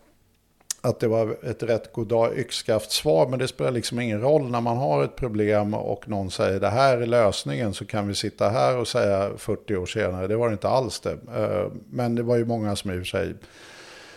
att 0.81 0.99
det 0.99 1.07
var 1.07 1.37
ett 1.43 1.63
rätt 1.63 1.93
goddag 1.93 2.37
yxskaft 2.37 2.91
svar. 2.91 3.27
Men 3.27 3.39
det 3.39 3.47
spelar 3.47 3.71
liksom 3.71 3.99
ingen 3.99 4.21
roll 4.21 4.51
när 4.51 4.61
man 4.61 4.77
har 4.77 5.03
ett 5.03 5.15
problem 5.15 5.73
och 5.73 6.09
någon 6.09 6.31
säger 6.31 6.59
det 6.59 6.69
här 6.69 6.97
är 6.97 7.05
lösningen 7.05 7.73
så 7.73 7.85
kan 7.85 8.07
vi 8.07 8.15
sitta 8.15 8.49
här 8.49 8.77
och 8.77 8.87
säga 8.87 9.31
40 9.37 9.75
år 9.75 9.85
senare. 9.85 10.27
Det 10.27 10.35
var 10.35 10.47
det 10.47 10.53
inte 10.53 10.69
alls 10.69 10.99
det. 10.99 11.17
Eh, 11.35 11.71
men 11.89 12.15
det 12.15 12.23
var 12.23 12.35
ju 12.35 12.45
många 12.45 12.75
som 12.75 12.91
i 12.91 12.93
och 12.93 12.99
för 12.99 13.05
sig 13.05 13.33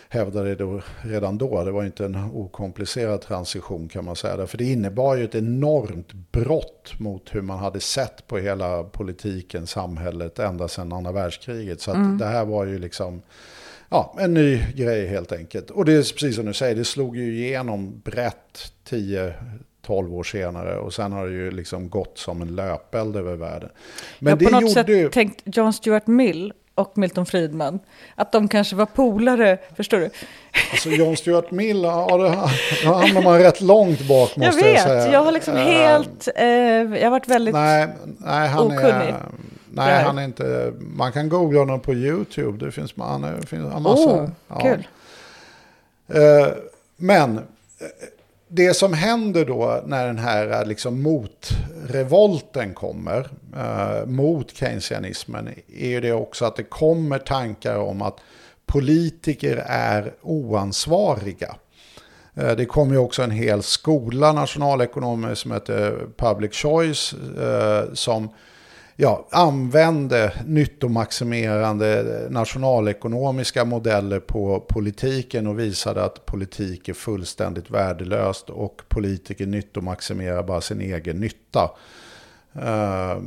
hävdade 0.09 0.55
det 0.55 0.81
redan 1.01 1.37
då. 1.37 1.63
Det 1.63 1.71
var 1.71 1.83
inte 1.83 2.05
en 2.05 2.31
okomplicerad 2.33 3.21
transition 3.21 3.89
kan 3.89 4.05
man 4.05 4.15
säga. 4.15 4.47
För 4.47 4.57
det 4.57 4.71
innebar 4.71 5.15
ju 5.15 5.23
ett 5.23 5.35
enormt 5.35 6.13
brott 6.13 6.93
mot 6.99 7.35
hur 7.35 7.41
man 7.41 7.59
hade 7.59 7.79
sett 7.79 8.27
på 8.27 8.37
hela 8.37 8.83
politiken, 8.83 9.67
samhället 9.67 10.39
ända 10.39 10.67
sedan 10.67 10.93
andra 10.93 11.11
världskriget. 11.11 11.81
Så 11.81 11.91
mm. 11.91 12.17
det 12.17 12.25
här 12.25 12.45
var 12.45 12.65
ju 12.65 12.79
liksom 12.79 13.21
ja, 13.91 14.15
en 14.19 14.33
ny 14.33 14.59
grej 14.75 15.07
helt 15.07 15.31
enkelt. 15.31 15.69
Och 15.69 15.85
det 15.85 15.93
är 15.93 16.13
precis 16.13 16.35
som 16.35 16.45
du 16.45 16.53
säger, 16.53 16.75
det 16.75 16.85
slog 16.85 17.17
ju 17.17 17.37
igenom 17.37 18.01
brett 18.03 18.73
10 18.83 19.33
12 19.81 20.13
år 20.13 20.23
senare 20.23 20.77
och 20.77 20.93
sen 20.93 21.11
har 21.11 21.27
det 21.27 21.33
ju 21.33 21.51
liksom 21.51 21.89
gått 21.89 22.17
som 22.17 22.41
en 22.41 22.55
löpeld 22.55 23.15
över 23.15 23.35
världen. 23.35 23.69
Men 24.19 24.31
har 24.31 24.37
på 24.37 24.59
något 24.59 24.71
sätt 24.71 24.89
ju... 24.89 25.09
tänkt 25.09 25.41
John 25.45 25.73
Stuart 25.73 26.07
Mill 26.07 26.53
och 26.75 26.97
Milton 26.97 27.25
Friedman, 27.25 27.79
att 28.15 28.31
de 28.31 28.47
kanske 28.47 28.75
var 28.75 28.85
polare, 28.85 29.57
förstår 29.75 29.97
du? 29.97 30.09
Alltså 30.71 30.89
John 30.89 31.17
Stuart 31.17 31.51
Mill, 31.51 31.83
ja, 31.83 32.07
då 32.83 32.89
hamnar 32.93 33.21
man 33.21 33.39
rätt 33.39 33.61
långt 33.61 34.07
bak 34.07 34.35
måste 34.35 34.43
jag, 34.43 34.53
vet, 34.53 34.73
jag 34.73 34.83
säga. 34.83 35.13
Jag 35.13 35.23
har 35.23 35.31
liksom 35.31 35.55
helt, 35.57 36.27
uh, 36.39 36.45
jag 36.97 37.03
har 37.03 37.11
varit 37.11 37.27
väldigt 37.27 37.53
nej, 37.53 37.87
nej, 38.17 38.47
han 38.47 38.65
okunnig. 38.65 38.85
Är, 38.85 39.25
Nej, 39.73 40.03
han 40.03 40.17
är 40.17 40.23
inte... 40.23 40.73
Man 40.79 41.11
kan 41.11 41.29
googla 41.29 41.59
honom 41.59 41.79
på 41.79 41.93
YouTube. 41.93 42.65
Det 42.65 42.71
finns, 42.71 42.93
han 42.97 43.21
det 43.21 43.47
finns 43.47 43.73
en 43.73 43.83
massa. 43.83 44.09
Oh, 44.09 44.29
ja. 44.47 44.59
kul. 44.59 44.87
Uh, 46.15 46.47
men 46.97 47.37
eh, 47.37 47.43
det 48.47 48.73
som 48.73 48.93
händer 48.93 49.45
då 49.45 49.81
när 49.85 50.07
den 50.07 50.17
här 50.17 50.61
eh, 50.61 50.65
liksom 50.65 51.01
motrevolten 51.01 52.73
kommer 52.73 53.29
uh, 53.57 54.05
mot 54.05 54.55
keynesianismen 54.55 55.49
är 55.77 55.87
ju 55.87 56.01
det 56.01 56.13
också 56.13 56.45
att 56.45 56.55
det 56.55 56.63
kommer 56.63 57.17
tankar 57.17 57.77
om 57.77 58.01
att 58.01 58.19
politiker 58.65 59.63
är 59.67 60.13
oansvariga. 60.21 61.55
Det 62.33 62.65
kommer 62.65 62.91
ju 62.91 62.97
också 62.97 63.23
en 63.23 63.31
hel 63.31 63.63
skola 63.63 64.33
nationalekonomer 64.33 65.35
som 65.35 65.51
heter 65.51 66.07
Public 66.17 66.53
Choice 66.53 67.15
som 67.93 68.29
ja, 68.95 69.27
använde 69.31 70.33
nyttomaximerande 70.45 72.27
nationalekonomiska 72.29 73.65
modeller 73.65 74.19
på 74.19 74.59
politiken 74.59 75.47
och 75.47 75.59
visade 75.59 76.03
att 76.03 76.25
politik 76.25 76.89
är 76.89 76.93
fullständigt 76.93 77.69
värdelöst 77.69 78.49
och 78.49 78.81
politiker 78.87 79.45
nyttomaximerar 79.45 80.43
bara 80.43 80.61
sin 80.61 80.81
egen 80.81 81.19
nytta. 81.19 81.71
Uh, 82.55 83.21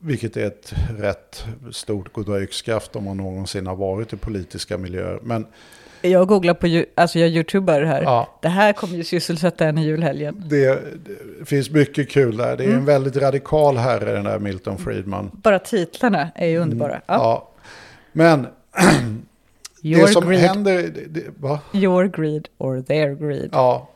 vilket 0.00 0.36
är 0.36 0.46
ett 0.46 0.74
rätt 0.98 1.44
stort 1.70 2.12
goddag 2.12 2.48
om 2.92 3.04
man 3.04 3.16
någonsin 3.16 3.66
har 3.66 3.76
varit 3.76 4.12
i 4.12 4.16
politiska 4.16 4.78
miljöer. 4.78 5.20
Men 5.22 5.46
jag 6.02 6.28
googlar 6.28 6.54
på, 6.54 6.84
alltså 6.94 7.18
jag 7.18 7.28
youtubar 7.28 7.82
här. 7.82 8.02
Ja. 8.02 8.38
Det 8.42 8.48
här 8.48 8.72
kommer 8.72 8.96
ju 8.96 9.04
sysselsätta 9.04 9.66
en 9.66 9.78
i 9.78 9.84
julhelgen. 9.84 10.44
Det, 10.46 10.66
det, 11.38 11.44
finns 11.44 11.70
mycket 11.70 12.10
kul 12.10 12.36
där. 12.36 12.56
Det 12.56 12.64
är 12.64 12.68
mm. 12.68 12.78
en 12.78 12.84
väldigt 12.84 13.16
radikal 13.16 13.76
herre 13.76 14.12
den 14.12 14.24
där 14.24 14.38
Milton 14.38 14.78
Friedman. 14.78 15.30
Bara 15.32 15.58
titlarna 15.58 16.30
är 16.34 16.46
ju 16.46 16.56
mm. 16.56 16.62
underbara. 16.62 16.92
Mm. 16.92 17.02
Ja. 17.06 17.14
ja. 17.14 17.48
Men 18.12 18.46
det 19.82 20.08
som 20.08 20.28
greed. 20.28 20.40
händer... 20.40 20.90
Det, 21.08 21.24
va? 21.36 21.60
Your 21.72 22.04
greed 22.04 22.48
or 22.58 22.82
their 22.82 23.14
greed. 23.14 23.48
Ja, 23.52 23.88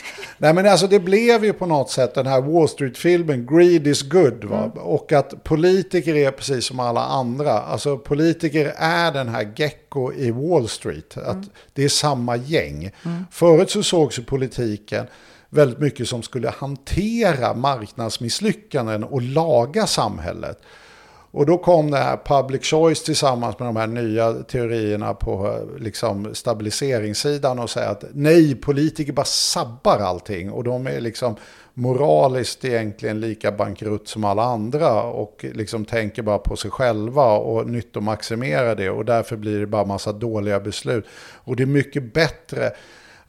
Nej 0.38 0.54
men 0.54 0.66
alltså 0.66 0.86
det 0.86 1.00
blev 1.00 1.44
ju 1.44 1.52
på 1.52 1.66
något 1.66 1.90
sätt 1.90 2.14
den 2.14 2.26
här 2.26 2.40
Wall 2.40 2.68
Street-filmen, 2.68 3.46
Greed 3.46 3.86
is 3.86 4.02
good. 4.02 4.44
Va? 4.44 4.64
Mm. 4.64 4.70
Och 4.78 5.12
att 5.12 5.44
politiker 5.44 6.14
är 6.14 6.30
precis 6.30 6.64
som 6.64 6.80
alla 6.80 7.04
andra. 7.04 7.52
Alltså 7.52 7.98
politiker 7.98 8.74
är 8.76 9.12
den 9.12 9.28
här 9.28 9.52
gecko 9.56 10.12
i 10.12 10.30
Wall 10.30 10.68
Street. 10.68 11.16
Att 11.16 11.32
mm. 11.32 11.48
Det 11.72 11.84
är 11.84 11.88
samma 11.88 12.36
gäng. 12.36 12.90
Mm. 13.04 13.26
Förut 13.30 13.70
så 13.70 13.82
sågs 13.82 14.18
ju 14.18 14.22
politiken 14.22 15.06
väldigt 15.48 15.78
mycket 15.78 16.08
som 16.08 16.22
skulle 16.22 16.50
hantera 16.50 17.54
marknadsmisslyckanden 17.54 19.04
och 19.04 19.22
laga 19.22 19.86
samhället. 19.86 20.62
Och 21.34 21.46
då 21.46 21.58
kom 21.58 21.90
det 21.90 21.98
här 21.98 22.16
public 22.16 22.64
choice 22.64 23.02
tillsammans 23.02 23.58
med 23.58 23.68
de 23.68 23.76
här 23.76 23.86
nya 23.86 24.32
teorierna 24.32 25.14
på 25.14 25.58
liksom, 25.78 26.34
stabiliseringssidan 26.34 27.58
och 27.58 27.70
säga 27.70 27.88
att 27.88 28.04
nej, 28.12 28.54
politiker 28.54 29.12
bara 29.12 29.24
sabbar 29.24 29.98
allting. 29.98 30.50
Och 30.50 30.64
de 30.64 30.86
är 30.86 31.00
liksom 31.00 31.36
moraliskt 31.74 32.64
egentligen 32.64 33.20
lika 33.20 33.52
bankrutt 33.52 34.08
som 34.08 34.24
alla 34.24 34.42
andra 34.42 35.02
och 35.02 35.44
liksom 35.52 35.84
tänker 35.84 36.22
bara 36.22 36.38
på 36.38 36.56
sig 36.56 36.70
själva 36.70 37.32
och 37.32 37.66
nyttomaximerar 37.66 38.76
det 38.76 38.90
och 38.90 39.04
därför 39.04 39.36
blir 39.36 39.60
det 39.60 39.66
bara 39.66 39.84
massa 39.84 40.12
dåliga 40.12 40.60
beslut. 40.60 41.04
Och 41.44 41.56
det 41.56 41.62
är 41.62 41.66
mycket 41.66 42.14
bättre 42.14 42.72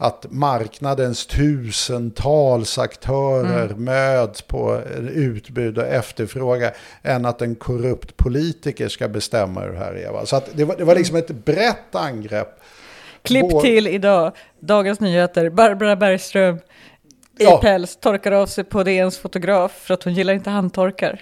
att 0.04 0.26
marknadens 0.30 1.26
tusentals 1.26 2.78
aktörer 2.78 3.66
mm. 3.66 3.84
möts 3.84 4.42
på 4.42 4.82
utbud 5.14 5.78
och 5.78 5.86
efterfrågan 5.86 6.72
än 7.04 7.26
att 7.26 7.42
en 7.42 7.56
korrupt 7.56 8.18
politiker 8.18 8.88
ska 8.88 9.08
bestämma 9.08 9.62
hur 9.62 9.72
det 9.72 9.78
här 9.78 9.94
är. 9.94 10.26
Så 10.26 10.42
det, 10.54 10.66
var, 10.66 10.76
det 10.76 10.84
var 10.84 10.96
liksom 10.96 11.18
ett 11.18 11.46
brett 11.46 11.96
angrepp. 11.96 12.62
Klipp 13.22 13.46
Vår... 13.52 13.62
till 13.62 13.88
idag, 13.88 14.32
Dagens 14.60 15.00
Nyheter, 15.00 15.50
Barbara 15.50 15.96
Bergström 15.96 16.56
i 16.56 17.44
ja. 17.44 17.60
päls 17.62 17.96
torkar 17.96 18.32
av 18.32 18.46
sig 18.46 18.64
på 18.64 18.84
DNs 18.84 19.18
fotograf 19.18 19.72
för 19.72 19.94
att 19.94 20.04
hon 20.04 20.14
gillar 20.14 20.34
inte 20.34 20.50
handtorkar. 20.50 21.22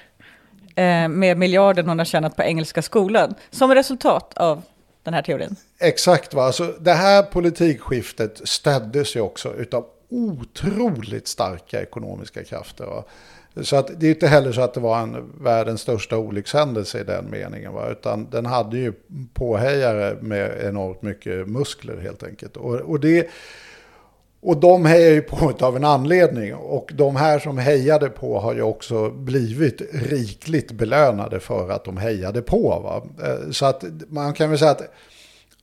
Eh, 0.76 1.08
med 1.08 1.38
miljarden 1.38 1.88
hon 1.88 1.98
har 1.98 2.06
tjänat 2.06 2.36
på 2.36 2.44
Engelska 2.44 2.82
skolan 2.82 3.36
som 3.50 3.76
resultat 3.76 4.34
av 4.38 4.62
den 5.04 5.14
här 5.14 5.22
teorin. 5.22 5.56
Exakt, 5.80 6.34
va? 6.34 6.44
Alltså, 6.44 6.76
det 6.80 6.94
här 6.94 7.24
politikskiftet 7.24 8.42
stöddes 8.44 9.16
ju 9.16 9.22
också 9.22 9.54
av 9.72 9.86
otroligt 10.10 11.28
starka 11.28 11.82
ekonomiska 11.82 12.44
krafter. 12.44 12.86
Va? 12.86 13.04
Så 13.62 13.76
att 13.76 14.00
det 14.00 14.08
är 14.08 14.10
inte 14.10 14.28
heller 14.28 14.52
så 14.52 14.62
att 14.62 14.74
det 14.74 14.80
var 14.80 15.00
en 15.00 15.32
världens 15.42 15.82
största 15.82 16.18
olyckshändelse 16.18 17.00
i 17.00 17.04
den 17.04 17.30
meningen. 17.30 17.74
Va? 17.74 17.90
Utan 17.90 18.30
den 18.30 18.46
hade 18.46 18.78
ju 18.78 18.94
påhejare 19.34 20.18
med 20.22 20.66
enormt 20.66 21.02
mycket 21.02 21.48
muskler 21.48 21.98
helt 21.98 22.24
enkelt. 22.24 22.58
Och, 22.58 22.76
och, 22.76 23.00
det, 23.00 23.30
och 24.42 24.58
de 24.58 24.86
hejar 24.86 25.12
ju 25.12 25.22
på 25.22 25.54
av 25.66 25.76
en 25.76 25.86
anledning. 25.86 26.56
Och 26.56 26.92
de 26.94 27.16
här 27.16 27.40
som 27.40 27.58
hejade 27.58 28.10
på 28.10 28.40
har 28.40 28.54
ju 28.54 28.62
också 28.62 29.10
blivit 29.10 29.82
rikligt 29.94 30.72
belönade 30.72 31.40
för 31.40 31.70
att 31.70 31.84
de 31.84 31.98
hejade 31.98 32.42
på. 32.42 32.80
Va? 32.84 33.28
Eh, 33.28 33.52
så 33.52 33.66
att 33.66 33.84
man 34.08 34.34
kan 34.34 34.50
väl 34.50 34.60
säga 34.60 34.72
att 34.72 34.92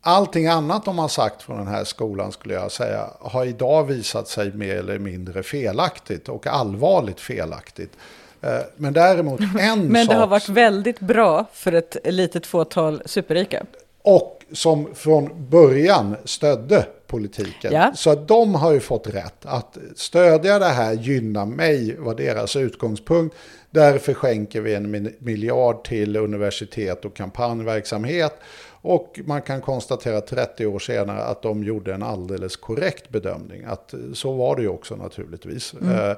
Allting 0.00 0.46
annat 0.46 0.84
de 0.84 0.98
har 0.98 1.08
sagt 1.08 1.42
från 1.42 1.58
den 1.58 1.66
här 1.66 1.84
skolan 1.84 2.32
skulle 2.32 2.54
jag 2.54 2.72
säga 2.72 3.10
har 3.20 3.46
idag 3.46 3.84
visat 3.84 4.28
sig 4.28 4.52
mer 4.52 4.76
eller 4.76 4.98
mindre 4.98 5.42
felaktigt 5.42 6.28
och 6.28 6.46
allvarligt 6.46 7.20
felaktigt. 7.20 7.92
Eh, 8.40 8.58
men 8.76 8.92
däremot 8.92 9.40
en 9.60 9.88
Men 9.88 10.06
det 10.06 10.14
har 10.14 10.26
varit 10.26 10.48
väldigt 10.48 11.00
bra 11.00 11.46
för 11.52 11.72
ett 11.72 11.96
litet 12.04 12.46
fåtal 12.46 13.02
superrika. 13.04 13.66
Och 14.02 14.44
som 14.52 14.94
från 14.94 15.48
början 15.50 16.16
stödde 16.24 16.86
politiken. 17.08 17.72
Ja. 17.72 17.92
Så 17.94 18.10
att 18.10 18.28
de 18.28 18.54
har 18.54 18.72
ju 18.72 18.80
fått 18.80 19.06
rätt. 19.06 19.46
Att 19.46 19.78
stödja 19.96 20.58
det 20.58 20.68
här 20.68 20.92
gynnar 20.92 21.46
mig 21.46 21.96
var 21.98 22.14
deras 22.14 22.56
utgångspunkt. 22.56 23.36
Därför 23.70 24.14
skänker 24.14 24.60
vi 24.60 24.74
en 24.74 25.12
miljard 25.18 25.84
till 25.84 26.16
universitet 26.16 27.04
och 27.04 27.16
kampanjverksamhet. 27.16 28.34
Och 28.80 29.20
man 29.24 29.42
kan 29.42 29.60
konstatera 29.60 30.20
30 30.20 30.66
år 30.66 30.78
senare 30.78 31.22
att 31.22 31.42
de 31.42 31.64
gjorde 31.64 31.94
en 31.94 32.02
alldeles 32.02 32.56
korrekt 32.56 33.08
bedömning. 33.08 33.64
Att 33.64 33.94
så 34.14 34.32
var 34.32 34.56
det 34.56 34.62
ju 34.62 34.68
också 34.68 34.96
naturligtvis. 34.96 35.74
Mm. 35.74 36.10
Eh, 36.10 36.16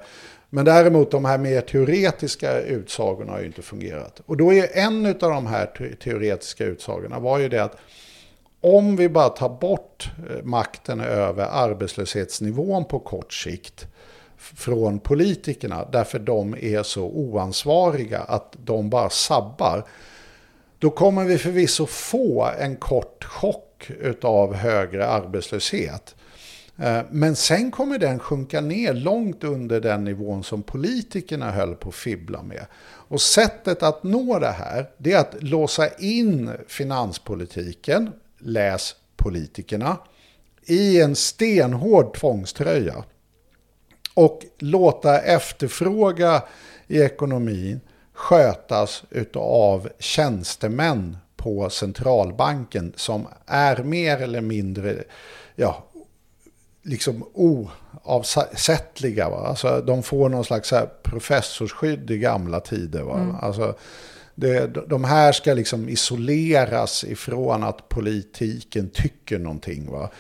men 0.51 0.65
däremot 0.65 1.11
de 1.11 1.25
här 1.25 1.39
mer 1.39 1.61
teoretiska 1.61 2.61
utsagorna 2.61 3.33
har 3.33 3.41
ju 3.41 3.47
inte 3.47 3.63
fungerat. 3.63 4.21
Och 4.27 4.37
då 4.37 4.53
är 4.53 4.79
en 4.79 5.07
av 5.07 5.15
de 5.15 5.47
här 5.47 5.97
teoretiska 6.05 6.65
utsagorna 6.65 7.19
var 7.19 7.39
ju 7.39 7.49
det 7.49 7.63
att 7.63 7.77
om 8.61 8.97
vi 8.97 9.09
bara 9.09 9.29
tar 9.29 9.49
bort 9.49 10.11
eh, 10.31 10.45
makten 10.45 11.01
över 11.01 11.47
arbetslöshetsnivån 11.51 12.85
på 12.85 12.99
kort 12.99 13.33
sikt 13.33 13.87
från 14.37 14.99
politikerna 14.99 15.85
därför 15.93 16.19
de 16.19 16.57
är 16.61 16.83
så 16.83 17.05
oansvariga 17.05 18.19
att 18.19 18.57
de 18.65 18.91
bara 18.91 19.11
sabbar 19.11 19.85
då 20.79 20.91
kommer 20.91 21.25
vi 21.25 21.39
förvisso 21.39 21.87
få 21.87 22.51
en 22.59 22.77
kort 22.77 23.25
chock 23.25 23.91
av 24.23 24.55
högre 24.55 25.07
arbetslöshet. 25.07 26.15
Eh, 26.77 27.01
men 27.11 27.37
sen 27.37 27.71
kommer 27.71 27.99
den 27.99 28.19
sjunka 28.19 28.61
ner 28.61 28.95
långt 28.95 29.45
under 29.45 29.81
den 29.81 30.05
nivån 30.05 30.45
som 30.45 30.63
politikerna 30.63 31.51
höll 31.51 31.75
på 31.75 31.89
att 31.89 31.95
fibbla 31.95 32.43
med. 32.43 32.67
Och 32.83 33.21
sättet 33.21 33.83
att 33.83 34.03
nå 34.03 34.39
det 34.39 34.51
här, 34.51 34.91
det 34.99 35.13
är 35.13 35.21
att 35.21 35.43
låsa 35.43 35.89
in 35.99 36.51
finanspolitiken, 36.69 38.11
läs 38.41 38.95
politikerna, 39.17 39.99
i 40.67 41.01
en 41.01 41.17
stenhård 41.17 42.15
tvångströja. 42.15 43.05
Och 44.15 44.45
låta 44.59 45.19
efterfråga 45.21 46.43
i 46.87 47.01
ekonomin 47.01 47.81
skötas 48.13 49.05
av 49.35 49.89
tjänstemän 49.99 51.17
på 51.37 51.71
centralbanken 51.71 52.93
som 52.97 53.27
är 53.47 53.83
mer 53.83 54.23
eller 54.23 54.41
mindre 54.41 55.05
ja, 55.57 55.85
liksom 56.83 57.25
oavsättliga. 57.35 59.31
Va? 59.31 59.47
Alltså, 59.47 59.81
de 59.87 60.03
får 60.03 60.29
någon 60.29 60.45
slags 60.45 60.73
professorsskydd 61.03 62.11
i 62.11 62.19
gamla 62.19 62.61
tider. 62.61 63.03
Va? 63.03 63.19
Mm. 63.19 63.37
Alltså, 63.41 63.75
det, 64.41 64.67
de 64.67 65.05
här 65.05 65.33
ska 65.33 65.55
liksom 65.55 65.89
isoleras 65.89 67.05
ifrån 67.05 67.65
att 67.65 67.89
politiken 67.89 68.91
tycker 68.91 69.39
någonting. 69.39 69.91
Va? 69.91 70.11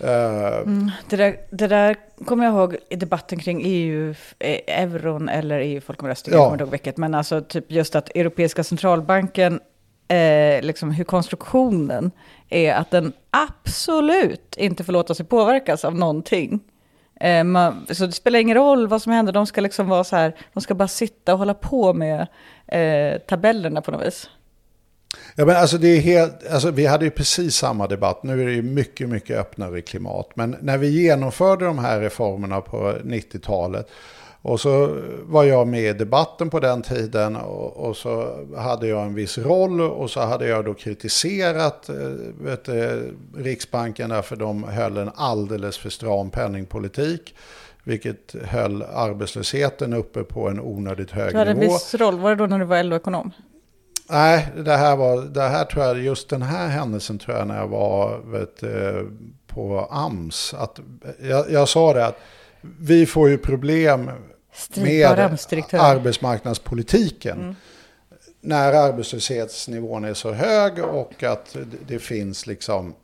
Uh, 0.00 0.56
mm, 0.56 0.90
det, 1.08 1.16
där, 1.16 1.36
det 1.50 1.66
där 1.66 1.96
kommer 2.24 2.44
jag 2.44 2.54
ihåg 2.54 2.76
i 2.90 2.96
debatten 2.96 3.38
kring 3.38 3.62
EU, 3.64 4.14
eh, 4.38 4.60
euron 4.66 5.28
eller 5.28 5.60
EU-folkomröstningen, 5.60 6.40
ja. 6.40 6.56
jag 6.58 6.66
vilket, 6.66 6.96
men 6.96 7.14
alltså 7.14 7.40
typ 7.40 7.70
just 7.70 7.96
att 7.96 8.08
Europeiska 8.14 8.64
centralbanken, 8.64 9.60
eh, 10.08 10.62
liksom 10.62 10.90
hur 10.90 11.04
konstruktionen 11.04 12.10
är 12.48 12.74
att 12.74 12.90
den 12.90 13.12
absolut 13.30 14.54
inte 14.56 14.84
får 14.84 14.92
låta 14.92 15.14
sig 15.14 15.26
påverkas 15.26 15.84
av 15.84 15.94
någonting. 15.94 16.60
Eh, 17.20 17.44
man, 17.44 17.86
så 17.90 18.06
det 18.06 18.12
spelar 18.12 18.38
ingen 18.38 18.56
roll 18.56 18.88
vad 18.88 19.02
som 19.02 19.12
händer, 19.12 19.32
de 19.32 19.46
ska 19.46 19.60
liksom 19.60 19.88
vara 19.88 20.04
så 20.04 20.16
här, 20.16 20.36
de 20.52 20.60
ska 20.60 20.74
bara 20.74 20.88
sitta 20.88 21.32
och 21.32 21.38
hålla 21.38 21.54
på 21.54 21.92
med 21.94 22.26
eh, 22.66 23.18
tabellerna 23.18 23.80
på 23.80 23.90
något 23.90 24.06
vis. 24.06 24.28
Ja, 25.34 25.44
men 25.44 25.56
alltså 25.56 25.78
det 25.78 25.88
är 25.88 26.00
helt, 26.00 26.46
alltså 26.50 26.70
vi 26.70 26.86
hade 26.86 27.04
ju 27.04 27.10
precis 27.10 27.56
samma 27.56 27.86
debatt. 27.86 28.22
Nu 28.22 28.42
är 28.42 28.46
det 28.46 28.52
ju 28.52 28.62
mycket, 28.62 29.08
mycket 29.08 29.38
öppnare 29.38 29.80
klimat. 29.80 30.30
Men 30.34 30.56
när 30.60 30.78
vi 30.78 30.88
genomförde 30.88 31.64
de 31.64 31.78
här 31.78 32.00
reformerna 32.00 32.60
på 32.60 32.92
90-talet 33.04 33.90
och 34.44 34.60
så 34.60 35.00
var 35.22 35.44
jag 35.44 35.68
med 35.68 35.80
i 35.80 35.92
debatten 35.92 36.50
på 36.50 36.60
den 36.60 36.82
tiden 36.82 37.36
och, 37.36 37.76
och, 37.76 37.96
så 37.96 38.44
hade 38.56 38.86
jag 38.86 39.02
en 39.02 39.14
viss 39.14 39.38
roll 39.38 39.80
och 39.80 40.10
så 40.10 40.20
hade 40.20 40.46
jag 40.46 40.64
då 40.64 40.74
kritiserat 40.74 41.88
eh, 41.88 41.96
vet, 42.40 42.68
Riksbanken 43.36 44.10
därför 44.10 44.36
de 44.36 44.64
höll 44.64 44.96
en 44.96 45.10
alldeles 45.14 45.78
för 45.78 45.90
stram 45.90 46.30
penningpolitik. 46.30 47.34
Vilket 47.84 48.34
höll 48.44 48.82
arbetslösheten 48.82 49.92
uppe 49.92 50.24
på 50.24 50.48
en 50.48 50.60
onödigt 50.60 51.10
hög 51.10 51.26
nivå. 51.26 51.32
Du 51.32 51.38
hade 51.38 51.50
en 51.50 51.60
viss 51.60 51.94
roll, 51.94 52.18
var 52.18 52.30
det 52.30 52.36
då 52.36 52.46
när 52.46 52.58
du 52.58 52.64
var 52.64 52.82
LO-ekonom? 52.82 53.30
Nej, 54.10 54.48
det 54.56 54.76
här 54.76 54.96
var, 54.96 55.22
det 55.22 55.42
här 55.42 55.64
tror 55.64 55.84
jag, 55.84 55.98
just 55.98 56.28
den 56.28 56.42
här 56.42 56.68
händelsen 56.68 57.18
tror 57.18 57.36
jag 57.36 57.46
när 57.46 57.60
jag 57.60 57.68
var 57.68 58.18
vet, 58.24 58.62
eh, 58.62 59.02
på 59.46 59.88
AMS. 59.90 60.54
Att, 60.54 60.80
jag, 61.22 61.50
jag 61.50 61.68
sa 61.68 61.94
det 61.94 62.06
att 62.06 62.18
vi 62.78 63.06
får 63.06 63.28
ju 63.28 63.38
problem 63.38 64.10
med 64.74 65.18
arbetsmarknadspolitiken. 65.72 67.40
Mm. 67.40 67.56
När 68.40 68.72
arbetslöshetsnivån 68.72 70.04
är 70.04 70.14
så 70.14 70.32
hög 70.32 70.84
och 70.84 71.22
att 71.22 71.56
det 71.86 71.98
finns 71.98 72.46
liksom 72.46 72.94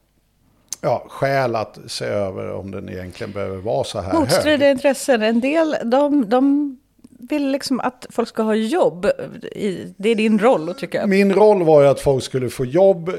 ja, 0.80 1.07
skäl 1.09 1.57
att 1.57 1.78
se 1.86 2.05
över 2.05 2.53
om 2.53 2.70
den 2.70 2.88
egentligen 2.88 3.32
behöver 3.32 3.57
vara 3.57 3.84
så 3.84 4.01
här 4.01 4.12
Motstridiga 4.12 4.68
hög. 4.68 4.76
intressen. 4.76 5.22
En 5.22 5.40
del, 5.40 5.76
de, 5.84 6.28
de 6.28 6.76
vill 7.30 7.51
liksom 7.51 7.80
att 7.80 8.07
folk 8.11 8.28
ska 8.28 8.42
ha 8.42 8.55
jobb. 8.55 9.11
Det 9.96 10.09
är 10.09 10.14
din 10.14 10.38
roll 10.38 10.68
att 10.68 10.78
tycka. 10.78 11.07
Min 11.07 11.32
roll 11.32 11.62
var 11.62 11.82
ju 11.82 11.88
att 11.88 12.01
folk 12.01 12.24
skulle 12.24 12.51
få 12.51 12.64
jobb. 12.64 13.12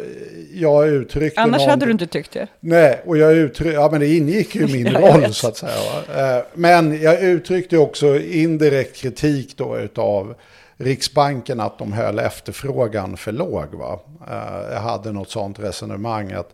Jag 0.54 0.88
uttryckte 0.88 1.42
Annars 1.42 1.62
någon... 1.62 1.70
hade 1.70 1.86
du 1.86 1.92
inte 1.92 2.08
tyckt 2.08 2.32
det. 2.32 2.48
Nej, 2.60 3.02
och 3.06 3.18
jag 3.18 3.34
uttryckte, 3.34 3.74
ja 3.74 3.90
men 3.92 4.00
det 4.00 4.16
ingick 4.16 4.56
ju 4.56 4.68
i 4.68 4.74
min 4.74 4.94
roll 4.94 5.34
så 5.34 5.48
att 5.48 5.58
säga. 5.58 6.38
Eh, 6.38 6.44
men 6.54 7.02
jag 7.02 7.22
uttryckte 7.22 7.78
också 7.78 8.20
indirekt 8.20 8.96
kritik 8.96 9.58
då 9.58 9.78
utav 9.78 10.36
Riksbanken 10.78 11.60
att 11.60 11.78
de 11.78 11.94
höll 11.94 12.20
efterfrågan 12.20 13.18
för 13.18 13.32
låg. 13.32 13.76
Va? 13.76 14.00
Eh, 14.30 14.74
jag 14.74 14.82
hade 14.82 15.12
något 15.12 15.30
sånt 15.30 15.60
resonemang 15.60 16.32
att 16.32 16.54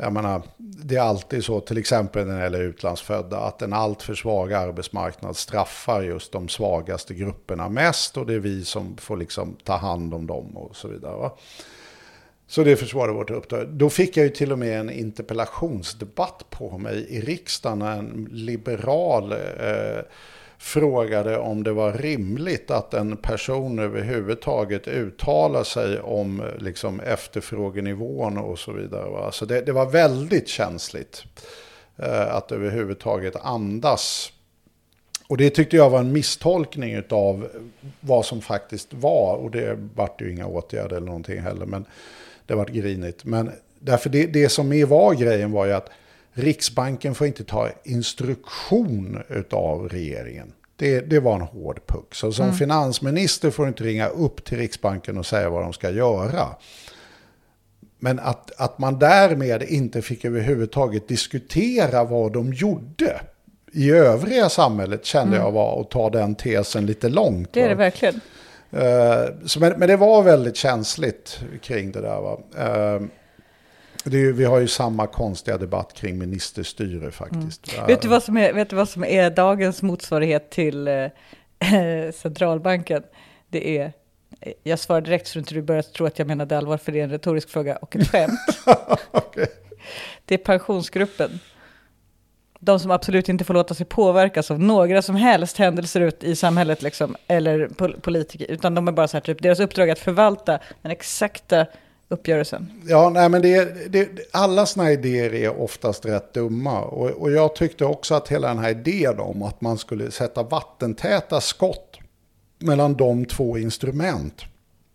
jag 0.00 0.12
menar, 0.12 0.42
det 0.58 0.96
är 0.96 1.00
alltid 1.00 1.44
så, 1.44 1.60
till 1.60 1.78
exempel 1.78 2.26
när 2.26 2.36
det 2.36 2.42
gäller 2.42 2.60
utlandsfödda, 2.60 3.38
att 3.38 3.62
en 3.62 3.72
alltför 3.72 4.14
svag 4.14 4.52
arbetsmarknad 4.52 5.36
straffar 5.36 6.02
just 6.02 6.32
de 6.32 6.48
svagaste 6.48 7.14
grupperna 7.14 7.68
mest 7.68 8.16
och 8.16 8.26
det 8.26 8.34
är 8.34 8.38
vi 8.38 8.64
som 8.64 8.96
får 8.96 9.16
liksom 9.16 9.56
ta 9.64 9.76
hand 9.76 10.14
om 10.14 10.26
dem 10.26 10.56
och 10.56 10.76
så 10.76 10.88
vidare. 10.88 11.16
Va? 11.16 11.36
Så 12.46 12.64
det 12.64 12.76
försvarade 12.76 13.12
vårt 13.12 13.30
uppdrag. 13.30 13.68
Då 13.68 13.90
fick 13.90 14.16
jag 14.16 14.24
ju 14.24 14.30
till 14.30 14.52
och 14.52 14.58
med 14.58 14.80
en 14.80 14.90
interpellationsdebatt 14.90 16.50
på 16.50 16.78
mig 16.78 17.06
i 17.08 17.20
riksdagen 17.20 17.78
när 17.78 17.98
en 17.98 18.28
liberal 18.30 19.32
eh, 19.32 20.00
frågade 20.60 21.38
om 21.38 21.62
det 21.62 21.72
var 21.72 21.92
rimligt 21.92 22.70
att 22.70 22.94
en 22.94 23.16
person 23.16 23.78
överhuvudtaget 23.78 24.88
uttalar 24.88 25.64
sig 25.64 26.00
om 26.00 26.42
liksom, 26.58 27.00
efterfrågenivån 27.00 28.38
och 28.38 28.58
så 28.58 28.72
vidare. 28.72 29.10
Va? 29.10 29.32
Så 29.32 29.44
det, 29.44 29.60
det 29.60 29.72
var 29.72 29.86
väldigt 29.86 30.48
känsligt 30.48 31.24
eh, 31.96 32.34
att 32.34 32.52
överhuvudtaget 32.52 33.36
andas. 33.36 34.32
Och 35.28 35.36
det 35.36 35.50
tyckte 35.50 35.76
jag 35.76 35.90
var 35.90 35.98
en 35.98 36.12
misstolkning 36.12 37.02
av 37.10 37.48
vad 38.00 38.24
som 38.24 38.40
faktiskt 38.40 38.94
var. 38.94 39.36
Och 39.36 39.50
det 39.50 39.78
vart 39.94 40.20
ju 40.20 40.32
inga 40.32 40.46
åtgärder 40.46 40.96
eller 40.96 41.06
någonting 41.06 41.40
heller. 41.40 41.66
Men 41.66 41.84
det 42.46 42.54
vart 42.54 42.70
grinigt. 42.70 43.24
Men 43.24 43.50
därför 43.78 44.10
det, 44.10 44.26
det 44.26 44.48
som 44.48 44.72
är 44.72 44.84
var 44.84 45.14
grejen 45.14 45.52
var 45.52 45.66
ju 45.66 45.72
att 45.72 45.90
Riksbanken 46.32 47.14
får 47.14 47.26
inte 47.26 47.44
ta 47.44 47.68
instruktion 47.84 49.22
av 49.50 49.88
regeringen. 49.88 50.52
Det, 50.76 51.00
det 51.00 51.20
var 51.20 51.34
en 51.34 51.40
hård 51.40 51.80
puck. 51.86 52.14
Så 52.14 52.32
som 52.32 52.44
mm. 52.44 52.56
finansminister 52.56 53.50
får 53.50 53.62
du 53.62 53.68
inte 53.68 53.84
ringa 53.84 54.08
upp 54.08 54.44
till 54.44 54.58
Riksbanken 54.58 55.18
och 55.18 55.26
säga 55.26 55.50
vad 55.50 55.62
de 55.62 55.72
ska 55.72 55.90
göra. 55.90 56.46
Men 57.98 58.18
att, 58.18 58.50
att 58.60 58.78
man 58.78 58.98
därmed 58.98 59.62
inte 59.62 60.02
fick 60.02 60.24
överhuvudtaget 60.24 61.08
diskutera 61.08 62.04
vad 62.04 62.32
de 62.32 62.52
gjorde 62.52 63.20
i 63.72 63.90
övriga 63.90 64.48
samhället 64.48 65.04
kände 65.04 65.36
mm. 65.36 65.46
jag 65.46 65.52
var 65.52 65.80
att 65.80 65.90
ta 65.90 66.10
den 66.10 66.34
tesen 66.34 66.86
lite 66.86 67.08
långt. 67.08 67.52
Det 67.52 67.62
är 67.62 67.68
det 67.68 67.74
verkligen. 67.74 68.14
Uh, 68.74 69.46
så, 69.46 69.60
men, 69.60 69.72
men, 69.78 69.88
det 69.88 69.96
var 69.96 70.22
väldigt 70.22 70.56
känsligt 70.56 71.40
kring 71.62 71.92
det 71.92 72.00
där. 72.00 72.20
Va? 72.20 72.38
Uh, 72.58 73.06
är, 74.06 74.32
vi 74.32 74.44
har 74.44 74.58
ju 74.58 74.68
samma 74.68 75.06
konstiga 75.06 75.58
debatt 75.58 75.94
kring 75.94 76.18
ministerstyre 76.18 77.10
faktiskt. 77.10 77.74
Mm. 77.74 77.86
Vet, 77.86 78.02
du 78.02 78.08
vad 78.08 78.22
som 78.22 78.36
är, 78.36 78.52
vet 78.52 78.70
du 78.70 78.76
vad 78.76 78.88
som 78.88 79.04
är 79.04 79.30
dagens 79.30 79.82
motsvarighet 79.82 80.50
till 80.50 80.88
eh, 80.88 81.08
centralbanken? 82.14 83.02
Det 83.48 83.78
är, 83.78 83.92
jag 84.62 84.78
svarar 84.78 85.00
direkt 85.00 85.26
så 85.26 85.32
du 85.34 85.40
inte 85.40 85.62
börjar 85.62 85.82
tro 85.82 86.06
att 86.06 86.18
jag 86.18 86.28
menade 86.28 86.58
allvar, 86.58 86.76
för 86.76 86.92
det 86.92 87.00
är 87.00 87.04
en 87.04 87.10
retorisk 87.10 87.50
fråga 87.50 87.76
och 87.76 87.96
ett 87.96 88.08
skämt. 88.08 88.40
okay. 89.12 89.46
Det 90.24 90.34
är 90.34 90.38
pensionsgruppen. 90.38 91.40
De 92.62 92.80
som 92.80 92.90
absolut 92.90 93.28
inte 93.28 93.44
får 93.44 93.54
låta 93.54 93.74
sig 93.74 93.86
påverkas 93.86 94.50
av 94.50 94.60
några 94.60 95.02
som 95.02 95.16
helst 95.16 95.56
händelser 95.56 96.00
ut 96.00 96.24
i 96.24 96.36
samhället, 96.36 96.82
liksom, 96.82 97.16
eller 97.26 97.68
pol 97.68 98.00
politiker, 98.00 98.46
utan 98.50 98.74
de 98.74 98.88
är 98.88 98.92
bara 98.92 99.08
så 99.08 99.16
här, 99.16 99.22
typ, 99.22 99.42
deras 99.42 99.60
uppdrag 99.60 99.88
är 99.88 99.92
att 99.92 99.98
förvalta 99.98 100.58
den 100.82 100.92
exakta 100.92 101.66
uppgörelsen? 102.10 102.72
Ja, 102.86 103.10
nej, 103.10 103.28
men 103.28 103.42
det, 103.42 103.92
det, 103.92 104.08
alla 104.32 104.66
sådana 104.66 104.92
idéer 104.92 105.34
är 105.34 105.60
oftast 105.60 106.06
rätt 106.06 106.34
dumma. 106.34 106.80
Och, 106.80 107.10
och 107.10 107.30
jag 107.30 107.54
tyckte 107.54 107.84
också 107.84 108.14
att 108.14 108.28
hela 108.28 108.48
den 108.48 108.58
här 108.58 108.70
idén 108.70 109.20
om 109.20 109.42
att 109.42 109.60
man 109.60 109.78
skulle 109.78 110.10
sätta 110.10 110.42
vattentäta 110.42 111.40
skott 111.40 111.98
mellan 112.58 112.94
de 112.94 113.24
två 113.24 113.58
instrument 113.58 114.44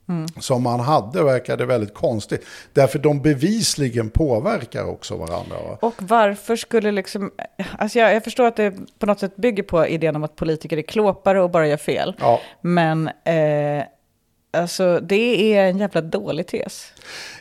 mm. 0.09 0.27
som 0.39 0.63
man 0.63 0.79
hade 0.79 1.23
verkade 1.23 1.65
väldigt 1.65 1.93
konstigt. 1.93 2.45
Därför 2.73 2.99
de 2.99 3.21
bevisligen 3.21 4.09
påverkar 4.09 4.83
också 4.85 5.15
varandra. 5.17 5.55
Va? 5.69 5.77
Och 5.81 5.93
varför 5.97 6.55
skulle 6.55 6.91
liksom, 6.91 7.31
alltså 7.77 7.99
jag, 7.99 8.15
jag, 8.15 8.23
förstår 8.23 8.45
att 8.45 8.55
det 8.55 8.73
på 8.99 9.05
något 9.05 9.19
sätt 9.19 9.35
bygger 9.35 9.63
på 9.63 9.87
idén 9.87 10.15
om 10.15 10.23
att 10.23 10.35
politiker 10.35 10.77
är 10.77 10.81
klåpare 10.81 11.41
och 11.41 11.49
bara 11.49 11.67
gör 11.67 11.77
fel. 11.77 12.15
Ja. 12.19 12.41
Men 12.61 13.07
eh, 13.07 13.83
Alltså 14.55 14.99
det 14.99 15.55
är 15.55 15.69
en 15.69 15.77
jävla 15.77 16.01
dålig 16.01 16.47
tes. 16.47 16.93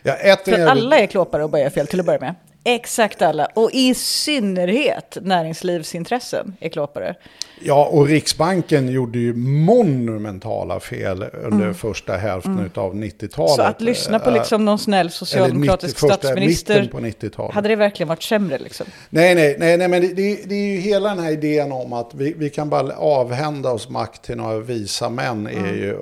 Ja, 0.02 0.14
ett 0.14 0.44
För 0.44 0.52
är... 0.52 0.66
alla 0.66 0.98
är 0.98 1.06
klåpare 1.06 1.44
och 1.44 1.58
gör 1.58 1.70
fel 1.70 1.86
till 1.86 2.00
att 2.00 2.06
börja 2.06 2.20
med. 2.20 2.34
Exakt 2.64 3.22
alla. 3.22 3.46
Och 3.46 3.70
i 3.72 3.94
synnerhet 3.94 5.18
näringslivsintressen 5.20 6.56
är 6.60 6.68
klåpare. 6.68 7.14
Ja, 7.66 7.86
och 7.86 8.06
Riksbanken 8.06 8.88
gjorde 8.88 9.18
ju 9.18 9.34
monumentala 9.34 10.80
fel 10.80 11.24
under 11.32 11.62
mm. 11.62 11.74
första 11.74 12.16
hälften 12.16 12.58
mm. 12.58 12.70
av 12.74 12.94
90-talet. 12.94 13.54
Så 13.54 13.62
att 13.62 13.80
lyssna 13.80 14.18
på 14.18 14.30
liksom 14.30 14.64
någon 14.64 14.78
snäll 14.78 15.10
socialdemokratisk 15.10 16.02
90, 16.02 16.14
statsminister, 16.14 17.30
på 17.30 17.52
hade 17.52 17.68
det 17.68 17.76
verkligen 17.76 18.08
varit 18.08 18.22
sämre? 18.22 18.58
Liksom? 18.58 18.86
Nej, 19.10 19.34
nej, 19.34 19.56
nej, 19.58 19.78
nej 19.78 19.88
men 19.88 20.02
det, 20.02 20.08
det, 20.08 20.48
det, 20.48 20.54
är 20.54 20.74
ju 20.74 20.78
hela 20.78 21.08
den 21.08 21.24
här 21.24 21.32
idén 21.32 21.72
om 21.72 21.92
att 21.92 22.14
vi, 22.14 22.34
vi 22.36 22.50
kan 22.50 22.70
bara 22.70 22.96
avhända 22.96 23.70
oss 23.70 23.88
makt 23.88 24.22
till 24.22 24.36
några 24.36 24.58
visa 24.58 25.08
män. 25.08 25.46
Mm. 25.46 25.64
Är 25.64 25.74
ju, 25.74 25.98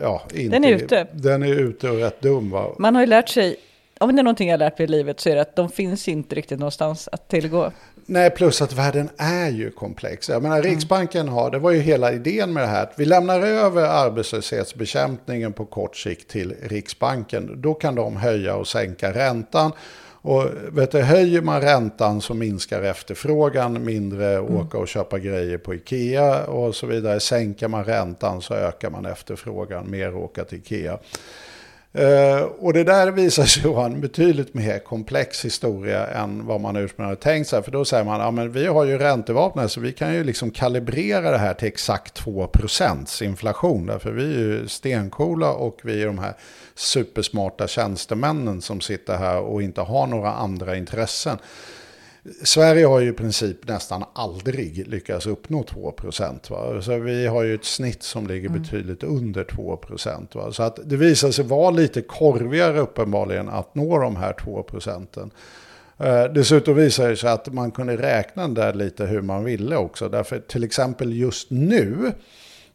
ja, 0.00 0.22
inte, 0.34 0.56
den 0.56 0.64
är 0.64 0.72
ute. 0.72 1.06
Den 1.12 1.42
är 1.42 1.60
ute 1.60 1.90
och 1.90 1.96
rätt 1.96 2.20
dum. 2.20 2.50
Va? 2.50 2.74
Man 2.78 2.94
har 2.94 3.02
ju 3.02 3.06
lärt 3.06 3.28
sig 3.28 3.56
om 4.00 4.16
det 4.16 4.20
är 4.20 4.24
någonting 4.24 4.48
jag 4.48 4.52
har 4.52 4.58
lärt 4.58 4.78
mig 4.78 4.84
i 4.84 4.90
livet 4.90 5.20
så 5.20 5.30
är 5.30 5.34
det 5.34 5.40
att 5.40 5.56
de 5.56 5.68
finns 5.68 6.08
inte 6.08 6.34
riktigt 6.34 6.58
någonstans 6.58 7.08
att 7.12 7.28
tillgå. 7.28 7.72
Nej, 8.06 8.30
plus 8.30 8.62
att 8.62 8.72
världen 8.72 9.08
är 9.16 9.48
ju 9.48 9.70
komplex. 9.70 10.28
Jag 10.28 10.42
menar, 10.42 10.62
Riksbanken 10.62 11.28
har, 11.28 11.50
det 11.50 11.58
var 11.58 11.70
ju 11.70 11.80
hela 11.80 12.12
idén 12.12 12.52
med 12.52 12.62
det 12.62 12.66
här, 12.66 12.82
att 12.82 12.92
vi 12.96 13.04
lämnar 13.04 13.40
över 13.40 13.82
arbetslöshetsbekämpningen 13.82 15.52
på 15.52 15.64
kort 15.64 15.96
sikt 15.96 16.30
till 16.30 16.54
Riksbanken. 16.62 17.62
Då 17.62 17.74
kan 17.74 17.94
de 17.94 18.16
höja 18.16 18.56
och 18.56 18.68
sänka 18.68 19.12
räntan. 19.12 19.72
Och 20.24 20.44
vet 20.68 20.90
du, 20.90 21.00
höjer 21.00 21.42
man 21.42 21.60
räntan 21.60 22.20
så 22.20 22.34
minskar 22.34 22.82
efterfrågan, 22.82 23.84
mindre 23.84 24.34
mm. 24.34 24.56
åka 24.56 24.78
och 24.78 24.88
köpa 24.88 25.18
grejer 25.18 25.58
på 25.58 25.74
Ikea 25.74 26.44
och 26.44 26.74
så 26.74 26.86
vidare. 26.86 27.20
Sänker 27.20 27.68
man 27.68 27.84
räntan 27.84 28.42
så 28.42 28.54
ökar 28.54 28.90
man 28.90 29.06
efterfrågan, 29.06 29.90
mer 29.90 30.16
åka 30.16 30.44
till 30.44 30.58
Ikea. 30.58 30.98
Uh, 31.98 32.42
och 32.42 32.72
det 32.72 32.84
där 32.84 33.10
visar 33.10 33.44
sig 33.44 33.62
vara 33.70 33.86
en 33.86 34.00
betydligt 34.00 34.54
mer 34.54 34.78
komplex 34.78 35.44
historia 35.44 36.06
än 36.06 36.46
vad 36.46 36.60
man 36.60 36.76
ursprungligen 36.76 37.08
hade 37.08 37.20
tänkt 37.20 37.48
sig. 37.48 37.62
För 37.62 37.70
då 37.70 37.84
säger 37.84 38.04
man, 38.04 38.20
ja 38.20 38.30
men 38.30 38.52
vi 38.52 38.66
har 38.66 38.84
ju 38.84 38.98
räntevapnet 38.98 39.72
så 39.72 39.80
vi 39.80 39.92
kan 39.92 40.14
ju 40.14 40.24
liksom 40.24 40.50
kalibrera 40.50 41.30
det 41.30 41.38
här 41.38 41.54
till 41.54 41.68
exakt 41.68 42.20
2% 42.20 43.22
inflation. 43.22 43.86
Därför 43.86 44.10
vi 44.10 44.24
är 44.24 44.38
ju 44.38 44.68
stenkola 44.68 45.52
och 45.52 45.80
vi 45.82 46.02
är 46.02 46.06
de 46.06 46.18
här 46.18 46.34
supersmarta 46.74 47.66
tjänstemännen 47.66 48.62
som 48.62 48.80
sitter 48.80 49.16
här 49.16 49.38
och 49.38 49.62
inte 49.62 49.80
har 49.80 50.06
några 50.06 50.32
andra 50.32 50.76
intressen. 50.76 51.38
Sverige 52.42 52.86
har 52.86 53.00
ju 53.00 53.08
i 53.08 53.12
princip 53.12 53.68
nästan 53.68 54.04
aldrig 54.12 54.88
lyckats 54.88 55.26
uppnå 55.26 55.62
2 55.62 55.92
procent. 55.92 56.50
Så 56.80 56.98
vi 56.98 57.26
har 57.26 57.42
ju 57.42 57.54
ett 57.54 57.64
snitt 57.64 58.02
som 58.02 58.26
ligger 58.26 58.48
mm. 58.48 58.62
betydligt 58.62 59.02
under 59.02 59.44
2 59.44 59.76
procent. 59.76 60.32
Så 60.50 60.62
att 60.62 60.78
det 60.84 60.96
visar 60.96 61.30
sig 61.30 61.44
vara 61.44 61.70
lite 61.70 62.02
korvigare 62.02 62.80
uppenbarligen 62.80 63.48
att 63.48 63.74
nå 63.74 63.98
de 63.98 64.16
här 64.16 64.32
2 64.32 64.62
procenten. 64.62 65.30
Eh, 65.98 66.24
dessutom 66.24 66.74
visar 66.74 67.08
det 67.08 67.16
sig 67.16 67.30
att 67.30 67.52
man 67.52 67.70
kunde 67.70 67.96
räkna 67.96 68.48
där 68.48 68.74
lite 68.74 69.06
hur 69.06 69.22
man 69.22 69.44
ville 69.44 69.76
också. 69.76 70.08
Därför 70.08 70.38
till 70.38 70.64
exempel 70.64 71.12
just 71.12 71.50
nu 71.50 72.12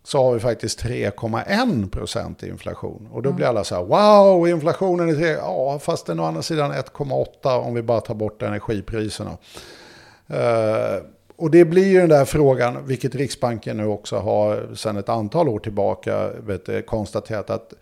så 0.10 0.24
har 0.24 0.34
vi 0.34 0.39
faktiskt 0.39 0.84
3,1 0.84 1.89
procent 1.89 2.43
inflation. 2.43 3.07
Och 3.12 3.22
då 3.22 3.32
blir 3.32 3.45
alla 3.45 3.64
så 3.64 3.76
här, 3.76 3.84
wow, 3.84 4.47
inflationen 4.47 5.10
är 5.10 5.16
3, 5.16 5.28
ja, 5.28 5.80
fast 5.80 6.05
den 6.05 6.20
å 6.20 6.24
andra 6.24 6.41
sidan 6.41 6.72
1,8 6.72 7.60
om 7.60 7.74
vi 7.74 7.82
bara 7.82 8.01
tar 8.01 8.14
bort 8.16 8.41
energipriserna. 8.41 9.38
Uh, 10.32 11.05
och 11.36 11.51
det 11.51 11.66
blir 11.66 11.88
ju 11.88 11.99
den 11.99 12.10
där 12.10 12.26
frågan, 12.26 12.86
vilket 12.86 13.16
Riksbanken 13.16 13.78
nu 13.78 13.86
också 13.86 14.18
har 14.18 14.76
sedan 14.76 14.97
ett 14.97 15.10
antal 15.10 15.49
år 15.49 15.60
tillbaka 15.60 16.30
vet, 16.30 16.86
konstaterat 16.86 17.49
att 17.49 17.74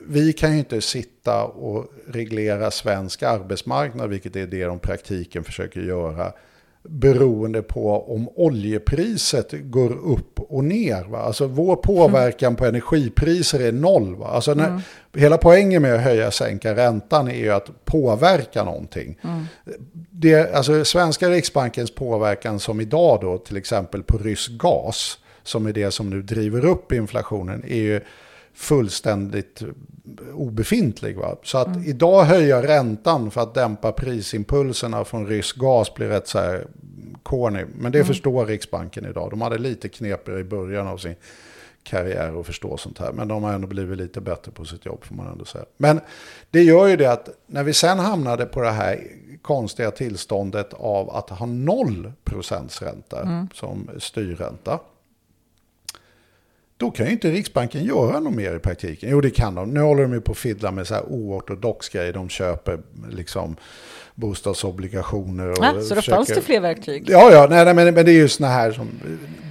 vi 0.00 0.32
kan 0.32 0.52
ju 0.52 0.58
inte 0.58 0.80
sitta 0.80 1.44
och 1.44 1.92
reglera 2.06 2.70
svensk 2.70 3.22
arbetsmarknad, 3.22 4.10
vilket 4.10 4.36
är 4.36 4.46
det 4.46 4.64
de 4.64 4.78
praktiken 4.78 5.44
försöker 5.44 5.80
göra 5.80 6.32
beroende 6.84 7.62
på 7.62 8.14
om 8.14 8.28
oljepriset 8.28 9.52
går 9.52 9.92
upp 9.92 10.40
och 10.40 10.64
ner. 10.64 11.04
Va? 11.04 11.18
Alltså 11.18 11.46
vår 11.46 11.76
påverkan 11.76 12.46
mm. 12.46 12.56
på 12.56 12.66
energipriser 12.66 13.60
är 13.60 13.72
noll. 13.72 14.14
Va? 14.14 14.26
Alltså 14.26 14.54
när, 14.54 14.68
mm. 14.68 14.80
Hela 15.14 15.38
poängen 15.38 15.82
med 15.82 15.94
att 15.94 16.00
höja 16.00 16.26
och 16.26 16.34
sänka 16.34 16.76
räntan 16.76 17.28
är 17.28 17.34
ju 17.34 17.50
att 17.50 17.84
påverka 17.84 18.64
någonting. 18.64 19.18
Mm. 19.22 19.44
Det, 20.10 20.54
alltså 20.54 20.84
svenska 20.84 21.28
riksbankens 21.28 21.94
påverkan 21.94 22.60
som 22.60 22.80
idag 22.80 23.18
då 23.20 23.38
till 23.38 23.56
exempel 23.56 24.02
på 24.02 24.18
rysk 24.18 24.50
gas, 24.50 25.18
som 25.42 25.66
är 25.66 25.72
det 25.72 25.90
som 25.90 26.10
nu 26.10 26.22
driver 26.22 26.64
upp 26.64 26.92
inflationen, 26.92 27.64
är 27.68 27.76
ju 27.76 28.00
fullständigt 28.54 29.62
obefintlig. 30.34 31.16
Va? 31.16 31.36
Så 31.42 31.58
att 31.58 31.66
mm. 31.66 31.84
idag 31.84 32.24
höja 32.24 32.62
räntan 32.62 33.30
för 33.30 33.40
att 33.40 33.54
dämpa 33.54 33.92
prisimpulserna 33.92 35.04
från 35.04 35.26
rysk 35.26 35.56
gas 35.56 35.94
blir 35.94 36.08
rätt 36.08 36.28
så 36.28 36.38
här 36.38 36.66
corny. 37.22 37.64
Men 37.74 37.92
det 37.92 37.98
mm. 37.98 38.06
förstår 38.06 38.46
Riksbanken 38.46 39.04
idag. 39.04 39.30
De 39.30 39.40
hade 39.40 39.58
lite 39.58 39.88
knepiga 39.88 40.38
i 40.38 40.44
början 40.44 40.86
av 40.86 40.96
sin 40.96 41.14
karriär 41.82 42.40
att 42.40 42.46
förstå 42.46 42.76
sånt 42.76 42.98
här. 42.98 43.12
Men 43.12 43.28
de 43.28 43.44
har 43.44 43.52
ändå 43.52 43.66
blivit 43.66 43.98
lite 43.98 44.20
bättre 44.20 44.52
på 44.52 44.64
sitt 44.64 44.86
jobb 44.86 45.04
får 45.04 45.14
man 45.14 45.32
ändå 45.32 45.44
säga. 45.44 45.64
Men 45.76 46.00
det 46.50 46.62
gör 46.62 46.86
ju 46.86 46.96
det 46.96 47.12
att 47.12 47.28
när 47.46 47.62
vi 47.62 47.72
sen 47.72 47.98
hamnade 47.98 48.46
på 48.46 48.60
det 48.60 48.70
här 48.70 49.06
konstiga 49.42 49.90
tillståndet 49.90 50.74
av 50.74 51.10
att 51.10 51.30
ha 51.30 51.46
noll 51.46 52.12
procents 52.24 52.82
ränta 52.82 53.22
mm. 53.22 53.48
som 53.54 53.90
styrränta 53.98 54.78
då 56.82 56.90
kan 56.90 57.06
ju 57.06 57.12
inte 57.12 57.30
Riksbanken 57.30 57.84
göra 57.84 58.20
något 58.20 58.34
mer 58.34 58.56
i 58.56 58.58
praktiken. 58.58 59.10
Jo, 59.10 59.20
det 59.20 59.30
kan 59.30 59.54
de. 59.54 59.70
Nu 59.70 59.80
håller 59.80 60.02
de 60.02 60.12
ju 60.12 60.20
på 60.20 60.32
att 60.32 60.38
fiddla 60.38 60.70
med 60.70 60.86
så 60.86 60.94
här 60.94 61.04
oortodox 61.04 61.88
grejer. 61.88 62.12
De 62.12 62.28
köper 62.28 62.78
liksom 63.10 63.56
bostadsobligationer. 64.22 65.50
Och 65.50 65.56
Ja, 65.60 65.72
så 65.72 65.76
då 65.76 65.82
försöker... 65.94 66.16
fanns 66.16 66.28
det 66.28 66.40
fler 66.40 66.60
verktyg. 66.60 67.04
Ja, 67.10 67.30
ja, 67.32 67.46
nej, 67.50 67.64
nej, 67.64 67.74
men, 67.74 67.94
men 67.94 68.04
det 68.04 68.10
är 68.12 68.14
ju 68.14 68.28
såna 68.28 68.48
här 68.48 68.72
som 68.72 68.88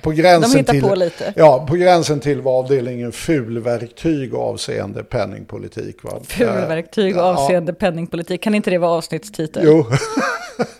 på 0.01 0.11
gränsen 0.11 0.51
De 0.51 0.57
hittar 0.57 0.73
till... 0.73 0.81
på 0.83 0.95
lite. 0.95 1.33
Ja, 1.35 1.65
på 1.69 1.75
gränsen 1.75 2.19
till 2.19 2.41
vad 2.41 2.55
avdelningen 2.65 3.11
fulverktyg 3.11 4.35
avseende 4.35 5.03
penningpolitik. 5.03 6.03
Va? 6.03 6.11
Fulverktyg 6.27 7.15
Ja. 7.15 7.21
avseende 7.21 7.73
penningpolitik. 7.73 8.41
Kan 8.41 8.55
inte 8.55 8.69
det 8.69 8.77
vara 8.77 8.91
avsnittstitel? 8.91 9.63
Jo. 9.65 9.85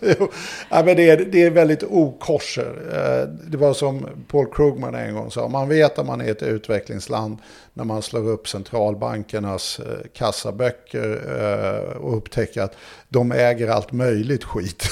jo. 0.18 0.28
Ja, 0.70 0.82
men 0.84 0.96
det, 0.96 1.10
är, 1.10 1.16
det 1.32 1.42
är 1.42 1.50
väldigt 1.50 1.82
okorser. 1.82 2.72
Eh, 2.92 3.28
Det 3.50 3.56
var 3.56 3.72
som 3.74 4.06
Paul 4.30 4.46
Krugman 4.54 4.94
en 4.94 5.14
gång 5.14 5.30
sa. 5.30 5.48
Man 5.48 5.68
vet 5.68 5.98
att 5.98 6.06
man 6.06 6.20
är 6.20 6.30
ett 6.30 6.42
utvecklingsland 6.42 7.38
när 7.74 7.84
man 7.84 8.02
slår 8.02 8.28
upp 8.28 8.48
centralbankernas 8.48 9.80
eh, 9.80 10.06
kassaböcker 10.12 11.22
eh, 11.40 11.96
och 11.96 12.16
upptäcker 12.16 12.62
att 12.62 12.76
de 13.08 13.32
äger 13.32 13.68
allt 13.68 13.92
möjligt 13.92 14.44
skit. 14.44 14.88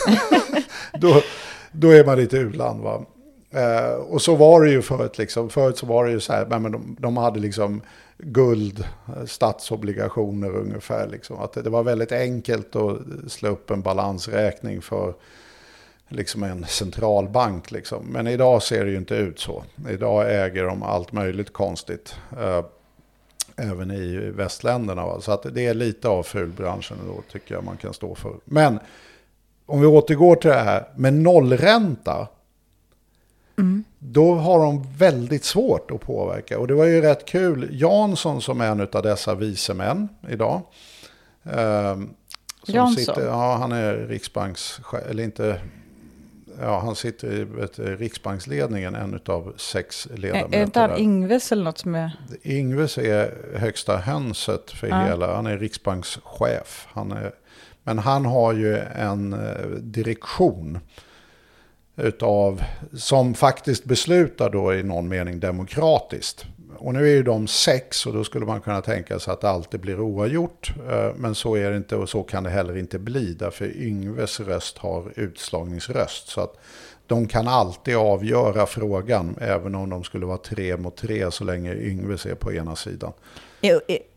då, 1.00 1.22
då 1.72 1.90
är 1.90 2.04
man 2.04 2.18
lite 2.18 2.36
u-land. 2.36 2.80
Va? 2.80 3.04
Eh, 3.50 3.92
och 3.92 4.22
så 4.22 4.34
var 4.34 4.64
det 4.64 4.70
ju 4.70 4.82
förut. 4.82 5.18
Liksom. 5.18 5.50
Förut 5.50 5.78
så 5.78 5.86
var 5.86 6.04
det 6.04 6.10
ju 6.10 6.20
så 6.20 6.32
här, 6.32 6.46
men 6.46 6.72
de, 6.72 6.96
de 6.98 7.16
hade 7.16 7.40
liksom 7.40 7.82
guld, 8.18 8.84
eh, 9.08 9.24
statsobligationer 9.24 10.56
ungefär. 10.56 11.08
Liksom. 11.08 11.38
Att 11.38 11.52
det, 11.52 11.62
det 11.62 11.70
var 11.70 11.82
väldigt 11.82 12.12
enkelt 12.12 12.76
att 12.76 12.98
slå 13.28 13.48
upp 13.48 13.70
en 13.70 13.82
balansräkning 13.82 14.82
för 14.82 15.14
liksom 16.10 16.42
en 16.42 16.64
centralbank. 16.64 17.70
Liksom. 17.70 18.06
Men 18.06 18.26
idag 18.26 18.62
ser 18.62 18.84
det 18.84 18.90
ju 18.90 18.96
inte 18.96 19.14
ut 19.14 19.40
så. 19.40 19.64
Idag 19.88 20.44
äger 20.44 20.64
de 20.64 20.82
allt 20.82 21.12
möjligt 21.12 21.52
konstigt. 21.52 22.14
Eh, 22.38 22.64
även 23.56 23.90
i 23.90 24.16
västländerna. 24.16 25.06
Va? 25.06 25.20
Så 25.20 25.32
att 25.32 25.54
det 25.54 25.66
är 25.66 25.74
lite 25.74 26.08
av 26.08 26.22
fulbranschen 26.22 26.96
då 27.06 27.22
tycker 27.32 27.54
jag 27.54 27.64
man 27.64 27.76
kan 27.76 27.94
stå 27.94 28.14
för. 28.14 28.34
Men 28.44 28.78
om 29.66 29.80
vi 29.80 29.86
återgår 29.86 30.36
till 30.36 30.50
det 30.50 30.56
här 30.56 30.88
med 30.96 31.14
nollränta. 31.14 32.28
Då 33.98 34.34
har 34.34 34.58
de 34.58 34.86
väldigt 34.96 35.44
svårt 35.44 35.90
att 35.90 36.00
påverka. 36.00 36.58
Och 36.58 36.66
det 36.66 36.74
var 36.74 36.84
ju 36.84 37.00
rätt 37.00 37.24
kul. 37.24 37.68
Jansson 37.72 38.42
som 38.42 38.60
är 38.60 38.66
en 38.66 38.80
av 38.92 39.02
dessa 39.02 39.34
vise 39.34 39.74
män 39.74 40.08
idag. 40.28 40.62
som 41.42 42.74
Jansson? 42.74 42.96
Sitter, 42.96 43.26
ja, 43.26 43.56
han 43.56 43.72
är 43.72 43.94
riksbanks... 43.94 44.80
Eller 45.08 45.22
inte... 45.22 45.60
Ja, 46.62 46.80
han 46.80 46.96
sitter 46.96 47.32
i 47.32 47.44
vet, 47.44 47.76
du, 47.76 47.96
riksbanksledningen, 47.96 48.94
en 48.94 49.20
av 49.26 49.54
sex 49.56 50.08
ledamöter. 50.16 50.58
är 50.58 50.62
inte 50.62 50.80
han. 50.80 50.98
Ingves 50.98 51.52
eller 51.52 51.64
något 51.64 51.78
som 51.78 51.94
är... 51.94 52.12
Ingves 52.42 52.98
är 52.98 53.34
högsta 53.58 53.96
hönset 53.96 54.70
för 54.70 54.86
Ja. 54.86 55.04
hela, 55.04 55.34
han 55.34 55.46
är 55.46 55.58
riksbankschef. 55.58 56.88
Han 56.92 57.12
är, 57.12 57.32
men 57.82 57.98
han 57.98 58.24
har 58.26 58.52
ju 58.52 58.78
en 58.78 59.32
eh, 59.32 59.66
direktion 59.80 60.78
utav, 61.96 62.62
som 62.92 63.34
faktiskt 63.34 63.84
beslutar 63.84 64.50
då 64.50 64.74
i 64.74 64.82
någon 64.82 65.08
mening 65.08 65.40
demokratiskt. 65.40 66.46
Och 66.80 66.94
nu 66.94 67.10
är 67.10 67.14
ju 67.14 67.22
de 67.22 67.46
sex 67.46 68.06
och 68.06 68.12
då 68.12 68.24
skulle 68.24 68.46
man 68.46 68.60
kunna 68.60 68.80
tänka 68.80 69.18
sig 69.18 69.32
att 69.32 69.40
det 69.40 69.50
alltid 69.50 69.80
blir 69.80 70.00
oavgjort. 70.00 70.72
Eh, 70.90 71.14
Men 71.16 71.34
så 71.34 71.56
är 71.56 71.70
det 71.70 71.76
inte 71.76 71.96
och 71.96 72.08
så 72.08 72.22
kan 72.22 72.44
det 72.44 72.50
heller 72.50 72.76
inte 72.76 72.98
bli. 72.98 73.34
Därför 73.34 73.76
Yngves 73.76 74.40
röst 74.40 74.78
har 74.78 75.12
utslagningsröst. 75.16 76.28
Så 76.28 76.40
att 76.40 76.54
de 77.06 77.26
kan 77.26 77.48
alltid 77.48 77.96
avgöra 77.96 78.66
frågan 78.66 79.36
även 79.40 79.74
om 79.74 79.90
de 79.90 80.04
skulle 80.04 80.26
vara 80.26 80.38
tre 80.38 80.76
mot 80.76 80.96
tre 80.96 81.30
så 81.30 81.44
länge 81.44 81.74
Yngves 81.74 82.26
är 82.26 82.34
på 82.34 82.52
ena 82.52 82.76
sidan. 82.76 83.12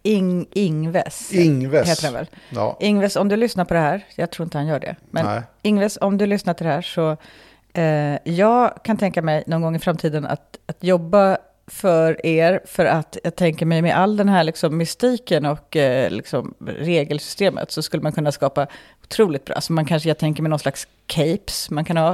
Ing, 0.03 0.47
Ingves. 0.51 1.33
Ingves. 1.33 1.89
Heter 1.89 2.03
han 2.03 2.13
väl? 2.13 2.27
Ja, 2.49 2.77
Ingves, 2.79 3.15
om 3.15 3.29
du 3.29 3.35
lyssnar 3.35 3.65
på 3.65 3.73
det 3.73 3.79
här, 3.79 4.05
jag 4.15 4.31
tror 4.31 4.45
inte 4.45 4.57
han 4.57 4.67
gör 4.67 4.79
det, 4.79 4.95
men 5.09 5.25
Nej. 5.25 5.41
Ingves, 5.61 5.97
om 6.01 6.17
du 6.17 6.25
lyssnar 6.25 6.53
till 6.53 6.65
det 6.65 6.71
här 6.71 6.81
så, 6.81 7.17
eh, 7.73 8.33
jag 8.35 8.83
kan 8.83 8.97
tänka 8.97 9.21
mig 9.21 9.43
någon 9.47 9.61
gång 9.61 9.75
i 9.75 9.79
framtiden 9.79 10.25
att, 10.25 10.57
att 10.65 10.83
jobba 10.83 11.37
för 11.67 12.25
er, 12.25 12.61
för 12.65 12.85
att 12.85 13.17
jag 13.23 13.35
tänker 13.35 13.65
mig 13.65 13.81
med 13.81 13.97
all 13.97 14.17
den 14.17 14.29
här 14.29 14.43
liksom 14.43 14.77
mystiken 14.77 15.45
och 15.45 15.75
eh, 15.75 16.11
liksom 16.11 16.53
regelsystemet 16.67 17.71
så 17.71 17.81
skulle 17.81 18.03
man 18.03 18.11
kunna 18.11 18.31
skapa 18.31 18.67
otroligt 19.13 19.45
bra, 19.45 19.55
alltså 19.55 19.73
man 19.73 19.85
kanske, 19.85 20.09
jag 20.09 20.17
tänker 20.17 20.41
mig 20.43 20.49
någon 20.49 20.59
slags 20.59 20.87
capes 21.07 21.69
man 21.69 21.85
kan 21.85 21.97
ha. 21.97 22.11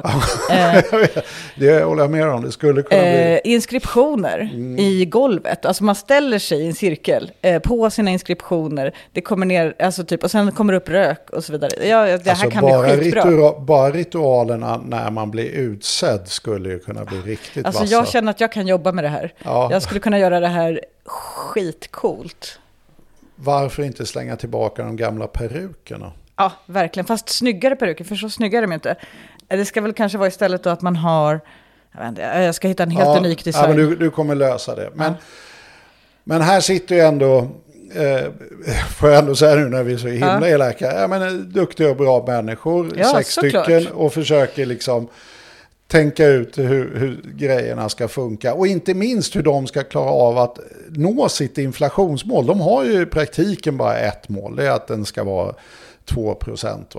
Eh, 0.51 0.83
det 1.55 1.83
håller 1.83 2.03
jag 2.03 2.11
med 2.11 2.27
om. 2.29 2.41
Det 2.43 2.51
skulle 2.51 2.81
kunna 2.81 3.01
bli... 3.01 3.33
Eh, 3.33 3.39
inskriptioner 3.53 4.49
i 4.79 5.05
golvet. 5.05 5.65
Alltså 5.65 5.83
man 5.83 5.95
ställer 5.95 6.39
sig 6.39 6.61
i 6.61 6.67
en 6.67 6.73
cirkel 6.73 7.31
eh, 7.41 7.59
på 7.59 7.89
sina 7.89 8.11
inskriptioner. 8.11 8.95
Det 9.13 9.21
kommer 9.21 9.45
ner, 9.45 9.75
alltså 9.79 10.03
typ, 10.03 10.23
och 10.23 10.31
sen 10.31 10.51
kommer 10.51 10.73
det 10.73 10.77
upp 10.77 10.89
rök 10.89 11.29
och 11.29 11.43
så 11.43 11.51
vidare. 11.51 11.71
Ja, 11.87 12.07
ja, 12.07 12.17
det 12.17 12.23
här 12.23 12.31
Alltså 12.31 12.49
kan 12.49 12.61
bara, 12.61 12.95
bli 12.95 13.03
skitbra. 13.03 13.23
ritua- 13.23 13.65
bara 13.65 13.91
ritualerna 13.91 14.81
när 14.85 15.11
man 15.11 15.31
blir 15.31 15.49
utsedd 15.49 16.27
skulle 16.27 16.69
ju 16.69 16.79
kunna 16.79 17.05
bli 17.05 17.17
riktigt 17.17 17.65
Alltså 17.65 17.81
vassa. 17.81 17.93
jag 17.93 18.07
känner 18.07 18.31
att 18.31 18.41
jag 18.41 18.51
kan 18.51 18.67
jobba 18.67 18.91
med 18.91 19.03
det 19.03 19.09
här. 19.09 19.33
Ja. 19.43 19.69
Jag 19.71 19.81
skulle 19.83 19.99
kunna 19.99 20.19
göra 20.19 20.39
det 20.39 20.47
här 20.47 20.81
skitcoolt. 21.05 22.59
Varför 23.35 23.83
inte 23.83 24.05
slänga 24.05 24.35
tillbaka 24.35 24.83
de 24.83 24.95
gamla 24.95 25.27
perukerna? 25.27 26.11
Ja, 26.39 26.51
verkligen. 26.65 27.05
Fast 27.07 27.29
snyggare 27.29 27.75
peruker, 27.75 28.03
för 28.03 28.15
så 28.15 28.29
snygga 28.29 28.57
är 28.57 28.61
de 28.61 28.71
ju 28.71 28.75
inte. 28.75 28.95
Det 29.47 29.65
ska 29.65 29.81
väl 29.81 29.93
kanske 29.93 30.17
vara 30.17 30.27
istället 30.27 30.63
då 30.63 30.69
att 30.69 30.81
man 30.81 30.95
har, 30.95 31.39
jag, 31.97 32.07
inte, 32.07 32.21
jag 32.21 32.55
ska 32.55 32.67
hitta 32.67 32.83
en 32.83 32.91
helt 32.91 33.07
ja, 33.07 33.17
unik 33.19 33.39
Ja, 33.39 33.43
design. 33.43 33.67
men 33.69 33.77
du, 33.77 33.95
du 33.95 34.11
kommer 34.11 34.35
lösa 34.35 34.75
det. 34.75 34.89
Men, 34.93 35.11
Ja. 35.11 35.17
men 36.23 36.41
här 36.41 36.59
sitter 36.61 36.95
ju 36.95 37.01
ändå, 37.01 37.37
eh, 37.95 38.25
får 38.97 39.09
jag 39.09 39.19
ändå 39.19 39.35
säga 39.35 39.55
nu 39.55 39.69
när 39.69 39.83
vi 39.83 39.93
är 39.93 39.97
så 39.97 40.07
himla 40.07 40.39
Ja. 40.41 40.47
elaka, 40.47 41.01
ja, 41.01 41.07
men, 41.07 41.21
eh, 41.21 41.31
duktiga 41.33 41.89
och 41.89 41.95
bra 41.95 42.23
människor, 42.27 42.91
Ja, 42.97 43.05
sex 43.15 43.33
såklart. 43.33 43.63
stycken, 43.65 43.87
och 43.93 44.13
försöker 44.13 44.65
liksom 44.65 45.07
tänka 45.87 46.25
ut 46.27 46.57
hur, 46.57 46.97
hur 46.99 47.21
grejerna 47.33 47.89
ska 47.89 48.07
funka. 48.07 48.53
Och 48.53 48.67
inte 48.67 48.93
minst 48.93 49.35
hur 49.35 49.43
de 49.43 49.67
ska 49.67 49.83
klara 49.83 50.09
av 50.11 50.37
att 50.37 50.59
nå 50.89 51.29
sitt 51.29 51.57
inflationsmål. 51.57 52.45
De 52.45 52.59
har 52.61 52.83
ju 52.85 53.01
i 53.01 53.05
praktiken 53.05 53.77
bara 53.77 53.97
ett 53.97 54.29
mål, 54.29 54.55
det 54.55 54.67
är 54.67 54.71
att 54.71 54.87
den 54.87 55.05
ska 55.05 55.23
vara 55.23 55.53
2 56.09 56.35
procent. 56.35 56.95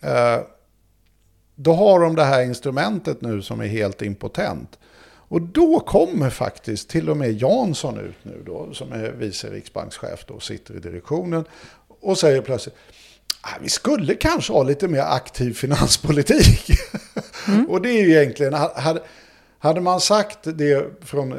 Eh, 0.00 0.38
då 1.54 1.72
har 1.72 2.00
de 2.00 2.16
det 2.16 2.24
här 2.24 2.42
instrumentet 2.42 3.20
nu 3.20 3.42
som 3.42 3.60
är 3.60 3.66
helt 3.66 4.02
impotent. 4.02 4.78
Och 5.30 5.42
då 5.42 5.80
kommer 5.80 6.30
faktiskt 6.30 6.88
till 6.88 7.10
och 7.10 7.16
med 7.16 7.42
Jansson 7.42 7.98
ut 7.98 8.16
nu 8.22 8.42
då, 8.46 8.74
som 8.74 8.92
är 8.92 9.10
vice 9.10 9.50
riksbankschef 9.50 10.24
då, 10.26 10.40
sitter 10.40 10.76
i 10.76 10.78
direktionen 10.78 11.44
och 12.00 12.18
säger 12.18 12.42
plötsligt 12.42 12.76
"Ah, 13.40 13.58
vi 13.62 13.68
skulle 13.68 14.14
kanske 14.14 14.52
ha 14.52 14.62
lite 14.62 14.88
mer 14.88 15.00
aktiv 15.00 15.54
finanspolitik. 15.54 16.70
och 17.68 17.82
det 17.82 17.90
är 17.90 18.02
ju 18.02 18.10
egentligen, 18.10 18.54
hade, 18.54 19.02
hade 19.62 19.80
man 19.80 20.00
sagt 20.00 20.38
det 20.42 20.86
från 21.00 21.32
eh, 21.32 21.38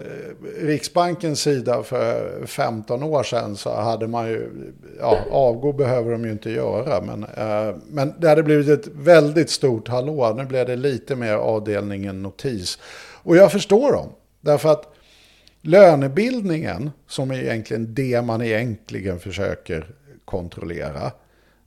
Riksbankens 0.61 1.41
sida 1.41 1.83
för 1.83 2.45
15 2.45 3.03
år 3.03 3.23
sedan 3.23 3.55
så 3.55 3.75
hade 3.75 4.07
man 4.07 4.27
ju, 4.27 4.49
ja, 4.99 5.17
avgå 5.31 5.73
behöver 5.73 6.11
de 6.11 6.25
ju 6.25 6.31
inte 6.31 6.51
göra, 6.51 7.01
men, 7.01 7.23
eh, 7.23 7.75
men 7.87 8.13
det 8.17 8.29
hade 8.29 8.43
blivit 8.43 8.69
ett 8.69 8.87
väldigt 8.93 9.49
stort 9.49 9.87
hallå. 9.87 10.33
Nu 10.37 10.45
blev 10.45 10.67
det 10.67 10.75
lite 10.75 11.15
mer 11.15 11.33
avdelningen 11.33 12.21
notis. 12.21 12.79
Och 13.23 13.37
jag 13.37 13.51
förstår 13.51 13.91
dem, 13.91 14.09
därför 14.41 14.69
att 14.69 14.93
lönebildningen, 15.61 16.91
som 17.07 17.31
är 17.31 17.35
egentligen 17.35 17.93
det 17.93 18.21
man 18.21 18.41
egentligen 18.41 19.19
försöker 19.19 19.87
kontrollera, 20.25 21.11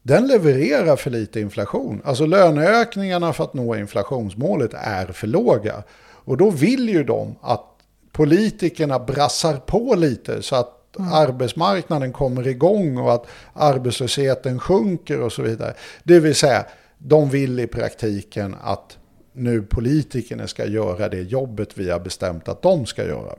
den 0.03 0.27
levererar 0.27 0.97
för 0.97 1.11
lite 1.11 1.41
inflation. 1.41 2.03
Alltså 2.05 2.27
löneökningarna 2.27 3.33
för 3.33 3.45
att 3.45 3.55
nå 3.55 3.77
inflationsmålet 3.77 4.71
är 4.75 5.07
för 5.07 5.27
låga. 5.27 5.83
Och 6.25 6.37
då 6.37 6.51
vill 6.51 6.89
ju 6.89 7.05
de 7.05 7.37
att 7.41 7.64
politikerna 8.12 8.99
brassar 8.99 9.57
på 9.57 9.95
lite 9.95 10.43
så 10.43 10.57
att 10.57 10.81
arbetsmarknaden 10.99 12.12
kommer 12.12 12.47
igång 12.47 12.99
och 12.99 13.12
att 13.12 13.27
arbetslösheten 13.53 14.59
sjunker 14.59 15.20
och 15.20 15.33
så 15.33 15.43
vidare. 15.43 15.75
Det 16.03 16.20
vill 16.20 16.35
säga, 16.35 16.66
de 16.99 17.31
vill 17.31 17.61
i 17.61 17.66
praktiken 17.66 18.57
att 18.62 18.99
nu 19.33 19.62
politikerna 19.62 20.47
ska 20.47 20.66
göra 20.66 21.09
det 21.09 21.20
jobbet 21.20 21.79
vi 21.79 21.91
har 21.91 22.01
bestämt 22.01 22.49
att 22.49 22.62
de 22.62 22.87
ska 22.87 23.05
göra. 23.05 23.35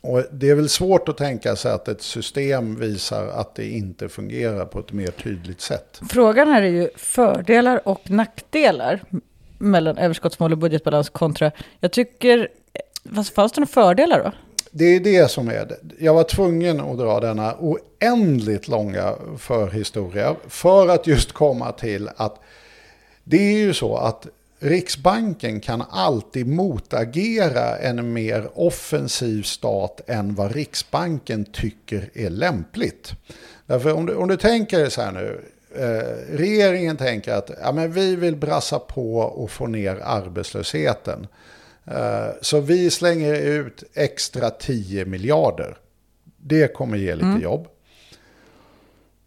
Och 0.00 0.22
det 0.32 0.50
är 0.50 0.54
väl 0.54 0.68
svårt 0.68 1.08
att 1.08 1.16
tänka 1.16 1.56
sig 1.56 1.72
att 1.72 1.88
ett 1.88 2.02
system 2.02 2.76
visar 2.76 3.26
att 3.26 3.54
det 3.54 3.68
inte 3.68 4.08
fungerar 4.08 4.64
på 4.64 4.78
ett 4.78 4.92
mer 4.92 5.10
tydligt 5.10 5.60
sätt. 5.60 6.00
Frågan 6.10 6.48
här 6.48 6.62
är 6.62 6.70
ju 6.70 6.88
fördelar 6.96 7.88
och 7.88 8.10
nackdelar 8.10 9.02
mellan 9.62 9.98
överskottsmål 9.98 10.52
och 10.52 10.58
budgetbalans 10.58 11.08
kontra, 11.08 11.52
jag 11.80 11.92
tycker, 11.92 12.48
fanns 13.34 13.52
det 13.52 13.60
några 13.60 13.66
fördelar 13.66 14.24
då? 14.24 14.32
Det 14.70 14.84
är 14.84 15.00
det 15.00 15.30
som 15.30 15.48
är 15.48 15.66
det. 15.66 15.78
Jag 15.98 16.14
var 16.14 16.24
tvungen 16.24 16.80
att 16.80 16.98
dra 16.98 17.20
denna 17.20 17.54
oändligt 17.60 18.68
långa 18.68 19.14
förhistoria 19.38 20.36
för 20.48 20.88
att 20.88 21.06
just 21.06 21.32
komma 21.32 21.72
till 21.72 22.08
att 22.16 22.40
det 23.24 23.36
är 23.36 23.58
ju 23.58 23.74
så 23.74 23.96
att 23.96 24.26
Riksbanken 24.58 25.60
kan 25.60 25.82
alltid 25.90 26.46
motagera 26.46 27.76
en 27.78 28.12
mer 28.12 28.48
offensiv 28.54 29.42
stat 29.42 30.00
än 30.06 30.34
vad 30.34 30.52
Riksbanken 30.52 31.44
tycker 31.44 32.10
är 32.14 32.30
lämpligt. 32.30 33.12
Därför 33.66 33.92
om 33.92 34.06
du, 34.06 34.14
om 34.14 34.28
du 34.28 34.36
tänker 34.36 34.88
så 34.88 35.02
här 35.02 35.12
nu, 35.12 35.40
eh, 35.76 36.36
regeringen 36.36 36.96
tänker 36.96 37.34
att 37.34 37.50
ja, 37.62 37.72
men 37.72 37.92
vi 37.92 38.16
vill 38.16 38.36
brassa 38.36 38.78
på 38.78 39.18
och 39.18 39.50
få 39.50 39.66
ner 39.66 39.98
arbetslösheten. 40.02 41.26
Eh, 41.84 42.28
så 42.40 42.60
vi 42.60 42.90
slänger 42.90 43.34
ut 43.34 43.84
extra 43.94 44.50
10 44.50 45.04
miljarder. 45.04 45.76
Det 46.36 46.74
kommer 46.74 46.96
ge 46.98 47.14
lite 47.14 47.42
jobb. 47.42 47.68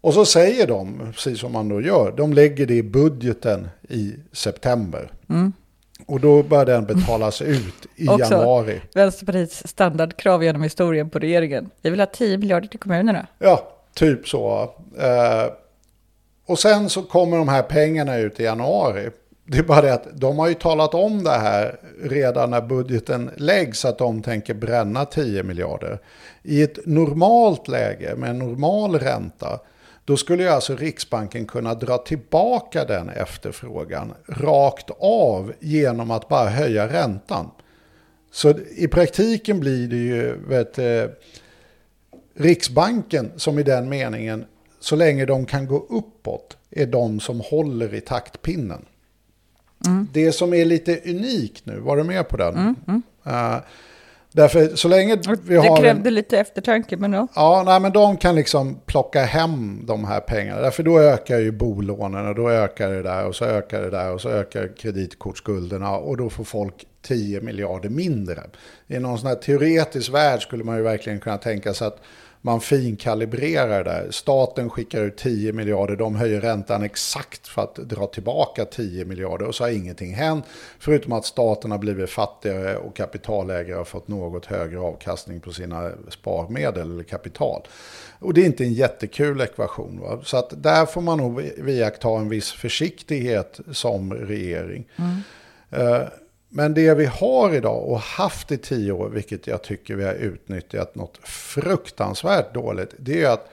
Och 0.00 0.14
så 0.14 0.24
säger 0.24 0.66
de, 0.66 1.12
precis 1.12 1.40
som 1.40 1.52
man 1.52 1.68
då 1.68 1.80
gör, 1.80 2.14
de 2.16 2.32
lägger 2.32 2.66
det 2.66 2.74
i 2.74 2.82
budgeten 2.82 3.68
i 3.88 4.14
september. 4.32 5.10
Och 6.06 6.20
då 6.20 6.42
börjar 6.42 6.64
den 6.64 6.84
betalas 6.84 7.42
ut 7.42 7.86
i 7.96 8.08
Också 8.08 8.34
januari. 8.34 8.80
Vänsterpartiets 8.94 9.68
standardkrav 9.68 10.44
genom 10.44 10.62
historien 10.62 11.10
på 11.10 11.18
regeringen. 11.18 11.70
Vi 11.82 11.90
vill 11.90 12.00
ha 12.00 12.06
10 12.06 12.38
miljarder 12.38 12.68
till 12.68 12.80
kommunerna. 12.80 13.26
Ja, 13.38 13.72
typ 13.94 14.28
så. 14.28 14.74
Eh, 14.98 15.52
och 16.46 16.58
sen 16.58 16.88
så 16.88 17.02
kommer 17.02 17.36
de 17.36 17.48
här 17.48 17.62
pengarna 17.62 18.16
ut 18.16 18.40
i 18.40 18.42
januari. 18.42 19.10
Det 19.44 19.58
är 19.58 19.62
bara 19.62 19.80
det 19.80 19.94
att 19.94 20.06
de 20.12 20.38
har 20.38 20.48
ju 20.48 20.54
talat 20.54 20.94
om 20.94 21.24
det 21.24 21.30
här 21.30 21.80
redan 22.02 22.50
när 22.50 22.60
budgeten 22.60 23.30
läggs 23.36 23.84
att 23.84 23.98
de 23.98 24.22
tänker 24.22 24.54
bränna 24.54 25.04
10 25.04 25.42
miljarder. 25.42 25.98
I 26.42 26.62
ett 26.62 26.86
normalt 26.86 27.68
läge 27.68 28.16
med 28.16 28.30
en 28.30 28.38
normal 28.38 28.98
ränta 28.98 29.60
då 30.04 30.16
skulle 30.16 30.42
ju 30.42 30.48
alltså 30.48 30.76
Riksbanken 30.76 31.46
kunna 31.46 31.74
dra 31.74 31.98
tillbaka 31.98 32.84
den 32.84 33.08
efterfrågan 33.08 34.14
rakt 34.28 34.90
av 35.00 35.52
genom 35.60 36.10
att 36.10 36.28
bara 36.28 36.48
höja 36.48 36.88
räntan. 36.88 37.50
Så 38.30 38.54
i 38.76 38.88
praktiken 38.88 39.60
blir 39.60 39.88
det 39.88 39.96
ju 39.96 40.36
vet, 40.48 40.78
eh, 40.78 41.04
Riksbanken 42.34 43.32
som 43.36 43.58
i 43.58 43.62
den 43.62 43.88
meningen, 43.88 44.44
så 44.86 44.96
länge 44.96 45.24
de 45.24 45.46
kan 45.46 45.66
gå 45.66 45.86
uppåt, 45.90 46.56
är 46.70 46.86
de 46.86 47.20
som 47.20 47.40
håller 47.40 47.94
i 47.94 48.00
taktpinnen. 48.00 48.84
Det 50.12 50.32
som 50.32 50.54
är 50.54 50.64
lite 50.64 51.00
unikt 51.10 51.66
nu, 51.66 51.78
var 51.78 51.96
du 51.96 52.04
med 52.04 52.28
på 52.28 52.36
den? 52.36 52.76
Eh, 53.26 53.56
därför 54.32 54.76
så 54.76 54.88
länge 54.88 55.16
vi 55.42 55.54
det 55.54 55.60
har... 55.60 55.76
en- 55.76 55.82
krävde 55.82 56.10
lite 56.10 56.38
eftertanke, 56.38 56.96
men 56.96 57.12
ja. 57.12 57.28
Ja, 57.34 57.62
nej, 57.66 57.80
men 57.80 57.92
de 57.92 58.16
kan 58.16 58.34
liksom 58.34 58.80
plocka 58.86 59.24
hem 59.24 59.80
de 59.86 60.04
här 60.04 60.20
pengarna. 60.20 60.60
Därför 60.60 60.82
då 60.82 61.00
ökar 61.00 61.38
ju 61.38 61.52
bolånen 61.52 62.28
och 62.28 62.34
då 62.34 62.50
ökar 62.50 62.90
det 62.90 63.02
där 63.02 63.26
och 63.26 63.34
så 63.36 63.44
ökar 63.44 63.82
det 63.82 63.90
där 63.90 64.12
och 64.12 64.20
så 64.20 64.28
ökar 64.28 64.76
kreditkortsskulderna 64.76 65.96
och 65.96 66.16
då 66.16 66.30
får 66.30 66.44
folk 66.44 66.86
10 67.02 67.40
miljarder 67.40 67.88
mindre. 67.88 68.42
I 68.86 68.98
någon 68.98 69.18
sån 69.18 69.28
här 69.28 69.34
teoretisk 69.36 70.12
värld 70.12 70.42
skulle 70.42 70.64
man 70.64 70.76
ju 70.76 70.82
verkligen 70.82 71.20
kunna 71.20 71.38
tänka 71.38 71.74
sig 71.74 71.86
att 71.86 72.00
man 72.46 72.60
finkalibrerar 72.60 73.84
det 73.84 73.90
där. 73.90 74.10
Staten 74.10 74.70
skickar 74.70 75.02
ut 75.02 75.16
10 75.16 75.52
miljarder, 75.52 75.96
de 75.96 76.16
höjer 76.16 76.40
räntan 76.40 76.82
exakt 76.82 77.48
för 77.48 77.62
att 77.62 77.74
dra 77.74 78.06
tillbaka 78.06 78.64
10 78.64 79.04
miljarder 79.04 79.46
och 79.46 79.54
så 79.54 79.64
har 79.64 79.70
ingenting 79.70 80.14
hänt. 80.14 80.44
Förutom 80.78 81.12
att 81.12 81.24
staten 81.24 81.70
har 81.70 81.78
blivit 81.78 82.10
fattigare 82.10 82.76
och 82.76 82.96
kapitalägare 82.96 83.76
har 83.76 83.84
fått 83.84 84.08
något 84.08 84.46
högre 84.46 84.78
avkastning 84.78 85.40
på 85.40 85.52
sina 85.52 85.90
sparmedel 86.08 86.90
eller 86.90 87.04
kapital. 87.04 87.62
Och 88.18 88.34
det 88.34 88.40
är 88.40 88.46
inte 88.46 88.64
en 88.64 88.72
jättekul 88.72 89.40
ekvation. 89.40 90.00
Va? 90.00 90.20
Så 90.24 90.36
att 90.36 90.62
där 90.62 90.86
får 90.86 91.00
man 91.00 91.18
nog 91.18 91.42
iaktta 91.42 92.08
en 92.08 92.28
viss 92.28 92.52
försiktighet 92.52 93.60
som 93.72 94.14
regering. 94.14 94.86
Eh, 95.70 96.02
men 96.56 96.74
det 96.74 96.94
vi 96.94 97.06
har 97.06 97.54
idag 97.54 97.88
och 97.88 97.98
haft 97.98 98.52
i 98.52 98.58
tio 98.58 98.92
år, 98.92 99.08
vilket 99.08 99.46
jag 99.46 99.62
tycker 99.62 99.96
vi 99.96 100.04
har 100.04 100.14
utnyttjat 100.14 100.94
något 100.94 101.18
fruktansvärt 101.28 102.54
dåligt, 102.54 102.94
det 102.98 103.22
är 103.22 103.30
att 103.30 103.48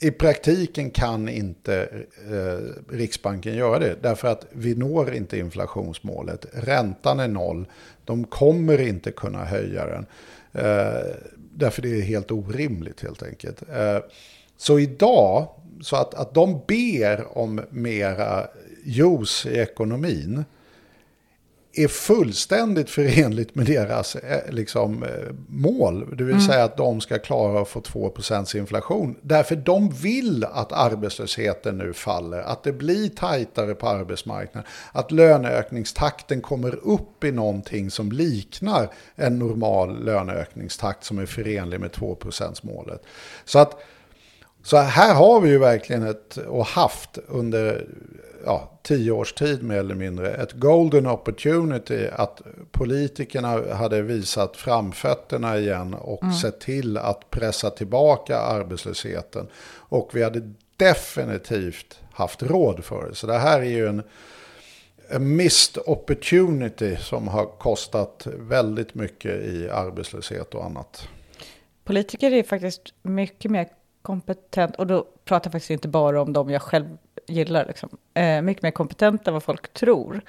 i 0.00 0.10
praktiken 0.10 0.90
kan 0.90 1.28
inte 1.28 1.88
eh, 2.30 2.92
Riksbanken 2.94 3.54
göra 3.54 3.78
det. 3.78 3.96
Därför 4.02 4.28
att 4.28 4.46
vi 4.52 4.74
når 4.74 5.14
inte 5.14 5.38
inflationsmålet. 5.38 6.46
Räntan 6.52 7.20
är 7.20 7.28
noll. 7.28 7.66
De 8.04 8.24
kommer 8.24 8.80
inte 8.80 9.10
kunna 9.10 9.44
höja 9.44 9.86
den. 9.86 10.06
Eh, 10.52 11.14
därför 11.54 11.82
det 11.82 11.88
är 11.88 12.02
helt 12.02 12.30
orimligt 12.30 13.00
helt 13.00 13.22
enkelt. 13.22 13.62
Eh, 13.74 13.98
så 14.56 14.78
idag, 14.78 15.48
så 15.80 15.96
att, 15.96 16.14
att 16.14 16.34
de 16.34 16.60
ber 16.66 17.38
om 17.38 17.60
mera 17.70 18.46
juice 18.84 19.46
i 19.46 19.58
ekonomin 19.58 20.44
är 21.78 21.88
fullständigt 21.88 22.90
förenligt 22.90 23.54
med 23.54 23.66
deras 23.66 24.16
eh, 24.16 24.52
liksom, 24.52 25.02
eh, 25.02 25.08
mål. 25.48 26.16
Det 26.16 26.24
vill 26.24 26.40
säga 26.40 26.64
att 26.64 26.76
de 26.76 27.00
ska 27.00 27.18
klara 27.18 27.62
att 27.62 27.68
få 27.68 27.80
2% 27.80 28.56
inflation. 28.56 29.16
Därför 29.22 29.56
de 29.56 29.90
vill 29.90 30.44
att 30.44 30.72
arbetslösheten 30.72 31.78
nu 31.78 31.92
faller, 31.92 32.38
att 32.38 32.62
det 32.62 32.72
blir 32.72 33.08
tajtare 33.08 33.74
på 33.74 33.88
arbetsmarknaden, 33.88 34.70
att 34.92 35.10
löneökningstakten 35.10 36.40
kommer 36.40 36.74
upp 36.74 37.24
i 37.24 37.32
någonting 37.32 37.90
som 37.90 38.12
liknar 38.12 38.90
en 39.14 39.38
normal 39.38 40.04
löneökningstakt 40.04 41.04
som 41.04 41.18
är 41.18 41.26
förenlig 41.26 41.80
med 41.80 41.90
2%-målet. 41.90 43.02
Så 43.44 43.58
att 43.58 43.82
så 44.66 44.76
här 44.76 45.14
har 45.14 45.40
vi 45.40 45.50
ju 45.50 45.58
verkligen 45.58 46.02
ett, 46.02 46.36
och 46.36 46.66
haft 46.66 47.18
under 47.26 47.86
ja, 48.44 48.78
tio 48.82 49.10
års 49.10 49.32
tid 49.32 49.62
mer 49.62 49.76
eller 49.76 49.94
mindre, 49.94 50.34
ett 50.34 50.52
golden 50.52 51.06
opportunity 51.06 52.08
att 52.12 52.42
politikerna 52.70 53.74
hade 53.74 54.02
visat 54.02 54.56
framfötterna 54.56 55.58
igen 55.58 55.94
och 55.94 56.34
sett 56.42 56.60
till 56.60 56.96
att 56.96 57.30
pressa 57.30 57.70
tillbaka 57.70 58.38
arbetslösheten. 58.38 59.48
Och 59.74 60.10
vi 60.12 60.22
hade 60.22 60.52
definitivt 60.76 62.00
haft 62.12 62.42
råd 62.42 62.84
för 62.84 63.08
det. 63.08 63.14
Så 63.14 63.26
det 63.26 63.38
här 63.38 63.60
är 63.60 63.70
ju 63.70 63.86
en, 63.86 64.02
en 65.08 65.36
missed 65.36 65.82
opportunity 65.86 66.96
som 66.96 67.28
har 67.28 67.46
kostat 67.46 68.26
väldigt 68.38 68.94
mycket 68.94 69.32
i 69.32 69.68
arbetslöshet 69.70 70.54
och 70.54 70.64
annat. 70.64 71.08
Politiker 71.84 72.32
är 72.32 72.42
faktiskt 72.42 72.94
mycket 73.02 73.50
mer 73.50 73.68
kompetent, 74.06 74.76
och 74.76 74.86
då 74.86 75.06
pratar 75.24 75.48
jag 75.48 75.52
faktiskt 75.52 75.70
inte 75.70 75.88
bara 75.88 76.22
om 76.22 76.32
dem 76.32 76.50
jag 76.50 76.62
själv 76.62 76.86
gillar, 77.26 77.64
liksom. 77.66 77.88
eh, 78.14 78.42
mycket 78.42 78.62
mer 78.62 78.70
kompetent 78.70 79.28
än 79.28 79.34
vad 79.34 79.42
folk 79.42 79.72
tror. 79.72 80.20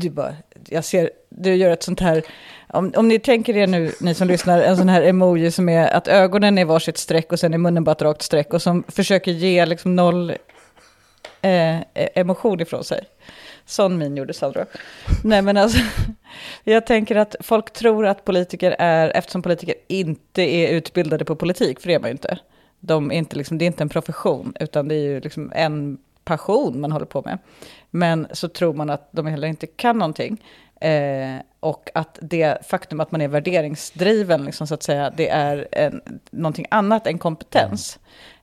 Du 0.00 0.10
bara, 0.10 0.34
jag 0.68 0.84
ser, 0.84 1.10
du 1.28 1.54
gör 1.54 1.70
ett 1.70 1.82
sånt 1.82 2.00
här, 2.00 2.22
om, 2.68 2.92
om 2.96 3.08
ni 3.08 3.18
tänker 3.18 3.56
er 3.56 3.66
nu, 3.66 3.92
ni 4.00 4.14
som 4.14 4.28
lyssnar, 4.28 4.62
en 4.62 4.76
sån 4.76 4.88
här 4.88 5.02
emoji 5.02 5.50
som 5.50 5.68
är 5.68 5.88
att 5.88 6.08
ögonen 6.08 6.58
är 6.58 6.64
varsitt 6.64 6.98
streck 6.98 7.32
och 7.32 7.40
sen 7.40 7.54
är 7.54 7.58
munnen 7.58 7.84
bara 7.84 7.92
ett 7.92 8.02
rakt 8.02 8.22
streck 8.22 8.54
och 8.54 8.62
som 8.62 8.84
försöker 8.88 9.32
ge 9.32 9.66
liksom 9.66 9.96
noll 9.96 10.30
eh, 11.42 11.76
emotion 11.92 12.60
ifrån 12.60 12.84
sig. 12.84 13.04
Sån 13.66 13.98
min 13.98 14.16
gjorde 14.16 14.34
Sandra. 14.34 14.66
Nej 15.24 15.42
men 15.42 15.56
alltså, 15.56 15.78
jag 16.64 16.86
tänker 16.86 17.16
att 17.16 17.36
folk 17.40 17.72
tror 17.72 18.06
att 18.06 18.24
politiker 18.24 18.76
är, 18.78 19.12
eftersom 19.14 19.42
politiker 19.42 19.74
inte 19.88 20.42
är 20.42 20.68
utbildade 20.68 21.24
på 21.24 21.36
politik, 21.36 21.80
för 21.80 21.88
det 21.88 21.94
är 21.94 22.00
man 22.00 22.10
ju 22.10 22.12
inte. 22.12 22.38
De 22.80 23.12
är 23.12 23.16
inte 23.16 23.36
liksom, 23.36 23.58
det 23.58 23.64
är 23.64 23.66
inte 23.66 23.82
en 23.82 23.88
profession, 23.88 24.52
utan 24.60 24.88
det 24.88 24.94
är 24.94 25.02
ju 25.02 25.20
liksom 25.20 25.52
en 25.54 25.98
passion 26.24 26.80
man 26.80 26.92
håller 26.92 27.06
på 27.06 27.22
med. 27.22 27.38
Men 27.90 28.26
så 28.32 28.48
tror 28.48 28.74
man 28.74 28.90
att 28.90 29.08
de 29.12 29.26
heller 29.26 29.48
inte 29.48 29.66
kan 29.66 29.98
någonting. 29.98 30.44
Eh, 30.80 31.36
och 31.60 31.90
att 31.94 32.18
det 32.22 32.66
faktum 32.66 33.00
att 33.00 33.12
man 33.12 33.20
är 33.20 33.28
värderingsdriven, 33.28 34.44
liksom, 34.44 34.66
så 34.66 34.74
att 34.74 34.82
säga, 34.82 35.12
det 35.16 35.28
är 35.28 35.68
en, 35.72 36.00
någonting 36.30 36.66
annat 36.70 37.06
än 37.06 37.18
kompetens. 37.18 37.98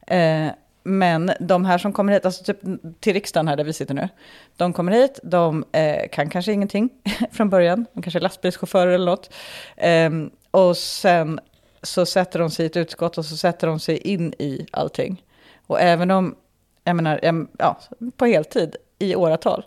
Eh, 0.08 0.48
men 0.84 1.32
de 1.40 1.66
här 1.66 1.78
som 1.78 1.94
kommer 1.94 2.14
hit, 2.14 2.26
alltså 2.26 2.44
typ 2.44 2.60
till 3.00 3.14
riksdagen 3.14 3.48
här 3.48 3.56
där 3.56 3.64
vi 3.64 3.74
sitter 3.74 3.94
nu, 3.94 4.10
de 4.58 4.74
kommer 4.74 4.92
hit, 4.92 5.20
de 5.24 5.66
eh, 5.72 6.10
kan 6.12 6.30
kanske 6.30 6.52
ingenting 6.52 6.90
från 7.32 7.50
början, 7.50 7.86
de 7.94 8.02
kanske 8.02 8.20
är 8.20 8.22
lastbilschaufförer 8.22 8.92
eller 8.92 9.06
något. 9.06 9.34
Eh, 9.78 10.10
och 10.52 10.78
sen 10.78 11.40
så 11.86 12.06
sätter 12.06 12.40
de 12.40 12.50
sig 12.50 12.64
i 12.64 12.68
ett 12.68 12.78
utskott 12.78 13.18
och 13.18 13.26
så 13.26 13.38
sätter 13.38 13.68
de 13.68 13.80
sig 13.80 13.98
in 13.98 14.34
i 14.40 14.66
allting. 14.72 15.24
Och 15.68 15.82
även 15.82 16.12
om, 16.12 16.36
jag 16.84 16.96
menar, 16.96 17.48
ja, 17.58 17.80
på 18.18 18.26
heltid 18.26 18.76
i 19.00 19.16
åratal. 19.16 19.66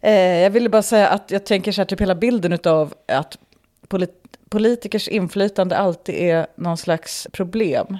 Eh, 0.00 0.14
jag 0.14 0.50
ville 0.50 0.68
bara 0.68 0.82
säga 0.82 1.08
att 1.08 1.30
jag 1.30 1.46
tänker 1.46 1.72
så 1.72 1.80
här, 1.80 1.86
typ 1.86 2.00
hela 2.00 2.14
bilden 2.14 2.58
av 2.64 2.94
att 3.06 3.38
polit 3.88 4.16
politikers 4.48 5.08
inflytande 5.08 5.76
alltid 5.76 6.14
är 6.14 6.46
någon 6.54 6.76
slags 6.76 7.28
problem. 7.32 7.98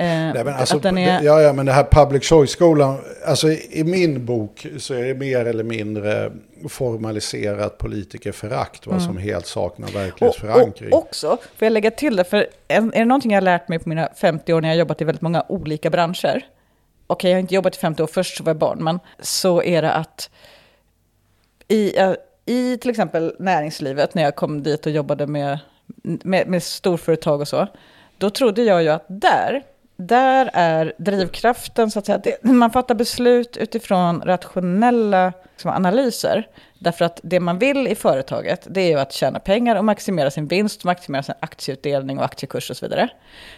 Eh, 0.00 0.06
Nej, 0.06 0.44
men 0.44 0.54
alltså, 0.54 0.88
är, 0.88 1.22
ja, 1.22 1.40
ja, 1.42 1.52
men 1.52 1.66
det 1.66 1.72
här 1.72 1.84
public 1.90 2.24
choice-skolan, 2.28 2.98
alltså 3.26 3.48
i, 3.48 3.80
i 3.80 3.84
min 3.84 4.24
bok 4.26 4.66
så 4.78 4.94
är 4.94 5.02
det 5.04 5.14
mer 5.14 5.44
eller 5.46 5.64
mindre 5.64 6.32
formaliserat 6.68 7.78
politikerförakt, 7.78 8.86
vad 8.86 9.02
som 9.02 9.16
helt 9.18 9.46
saknar 9.46 9.88
och, 9.88 9.94
verklighetsförankring. 9.94 10.92
och 10.92 10.98
också, 10.98 11.28
får 11.56 11.66
jag 11.66 11.72
lägga 11.72 11.90
till 11.90 12.16
det, 12.16 12.24
för 12.24 12.46
en- 12.68 12.92
är 12.94 12.98
det 12.98 13.04
någonting 13.04 13.30
jag 13.30 13.36
har 13.36 13.42
lärt 13.42 13.68
mig 13.68 13.78
på 13.78 13.88
mina 13.88 14.08
50 14.16 14.52
år 14.52 14.60
när 14.60 14.68
jag 14.68 14.74
har 14.74 14.78
jobbat 14.78 15.00
i 15.00 15.04
väldigt 15.04 15.22
många 15.22 15.44
olika 15.48 15.90
branscher, 15.90 16.42
okej 17.06 17.30
jag 17.30 17.36
har 17.36 17.40
inte 17.40 17.54
jobbat 17.54 17.76
i 17.76 17.78
50 17.78 18.02
år, 18.02 18.06
först 18.06 18.36
så 18.36 18.44
var 18.44 18.50
jag 18.50 18.58
barn, 18.58 18.84
men 18.84 18.98
så 19.20 19.62
är 19.62 19.82
det 19.82 19.92
att 19.92 20.30
i, 21.68 21.92
i 22.46 22.76
till 22.76 22.90
exempel 22.90 23.34
näringslivet, 23.38 24.14
när 24.14 24.22
jag 24.22 24.36
kom 24.36 24.62
dit 24.62 24.86
och 24.86 24.92
jobbade 24.92 25.26
med, 25.26 25.58
med, 26.02 26.48
med 26.48 26.62
storföretag 26.62 27.40
och 27.40 27.48
så, 27.48 27.66
då 28.18 28.30
trodde 28.30 28.62
jag 28.62 28.82
ju 28.82 28.88
att 28.88 29.04
där, 29.08 29.62
där 30.00 30.50
är 30.52 30.92
drivkraften, 30.98 31.90
så 31.90 31.98
att 31.98 32.06
säga, 32.06 32.18
det, 32.18 32.44
man 32.44 32.70
fattar 32.70 32.94
beslut 32.94 33.56
utifrån 33.56 34.22
rationella 34.22 35.32
liksom, 35.52 35.70
analyser. 35.70 36.48
Därför 36.78 37.04
att 37.04 37.20
det 37.22 37.40
man 37.40 37.58
vill 37.58 37.88
i 37.88 37.94
företaget, 37.94 38.66
det 38.70 38.80
är 38.80 38.88
ju 38.88 38.98
att 38.98 39.12
tjäna 39.12 39.38
pengar 39.38 39.76
och 39.76 39.84
maximera 39.84 40.30
sin 40.30 40.46
vinst, 40.46 40.84
maximera 40.84 41.22
sin 41.22 41.34
aktieutdelning 41.40 42.18
och 42.18 42.24
aktiekurs 42.24 42.70
och 42.70 42.76
så 42.76 42.86
vidare. 42.86 43.08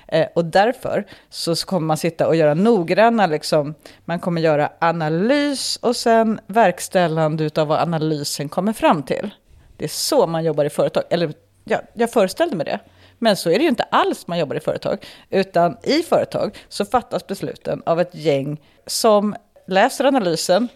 Eh, 0.08 0.26
och 0.34 0.44
därför 0.44 1.06
så 1.30 1.54
kommer 1.54 1.86
man 1.86 1.96
sitta 1.96 2.26
och 2.26 2.36
göra 2.36 2.54
noggranna, 2.54 3.26
liksom, 3.26 3.74
man 4.04 4.18
kommer 4.18 4.40
göra 4.40 4.72
analys 4.78 5.76
och 5.76 5.96
sen 5.96 6.40
verkställande 6.46 7.50
av 7.56 7.66
vad 7.66 7.80
analysen 7.80 8.48
kommer 8.48 8.72
fram 8.72 9.02
till. 9.02 9.30
Det 9.76 9.84
är 9.84 9.88
så 9.88 10.26
man 10.26 10.44
jobbar 10.44 10.64
i 10.64 10.70
företag, 10.70 11.04
eller 11.10 11.32
ja, 11.64 11.80
jag 11.94 12.12
föreställde 12.12 12.56
mig 12.56 12.64
det. 12.64 12.80
Men 13.22 13.36
så 13.36 13.50
är 13.50 13.58
det 13.58 13.62
ju 13.62 13.68
inte 13.68 13.82
alls 13.82 14.26
man 14.26 14.38
jobbar 14.38 14.56
i 14.56 14.60
företag, 14.60 15.04
utan 15.30 15.76
i 15.82 16.02
företag 16.02 16.58
så 16.68 16.84
fattas 16.84 17.26
besluten 17.26 17.82
av 17.86 18.00
ett 18.00 18.14
gäng 18.14 18.60
som 18.86 19.34
läser 19.66 20.04
analysen, 20.04 20.68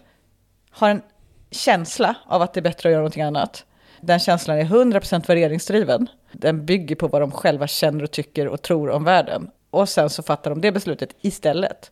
har 0.71 0.89
en 0.89 1.01
känsla 1.51 2.15
av 2.25 2.41
att 2.41 2.53
det 2.53 2.59
är 2.59 2.61
bättre 2.61 2.89
att 2.89 2.91
göra 2.91 3.01
någonting 3.01 3.23
annat. 3.23 3.65
Den 4.01 4.19
känslan 4.19 4.57
är 4.57 4.63
100% 4.63 5.27
värderingsdriven. 5.27 6.07
Den 6.31 6.65
bygger 6.65 6.95
på 6.95 7.07
vad 7.07 7.21
de 7.21 7.31
själva 7.31 7.67
känner 7.67 8.03
och 8.03 8.11
tycker 8.11 8.47
och 8.47 8.61
tror 8.61 8.89
om 8.89 9.03
världen. 9.03 9.49
Och 9.69 9.89
sen 9.89 10.09
så 10.09 10.23
fattar 10.23 10.49
de 10.49 10.61
det 10.61 10.71
beslutet 10.71 11.09
istället. 11.21 11.91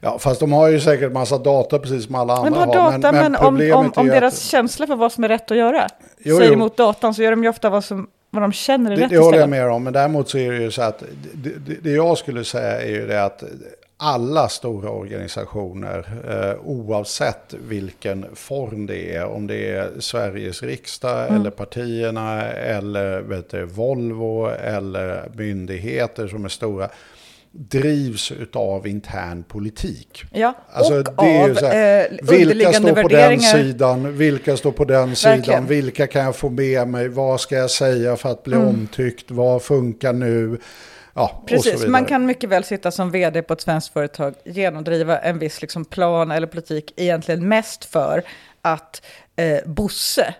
Ja, 0.00 0.18
fast 0.18 0.40
de 0.40 0.52
har 0.52 0.68
ju 0.68 0.80
säkert 0.80 1.12
massa 1.12 1.38
data 1.38 1.78
precis 1.78 2.06
som 2.06 2.14
alla 2.14 2.34
andra 2.34 2.50
men 2.50 2.58
har. 2.58 2.74
Data, 2.74 3.12
men, 3.12 3.32
men, 3.32 3.32
men 3.32 3.72
om, 3.72 3.84
om, 3.86 3.92
om 3.96 4.06
deras 4.06 4.34
att... 4.34 4.40
känsla 4.40 4.86
för 4.86 4.96
vad 4.96 5.12
som 5.12 5.24
är 5.24 5.28
rätt 5.28 5.50
att 5.50 5.56
göra 5.56 5.88
jo, 6.18 6.36
säger 6.36 6.50
jo. 6.50 6.56
emot 6.56 6.76
datan 6.76 7.14
så 7.14 7.22
gör 7.22 7.30
de 7.30 7.42
ju 7.42 7.48
ofta 7.48 7.70
vad, 7.70 7.84
som, 7.84 8.08
vad 8.30 8.42
de 8.42 8.52
känner 8.52 8.90
är 8.90 8.96
det, 8.96 9.02
rätt 9.02 9.10
Det 9.10 9.18
håller 9.18 9.38
jag 9.38 9.48
med 9.48 9.70
om, 9.70 9.84
men 9.84 9.92
däremot 9.92 10.28
så 10.28 10.38
är 10.38 10.52
det 10.52 10.58
ju 10.58 10.70
så 10.70 10.82
att 10.82 11.02
det, 11.34 11.50
det, 11.66 11.74
det 11.82 11.90
jag 11.90 12.18
skulle 12.18 12.44
säga 12.44 12.80
är 12.80 12.90
ju 12.90 13.06
det 13.06 13.24
att 13.24 13.44
alla 14.02 14.48
stora 14.48 14.90
organisationer, 14.90 16.06
eh, 16.28 16.66
oavsett 16.66 17.54
vilken 17.68 18.26
form 18.34 18.86
det 18.86 19.16
är, 19.16 19.24
om 19.24 19.46
det 19.46 19.70
är 19.70 19.90
Sveriges 19.98 20.62
riksdag 20.62 21.28
mm. 21.28 21.40
eller 21.40 21.50
partierna 21.50 22.42
eller 22.48 23.20
vet 23.20 23.50
du, 23.50 23.64
Volvo 23.64 24.46
eller 24.48 25.28
myndigheter 25.34 26.28
som 26.28 26.44
är 26.44 26.48
stora, 26.48 26.88
drivs 27.52 28.32
av 28.52 28.86
intern 28.86 29.42
politik. 29.42 30.24
Ja, 30.32 30.54
alltså, 30.72 31.00
och 31.00 31.18
av 31.18 31.60
här, 31.62 32.02
eh, 32.02 32.18
Vilka 32.22 32.72
står 32.72 33.02
på 33.02 33.08
den 33.08 33.40
sidan, 33.40 34.16
vilka 34.16 34.56
står 34.56 34.72
på 34.72 34.84
den 34.84 35.08
Verkligen. 35.08 35.42
sidan, 35.44 35.66
vilka 35.66 36.06
kan 36.06 36.24
jag 36.24 36.36
få 36.36 36.48
med 36.48 36.88
mig, 36.88 37.08
vad 37.08 37.40
ska 37.40 37.56
jag 37.56 37.70
säga 37.70 38.16
för 38.16 38.30
att 38.30 38.42
bli 38.42 38.54
mm. 38.54 38.68
omtyckt, 38.68 39.30
vad 39.30 39.62
funkar 39.62 40.12
nu? 40.12 40.58
Ja, 41.14 41.42
Precis, 41.46 41.86
man 41.86 42.04
kan 42.04 42.26
mycket 42.26 42.50
väl 42.50 42.64
sitta 42.64 42.90
som 42.90 43.10
vd 43.10 43.42
på 43.42 43.52
ett 43.52 43.60
svenskt 43.60 43.92
företag, 43.92 44.34
genomdriva 44.44 45.18
en 45.18 45.38
viss 45.38 45.60
liksom 45.60 45.84
plan 45.84 46.30
eller 46.30 46.46
politik, 46.46 46.92
egentligen 46.96 47.48
mest 47.48 47.84
för 47.84 48.22
att 48.62 49.02
eh, 49.36 49.58
Bosse 49.66 50.34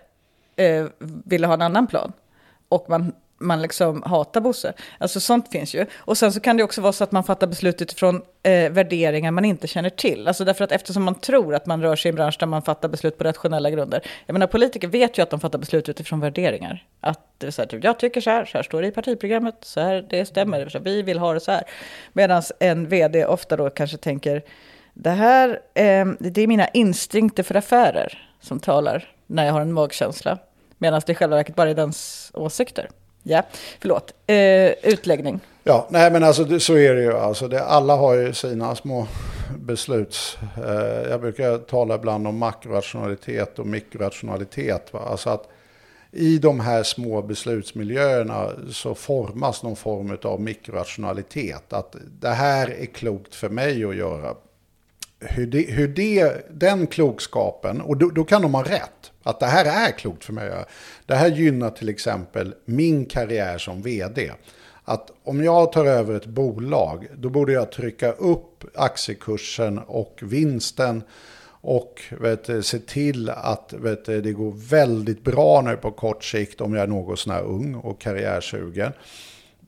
eh, 0.55 0.85
ville 1.25 1.47
ha 1.47 1.53
en 1.53 1.61
annan 1.61 1.87
plan. 1.87 2.11
Och 2.69 2.85
man 2.89 3.11
man 3.41 3.61
liksom 3.61 4.03
hatar 4.05 4.41
Bosse. 4.41 4.73
Alltså 4.97 5.19
sånt 5.19 5.51
finns 5.51 5.73
ju. 5.73 5.85
Och 5.97 6.17
sen 6.17 6.33
så 6.33 6.39
kan 6.39 6.57
det 6.57 6.63
också 6.63 6.81
vara 6.81 6.93
så 6.93 7.03
att 7.03 7.11
man 7.11 7.23
fattar 7.23 7.47
beslut 7.47 7.81
utifrån 7.81 8.21
eh, 8.43 8.71
värderingar 8.71 9.31
man 9.31 9.45
inte 9.45 9.67
känner 9.67 9.89
till. 9.89 10.27
Alltså 10.27 10.45
därför 10.45 10.63
att 10.63 10.71
eftersom 10.71 11.03
man 11.03 11.15
tror 11.15 11.55
att 11.55 11.65
man 11.65 11.81
rör 11.81 11.95
sig 11.95 12.09
i 12.09 12.11
en 12.11 12.15
bransch 12.15 12.37
där 12.39 12.47
man 12.47 12.61
fattar 12.61 12.89
beslut 12.89 13.17
på 13.17 13.23
rationella 13.23 13.69
grunder. 13.69 14.01
Jag 14.25 14.33
menar 14.33 14.47
politiker 14.47 14.87
vet 14.87 15.17
ju 15.17 15.23
att 15.23 15.29
de 15.29 15.39
fattar 15.39 15.59
beslut 15.59 15.89
utifrån 15.89 16.19
värderingar. 16.19 16.85
Att 16.99 17.19
det 17.37 17.47
är 17.47 17.51
så 17.51 17.61
här, 17.61 17.69
typ, 17.69 17.83
jag 17.83 17.99
tycker 17.99 18.21
så 18.21 18.29
här, 18.29 18.45
så 18.45 18.57
här 18.57 18.63
står 18.63 18.81
det 18.81 18.87
i 18.87 18.91
partiprogrammet, 18.91 19.55
så 19.61 19.79
här, 19.79 20.05
det 20.09 20.25
stämmer, 20.25 20.69
så 20.69 20.79
vi 20.79 21.01
vill 21.01 21.19
ha 21.19 21.33
det 21.33 21.39
så 21.39 21.51
här. 21.51 21.63
Medan 22.13 22.43
en 22.59 22.87
vd 22.87 23.25
ofta 23.25 23.57
då 23.57 23.69
kanske 23.69 23.97
tänker, 23.97 24.41
det 24.93 25.09
här, 25.09 25.49
eh, 25.73 26.05
det 26.19 26.41
är 26.41 26.47
mina 26.47 26.67
instinkter 26.67 27.43
för 27.43 27.55
affärer 27.55 28.27
som 28.39 28.59
talar 28.59 29.09
när 29.27 29.45
jag 29.45 29.53
har 29.53 29.61
en 29.61 29.73
magkänsla. 29.73 30.37
Medan 30.77 31.01
det 31.05 31.11
i 31.11 31.15
själva 31.15 31.35
verket 31.35 31.55
bara 31.55 31.69
är 31.69 31.75
dens 31.75 32.31
åsikter. 32.33 32.89
Ja, 33.23 33.43
förlåt. 33.79 34.13
Eh, 34.27 34.91
utläggning. 34.91 35.39
Ja, 35.63 35.87
nej 35.89 36.11
men 36.11 36.23
alltså 36.23 36.59
så 36.59 36.77
är 36.77 36.93
det 36.93 37.01
ju. 37.01 37.13
Alltså, 37.13 37.47
det, 37.47 37.63
alla 37.63 37.95
har 37.95 38.13
ju 38.13 38.33
sina 38.33 38.75
små 38.75 39.07
besluts... 39.59 40.37
Eh, 40.57 41.09
jag 41.09 41.21
brukar 41.21 41.57
tala 41.57 41.95
ibland 41.95 42.27
om 42.27 42.37
makrorationalitet 42.37 43.59
och 43.59 43.67
mikrorationalitet. 43.67 44.93
Va? 44.93 44.99
Alltså 44.99 45.29
att 45.29 45.47
i 46.11 46.37
de 46.37 46.59
här 46.59 46.83
små 46.83 47.21
beslutsmiljöerna 47.21 48.49
så 48.71 48.95
formas 48.95 49.63
någon 49.63 49.75
form 49.75 50.17
av 50.23 50.41
mikrorationalitet. 50.41 51.73
Att 51.73 51.95
det 52.19 52.29
här 52.29 52.69
är 52.69 52.85
klokt 52.85 53.35
för 53.35 53.49
mig 53.49 53.85
att 53.85 53.95
göra. 53.95 54.35
Hur, 55.19 55.47
det, 55.47 55.61
hur 55.61 55.87
det, 55.87 56.45
den 56.49 56.87
klokskapen, 56.87 57.81
och 57.81 57.97
då, 57.97 58.09
då 58.09 58.23
kan 58.23 58.41
de 58.41 58.53
ha 58.53 58.63
rätt. 58.63 59.10
Att 59.23 59.39
det 59.39 59.45
här 59.45 59.87
är 59.87 59.91
klokt 59.91 60.23
för 60.23 60.33
mig. 60.33 60.51
Det 61.05 61.15
här 61.15 61.27
gynnar 61.27 61.69
till 61.69 61.89
exempel 61.89 62.55
min 62.65 63.05
karriär 63.05 63.57
som 63.57 63.81
vd. 63.81 64.31
Att 64.83 65.11
om 65.23 65.43
jag 65.43 65.71
tar 65.71 65.85
över 65.85 66.15
ett 66.15 66.25
bolag, 66.25 67.07
då 67.17 67.29
borde 67.29 67.53
jag 67.53 67.71
trycka 67.71 68.11
upp 68.11 68.63
aktiekursen 68.75 69.79
och 69.79 70.19
vinsten 70.21 71.03
och 71.63 72.01
vet, 72.19 72.65
se 72.65 72.79
till 72.79 73.29
att 73.29 73.73
vet, 73.73 74.05
det 74.05 74.33
går 74.33 74.51
väldigt 74.69 75.23
bra 75.23 75.61
nu 75.61 75.77
på 75.77 75.91
kort 75.91 76.23
sikt 76.23 76.61
om 76.61 76.73
jag 76.73 76.83
är 76.83 76.87
något 76.87 77.19
sån 77.19 77.33
här 77.33 77.43
ung 77.43 77.75
och 77.75 78.01
karriärsugen 78.01 78.91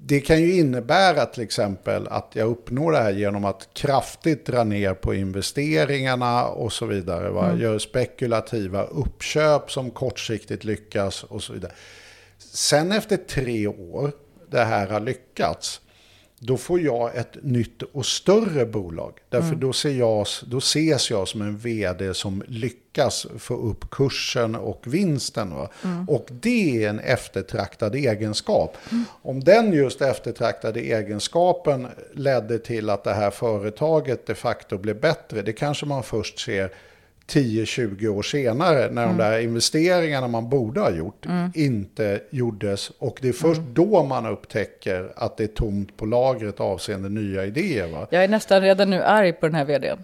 det 0.06 0.20
kan 0.22 0.42
ju 0.42 0.54
innebära 0.54 1.26
till 1.26 1.44
exempel 1.44 2.08
att 2.08 2.32
jag 2.34 2.50
uppnår 2.50 2.92
det 2.92 2.98
här 2.98 3.12
genom 3.12 3.46
att 3.46 3.68
kraftigt 3.74 4.46
dra 4.46 4.64
ner 4.64 4.94
på 4.94 5.14
investeringarna 5.14 6.48
och 6.48 6.74
så 6.74 6.86
vidare. 6.86 7.30
Va? 7.30 7.46
Mm. 7.46 7.62
Gör 7.62 7.80
spekulativa 7.80 8.84
uppköp 8.84 9.72
som 9.72 9.92
kortsiktigt 9.92 10.64
lyckas 10.64 11.24
och 11.24 11.44
så 11.44 11.54
vidare. 11.54 11.72
Sen 12.38 12.92
efter 12.92 13.18
tre 13.18 13.68
år 13.68 14.12
det 14.50 14.64
här 14.64 14.88
har 14.88 15.00
lyckats, 15.00 15.82
då 16.46 16.58
får 16.58 16.82
jag 16.82 17.16
ett 17.16 17.38
nytt 17.42 17.82
och 17.82 18.06
större 18.06 18.66
bolag. 18.66 19.14
Därför 19.30 19.48
mm. 19.48 19.60
då, 19.60 19.74
ser 19.74 19.92
jag, 19.92 20.28
då 20.46 20.58
ses 20.58 21.12
jag 21.12 21.28
som 21.28 21.42
en 21.42 21.58
vd 21.58 22.14
som 22.14 22.44
lyckas 22.48 23.28
få 23.38 23.54
upp 23.56 23.90
kursen 23.90 24.56
och 24.56 24.82
vinsten. 24.86 25.54
Mm. 25.84 26.10
Och 26.10 26.28
det 26.30 26.84
är 26.84 26.90
en 26.90 27.00
eftertraktad 27.00 27.96
egenskap. 27.96 28.78
Mm. 28.92 29.04
Om 29.22 29.44
den 29.44 29.74
just 29.74 30.02
eftertraktade 30.02 30.80
egenskapen 30.80 31.88
ledde 32.14 32.60
till 32.60 32.90
att 32.90 33.04
det 33.04 33.14
här 33.14 33.32
företaget 33.32 34.26
de 34.26 34.36
facto 34.36 34.78
blev 34.78 35.00
bättre, 35.00 35.42
det 35.42 35.54
kanske 35.54 35.86
man 35.86 36.04
först 36.04 36.40
ser 36.40 36.72
10-20 37.28 38.08
år 38.08 38.22
senare 38.22 38.90
när 38.92 39.04
mm. 39.04 39.18
de 39.18 39.24
där 39.24 39.40
investeringarna 39.40 40.28
man 40.28 40.50
borde 40.50 40.80
ha 40.80 40.92
gjort 40.92 41.26
mm. 41.26 41.52
inte 41.56 42.22
gjordes. 42.30 42.90
Och 42.90 43.20
det 43.22 43.30
är 43.30 43.34
först 43.34 43.60
mm. 43.60 43.74
då 43.74 44.04
man 44.04 44.26
upptäcker 44.26 45.14
att 45.16 45.38
det 45.38 45.44
är 45.44 45.48
tomt 45.48 45.98
på 45.98 46.06
lagret 46.06 46.60
avseende 46.60 47.10
nya 47.10 47.46
idéer. 47.46 47.88
Va? 47.88 48.08
Jag 48.10 48.24
är 48.24 48.28
nästan 48.28 48.62
redan 48.62 48.90
nu 48.90 49.04
arg 49.04 49.34
på 49.34 49.46
den 49.46 49.56
här 49.56 49.66
vdn. 49.66 49.98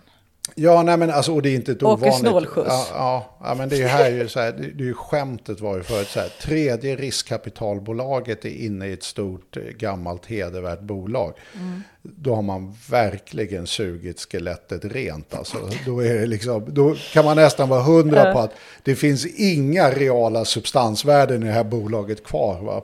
Ja, 0.61 0.83
nej 0.83 0.97
men 0.97 1.11
alltså, 1.11 1.33
och 1.33 1.41
det 1.41 1.49
är 1.49 1.55
inte 1.55 1.71
ett 1.71 1.83
ovanligt... 1.83 2.07
Åker 2.07 2.17
snålskjuts. 2.17 2.67
Ja, 2.69 2.87
ja, 2.93 3.37
ja, 3.43 3.55
men 3.55 3.69
det 3.69 3.81
är 3.81 3.87
här 3.87 4.09
ju 4.09 4.27
så 4.27 4.39
här, 4.39 4.51
det, 4.51 4.71
det 4.71 4.83
är 4.83 4.87
ju 4.87 4.93
skämtet 4.93 5.61
var 5.61 5.77
ju 5.77 5.83
förut 5.83 6.07
så 6.07 6.19
här, 6.19 6.29
tredje 6.41 6.95
riskkapitalbolaget 6.95 8.45
är 8.45 8.49
inne 8.49 8.87
i 8.87 8.93
ett 8.93 9.03
stort 9.03 9.57
eh, 9.57 9.63
gammalt 9.63 10.25
hedervärt 10.25 10.81
bolag. 10.81 11.33
Mm. 11.53 11.83
Då 12.01 12.35
har 12.35 12.41
man 12.41 12.75
verkligen 12.89 13.67
sugit 13.67 14.19
skelettet 14.19 14.85
rent 14.85 15.33
alltså. 15.33 15.57
Då, 15.85 16.03
är 16.03 16.13
det 16.13 16.25
liksom, 16.25 16.65
då 16.67 16.95
kan 17.13 17.25
man 17.25 17.37
nästan 17.37 17.69
vara 17.69 17.81
hundra 17.81 18.33
på 18.33 18.39
att 18.39 18.51
det 18.83 18.95
finns 18.95 19.25
inga 19.25 19.91
reala 19.91 20.45
substansvärden 20.45 21.43
i 21.43 21.45
det 21.45 21.51
här 21.51 21.63
bolaget 21.63 22.23
kvar. 22.23 22.61
Va? 22.61 22.83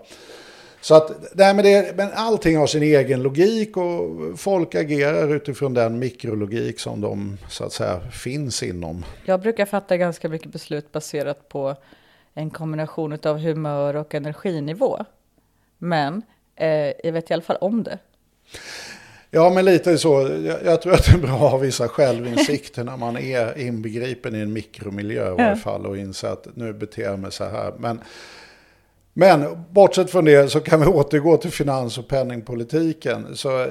Så 0.85 0.95
att, 0.95 1.35
nej, 1.35 1.53
men, 1.53 1.65
det, 1.65 1.97
men 1.97 2.09
allting 2.13 2.57
har 2.57 2.67
sin 2.67 2.83
egen 2.83 3.23
logik 3.23 3.77
och 3.77 4.39
folk 4.39 4.75
agerar 4.75 5.35
utifrån 5.35 5.73
den 5.73 5.99
mikrologik 5.99 6.79
som 6.79 7.01
de 7.01 7.37
så 7.49 7.63
att 7.63 7.73
säga 7.73 7.99
finns 8.11 8.63
inom. 8.63 9.05
Jag 9.25 9.41
brukar 9.41 9.65
fatta 9.65 9.97
ganska 9.97 10.29
mycket 10.29 10.51
beslut 10.51 10.91
baserat 10.91 11.49
på 11.49 11.75
en 12.33 12.49
kombination 12.49 13.17
av 13.23 13.39
humör 13.39 13.95
och 13.95 14.15
energinivå. 14.15 15.05
Men 15.77 16.21
eh, 16.55 16.91
jag 17.03 17.11
vet 17.11 17.31
i 17.31 17.33
alla 17.33 17.43
fall 17.43 17.57
om 17.61 17.83
det. 17.83 17.99
Ja, 19.31 19.49
men 19.49 19.65
lite 19.65 19.97
så. 19.97 20.39
Jag, 20.45 20.65
jag, 20.65 20.81
tror 20.81 20.93
att 20.93 21.05
det 21.05 21.11
är 21.11 21.17
bra 21.17 21.33
att 21.33 21.51
ha 21.51 21.57
vissa 21.57 21.87
självinsikter 21.87 22.83
när 22.83 22.97
man 22.97 23.17
är 23.17 23.59
inbegripen 23.59 24.35
i 24.35 24.39
en 24.39 24.53
mikromiljö 24.53 25.31
i 25.31 25.35
varje 25.35 25.55
fall 25.55 25.85
och 25.85 25.97
inser 25.97 26.27
att 26.27 26.47
nu 26.53 26.73
beter 26.73 27.01
jag 27.01 27.19
mig 27.19 27.31
så 27.31 27.43
här. 27.43 27.73
Men 27.77 28.01
men 29.17 29.63
bortsett 29.71 30.09
från 30.09 30.25
det 30.25 30.51
så 30.51 30.59
kan 30.59 30.79
vi 30.79 30.85
återgå 30.85 31.37
till 31.37 31.51
finans 31.51 31.97
och 31.97 32.07
penningpolitiken. 32.07 33.35
Så 33.35 33.61
eh, 33.61 33.69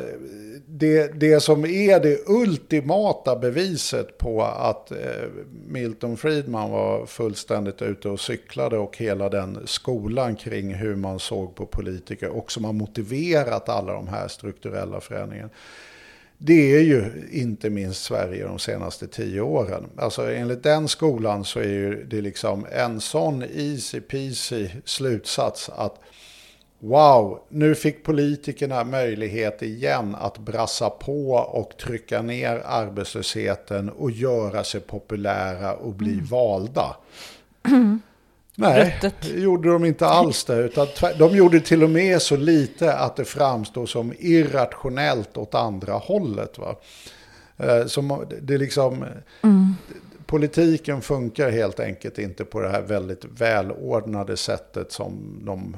det, 0.66 1.20
det 1.20 1.40
som 1.40 1.64
är 1.64 2.00
det 2.00 2.28
ultimata 2.28 3.36
beviset 3.36 4.18
på 4.18 4.42
att 4.42 4.90
eh, 4.90 4.96
Milton 5.66 6.16
Friedman 6.16 6.70
var 6.70 7.06
fullständigt 7.06 7.82
ute 7.82 8.08
och 8.08 8.20
cyklade 8.20 8.78
och 8.78 8.96
hela 8.98 9.28
den 9.28 9.58
skolan 9.64 10.36
kring 10.36 10.74
hur 10.74 10.96
man 10.96 11.18
såg 11.18 11.54
på 11.54 11.66
politiker 11.66 12.28
och 12.28 12.52
som 12.52 12.64
har 12.64 12.72
motiverat 12.72 13.68
alla 13.68 13.92
de 13.92 14.08
här 14.08 14.28
strukturella 14.28 15.00
förändringarna 15.00 15.50
det 16.38 16.76
är 16.76 16.80
ju 16.80 17.28
inte 17.32 17.70
minst 17.70 18.04
Sverige 18.04 18.44
de 18.44 18.58
senaste 18.58 19.06
tio 19.06 19.40
åren. 19.40 19.84
Alltså 19.96 20.32
enligt 20.32 20.62
den 20.62 20.88
skolan 20.88 21.44
så 21.44 21.60
är 21.60 21.68
ju 21.68 22.04
det 22.04 22.20
liksom 22.20 22.66
en 22.72 23.00
sån 23.00 23.42
easy 23.42 24.00
peasy 24.00 24.68
slutsats 24.84 25.68
att 25.68 26.00
wow, 26.78 27.40
nu 27.48 27.74
fick 27.74 28.04
politikerna 28.04 28.84
möjlighet 28.84 29.62
igen 29.62 30.14
att 30.14 30.38
brassa 30.38 30.90
på 30.90 31.32
och 31.32 31.76
trycka 31.76 32.22
ner 32.22 32.62
arbetslösheten 32.64 33.90
och 33.90 34.10
göra 34.10 34.64
sig 34.64 34.80
populära 34.80 35.74
och 35.74 35.92
bli 35.92 36.12
mm. 36.12 36.24
valda. 36.24 36.96
Nej, 38.56 38.84
Röttet. 39.02 39.28
gjorde 39.34 39.72
de 39.72 39.84
inte 39.84 40.06
alls 40.06 40.44
det. 40.44 40.56
Utan 40.56 40.86
de 41.18 41.36
gjorde 41.36 41.60
till 41.60 41.82
och 41.82 41.90
med 41.90 42.22
så 42.22 42.36
lite 42.36 42.94
att 42.94 43.16
det 43.16 43.24
framstod 43.24 43.88
som 43.88 44.12
irrationellt 44.18 45.36
åt 45.36 45.54
andra 45.54 45.92
hållet. 45.92 46.58
Va? 46.58 46.76
Eh, 47.56 47.86
som 47.86 48.26
det 48.42 48.58
liksom, 48.58 49.04
mm. 49.42 49.74
Politiken 50.26 51.00
funkar 51.00 51.50
helt 51.50 51.80
enkelt 51.80 52.18
inte 52.18 52.44
på 52.44 52.60
det 52.60 52.68
här 52.68 52.82
väldigt 52.82 53.24
välordnade 53.24 54.36
sättet 54.36 54.92
som 54.92 55.40
de, 55.46 55.76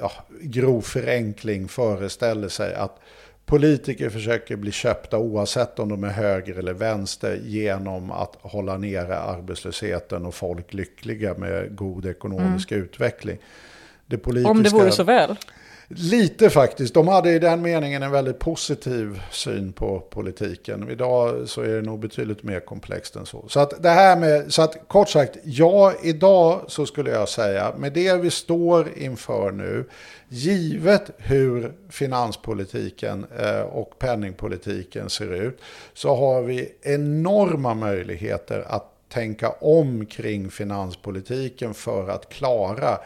ja, 0.00 0.12
grov 0.40 0.80
förenkling 0.80 1.68
föreställer 1.68 2.48
sig. 2.48 2.74
Att 2.74 2.98
Politiker 3.46 4.10
försöker 4.10 4.56
bli 4.56 4.72
köpta 4.72 5.18
oavsett 5.18 5.78
om 5.78 5.88
de 5.88 6.04
är 6.04 6.08
höger 6.08 6.58
eller 6.58 6.74
vänster 6.74 7.40
genom 7.44 8.10
att 8.10 8.36
hålla 8.40 8.78
nere 8.78 9.18
arbetslösheten 9.18 10.26
och 10.26 10.34
folk 10.34 10.74
lyckliga 10.74 11.34
med 11.34 11.76
god 11.76 12.06
ekonomisk 12.06 12.72
mm. 12.72 12.84
utveckling. 12.84 13.38
Det 14.06 14.18
politiska, 14.18 14.50
om 14.50 14.62
det 14.62 14.70
vore 14.70 14.90
så 14.90 15.02
väl. 15.02 15.36
Lite 15.88 16.50
faktiskt. 16.50 16.94
De 16.94 17.08
hade 17.08 17.32
i 17.32 17.38
den 17.38 17.62
meningen 17.62 18.02
en 18.02 18.10
väldigt 18.10 18.38
positiv 18.38 19.22
syn 19.30 19.72
på 19.72 20.00
politiken. 20.00 20.90
Idag 20.90 21.48
så 21.48 21.60
är 21.60 21.68
det 21.68 21.82
nog 21.82 21.98
betydligt 21.98 22.42
mer 22.42 22.60
komplext 22.60 23.16
än 23.16 23.26
så. 23.26 23.44
Så 23.48 23.60
att 23.60 23.82
det 23.82 23.90
här 23.90 24.16
med, 24.16 24.52
så 24.52 24.62
att 24.62 24.88
kort 24.88 25.08
sagt, 25.08 25.36
ja, 25.44 25.92
idag 26.02 26.60
så 26.68 26.86
skulle 26.86 27.10
jag 27.10 27.28
säga, 27.28 27.74
med 27.78 27.92
det 27.92 28.16
vi 28.16 28.30
står 28.30 28.88
inför 28.96 29.52
nu, 29.52 29.84
givet 30.28 31.10
hur 31.16 31.72
finanspolitiken 31.88 33.26
eh, 33.38 33.60
och 33.60 33.98
penningpolitiken 33.98 35.10
ser 35.10 35.32
ut, 35.32 35.60
så 35.94 36.14
har 36.14 36.42
vi 36.42 36.72
enorma 36.82 37.74
möjligheter 37.74 38.64
att 38.68 38.92
tänka 39.08 39.50
om 39.50 40.06
kring 40.06 40.50
finanspolitiken 40.50 41.74
för 41.74 42.08
att 42.08 42.28
klara 42.28 42.98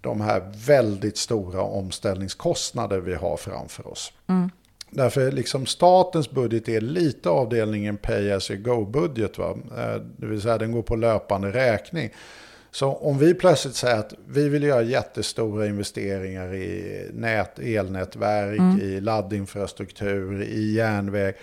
de 0.00 0.20
här 0.20 0.52
väldigt 0.66 1.16
stora 1.16 1.62
omställningskostnader 1.62 2.98
vi 2.98 3.14
har 3.14 3.36
framför 3.36 3.88
oss. 3.88 4.12
Mm. 4.26 4.50
Därför 4.90 5.32
liksom 5.32 5.66
statens 5.66 6.30
budget 6.30 6.68
är 6.68 6.80
lite 6.80 7.28
avdelningen 7.28 7.96
pay 7.96 8.32
as 8.32 8.50
you 8.50 8.60
go-budget. 8.60 9.38
Eh, 9.38 9.54
det 10.16 10.26
vill 10.26 10.40
säga 10.40 10.58
den 10.58 10.72
går 10.72 10.82
på 10.82 10.96
löpande 10.96 11.50
räkning. 11.50 12.10
Så 12.70 12.92
om 12.92 13.18
vi 13.18 13.34
plötsligt 13.34 13.74
säger 13.74 13.98
att 13.98 14.14
vi 14.28 14.48
vill 14.48 14.62
göra 14.62 14.82
jättestora 14.82 15.66
investeringar 15.66 16.54
i 16.54 17.10
nät, 17.12 17.58
elnätverk, 17.58 18.58
mm. 18.58 18.80
i 18.80 19.00
laddinfrastruktur, 19.00 20.42
i 20.42 20.72
järnväg. 20.74 21.34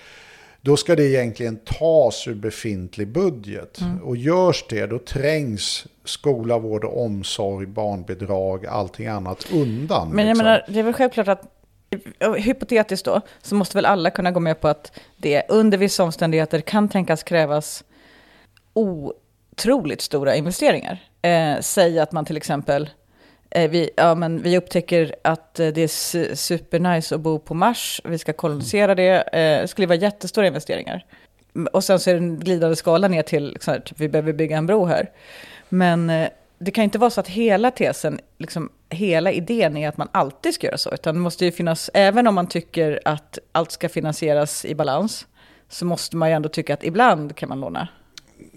Då 0.61 0.77
ska 0.77 0.95
det 0.95 1.03
egentligen 1.03 1.57
tas 1.57 2.27
ur 2.27 2.35
befintlig 2.35 3.07
budget. 3.07 3.81
Mm. 3.81 4.03
Och 4.03 4.17
görs 4.17 4.65
det, 4.69 4.85
då 4.85 4.99
trängs 4.99 5.87
skola, 6.03 6.57
vård 6.57 6.83
och 6.83 7.05
omsorg, 7.05 7.65
barnbidrag, 7.65 8.65
allting 8.65 9.07
annat 9.07 9.47
undan. 9.51 10.09
Men 10.09 10.25
jag 10.25 10.31
liksom. 10.33 10.45
menar, 10.45 10.65
det 10.67 10.79
är 10.79 10.83
väl 10.83 10.93
självklart 10.93 11.27
att 11.27 11.43
hypotetiskt 12.37 13.05
då, 13.05 13.21
så 13.41 13.55
måste 13.55 13.77
väl 13.77 13.85
alla 13.85 14.09
kunna 14.09 14.31
gå 14.31 14.39
med 14.39 14.61
på 14.61 14.67
att 14.67 14.99
det 15.17 15.43
under 15.49 15.77
vissa 15.77 16.03
omständigheter 16.03 16.61
kan 16.61 16.89
tänkas 16.89 17.23
krävas 17.23 17.83
otroligt 18.73 20.01
stora 20.01 20.35
investeringar. 20.35 21.03
Eh, 21.25 21.59
säg 21.61 21.99
att 21.99 22.11
man 22.11 22.25
till 22.25 22.37
exempel 22.37 22.89
eh, 23.49 23.69
vi, 23.69 23.89
ja, 23.97 24.15
men 24.15 24.41
vi 24.41 24.57
upptäcker 24.57 25.15
att 25.21 25.59
eh, 25.59 25.67
det 25.67 25.81
är 25.81 26.35
supernice 26.35 27.15
att 27.15 27.21
bo 27.21 27.39
på 27.39 27.53
Mars, 27.53 28.01
vi 28.03 28.17
ska 28.17 28.33
kolonisera 28.33 28.95
det, 28.95 29.21
eh, 29.21 29.61
det 29.61 29.67
skulle 29.67 29.87
vara 29.87 29.97
jättestora 29.97 30.47
investeringar. 30.47 31.05
Och 31.73 31.83
sen 31.83 31.99
så 31.99 32.09
är 32.09 32.13
det 32.13 32.19
en 32.19 32.39
glidande 32.39 32.75
skala 32.75 33.07
ner 33.07 33.23
till, 33.23 33.49
liksom, 33.49 33.81
typ, 33.85 33.99
vi 33.99 34.09
behöver 34.09 34.33
bygga 34.33 34.57
en 34.57 34.67
bro 34.67 34.85
här. 34.85 35.11
Men 35.69 36.09
eh, 36.09 36.29
det 36.59 36.71
kan 36.71 36.83
inte 36.83 36.97
vara 36.97 37.09
så 37.09 37.19
att 37.19 37.27
hela 37.27 37.71
tesen, 37.71 38.19
liksom, 38.37 38.69
hela 38.89 39.31
idén 39.31 39.77
är 39.77 39.89
att 39.89 39.97
man 39.97 40.09
alltid 40.11 40.53
ska 40.53 40.67
göra 40.67 40.77
så, 40.77 40.93
utan 40.93 41.15
det 41.15 41.21
måste 41.21 41.45
ju 41.45 41.51
finnas, 41.51 41.89
även 41.93 42.27
om 42.27 42.35
man 42.35 42.47
tycker 42.47 42.99
att 43.05 43.39
allt 43.51 43.71
ska 43.71 43.89
finansieras 43.89 44.65
i 44.65 44.75
balans, 44.75 45.27
så 45.69 45.85
måste 45.85 46.17
man 46.17 46.29
ju 46.29 46.35
ändå 46.35 46.49
tycka 46.49 46.73
att 46.73 46.83
ibland 46.83 47.35
kan 47.35 47.49
man 47.49 47.59
låna. 47.59 47.87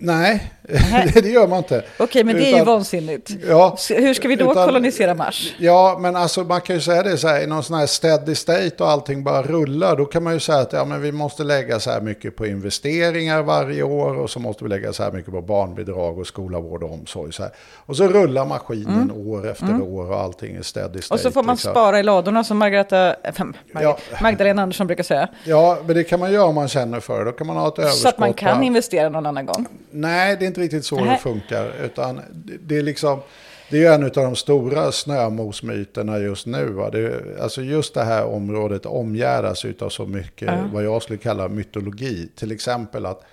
Nej, 0.01 0.53
det 1.15 1.29
gör 1.29 1.47
man 1.47 1.59
inte. 1.59 1.85
Okej, 1.99 2.25
men 2.25 2.37
det 2.37 2.41
utan, 2.41 2.55
är 2.55 2.59
ju 2.59 2.65
vansinnigt. 2.65 3.31
Ja, 3.49 3.77
Hur 3.89 4.15
ska 4.15 4.29
vi 4.29 4.37
då 4.37 4.53
utan, 4.53 4.67
kolonisera 4.67 5.15
Mars? 5.15 5.55
Ja, 5.59 5.99
men 6.01 6.17
alltså 6.17 6.45
man 6.45 6.61
kan 6.61 6.77
ju 6.77 6.83
säga 6.83 7.03
det 7.03 7.17
så 7.17 7.29
här, 7.29 7.41
i 7.41 7.47
någon 7.47 7.63
sån 7.63 7.79
här 7.79 7.87
steady 7.87 8.35
state 8.35 8.75
och 8.79 8.91
allting 8.91 9.25
bara 9.25 9.43
rullar, 9.43 9.97
då 9.97 10.05
kan 10.05 10.23
man 10.23 10.33
ju 10.33 10.41
säga 10.41 10.59
att 10.59 10.73
ja, 10.73 10.85
men 10.85 11.03
vi 11.03 11.13
måste 11.13 11.45
lägga 11.45 11.81
så 11.81 11.91
här 11.91 12.01
mycket 12.01 12.37
på 12.37 12.47
investeringar 12.47 13.43
varje 13.43 13.83
år 13.83 14.19
och 14.19 14.31
så 14.31 14.41
måste 14.41 14.65
vi 14.65 14.71
lägga 14.71 14.93
så 14.93 15.03
här 15.03 15.13
mycket 15.13 15.33
på 15.33 15.43
barnbidrag 15.43 16.19
och 16.19 16.27
skola, 16.27 16.61
vård 16.61 16.83
och 16.83 16.93
omsorg. 16.93 17.33
Så 17.33 17.43
här. 17.43 17.53
Och 17.77 17.97
så 17.97 18.09
rullar 18.09 18.47
maskinen 18.47 19.11
mm. 19.11 19.29
år 19.29 19.51
efter 19.51 19.67
mm. 19.67 19.83
år 19.83 20.11
och 20.11 20.21
allting 20.21 20.57
är 20.57 20.63
steady 20.63 21.01
state. 21.03 21.15
Och 21.15 21.21
så 21.21 21.31
får 21.31 21.43
man 21.43 21.55
liksom. 21.55 21.71
spara 21.71 22.01
i 22.01 22.03
ladorna 22.03 22.45
som 22.45 22.59
Margareta, 22.59 23.15
äh, 23.15 23.45
Mag 23.73 23.83
ja. 23.83 23.99
Magdalena 24.23 24.63
Andersson 24.63 24.87
brukar 24.87 25.05
säga. 25.05 25.29
Ja, 25.45 25.79
men 25.87 25.97
det 25.97 26.05
kan 26.05 26.21
man 26.21 26.33
göra 26.33 26.45
om 26.45 26.55
man 26.55 26.69
känner 26.69 27.01
för 27.01 27.19
det. 27.19 27.25
Då 27.25 27.33
kan 27.33 27.47
man 27.47 27.57
ha 27.57 27.69
ett 27.69 27.79
överskott. 27.79 28.03
Så 28.03 28.09
att 28.09 28.19
man 28.19 28.35
kan 28.35 28.63
investera 28.63 29.09
någon 29.09 29.27
annan 29.27 29.47
gång. 29.47 29.67
Nej, 29.91 30.37
det 30.37 30.45
är 30.45 30.47
inte 30.47 30.61
riktigt 30.61 30.85
så 30.85 31.01
Nej. 31.01 31.09
det 31.09 31.19
funkar. 31.19 31.73
Utan 31.85 32.21
det 32.61 32.77
är 32.77 32.83
liksom... 32.83 33.21
Det 33.71 33.85
är 33.85 33.95
en 33.95 34.05
av 34.05 34.11
de 34.11 34.37
stora 34.37 34.93
snömosmyterna 34.93 36.19
just 36.19 36.47
nu. 36.47 36.65
Va? 36.65 36.91
Det, 36.91 37.23
alltså 37.41 37.63
just 37.63 37.95
det 37.95 38.05
här 38.05 38.25
området 38.25 38.87
omgärdas 38.87 39.65
av 39.81 39.89
så 39.89 40.07
mycket 40.07 40.49
mm. 40.49 40.73
vad 40.73 40.85
jag 40.85 41.03
skulle 41.03 41.19
kalla 41.19 41.49
mytologi. 41.49 42.29
Till 42.37 42.53
exempel 42.53 43.07
att 43.07 43.25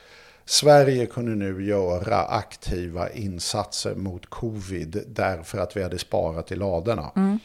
Sverige 0.45 1.05
kunde 1.05 1.35
nu 1.35 1.65
göra 1.65 2.17
aktiva 2.17 3.09
insatser 3.09 3.95
mot 3.95 4.25
covid 4.25 5.03
därför 5.07 5.57
att 5.57 5.77
vi 5.77 5.83
hade 5.83 5.97
sparat 5.97 6.51
i 6.51 6.55
ladorna. 6.55 7.11
Mm. 7.15 7.39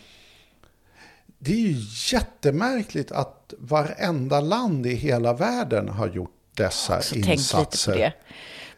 Det 1.39 1.53
är 1.53 1.57
ju 1.57 1.77
jättemärkligt 2.13 3.13
att 3.13 3.55
varenda 3.59 4.41
land 4.41 4.87
i 4.87 4.95
hela 4.95 5.33
världen 5.33 5.89
har 5.89 6.09
gjort 6.09 6.35
dessa 6.55 7.01
insatser. 7.15 8.15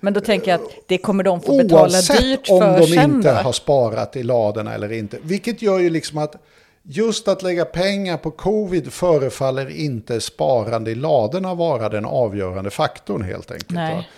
Men 0.04 0.12
då 0.12 0.20
tänker 0.20 0.50
jag 0.50 0.60
att 0.60 0.70
det 0.86 0.98
kommer 0.98 1.24
de 1.24 1.40
få 1.40 1.56
betala 1.56 2.00
dyrt 2.00 2.46
för 2.46 2.54
om 2.54 2.80
de 2.80 3.00
inte 3.00 3.30
har 3.30 3.52
sparat 3.52 4.16
i 4.16 4.22
ladorna 4.22 4.74
eller 4.74 4.92
inte. 4.92 5.18
Vilket 5.22 5.62
gör 5.62 5.78
ju 5.78 5.90
liksom 5.90 6.18
att 6.18 6.36
just 6.82 7.28
att 7.28 7.42
lägga 7.42 7.64
pengar 7.64 8.16
på 8.16 8.30
covid 8.30 8.92
förefaller 8.92 9.70
inte 9.70 10.20
sparande 10.20 10.90
i 10.90 10.94
ladorna 10.94 11.54
vara 11.54 11.88
den 11.88 12.04
avgörande 12.04 12.70
faktorn 12.70 13.22
helt 13.22 13.50
enkelt. 13.50 13.70
Nej. 13.70 14.08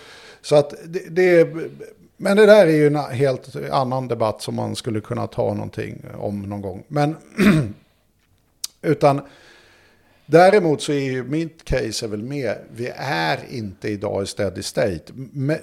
Så 0.42 0.56
att 0.56 0.74
det, 0.84 1.08
det 1.10 1.48
men 2.16 2.36
det 2.36 2.46
där 2.46 2.66
är 2.66 2.76
ju 2.76 2.86
en 2.86 2.96
helt 2.96 3.56
annan 3.72 4.08
debatt 4.08 4.42
som 4.42 4.54
man 4.54 4.76
skulle 4.76 5.00
kunna 5.00 5.26
ta 5.26 5.54
någonting 5.54 6.02
om 6.18 6.42
någon 6.42 6.60
gång. 6.60 6.84
Men 6.88 7.16
utan 8.82 9.20
Däremot 10.26 10.82
så 10.82 10.92
är 10.92 11.10
ju 11.10 11.24
mitt 11.24 11.64
case 11.64 12.06
är 12.06 12.08
väl 12.08 12.22
mer, 12.22 12.58
vi 12.70 12.92
är 12.96 13.38
inte 13.50 13.88
idag 13.88 14.22
i 14.22 14.26
steady 14.26 14.62
state. 14.62 15.00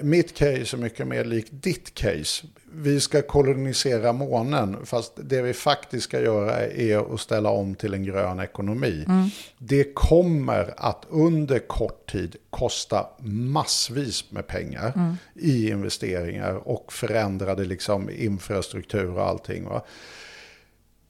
Mitt 0.02 0.34
case 0.34 0.76
är 0.76 0.78
mycket 0.78 1.08
mer 1.08 1.26
likt 1.26 1.50
ditt 1.52 1.94
case. 1.94 2.48
Vi 2.74 3.00
ska 3.00 3.22
kolonisera 3.22 4.14
månen, 4.14 4.86
fast 4.86 5.14
det 5.16 5.42
vi 5.42 5.54
faktiskt 5.54 6.04
ska 6.04 6.22
göra 6.22 6.60
är 6.68 7.14
att 7.14 7.20
ställa 7.20 7.50
om 7.50 7.76
till 7.76 7.94
en 7.94 8.04
grön 8.04 8.40
ekonomi. 8.40 9.06
Mm. 9.08 9.30
Det 9.58 9.94
kommer 9.94 10.74
att 10.78 11.06
under 11.10 11.60
kort 11.60 12.12
tid 12.12 12.36
kosta 12.50 13.08
massvis 13.26 14.32
med 14.32 14.48
pengar 14.48 14.94
mm. 14.96 15.16
i 15.36 15.70
investeringar 15.70 16.68
och 16.68 16.94
förändrade 16.94 17.66
liksom 17.66 18.10
infrastruktur 18.10 19.18
och 19.18 19.28
allting. 19.28 19.66
Va? 19.66 19.82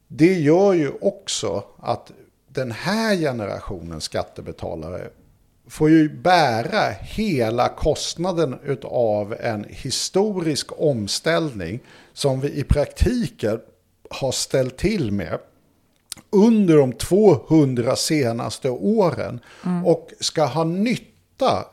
Det 0.08 0.34
gör 0.34 0.74
ju 0.74 0.92
också 1.02 1.64
att 1.78 2.12
den 2.54 2.72
här 2.72 3.16
generationen 3.16 4.02
skattebetalare 4.02 5.10
får 5.68 5.90
ju 5.90 6.10
bära 6.10 6.90
hela 7.02 7.70
kostnaden 7.70 8.60
av 8.84 9.36
en 9.40 9.66
historisk 9.70 10.68
omställning 10.78 11.80
som 12.14 12.40
vi 12.42 12.54
i 12.60 12.64
praktiken 12.64 13.60
har 14.10 14.32
ställt 14.32 14.78
till 14.78 15.12
med 15.12 15.40
under 16.30 16.78
de 16.78 16.94
200 16.94 17.96
senaste 17.96 18.70
åren 18.70 19.40
och 19.86 20.10
ska 20.20 20.46
ha 20.46 20.64
nytta 20.64 21.66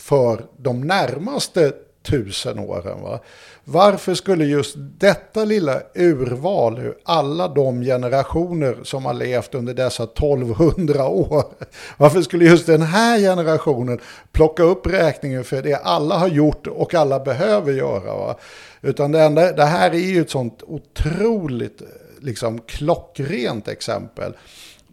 för 0.00 0.46
de 0.56 0.80
närmaste 0.80 1.72
tusen 2.06 2.58
åren. 2.58 3.02
Va? 3.02 3.20
Varför 3.64 4.14
skulle 4.14 4.44
just 4.44 4.74
detta 4.76 5.44
lilla 5.44 5.80
urval 5.94 6.78
ur 6.78 6.96
alla 7.04 7.48
de 7.48 7.82
generationer 7.82 8.76
som 8.82 9.04
har 9.04 9.14
levt 9.14 9.54
under 9.54 9.74
dessa 9.74 10.02
1200 10.02 11.08
år, 11.08 11.44
varför 11.96 12.22
skulle 12.22 12.44
just 12.44 12.66
den 12.66 12.82
här 12.82 13.18
generationen 13.18 14.00
plocka 14.32 14.62
upp 14.62 14.86
räkningen 14.86 15.44
för 15.44 15.62
det 15.62 15.74
alla 15.74 16.18
har 16.18 16.28
gjort 16.28 16.66
och 16.66 16.94
alla 16.94 17.20
behöver 17.20 17.72
göra? 17.72 18.16
Va? 18.16 18.36
Utan 18.80 19.12
det, 19.12 19.20
enda, 19.20 19.52
det 19.52 19.64
här 19.64 19.90
är 19.90 19.98
ju 19.98 20.20
ett 20.20 20.30
sånt 20.30 20.62
otroligt 20.62 21.82
liksom, 22.20 22.60
klockrent 22.60 23.68
exempel 23.68 24.32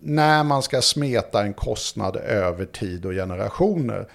när 0.05 0.43
man 0.43 0.63
ska 0.63 0.81
smeta 0.81 1.43
en 1.43 1.53
kostnad 1.53 2.15
över 2.15 2.65
tid 2.65 3.05
och 3.05 3.11
generationer. 3.11 4.07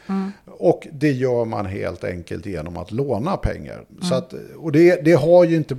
Och 0.47 0.86
det 0.93 1.12
gör 1.12 1.44
man 1.44 1.66
helt 1.66 2.05
enkelt 2.05 2.47
genom 2.47 2.77
att 2.77 2.93
låna 2.93 3.36
pengar. 3.36 3.85
Så 4.02 4.15
att, 4.15 4.35
och 4.56 4.73
det, 4.73 5.05
det 5.05 5.12
har 5.12 5.44
ju 5.44 5.56
inte... 5.56 5.77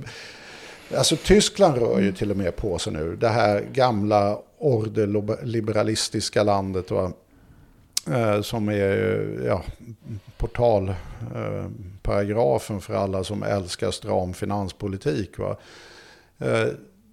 Alltså 0.96 1.16
Tyskland 1.16 1.78
rör 1.78 2.00
ju 2.00 2.12
till 2.12 2.30
och 2.30 2.36
med 2.36 2.56
på 2.56 2.78
sig 2.78 2.92
nu. 2.92 3.16
Det 3.16 3.28
här 3.28 3.64
gamla 3.72 4.38
ordeliberalistiska 4.58 6.42
landet. 6.42 6.90
Va? 6.90 7.12
Eh, 8.06 8.42
som 8.42 8.68
är 8.68 9.42
ja, 9.46 9.62
portalparagrafen 10.36 12.76
eh, 12.76 12.82
för 12.82 12.94
alla 12.94 13.24
som 13.24 13.42
älskar 13.42 13.90
stram 13.90 14.34
finanspolitik. 14.34 15.38
Va? 15.38 15.56
Eh, 16.38 16.66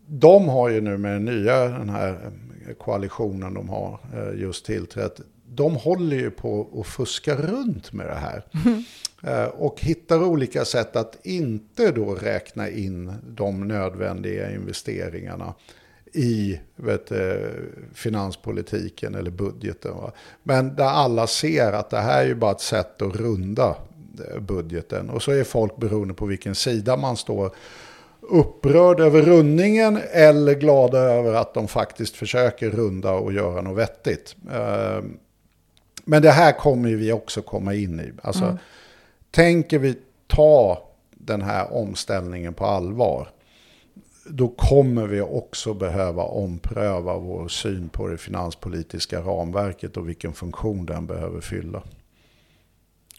de 0.08 0.50
har 0.50 0.70
ju 0.70 0.82
nu 0.82 0.98
med 0.98 1.12
den 1.12 1.26
nya 1.26 1.68
den 1.68 1.90
här 1.90 2.32
koalitionen 2.78 3.54
de 3.54 3.70
har 3.70 4.00
eh, 4.14 4.42
just 4.42 4.66
tillträtt, 4.66 5.22
de 5.50 5.76
håller 5.76 6.18
ju 6.18 6.32
på 6.32 6.68
att 6.82 6.88
fuska 6.88 7.36
runt 7.36 7.94
med 7.94 8.06
det 8.08 8.16
här. 8.16 8.44
Eh, 9.24 9.44
Och 9.46 9.82
hittar 9.82 10.24
olika 10.24 10.66
sätt 10.66 10.96
att 10.96 11.18
inte 11.26 11.92
då 11.92 12.16
räkna 12.16 12.70
in 12.70 13.14
de 13.28 13.68
nödvändiga 13.68 14.52
investeringarna 14.56 15.54
i 16.14 16.60
vet, 16.76 17.12
finanspolitiken 17.94 19.16
eller 19.16 19.32
budgeten. 19.32 19.96
Va? 19.96 20.12
Men 20.44 20.76
där 20.76 20.84
alla 20.86 21.28
ser 21.28 21.74
att 21.74 21.90
det 21.90 22.00
här 22.00 22.24
är 22.24 22.28
ju 22.28 22.36
bara 22.36 22.52
ett 22.52 22.62
sätt 22.62 23.02
att 23.02 23.16
runda 23.16 23.76
eh, 24.34 24.40
budgeten. 24.40 25.10
Och 25.10 25.24
så 25.24 25.32
är 25.32 25.44
folk 25.44 25.78
beroende 25.78 26.14
på 26.14 26.26
vilken 26.26 26.56
sida 26.56 26.98
man 26.98 27.18
står 27.18 27.52
upprörd 28.30 29.00
över 29.00 29.22
rundningen 29.22 30.00
eller 30.12 30.54
glada 30.56 30.98
över 31.00 31.34
att 31.34 31.54
de 31.54 31.68
faktiskt 31.68 32.16
försöker 32.16 32.70
runda 32.70 33.12
och 33.12 33.34
göra 33.34 33.62
något 33.62 33.78
vettigt. 33.78 34.36
Eh, 34.52 35.02
Men 36.06 36.22
det 36.22 36.32
här 36.32 36.52
kommer 36.52 36.90
vi 36.90 37.12
också 37.12 37.42
komma 37.42 37.74
in 37.74 38.00
i. 38.00 38.12
Alltså, 38.24 38.58
Tänker 39.32 39.80
vi 39.80 39.96
ta 40.28 40.84
den 41.12 41.42
här 41.42 41.74
omställningen 41.74 42.54
på 42.54 42.66
allvar, 42.66 43.30
då 44.30 44.48
kommer 44.48 45.08
vi 45.08 45.22
också 45.22 45.74
behöva 45.74 46.24
ompröva 46.24 47.18
vår 47.18 47.48
syn 47.48 47.90
på 47.90 48.08
det 48.08 48.18
finanspolitiska 48.18 49.20
ramverket 49.20 49.98
och 49.98 50.10
vilken 50.10 50.34
funktion 50.34 50.86
den 50.86 51.06
behöver 51.08 51.42
fylla. 51.42 51.84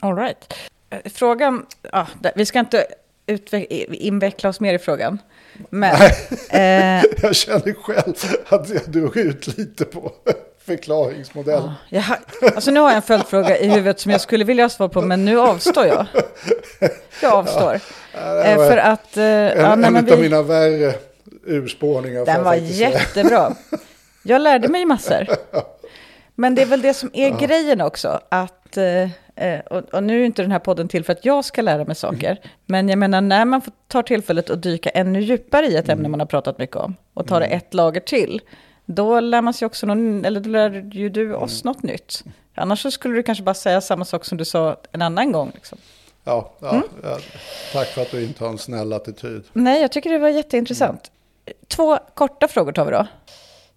All 0.01 0.17
right. 0.17 0.55
Eh, 0.91 0.99
Frågan, 1.05 1.67
ja, 1.93 2.07
där- 2.21 2.33
vi 2.37 2.47
ska 2.47 2.59
inte 2.59 2.87
inveckla 3.91 4.49
oss 4.51 4.61
mer 4.61 4.75
i 4.75 4.79
frågan. 4.79 5.19
Men, 5.71 5.95
eh, 6.51 7.05
Jag 7.23 7.37
känner 7.37 7.83
själv 7.83 8.15
att 8.49 8.69
jag 8.69 8.83
drog 8.91 9.17
ut 9.17 9.59
lite 9.59 9.85
på 9.85 10.13
förklaringsmodellen. 10.67 11.71
jag, 11.89 12.03
har- 12.03 12.19
alltså 12.55 12.71
nu 12.71 12.81
har 12.81 12.89
jag 12.89 12.97
en 12.97 13.03
följdfråga 13.03 13.59
i 13.59 13.69
huvudet 13.69 14.01
som 14.01 14.11
jag 14.13 14.21
skulle 14.21 14.45
vilja 14.45 14.65
ha 14.65 14.69
svar 14.69 14.89
på, 14.89 15.03
men 15.03 15.25
nu 15.25 15.41
avstår 15.41 15.87
jag. 15.87 16.07
Jag 17.23 17.33
avstår. 17.33 17.81
Eh, 18.45 18.57
för 18.57 18.77
att... 18.77 19.17
Eh, 19.17 19.25
ja, 19.25 19.73
En, 19.73 19.81
nej, 19.81 19.87
en 19.89 19.93
men 19.95 19.97
av 20.13 20.17
vi- 20.17 20.23
mina 20.23 20.43
värre 20.43 20.95
urspårningar. 21.47 22.25
Den 22.27 22.45
var 22.45 22.55
jättebra. 22.55 23.53
Jag 24.23 24.41
lärde 24.41 24.69
mig 24.69 24.85
massor. 24.85 25.27
Men 26.35 26.55
det 26.55 26.63
är 26.63 26.67
väl 26.67 26.83
det 26.83 26.95
som 26.95 27.11
är 27.13 27.31
grejen 27.31 27.81
också. 27.81 28.21
Att, 28.29 28.77
eh, 28.77 29.09
eh, 29.39 29.61
och, 29.61 29.95
och 29.95 30.03
nu 30.03 30.21
är 30.23 30.27
inte 30.27 30.43
den 30.43 30.51
här 30.53 30.59
podden 30.59 30.89
till 30.89 31.05
för 31.05 31.13
att 31.13 31.25
jag 31.25 31.45
ska 31.45 31.63
lära 31.63 31.85
mig 31.85 31.95
saker. 31.97 32.41
Men 32.67 32.89
jag 32.89 32.99
menar 32.99 33.21
när 33.21 33.45
man 33.45 33.63
tar 33.89 34.03
tillfället 34.03 34.51
att 34.51 34.63
dyka 34.63 34.91
ännu 34.91 35.21
djupare 35.21 35.67
i 35.67 35.77
ett 35.77 35.89
ämne 35.89 36.09
man 36.09 36.21
har 36.21 36.27
pratat 36.27 36.59
mycket 36.59 36.77
om. 36.77 36.95
Och 37.15 37.27
tar 37.27 37.41
det 37.41 37.47
ett 37.47 37.75
lager 37.75 38.01
till. 38.01 38.41
Då 38.87 39.21
lär 39.21 39.43
man 39.43 39.55
sig 39.55 39.67
också 39.67 39.87
någon, 39.87 40.25
eller 40.25 40.41
då 40.41 40.51
lär 40.51 40.71
ju 40.93 41.09
du 41.09 41.35
oss 41.35 41.65
något 41.65 41.83
nytt. 41.83 42.25
Annars 42.55 42.93
skulle 42.95 43.15
du 43.15 43.23
kanske 43.23 43.45
bara 43.45 43.55
säga 43.55 43.81
samma 43.81 44.05
sak 44.05 44.25
som 44.25 44.39
du 44.39 44.45
sa 44.45 44.77
en 44.93 45.03
annan 45.03 45.33
gång. 45.33 45.51
Liksom. 45.55 45.79
Ja, 46.25 46.53
ja, 46.61 46.71
Mm. 46.71 46.83
ja, 47.03 47.19
tack 47.73 47.87
för 47.89 48.03
att 48.03 48.11
du 48.11 48.25
inte 48.25 48.45
har 48.45 48.51
en 48.51 48.59
snäll 48.59 48.93
attityd. 48.93 49.45
Nej, 49.53 49.81
jag 49.81 49.93
tycker 49.93 50.11
det 50.11 50.19
var 50.19 50.29
jätteintressant. 50.29 51.11
Två 51.69 51.99
korta 52.15 52.49
frågor 52.49 52.73
tar 52.73 52.85
vi 52.85 52.91
då. 52.91 53.07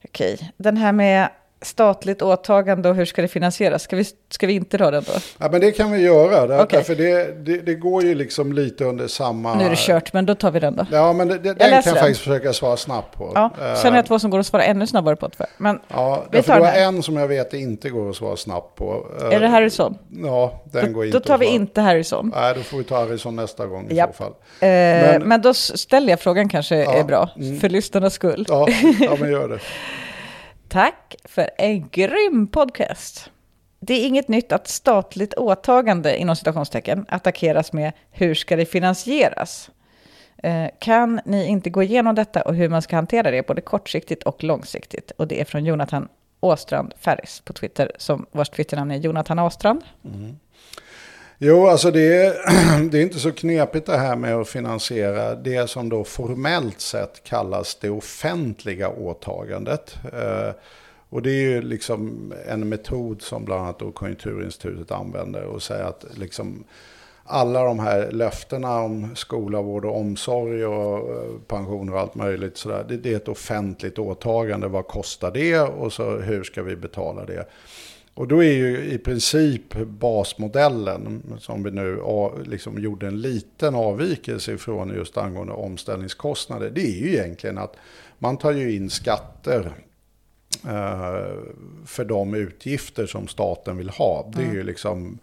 Okej, 0.05 0.51
den 0.57 0.77
här 0.77 0.91
med 0.91 1.29
statligt 1.61 2.21
åtagande 2.21 2.89
och 2.89 2.95
hur 2.95 3.05
ska 3.05 3.21
det 3.21 3.27
finansieras? 3.27 3.83
Ska 3.83 3.95
vi, 3.95 4.05
ska 4.29 4.47
vi 4.47 4.53
inte 4.53 4.77
ta 4.77 4.91
den 4.91 5.03
då? 5.07 5.11
Ja, 5.38 5.49
men 5.51 5.61
det 5.61 5.71
kan 5.71 5.91
vi 5.91 5.99
göra. 6.01 6.47
Där, 6.47 6.63
Okej. 6.63 6.83
För 6.83 6.95
det, 6.95 7.45
det, 7.45 7.57
det 7.57 7.75
går 7.75 8.03
ju 8.03 8.15
liksom 8.15 8.53
lite 8.53 8.85
under 8.85 9.07
samma... 9.07 9.55
Nu 9.55 9.63
är 9.65 9.69
det 9.69 9.77
kört, 9.77 10.13
men 10.13 10.25
då 10.25 10.35
tar 10.35 10.51
vi 10.51 10.59
den 10.59 10.75
då. 10.75 10.85
Ja, 10.91 11.13
men 11.13 11.27
det, 11.27 11.38
det, 11.38 11.53
den 11.53 11.57
kan 11.57 11.69
jag 11.71 11.83
den. 11.83 11.93
faktiskt 11.95 12.19
försöka 12.19 12.53
svara 12.53 12.77
snabbt 12.77 13.17
på. 13.17 13.31
Ja, 13.35 13.49
Eh, 13.61 13.75
sen 13.75 13.91
har 13.91 13.97
jag 13.97 14.05
två 14.05 14.19
som 14.19 14.31
går 14.31 14.39
att 14.39 14.45
svara 14.47 14.63
ännu 14.63 14.88
snabbare 14.88 15.15
på. 15.15 15.29
För. 15.38 15.45
Men 15.57 15.79
Ja, 15.88 16.23
Vi 16.31 16.38
därför 16.38 16.53
tar 16.53 16.59
den 16.59 16.69
här. 16.69 16.81
en 16.88 17.03
som 17.03 17.15
jag 17.17 17.27
vet 17.27 17.53
inte 17.53 17.89
går 17.89 18.09
att 18.09 18.15
svara 18.15 18.35
snabbt 18.38 18.75
på. 18.75 19.05
Eh, 19.21 19.35
är 19.35 19.39
det 19.39 19.47
Harrison? 19.47 19.97
Ja, 20.23 20.61
den 20.71 20.85
Då, 20.85 20.91
går 20.91 21.05
inte 21.05 21.17
då 21.19 21.23
tar 21.23 21.38
vi 21.38 21.45
inte 21.45 21.81
Harrison. 21.81 22.31
Nej, 22.35 22.53
då 22.55 22.61
får 22.63 22.77
vi 22.77 22.83
ta 22.83 22.95
Harrison 22.99 23.35
nästa 23.35 23.65
gång 23.65 23.88
i 23.89 23.95
Japp. 23.95 24.15
så 24.17 24.23
fall. 24.23 24.31
Eh, 24.59 24.67
men, 24.69 25.21
Men- 25.21 25.41
då 25.41 25.53
ställer 25.53 26.09
jag 26.09 26.19
frågan 26.19 26.49
kanske 26.49 26.75
Ja, 26.83 26.93
är 26.93 27.03
bra, 27.03 27.29
mm. 27.35 27.59
för 27.59 27.69
lyssnarnas 27.69 28.13
skull. 28.13 28.45
Ja, 28.49 28.67
ja 28.99 29.15
men 29.19 29.31
gör 29.31 29.47
det. 29.47 29.59
Tack 30.72 31.15
för 31.26 31.49
en 31.57 31.89
grym 31.89 32.48
podcast. 32.48 33.31
Det 33.80 33.93
är 33.93 34.07
inget 34.07 34.27
nytt 34.27 34.52
att 34.52 34.68
statligt 34.68 35.34
åtagande 35.34 36.18
inom 36.18 36.35
citationstecken 36.35 37.06
attackeras 37.10 37.73
med 37.73 37.91
hur 38.11 38.34
ska 38.35 38.56
det 38.56 38.65
finansieras? 38.65 39.72
Eh, 40.38 40.68
Kan 40.80 41.22
ni 41.26 41.48
inte 41.48 41.69
gå 41.69 41.84
igenom 41.84 42.15
detta 42.15 42.41
och 42.41 42.56
hur 42.56 42.69
man 42.69 42.81
ska 42.81 42.95
hantera 42.95 43.31
det 43.31 43.48
både 43.48 43.61
kortsiktigt 43.61 44.23
och 44.23 44.43
långsiktigt? 44.43 45.11
Och 45.11 45.27
det 45.27 45.41
är 45.41 45.45
från 45.45 45.65
Jonathan 45.65 46.07
Åstrand 46.39 46.93
Ferris 46.98 47.41
på 47.45 47.53
Twitter, 47.53 47.91
som 47.98 48.26
vars 48.31 48.49
Twitternamn 48.49 48.91
är 48.91 48.98
Jonathan 48.98 49.39
Åstrand. 49.39 49.84
Mm. 50.06 50.39
Jo, 51.43 51.68
alltså 51.68 51.91
det 51.91 52.15
är, 52.15 52.34
det 52.89 52.97
är 52.97 53.01
inte 53.01 53.19
så 53.19 53.31
knepigt 53.31 53.85
det 53.85 53.97
här 53.97 54.15
med 54.15 54.35
att 54.35 54.47
finansiera 54.47 55.35
det 55.35 55.69
som 55.69 55.89
då 55.89 56.03
formellt 56.03 56.81
sett 56.81 57.23
kallas 57.23 57.76
det 57.76 57.89
offentliga 57.89 58.89
åtagandet. 58.89 59.95
Eh, 60.13 60.53
och 61.09 61.22
det 61.22 61.30
är 61.30 61.41
ju 61.41 61.61
liksom 61.61 62.34
en 62.47 62.69
metod 62.69 63.22
som 63.22 63.45
bland 63.45 63.61
annat 63.61 63.80
då 63.80 63.91
Konjunkturinstitutet 63.91 64.91
använder 64.91 65.43
och 65.43 65.63
säger 65.63 65.84
att 65.84 66.05
liksom 66.15 66.63
alla 67.23 67.63
de 67.63 67.80
här 67.80 68.11
löftena 68.11 68.80
om 68.80 69.15
skola, 69.15 69.61
vård 69.61 69.85
och 69.85 69.97
omsorg 69.97 70.65
och 70.65 71.09
eh, 71.09 71.31
pensioner 71.47 71.93
och 71.93 71.99
allt 71.99 72.15
möjligt 72.15 72.57
sådär, 72.57 72.85
det, 72.89 72.97
det 72.97 73.11
är 73.13 73.15
ett 73.15 73.27
offentligt 73.27 73.99
åtagande. 73.99 74.68
Vad 74.68 74.88
kostar 74.88 75.31
det 75.31 75.59
och 75.59 75.93
så 75.93 76.18
hur 76.18 76.43
ska 76.43 76.63
vi 76.63 76.76
betala 76.76 77.26
det? 77.26 77.45
Och 78.13 78.27
då 78.27 78.43
är 78.43 78.53
ju 78.53 78.91
i 78.91 78.97
princip 78.97 79.73
basmodellen 79.85 81.38
som 81.39 81.63
vi 81.63 81.71
nu 81.71 82.01
liksom 82.45 82.79
gjorde 82.79 83.07
en 83.07 83.21
liten 83.21 83.75
avvikelse 83.75 84.53
ifrån 84.53 84.93
just 84.95 85.17
angående 85.17 85.53
omställningskostnader. 85.53 86.69
Det 86.69 86.81
är 86.81 87.01
ju 87.01 87.13
egentligen 87.13 87.57
att 87.57 87.75
man 88.19 88.38
tar 88.38 88.51
ju 88.51 88.75
in 88.75 88.89
skatter 88.89 89.71
eh, 90.65 91.35
för 91.85 92.05
de 92.05 92.33
utgifter 92.33 93.05
som 93.05 93.27
staten 93.27 93.77
vill 93.77 93.89
ha. 93.89 94.31
Det 94.35 94.43
är 94.43 94.53
ju 94.53 94.63
liksom... 94.63 95.19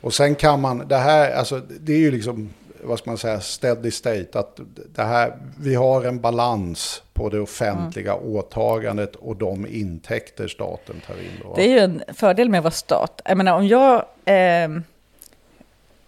Och 0.00 0.14
sen 0.14 0.34
kan 0.34 0.60
man, 0.60 0.88
det 0.88 0.96
här, 0.96 1.30
alltså 1.30 1.62
det 1.80 1.92
är 1.92 1.98
ju 1.98 2.10
liksom, 2.10 2.48
vad 2.82 2.98
ska 2.98 3.10
man 3.10 3.18
säga, 3.18 3.40
steady 3.40 3.90
state. 3.90 4.38
Att 4.38 4.60
det 4.94 5.02
här, 5.02 5.38
vi 5.60 5.74
har 5.74 6.04
en 6.04 6.20
balans 6.20 7.02
på 7.18 7.28
det 7.28 7.40
offentliga 7.40 8.14
åtagandet 8.14 9.16
och 9.16 9.36
de 9.36 9.66
intäkter 9.66 10.48
staten 10.48 11.00
tar 11.06 11.14
in. 11.14 11.40
Då. 11.42 11.54
Det 11.56 11.62
är 11.62 11.68
ju 11.68 11.78
en 11.78 12.02
fördel 12.08 12.48
med 12.48 12.58
att 12.58 12.64
vara 12.64 12.70
stat. 12.70 13.20
Jag 13.24 13.36
menar, 13.36 13.52
om 13.52 13.66
jag... 13.66 14.04
ehm, 14.24 14.82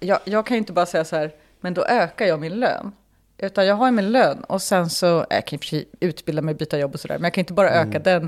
jag, 0.00 0.18
jag 0.24 0.46
kan 0.46 0.54
ju 0.54 0.58
inte 0.58 0.72
bara 0.72 0.86
säga 0.86 1.04
så 1.04 1.16
här, 1.16 1.30
men 1.60 1.74
då 1.74 1.84
ökar 1.84 2.26
jag 2.26 2.40
min 2.40 2.60
lön. 2.60 2.92
Utan 3.38 3.66
jag 3.66 3.74
har 3.74 3.86
ju 3.86 3.92
min 3.92 4.12
lön 4.12 4.44
och 4.44 4.62
sen 4.62 4.90
så, 4.90 5.26
jag 5.30 5.46
kan 5.46 5.58
sig 5.58 5.84
utbilda 6.00 6.42
mig, 6.42 6.54
byta 6.54 6.78
jobb 6.78 6.94
och 6.94 7.00
sådär, 7.00 7.14
men 7.14 7.24
jag 7.24 7.34
kan 7.34 7.42
inte 7.42 7.52
bara 7.52 7.70
öka 7.70 7.98
den. 7.98 8.24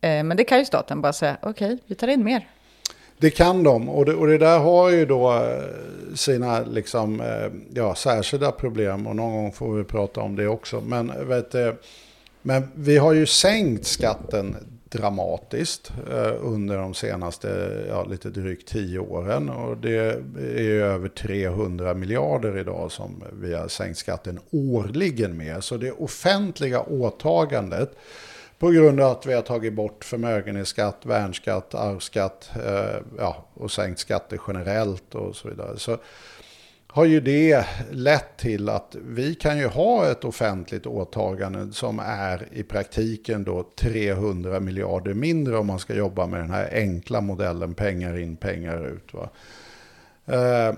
Eh, 0.00 0.22
men 0.24 0.36
det 0.36 0.44
kan 0.44 0.58
ju 0.58 0.64
staten 0.64 1.00
bara 1.00 1.12
säga, 1.12 1.36
okej, 1.42 1.78
vi 1.86 1.94
tar 1.94 2.08
in 2.08 2.24
mer. 2.24 2.48
Det 3.18 3.30
kan 3.30 3.62
de 3.62 3.88
och 3.88 4.04
det, 4.04 4.14
och 4.14 4.26
det 4.26 4.38
där 4.38 4.58
har 4.58 4.90
ju 4.90 5.06
då 5.06 5.32
eh, 5.32 6.14
sina 6.14 6.60
liksom, 6.60 7.20
eh, 7.20 7.52
ja, 7.74 7.94
särskilda 7.94 8.52
problem 8.52 9.06
och 9.06 9.16
någon 9.16 9.32
gång 9.32 9.52
får 9.52 9.74
vi 9.74 9.84
prata 9.84 10.20
om 10.20 10.36
det 10.36 10.48
också. 10.48 10.80
Men, 10.80 11.28
vet, 11.28 11.50
du, 11.52 11.76
men 12.42 12.68
vi 12.74 12.98
har 12.98 13.12
ju 13.12 13.26
sänkt 13.26 13.86
skatten 13.86 14.56
dramatiskt 14.90 15.92
eh, 16.10 16.34
under 16.40 16.76
de 16.76 16.94
senaste 16.94 17.82
ja, 17.88 18.04
lite 18.04 18.30
drygt 18.30 18.68
tio 18.68 18.98
åren. 18.98 19.48
Och 19.48 19.76
det 19.76 19.96
är 19.96 20.82
över 20.82 21.08
300 21.08 21.94
miljarder 21.94 22.58
idag 22.58 22.92
som 22.92 23.24
vi 23.32 23.54
har 23.54 23.68
sänkt 23.68 23.98
skatten 23.98 24.38
årligen 24.50 25.36
med. 25.36 25.64
Så 25.64 25.76
det 25.76 25.92
offentliga 25.92 26.80
åtagandet 26.80 27.96
på 28.58 28.70
grund 28.70 29.00
av 29.00 29.10
att 29.10 29.26
vi 29.26 29.34
har 29.34 29.42
tagit 29.42 29.72
bort 29.72 30.04
förmögenhetsskatt, 30.04 31.06
värnskatt, 31.06 31.74
arvsskatt 31.74 32.50
eh, 32.64 33.00
ja, 33.18 33.46
och 33.54 33.70
sänkt 33.70 34.00
skatter 34.00 34.40
generellt 34.48 35.14
och 35.14 35.36
så 35.36 35.48
vidare. 35.48 35.78
Så 35.78 35.98
har 36.92 37.04
ju 37.04 37.20
det 37.20 37.66
lett 37.90 38.36
till 38.36 38.68
att 38.68 38.96
vi 39.06 39.34
kan 39.34 39.58
ju 39.58 39.66
ha 39.66 40.10
ett 40.10 40.24
offentligt 40.24 40.86
åtagande 40.86 41.72
som 41.72 41.98
är 42.04 42.48
i 42.52 42.62
praktiken 42.62 43.44
då 43.44 43.70
300 43.80 44.60
miljarder 44.60 45.14
mindre 45.14 45.58
om 45.58 45.66
man 45.66 45.78
ska 45.78 45.94
jobba 45.94 46.26
med 46.26 46.40
den 46.40 46.50
här 46.50 46.68
enkla 46.72 47.20
modellen 47.20 47.74
pengar 47.74 48.18
in, 48.18 48.36
pengar 48.36 48.86
ut. 48.86 49.14
Va? 49.14 49.30
Eh, 50.26 50.74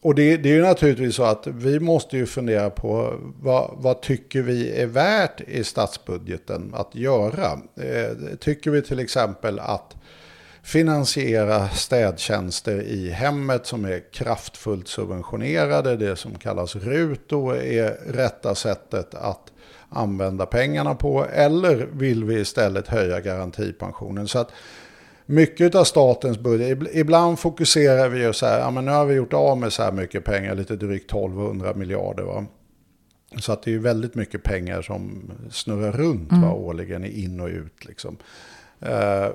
och 0.00 0.14
det, 0.14 0.36
det, 0.36 0.48
är 0.48 0.54
ju 0.54 0.62
naturligtvis 0.62 1.14
så 1.14 1.24
att 1.24 1.46
vi 1.46 1.80
måste 1.80 2.16
ju 2.16 2.26
fundera 2.26 2.70
på 2.70 3.14
vad, 3.40 3.70
vad 3.76 4.02
tycker 4.02 4.42
vi 4.42 4.80
är 4.80 4.86
värt 4.86 5.40
i 5.40 5.64
statsbudgeten 5.64 6.74
att 6.74 6.94
göra. 6.94 7.52
Eh, 7.76 8.36
tycker 8.40 8.70
vi 8.70 8.82
till 8.82 8.98
exempel 8.98 9.58
att 9.58 9.96
finansiera 10.62 11.68
städtjänster 11.68 12.82
i 12.82 13.10
hemmet 13.10 13.66
som 13.66 13.84
är 13.84 14.12
kraftfullt 14.12 14.88
subventionerade, 14.88 15.96
det 15.96 16.16
som 16.16 16.34
kallas 16.34 16.76
RUT, 16.76 17.28
då 17.28 17.50
är 17.50 18.12
rätta 18.12 18.54
sättet 18.54 19.14
att 19.14 19.52
använda 19.88 20.46
pengarna 20.46 20.94
på. 20.94 21.26
Eller 21.32 21.86
vill 21.92 22.24
vi 22.24 22.40
istället 22.40 22.88
höja 22.88 23.20
garantipensionen? 23.20 24.28
Så 24.28 24.38
att 24.38 24.52
mycket 25.26 25.74
av 25.74 25.84
statens 25.84 26.38
budget, 26.38 26.78
ibland 26.92 27.38
fokuserar 27.38 28.08
vi 28.08 28.22
ju 28.22 28.32
så 28.32 28.46
här, 28.46 28.58
ja 28.58 28.70
men 28.70 28.84
nu 28.84 28.90
har 28.90 29.04
vi 29.04 29.14
gjort 29.14 29.32
av 29.32 29.58
med 29.58 29.72
så 29.72 29.82
här 29.82 29.92
mycket 29.92 30.24
pengar, 30.24 30.54
lite 30.54 30.76
drygt 30.76 31.10
1200 31.10 31.74
miljarder. 31.74 32.22
Va? 32.22 32.44
Så 33.36 33.52
att 33.52 33.62
det 33.62 33.74
är 33.74 33.78
väldigt 33.78 34.14
mycket 34.14 34.42
pengar 34.42 34.82
som 34.82 35.30
snurrar 35.50 35.92
runt 35.92 36.30
mm. 36.30 36.42
va, 36.42 36.52
årligen 36.52 37.04
in 37.04 37.40
och 37.40 37.48
ut. 37.48 37.84
Liksom. 37.84 38.16
Uh, 38.86 39.28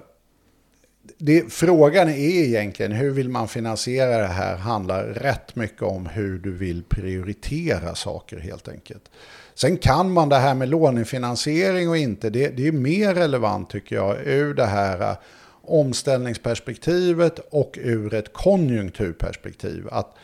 det, 1.17 1.53
frågan 1.53 2.09
är 2.09 2.43
egentligen 2.43 2.91
hur 2.91 3.11
vill 3.11 3.29
man 3.29 3.47
finansiera 3.47 4.17
det 4.17 4.27
här 4.27 4.57
handlar 4.57 5.03
rätt 5.03 5.55
mycket 5.55 5.81
om 5.81 6.05
hur 6.05 6.39
du 6.39 6.51
vill 6.51 6.83
prioritera 6.83 7.95
saker 7.95 8.39
helt 8.39 8.67
enkelt. 8.67 9.11
Sen 9.53 9.77
kan 9.77 10.11
man 10.11 10.29
det 10.29 10.35
här 10.35 10.53
med 10.53 10.69
lånefinansiering 10.69 11.89
och 11.89 11.97
inte, 11.97 12.29
det, 12.29 12.49
det 12.49 12.67
är 12.67 12.71
mer 12.71 13.13
relevant 13.13 13.69
tycker 13.69 13.95
jag 13.95 14.27
ur 14.27 14.53
det 14.53 14.65
här 14.65 15.01
äh, 15.11 15.17
omställningsperspektivet 15.61 17.39
och 17.49 17.77
ur 17.81 18.13
ett 18.13 18.33
konjunkturperspektiv. 18.33 19.87
Att 19.91 20.15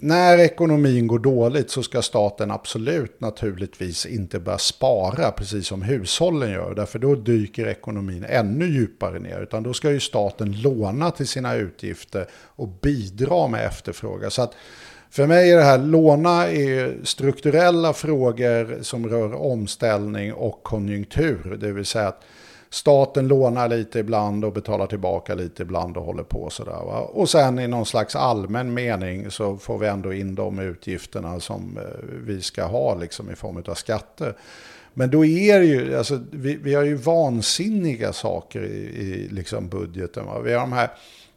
när 0.00 0.38
ekonomin 0.38 1.06
går 1.06 1.18
dåligt 1.18 1.70
så 1.70 1.82
ska 1.82 2.02
staten 2.02 2.50
absolut 2.50 3.20
naturligtvis 3.20 4.06
inte 4.06 4.40
börja 4.40 4.58
spara 4.58 5.30
precis 5.30 5.66
som 5.66 5.82
hushållen 5.82 6.50
gör. 6.50 6.74
Därför 6.74 6.98
då 6.98 7.14
dyker 7.14 7.66
ekonomin 7.66 8.26
ännu 8.28 8.66
djupare 8.66 9.18
ner. 9.18 9.40
Utan 9.40 9.62
då 9.62 9.74
ska 9.74 9.90
ju 9.90 10.00
staten 10.00 10.62
låna 10.62 11.10
till 11.10 11.28
sina 11.28 11.54
utgifter 11.54 12.26
och 12.32 12.68
bidra 12.68 13.48
med 13.48 13.66
efterfrågan. 13.66 14.30
Så 14.30 14.42
att 14.42 14.54
för 15.10 15.26
mig 15.26 15.50
är 15.50 15.56
det 15.56 15.62
här 15.62 15.78
låna 15.78 16.46
är 16.46 16.96
strukturella 17.04 17.92
frågor 17.92 18.82
som 18.82 19.08
rör 19.08 19.34
omställning 19.34 20.32
och 20.32 20.62
konjunktur. 20.62 21.58
Det 21.60 21.72
vill 21.72 21.84
säga 21.84 22.08
att 22.08 22.22
staten 22.70 23.28
lånar 23.28 23.68
lite 23.68 23.98
ibland 23.98 24.44
och 24.44 24.52
betalar 24.52 24.86
tillbaka 24.86 25.34
lite 25.34 25.62
ibland 25.62 25.96
och 25.96 26.04
håller 26.04 26.22
på 26.22 26.50
sådär. 26.50 26.84
Va? 26.86 27.00
Och 27.00 27.30
sen 27.30 27.58
i 27.58 27.68
någon 27.68 27.86
slags 27.86 28.16
allmän 28.16 28.74
mening 28.74 29.30
så 29.30 29.56
får 29.56 29.78
vi 29.78 29.86
ändå 29.86 30.12
in 30.12 30.34
de 30.34 30.58
utgifterna 30.58 31.40
som 31.40 31.78
eh, 31.78 32.04
vi 32.26 32.42
ska 32.42 32.64
ha 32.64 32.94
liksom 32.94 33.30
i 33.30 33.34
form 33.34 33.62
av 33.68 33.74
skatter. 33.74 34.34
Men 34.94 35.10
då 35.10 35.24
är 35.24 35.58
det 35.58 35.66
ju, 35.66 35.96
alltså, 35.96 36.20
vi, 36.30 36.56
vi 36.56 36.74
har 36.74 36.82
ju 36.82 36.94
vansinniga 36.94 38.12
saker 38.12 38.62
i, 38.64 38.78
i 38.78 39.28
liksom 39.30 39.68
budgeten. 39.68 40.26
Va? 40.26 40.40
Vi 40.40 40.52
har 40.52 40.60
de 40.60 40.72
här 40.72 40.90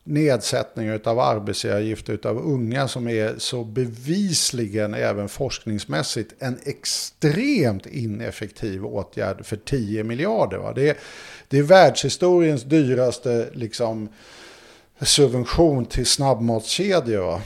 nedsättning 0.04 0.92
av 1.06 1.20
arbetsgivaravgifter 1.20 2.28
av 2.28 2.38
unga 2.38 2.88
som 2.88 3.08
är 3.08 3.36
så 3.38 3.64
bevisligen 3.64 4.94
även 4.94 5.30
forskningsmässigt 5.30 6.34
en 6.40 6.60
extremt 6.66 7.86
ineffektiv 7.86 8.86
åtgärd 8.86 9.46
för 9.46 9.56
10 9.56 10.04
miljarder. 10.04 10.58
Va? 10.58 10.74
Det, 10.74 10.90
är, 10.90 10.98
det 11.48 11.58
är 11.58 11.64
världshistoriens 11.64 12.64
dyraste 12.64 13.50
liksom, 13.54 14.10
subvention 15.02 15.86
till 15.86 16.06
snabbmatskedjor. 16.06 17.22
Va? 17.22 17.42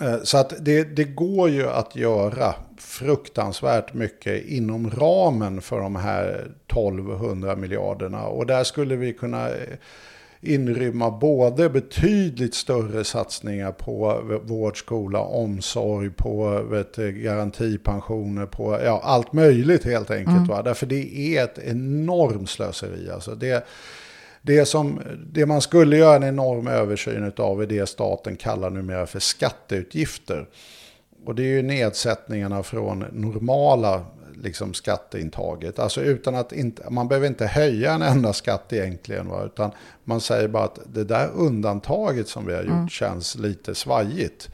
Eh, 0.00 0.22
så 0.22 0.38
att 0.38 0.52
det, 0.60 0.84
det 0.84 1.04
går 1.04 1.50
ju 1.50 1.68
att 1.68 1.96
göra 1.96 2.54
fruktansvärt 2.78 3.94
mycket 3.94 4.44
inom 4.44 4.90
ramen 4.90 5.60
för 5.60 5.80
de 5.80 5.96
här 5.96 6.50
1200 6.66 7.56
miljarderna. 7.56 8.26
Och 8.26 8.46
där 8.46 8.64
skulle 8.64 8.96
vi 8.96 9.12
kunna 9.12 9.48
eh, 9.48 9.76
inrymma 10.40 11.10
både 11.10 11.68
betydligt 11.68 12.54
större 12.54 13.04
satsningar 13.04 13.72
på 13.72 14.22
vård, 14.44 14.78
skola, 14.78 15.20
omsorg, 15.20 16.10
på 16.10 16.62
vet, 16.70 16.96
garantipensioner, 16.96 18.46
på 18.46 18.80
ja, 18.84 19.00
allt 19.04 19.32
möjligt 19.32 19.84
helt 19.84 20.10
enkelt. 20.10 20.36
Mm. 20.36 20.48
Va? 20.48 20.62
Därför 20.62 20.86
det 20.86 21.36
är 21.36 21.44
ett 21.44 21.58
enormt 21.58 22.50
slöseri. 22.50 23.10
Alltså 23.10 23.34
det, 23.34 23.66
det, 24.42 24.64
som, 24.64 25.00
det 25.32 25.46
man 25.46 25.60
skulle 25.60 25.96
göra 25.96 26.16
en 26.16 26.24
enorm 26.24 26.66
översyn 26.66 27.32
av 27.36 27.62
är 27.62 27.66
det 27.66 27.88
staten 27.88 28.36
kallar 28.36 28.70
numera 28.70 29.06
för 29.06 29.20
skatteutgifter. 29.20 30.46
Och 31.24 31.34
det 31.34 31.42
är 31.42 31.46
ju 31.46 31.62
nedsättningarna 31.62 32.62
från 32.62 33.04
normala 33.12 34.04
liksom 34.34 34.74
skatteintaget. 34.74 35.78
Alltså 35.78 36.02
utan 36.02 36.34
att 36.34 36.52
inte, 36.52 36.90
man 36.90 37.08
behöver 37.08 37.26
inte 37.26 37.46
höja 37.46 37.92
en 37.92 38.02
enda 38.02 38.32
skatt 38.32 38.72
egentligen. 38.72 39.28
Va? 39.28 39.44
Utan 39.44 39.70
man 40.04 40.20
säger 40.20 40.48
bara 40.48 40.64
att 40.64 40.78
det 40.86 41.04
där 41.04 41.28
undantaget 41.34 42.28
som 42.28 42.46
vi 42.46 42.54
har 42.54 42.62
gjort 42.62 42.72
mm. 42.72 42.88
känns 42.88 43.34
lite 43.34 43.74
svajigt. 43.74 44.50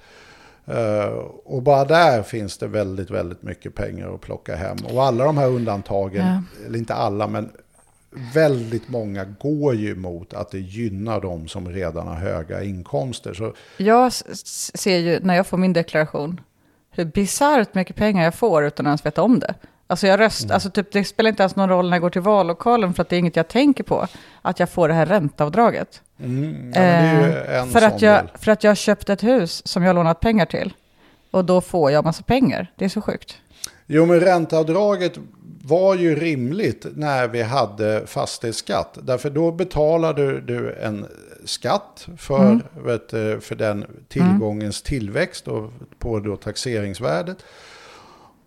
Uh, 0.69 1.05
och 1.45 1.63
bara 1.63 1.85
där 1.85 2.23
finns 2.23 2.59
det 2.59 2.67
väldigt, 2.67 3.11
väldigt 3.11 3.43
mycket 3.43 3.75
pengar 3.75 4.15
att 4.15 4.21
plocka 4.21 4.57
hem. 4.57 4.77
Och 4.93 5.05
alla 5.05 5.25
de 5.25 5.39
här 5.39 5.49
undantagen, 5.49 6.27
ja. 6.27 6.67
eller 6.67 6.79
inte 6.79 6.95
alla, 6.95 7.27
men 7.27 7.51
väldigt 8.35 8.89
många 8.89 9.25
går 9.25 9.75
ju 9.75 9.95
mot 9.95 10.35
att 10.35 10.51
det 10.51 10.59
gynnar 10.59 11.21
de 11.21 11.49
som 11.49 11.69
redan 11.69 12.07
har 12.07 12.15
höga 12.15 12.63
inkomster. 12.63 13.35
Så... 13.35 13.55
Jag 13.77 14.13
ser 14.75 14.99
ju 14.99 15.21
när 15.21 15.35
jag 15.35 15.47
får 15.47 15.57
min 15.57 15.73
deklaration 15.73 16.41
hur 16.95 17.05
bisarrt 17.05 17.75
mycket 17.75 17.97
pengar 17.97 18.25
jag 18.25 18.35
får 18.35 18.65
utan 18.65 18.87
att 18.87 18.91
ens 18.91 19.07
veta 19.07 19.23
om 19.23 19.39
det. 19.39 19.55
Alltså 19.87 20.07
jag 20.07 20.21
röst, 20.21 20.45
mm. 20.45 20.55
alltså 20.55 20.71
typ, 20.71 20.93
det 20.93 21.05
spelar 21.05 21.31
inte 21.31 21.43
ens 21.43 21.57
någon 21.57 21.69
roll 21.69 21.91
när 21.91 21.97
jag 21.97 22.03
går 22.03 22.11
till 22.11 22.21
vallokalen 22.21 22.95
för 22.95 23.03
att 23.03 23.09
det 23.09 23.17
är 23.17 23.19
inget 23.19 23.37
jag 23.37 23.49
tänker 23.49 23.85
på, 23.85 24.07
att 24.43 24.61
jag 24.61 24.71
får 24.71 24.89
det 24.89 24.95
här 24.95 25.07
ränteavdraget. 25.07 26.03
Mm. 26.21 26.73
Ja, 26.75 26.81
eh, 26.81 27.67
för, 27.67 27.83
att 27.83 28.03
jag, 28.03 28.23
för 28.35 28.53
att 28.53 28.65
jag 28.65 28.71
har 28.71 28.77
köpt 28.77 29.09
ett 29.09 29.23
hus 29.23 29.67
som 29.67 29.83
jag 29.83 29.89
har 29.89 29.95
lånat 29.95 30.21
pengar 30.21 30.47
till. 30.47 30.73
Och 31.31 31.45
då 31.45 31.61
får 31.61 31.91
jag 31.91 32.05
massa 32.05 32.23
pengar. 32.23 32.73
Det 32.77 32.85
är 32.85 32.89
så 32.89 33.01
sjukt. 33.01 33.37
Jo, 33.87 34.07
men 34.07 34.21
ränteavdraget 34.21 35.13
var 35.63 35.95
ju 35.95 36.15
rimligt 36.15 36.87
när 36.95 37.29
vi 37.29 37.43
hade 37.43 38.07
fastighetsskatt. 38.07 38.99
Därför 39.03 39.31
då 39.31 39.53
betalade 39.53 40.41
du 40.41 40.75
en 40.75 41.07
skatt 41.45 42.09
för, 42.17 42.47
mm. 42.47 42.63
vet, 42.85 43.11
för 43.45 43.55
den 43.55 43.85
tillgångens 44.09 44.83
tillväxt 44.83 45.49
och 45.49 45.71
på 45.99 46.21
då 46.21 46.37
taxeringsvärdet. 46.37 47.37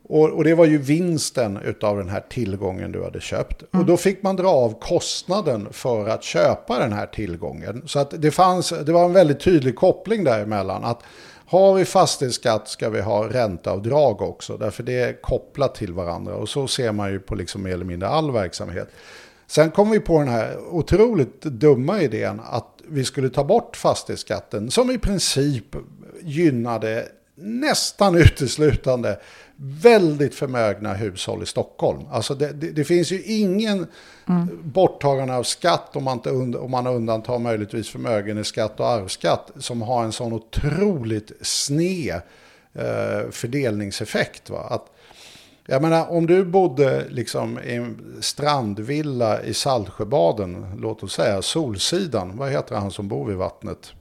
Och, 0.09 0.29
och, 0.29 0.43
det 0.43 0.53
var 0.53 0.65
ju 0.65 0.77
vinsten 0.77 1.59
av 1.81 1.97
den 1.97 2.09
här 2.09 2.23
tillgången 2.29 2.91
du 2.91 3.03
hade 3.03 3.21
köpt. 3.21 3.63
Mm. 3.73 3.81
Och 3.81 3.87
då 3.87 3.97
fick 3.97 4.23
man 4.23 4.35
dra 4.35 4.47
av 4.47 4.79
kostnaden 4.79 5.67
för 5.71 6.07
att 6.07 6.23
köpa 6.23 6.79
den 6.79 6.93
här 6.93 7.05
tillgången. 7.05 7.83
Så 7.85 7.99
att 7.99 8.21
det, 8.21 8.31
fanns, 8.31 8.73
det 8.85 8.91
var 8.91 9.05
en 9.05 9.13
väldigt 9.13 9.39
tydlig 9.39 9.75
koppling 9.75 10.23
däremellan. 10.23 10.83
Att 10.83 11.03
har 11.49 11.73
vi 11.73 11.85
fastighetsskatt 11.85 12.67
ska 12.67 12.89
vi 12.89 13.01
ha 13.01 13.29
ränteavdrag 13.29 14.21
också. 14.21 14.57
Därför 14.57 14.83
det 14.83 14.99
är 14.99 15.21
kopplat 15.21 15.75
till 15.75 15.93
varandra. 15.93 16.35
Och 16.35 16.49
så 16.49 16.67
ser 16.67 16.91
man 16.91 17.11
ju 17.11 17.19
på 17.19 17.35
liksom 17.35 17.63
mer 17.63 17.73
eller 17.73 17.85
mindre 17.85 18.09
all 18.09 18.31
verksamhet. 18.31 18.89
Sen 19.47 19.71
kom 19.71 19.89
vi 19.89 19.99
på 19.99 20.19
den 20.19 20.27
här 20.27 20.57
otroligt 20.69 21.41
dumma 21.41 22.01
idén 22.01 22.41
att 22.45 22.76
vi 22.89 23.05
skulle 23.05 23.29
ta 23.29 23.43
bort 23.43 23.77
fastighetsskatten 23.77 24.71
som 24.71 24.91
i 24.91 24.97
princip 24.97 25.75
gynnade 26.21 27.07
nästan 27.35 28.15
uteslutande 28.17 29.19
väldigt 29.59 30.35
förmögna 30.35 30.93
hushåll 30.93 31.43
i 31.43 31.45
Stockholm. 31.45 32.01
Alltså 32.11 32.35
det, 32.35 32.51
det, 32.51 32.71
det 32.71 32.83
finns 32.83 33.11
ju 33.11 33.23
ingen 33.23 33.87
mm. 34.27 34.49
borttagande 34.63 35.35
av 35.35 35.43
skatt 35.43 35.95
om 35.95 36.03
man, 36.03 36.17
inte 36.17 36.31
und, 36.31 36.55
om 36.55 36.71
man 36.71 36.87
undantar 36.87 37.39
möjligtvis 37.39 37.89
förmögenhetsskatt 37.89 38.79
och 38.79 38.87
arvsskatt 38.87 39.51
som 39.57 39.81
har 39.81 40.03
en 40.03 40.11
sån 40.11 40.33
otroligt 40.33 41.31
sned 41.41 42.21
eh, 42.73 43.29
fördelningseffekt. 43.31 44.49
Va? 44.49 44.67
Att, 44.69 44.96
jag 45.69 45.81
menar, 45.81 46.11
om 46.11 46.27
du 46.27 46.45
bodde 46.45 47.09
liksom 47.09 47.59
i 47.59 47.75
en 47.75 48.17
strandvilla 48.21 49.43
i 49.43 49.53
Saltsjöbaden, 49.53 50.65
låt 50.77 51.03
oss 51.03 51.13
säga 51.13 51.41
Solsidan, 51.41 52.37
vad 52.37 52.51
heter 52.51 52.75
han 52.75 52.91
som 52.91 53.07
bor 53.07 53.25
vid 53.25 53.37
vattnet? 53.37 53.93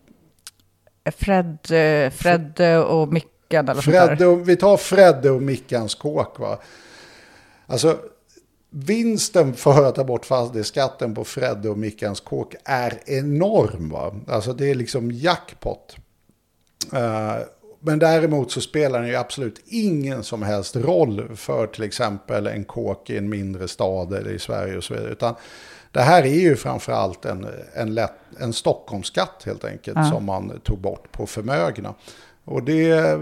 Fred, 1.17 1.59
eh, 1.71 2.11
Fred 2.11 2.61
och 2.87 3.13
Mickan 3.13 3.69
eller 3.69 3.83
Fredde 3.83 4.27
och, 4.27 4.49
Vi 4.49 4.57
tar 4.57 4.77
Fredde 4.77 5.31
och 5.31 5.43
Mickans 5.43 5.95
kåk 5.95 6.39
va. 6.39 6.59
Alltså 7.67 7.99
vinsten 8.71 9.55
för 9.55 9.85
att 9.85 9.95
ta 9.95 10.05
bort 10.05 10.27
fastighetsskatten 10.27 11.15
på 11.15 11.25
Fredde 11.25 11.69
och 11.69 11.79
Mickans 11.79 12.21
kåk 12.21 12.55
är 12.65 13.01
enorm 13.07 13.89
va. 13.91 14.15
Alltså 14.29 14.53
det 14.53 14.71
är 14.71 14.75
liksom 14.75 15.11
jackpot. 15.11 15.97
Uh, 16.95 17.37
men 17.81 17.98
däremot 17.98 18.53
så 18.53 18.61
spelar 18.61 19.01
den 19.01 19.09
ju 19.09 19.16
absolut 19.16 19.61
ingen 19.66 20.23
som 20.23 20.43
helst 20.43 20.77
roll 20.77 21.36
för 21.36 21.66
till 21.66 21.82
exempel 21.82 22.47
en 22.47 22.65
kåk 22.65 23.11
i 23.11 23.16
en 23.16 23.28
mindre 23.28 23.69
stad 23.69 24.12
eller 24.12 24.31
i 24.31 24.39
Sverige 24.39 24.77
och 24.77 24.85
så 24.85 24.94
vidare. 24.94 25.12
Utan 25.12 25.35
det 25.93 26.01
här 26.01 26.23
är 26.23 26.40
ju 26.40 26.57
framförallt 26.57 27.24
en, 27.24 27.47
en, 27.74 27.94
lätt, 27.94 28.12
en 28.40 28.53
Stockholmsskatt 28.53 29.43
helt 29.47 29.65
enkelt 29.65 29.97
ja. 29.97 30.11
som 30.11 30.24
man 30.24 30.61
tog 30.61 30.78
bort 30.78 31.12
på 31.12 31.27
förmögna. 31.27 31.94
Och, 32.44 32.62
det, 32.62 33.19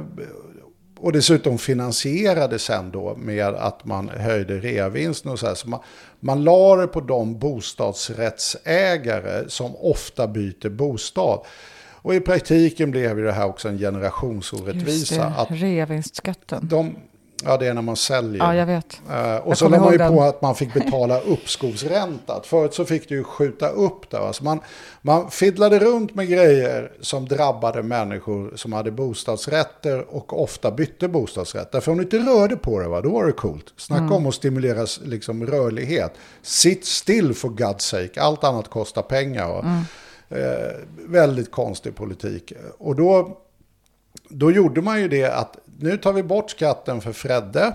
och 0.98 1.12
dessutom 1.12 1.58
finansierade 1.58 2.58
sen 2.58 2.90
då 2.90 3.16
med 3.16 3.54
att 3.54 3.84
man 3.84 4.08
höjde 4.08 4.58
reavinsten 4.58 5.32
och 5.32 5.38
så 5.38 5.46
här. 5.46 5.54
Så 5.54 5.68
man, 5.68 5.80
man 6.20 6.44
la 6.44 6.76
det 6.76 6.86
på 6.86 7.00
de 7.00 7.38
bostadsrättsägare 7.38 9.48
som 9.48 9.76
ofta 9.76 10.26
byter 10.26 10.68
bostad. 10.68 11.40
Och 12.04 12.14
i 12.14 12.20
praktiken 12.20 12.90
blev 12.90 13.16
det 13.16 13.32
här 13.32 13.46
också 13.46 13.68
en 13.68 13.78
generationsorättvisa. 13.78 15.16
Det, 15.16 15.34
att 15.36 15.50
reavinstskatten. 15.50 16.68
De, 16.68 16.96
Ja, 17.44 17.56
det 17.56 17.66
är 17.66 17.74
när 17.74 17.82
man 17.82 17.96
säljer. 17.96 18.44
Ja, 18.44 18.54
jag 18.54 18.66
vet. 18.66 19.00
Uh, 19.10 19.36
och 19.36 19.50
jag 19.50 19.58
så 19.58 19.68
la 19.68 19.78
man 19.78 19.92
ju 19.92 19.98
den. 19.98 20.12
på 20.12 20.22
att 20.22 20.42
man 20.42 20.54
fick 20.54 20.74
betala 20.74 21.20
uppskovsränta. 21.26 22.40
Förut 22.44 22.74
så 22.74 22.84
fick 22.84 23.08
du 23.08 23.14
ju 23.14 23.24
skjuta 23.24 23.68
upp 23.68 24.10
det. 24.10 24.18
Alltså 24.18 24.44
man, 24.44 24.60
man 25.02 25.30
fiddlade 25.30 25.78
runt 25.78 26.14
med 26.14 26.28
grejer 26.28 26.92
som 27.00 27.28
drabbade 27.28 27.82
människor 27.82 28.52
som 28.56 28.72
hade 28.72 28.90
bostadsrätter 28.90 30.14
och 30.14 30.42
ofta 30.42 30.70
bytte 30.70 31.08
bostadsrätt. 31.08 31.72
Därför 31.72 31.92
om 31.92 31.98
du 31.98 32.04
inte 32.04 32.18
rörde 32.18 32.56
på 32.56 32.80
det, 32.80 32.88
va, 32.88 33.00
då 33.00 33.10
var 33.10 33.26
det 33.26 33.32
coolt. 33.32 33.72
Snacka 33.76 34.02
mm. 34.02 34.12
om 34.12 34.26
att 34.26 34.34
stimulera 34.34 34.86
liksom, 35.04 35.46
rörlighet. 35.46 36.12
Sitt 36.42 36.86
still 36.86 37.34
for 37.34 37.48
God's 37.48 37.78
sake. 37.78 38.20
Allt 38.20 38.44
annat 38.44 38.70
kostar 38.70 39.02
pengar. 39.02 39.58
Mm. 39.60 39.82
Uh, 40.34 40.40
väldigt 41.08 41.50
konstig 41.50 41.94
politik. 41.94 42.52
Och 42.78 42.96
då, 42.96 43.38
då 44.28 44.50
gjorde 44.50 44.82
man 44.82 45.00
ju 45.00 45.08
det 45.08 45.24
att 45.24 45.58
nu 45.78 45.96
tar 45.96 46.12
vi 46.12 46.22
bort 46.22 46.50
skatten 46.50 47.00
för 47.00 47.12
Fredde. 47.12 47.72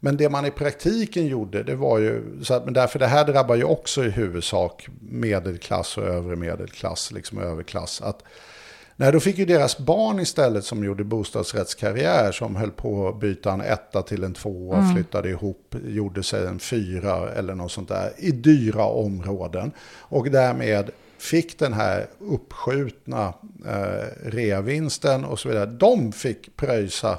Men 0.00 0.16
det 0.16 0.28
man 0.28 0.46
i 0.46 0.50
praktiken 0.50 1.26
gjorde, 1.26 1.62
det 1.62 1.74
var 1.74 1.98
ju, 1.98 2.44
så 2.44 2.54
att, 2.54 2.64
men 2.64 2.74
därför 2.74 2.98
det 2.98 3.06
här 3.06 3.24
drabbar 3.24 3.54
ju 3.54 3.64
också 3.64 4.04
i 4.04 4.10
huvudsak 4.10 4.88
medelklass 5.00 5.98
och 5.98 6.04
övre 6.04 6.36
medelklass, 6.36 7.12
liksom 7.12 7.38
överklass. 7.38 8.02
Att, 8.02 8.22
nej, 8.96 9.12
då 9.12 9.20
fick 9.20 9.38
ju 9.38 9.44
deras 9.44 9.78
barn 9.78 10.20
istället 10.20 10.64
som 10.64 10.84
gjorde 10.84 11.04
bostadsrättskarriär, 11.04 12.32
som 12.32 12.56
höll 12.56 12.70
på 12.70 13.08
att 13.08 13.20
byta 13.20 13.52
en 13.52 13.60
etta 13.60 14.02
till 14.02 14.24
en 14.24 14.34
tvåa, 14.34 14.76
mm. 14.76 14.94
flyttade 14.94 15.28
ihop, 15.28 15.74
gjorde 15.86 16.22
sig 16.22 16.46
en 16.46 16.58
fyra 16.58 17.32
eller 17.32 17.54
något 17.54 17.72
sånt 17.72 17.88
där, 17.88 18.12
i 18.18 18.30
dyra 18.30 18.84
områden. 18.84 19.72
Och 20.00 20.30
därmed 20.30 20.90
fick 21.18 21.58
den 21.58 21.72
här 21.72 22.06
uppskjutna 22.18 23.34
eh, 23.66 24.30
reavinsten 24.30 25.24
och 25.24 25.38
så 25.38 25.48
vidare. 25.48 25.66
De 25.66 26.12
fick 26.12 26.56
pröjsa 26.56 27.18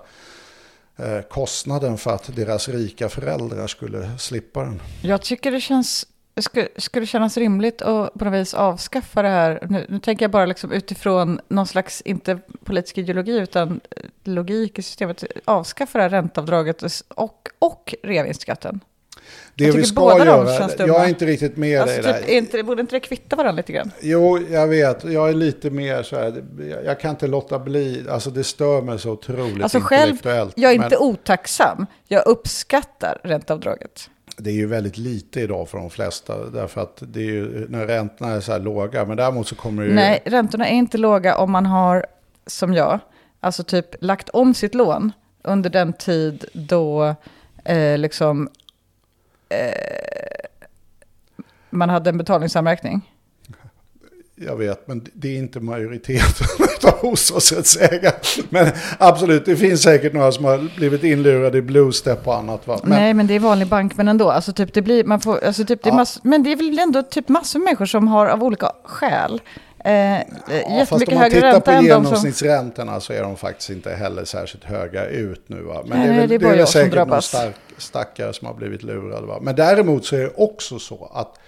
eh, 0.97 1.21
kostnaden 1.21 1.97
för 1.97 2.11
att 2.11 2.35
deras 2.35 2.69
rika 2.69 3.09
föräldrar 3.09 3.67
skulle 3.67 4.17
slippa 4.17 4.63
den. 4.63 4.81
Jag 5.01 5.21
tycker 5.21 5.51
det 5.51 5.61
känns 5.61 6.07
skulle, 6.41 6.67
skulle 6.77 7.05
kännas 7.05 7.37
rimligt 7.37 7.81
att 7.81 8.13
på 8.13 8.25
något 8.25 8.33
vis 8.33 8.53
avskaffa 8.53 9.21
det 9.21 9.27
här? 9.27 9.67
Nu, 9.69 9.85
nu, 9.89 9.99
tänker 9.99 10.23
jag 10.23 10.31
bara 10.31 10.45
liksom 10.45 10.71
utifrån 10.71 11.41
någon 11.47 11.67
slags, 11.67 12.01
inte 12.01 12.39
politisk 12.63 12.97
ideologi, 12.97 13.37
utan 13.39 13.81
eh, 13.95 14.03
logik 14.23 14.79
i 14.79 14.81
systemet. 14.81 15.23
Avskaffa 15.45 15.97
det 15.97 16.03
här 16.03 16.09
ränteavdraget 16.09 16.83
och, 17.07 17.49
och 17.59 17.95
reavinstskatten. 18.03 18.79
Det 19.55 19.71
vi 19.71 19.83
ska 19.83 20.25
göra, 20.25 20.69
jag 20.77 21.03
är 21.03 21.09
inte 21.09 21.25
riktigt 21.25 21.57
med 21.57 21.81
alltså, 21.81 22.01
dig 22.01 22.13
typ, 22.13 22.27
där. 22.27 22.33
Inte, 22.33 22.63
borde 22.63 22.81
inte 22.81 22.95
det 22.95 22.99
kvitta 22.99 23.35
varandra 23.35 23.57
lite 23.57 23.73
grann? 23.73 23.91
Jo, 24.01 24.39
jag 24.51 24.67
vet. 24.67 25.03
Jag 25.03 25.29
är 25.29 25.33
lite 25.33 25.69
mer 25.69 26.03
så 26.03 26.15
här, 26.15 26.43
jag 26.85 26.99
kan 26.99 27.11
inte 27.11 27.27
låta 27.27 27.59
bli, 27.59 28.05
alltså 28.09 28.29
det 28.29 28.43
stör 28.43 28.81
mig 28.81 28.99
så 28.99 29.11
otroligt 29.11 29.63
alltså 29.63 29.79
själv, 29.79 30.15
jag 30.55 30.71
är 30.71 30.75
inte 30.75 30.89
men, 30.89 30.97
otacksam, 30.99 31.85
jag 32.07 32.27
uppskattar 32.27 33.19
ränteavdraget. 33.23 34.09
Det 34.37 34.49
är 34.49 34.53
ju 34.53 34.65
väldigt 34.65 34.97
lite 34.97 35.41
idag 35.41 35.69
för 35.69 35.77
de 35.77 35.89
flesta, 35.89 36.45
därför 36.45 36.81
att 36.81 37.03
det 37.07 37.19
är 37.19 37.31
ju 37.31 37.67
när 37.69 37.87
räntorna 37.87 38.31
är 38.31 38.39
så 38.39 38.51
här 38.51 38.59
låga, 38.59 39.05
men 39.05 39.17
däremot 39.17 39.47
så 39.47 39.55
kommer 39.55 39.83
det 39.83 39.89
ju... 39.89 39.95
Nej, 39.95 40.21
räntorna 40.25 40.67
är 40.67 40.75
inte 40.75 40.97
låga 40.97 41.37
om 41.37 41.51
man 41.51 41.65
har, 41.65 42.05
som 42.47 42.73
jag, 42.73 42.99
alltså 43.39 43.63
typ 43.63 43.95
lagt 44.01 44.29
om 44.29 44.53
sitt 44.53 44.75
lån 44.75 45.11
under 45.43 45.69
den 45.69 45.93
tid 45.93 46.45
då 46.53 47.15
eh, 47.65 47.97
liksom 47.97 48.49
man 51.69 51.89
hade 51.89 52.09
en 52.09 52.17
betalningsanmärkning? 52.17 53.01
Jag 54.39 54.55
vet, 54.55 54.87
men 54.87 55.05
det 55.13 55.27
är 55.27 55.37
inte 55.37 55.59
majoriteten 55.59 56.47
av 56.83 57.01
bostadsrättsägare. 57.01 58.15
Men 58.49 58.71
absolut, 58.97 59.45
det 59.45 59.55
finns 59.55 59.81
säkert 59.81 60.13
några 60.13 60.31
som 60.31 60.45
har 60.45 60.75
blivit 60.77 61.03
inlurade 61.03 61.57
i 61.57 61.61
bluestep 61.61 62.27
och 62.27 62.35
annat. 62.35 62.67
Va? 62.67 62.79
Men, 62.83 62.89
Nej, 62.99 63.13
men 63.13 63.27
det 63.27 63.33
är 63.33 63.39
vanlig 63.39 63.67
bank, 63.67 63.97
men 63.97 64.07
ändå. 64.07 64.31
Alltså, 64.31 64.53
typ, 64.53 64.73
det 64.73 64.81
blir, 64.81 65.03
man 65.03 65.19
får, 65.19 65.43
alltså, 65.43 65.65
typ, 65.65 65.83
det 65.83 65.89
är 65.89 65.91
ja. 65.91 65.95
mass, 65.95 66.19
men 66.23 66.43
det 66.43 66.51
är 66.51 66.55
väl 66.55 66.79
ändå 66.79 67.03
typ 67.03 67.29
massor 67.29 67.59
av 67.59 67.63
människor 67.63 67.85
som 67.85 68.07
har 68.07 68.27
av 68.27 68.43
olika 68.43 68.71
skäl 68.83 69.41
Eh, 69.87 70.21
ja, 70.77 70.85
fast 70.85 71.07
om 71.07 71.15
man 71.15 71.29
tittar 71.29 71.59
på 71.59 71.83
genomsnittsräntorna 71.83 72.91
som... 72.91 73.01
så 73.01 73.13
är 73.13 73.23
de 73.23 73.37
faktiskt 73.37 73.69
inte 73.69 73.93
heller 73.93 74.25
särskilt 74.25 74.63
höga 74.63 75.05
ut 75.05 75.49
nu. 75.49 75.61
Va? 75.61 75.83
Men 75.85 75.99
Nej, 75.99 76.07
det 76.07 76.13
är, 76.13 76.19
väl, 76.19 76.29
det 76.29 76.35
är, 76.35 76.55
det 76.55 76.61
är 76.61 76.65
säkert 76.65 77.07
någon 77.07 77.21
stark, 77.21 77.55
stackare 77.77 78.33
som 78.33 78.47
har 78.47 78.53
blivit 78.53 78.83
lurad. 78.83 79.25
Va? 79.25 79.39
Men 79.41 79.55
däremot 79.55 80.05
så 80.05 80.15
är 80.15 80.19
det 80.19 80.33
också 80.35 80.79
så 80.79 81.11
att 81.13 81.39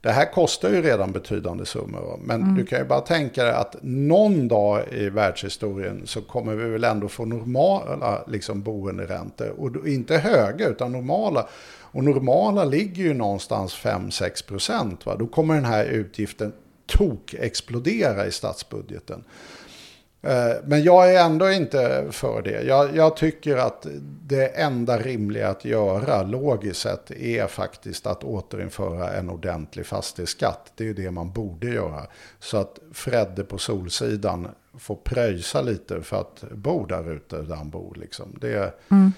det 0.00 0.12
här 0.12 0.32
kostar 0.32 0.70
ju 0.70 0.82
redan 0.82 1.12
betydande 1.12 1.66
summor. 1.66 2.00
Va? 2.00 2.18
Men 2.22 2.42
mm. 2.42 2.54
du 2.54 2.66
kan 2.66 2.78
ju 2.78 2.84
bara 2.84 3.00
tänka 3.00 3.44
dig 3.44 3.52
att 3.52 3.76
någon 3.82 4.48
dag 4.48 4.82
i 4.92 5.08
världshistorien 5.08 6.02
så 6.04 6.22
kommer 6.22 6.54
vi 6.54 6.64
väl 6.64 6.84
ändå 6.84 7.08
få 7.08 7.24
normala 7.24 8.24
liksom, 8.26 8.62
boenderäntor. 8.62 9.48
Och 9.58 9.88
inte 9.88 10.16
höga 10.16 10.68
utan 10.68 10.92
normala. 10.92 11.48
Och 11.80 12.04
normala 12.04 12.64
ligger 12.64 13.02
ju 13.02 13.14
någonstans 13.14 13.74
5-6 13.74 14.46
procent. 14.46 15.04
Då 15.18 15.26
kommer 15.26 15.54
den 15.54 15.64
här 15.64 15.84
utgiften 15.84 16.52
tok-explodera 16.86 18.26
i 18.26 18.30
statsbudgeten. 18.30 19.24
Eh, 20.26 20.56
men 20.64 20.82
jag 20.82 21.14
är 21.14 21.24
ändå 21.24 21.50
inte 21.50 22.06
för 22.10 22.42
det. 22.42 22.62
Jag, 22.62 22.96
jag, 22.96 23.16
tycker 23.16 23.56
att 23.56 23.86
det 24.26 24.46
enda 24.46 24.98
rimliga 24.98 25.48
att 25.48 25.64
göra 25.64 26.22
logiskt 26.22 26.80
sett 26.80 27.10
är 27.10 27.46
faktiskt 27.46 28.06
att 28.06 28.24
återinföra 28.24 29.12
en 29.12 29.30
ordentlig 29.30 29.86
fastighetsskatt. 29.86 30.72
Det 30.76 30.84
är 30.84 30.88
ju 30.88 30.94
det 30.94 31.10
man 31.10 31.32
borde 31.32 31.66
göra. 31.66 32.06
Så 32.38 32.56
att 32.56 32.78
Fredde 32.92 33.44
på 33.44 33.58
Solsidan 33.58 34.48
får 34.78 34.96
pröjsa 34.96 35.62
lite 35.62 36.02
för 36.02 36.20
att 36.20 36.44
bo 36.52 36.86
där 36.86 37.12
ute 37.12 37.42
där 37.42 37.56
han 37.56 37.70
bor. 37.70 37.96
Liksom. 38.00 38.36
Det, 38.40 38.74
mm. 38.88 39.12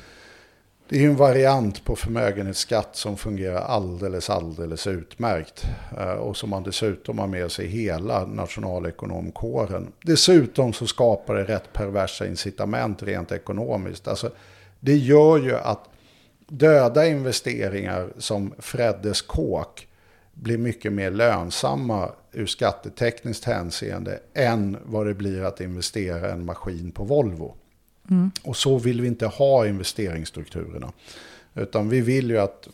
Det 0.89 0.97
är 0.97 1.01
ju 1.01 1.11
en 1.11 1.17
variant 1.17 1.85
på 1.85 1.97
förmögenhetsskatt 1.97 2.97
som 2.97 3.17
fungerar 3.17 3.61
alldeles, 3.61 4.31
alldeles 4.31 4.87
utmärkt. 4.87 5.65
Eh, 5.99 6.13
och 6.13 6.37
som 6.37 6.51
man 6.51 6.63
dessutom 6.63 7.19
har 7.19 7.27
med 7.27 7.53
sig 7.53 7.67
hela 7.67 8.27
nationalekonomkåren. 8.27 9.93
Dessutom 10.03 10.73
så 10.73 10.87
skapar 10.87 11.35
det 11.35 11.45
rätt 11.45 11.73
perversa 11.73 12.27
incitament 12.27 13.03
rent 13.03 13.33
ekonomiskt. 13.33 14.09
Alltså, 14.09 14.31
det 14.81 14.97
gör 14.97 15.39
ju 15.39 15.57
att 15.57 15.89
döda 16.49 17.07
investeringar 17.07 18.09
som 18.19 18.55
Freddes 18.59 19.23
kåk 19.23 19.89
blir 20.35 20.59
mycket 20.59 20.93
mer 20.93 21.11
lönsamma 21.11 22.11
ur 22.33 22.47
skattetekniskt 22.47 23.45
hänseende 23.45 24.21
än 24.35 24.77
vad 24.85 25.07
det 25.07 25.15
blir 25.15 25.43
att 25.43 25.61
investera 25.61 26.31
en 26.33 26.45
maskin 26.45 26.91
på 26.91 27.05
Volvo. 27.05 27.55
Mm. 28.11 28.31
Och 28.45 28.57
så 28.57 28.79
vill 28.79 29.01
vi 29.01 29.09
inte 29.09 29.27
ha 29.27 29.67
investeringsstrukturerna. 29.67 30.93
Utan 31.55 31.89
vi 31.89 32.01
vill 32.01 32.31
ju 32.31 32.39
att 32.39 32.69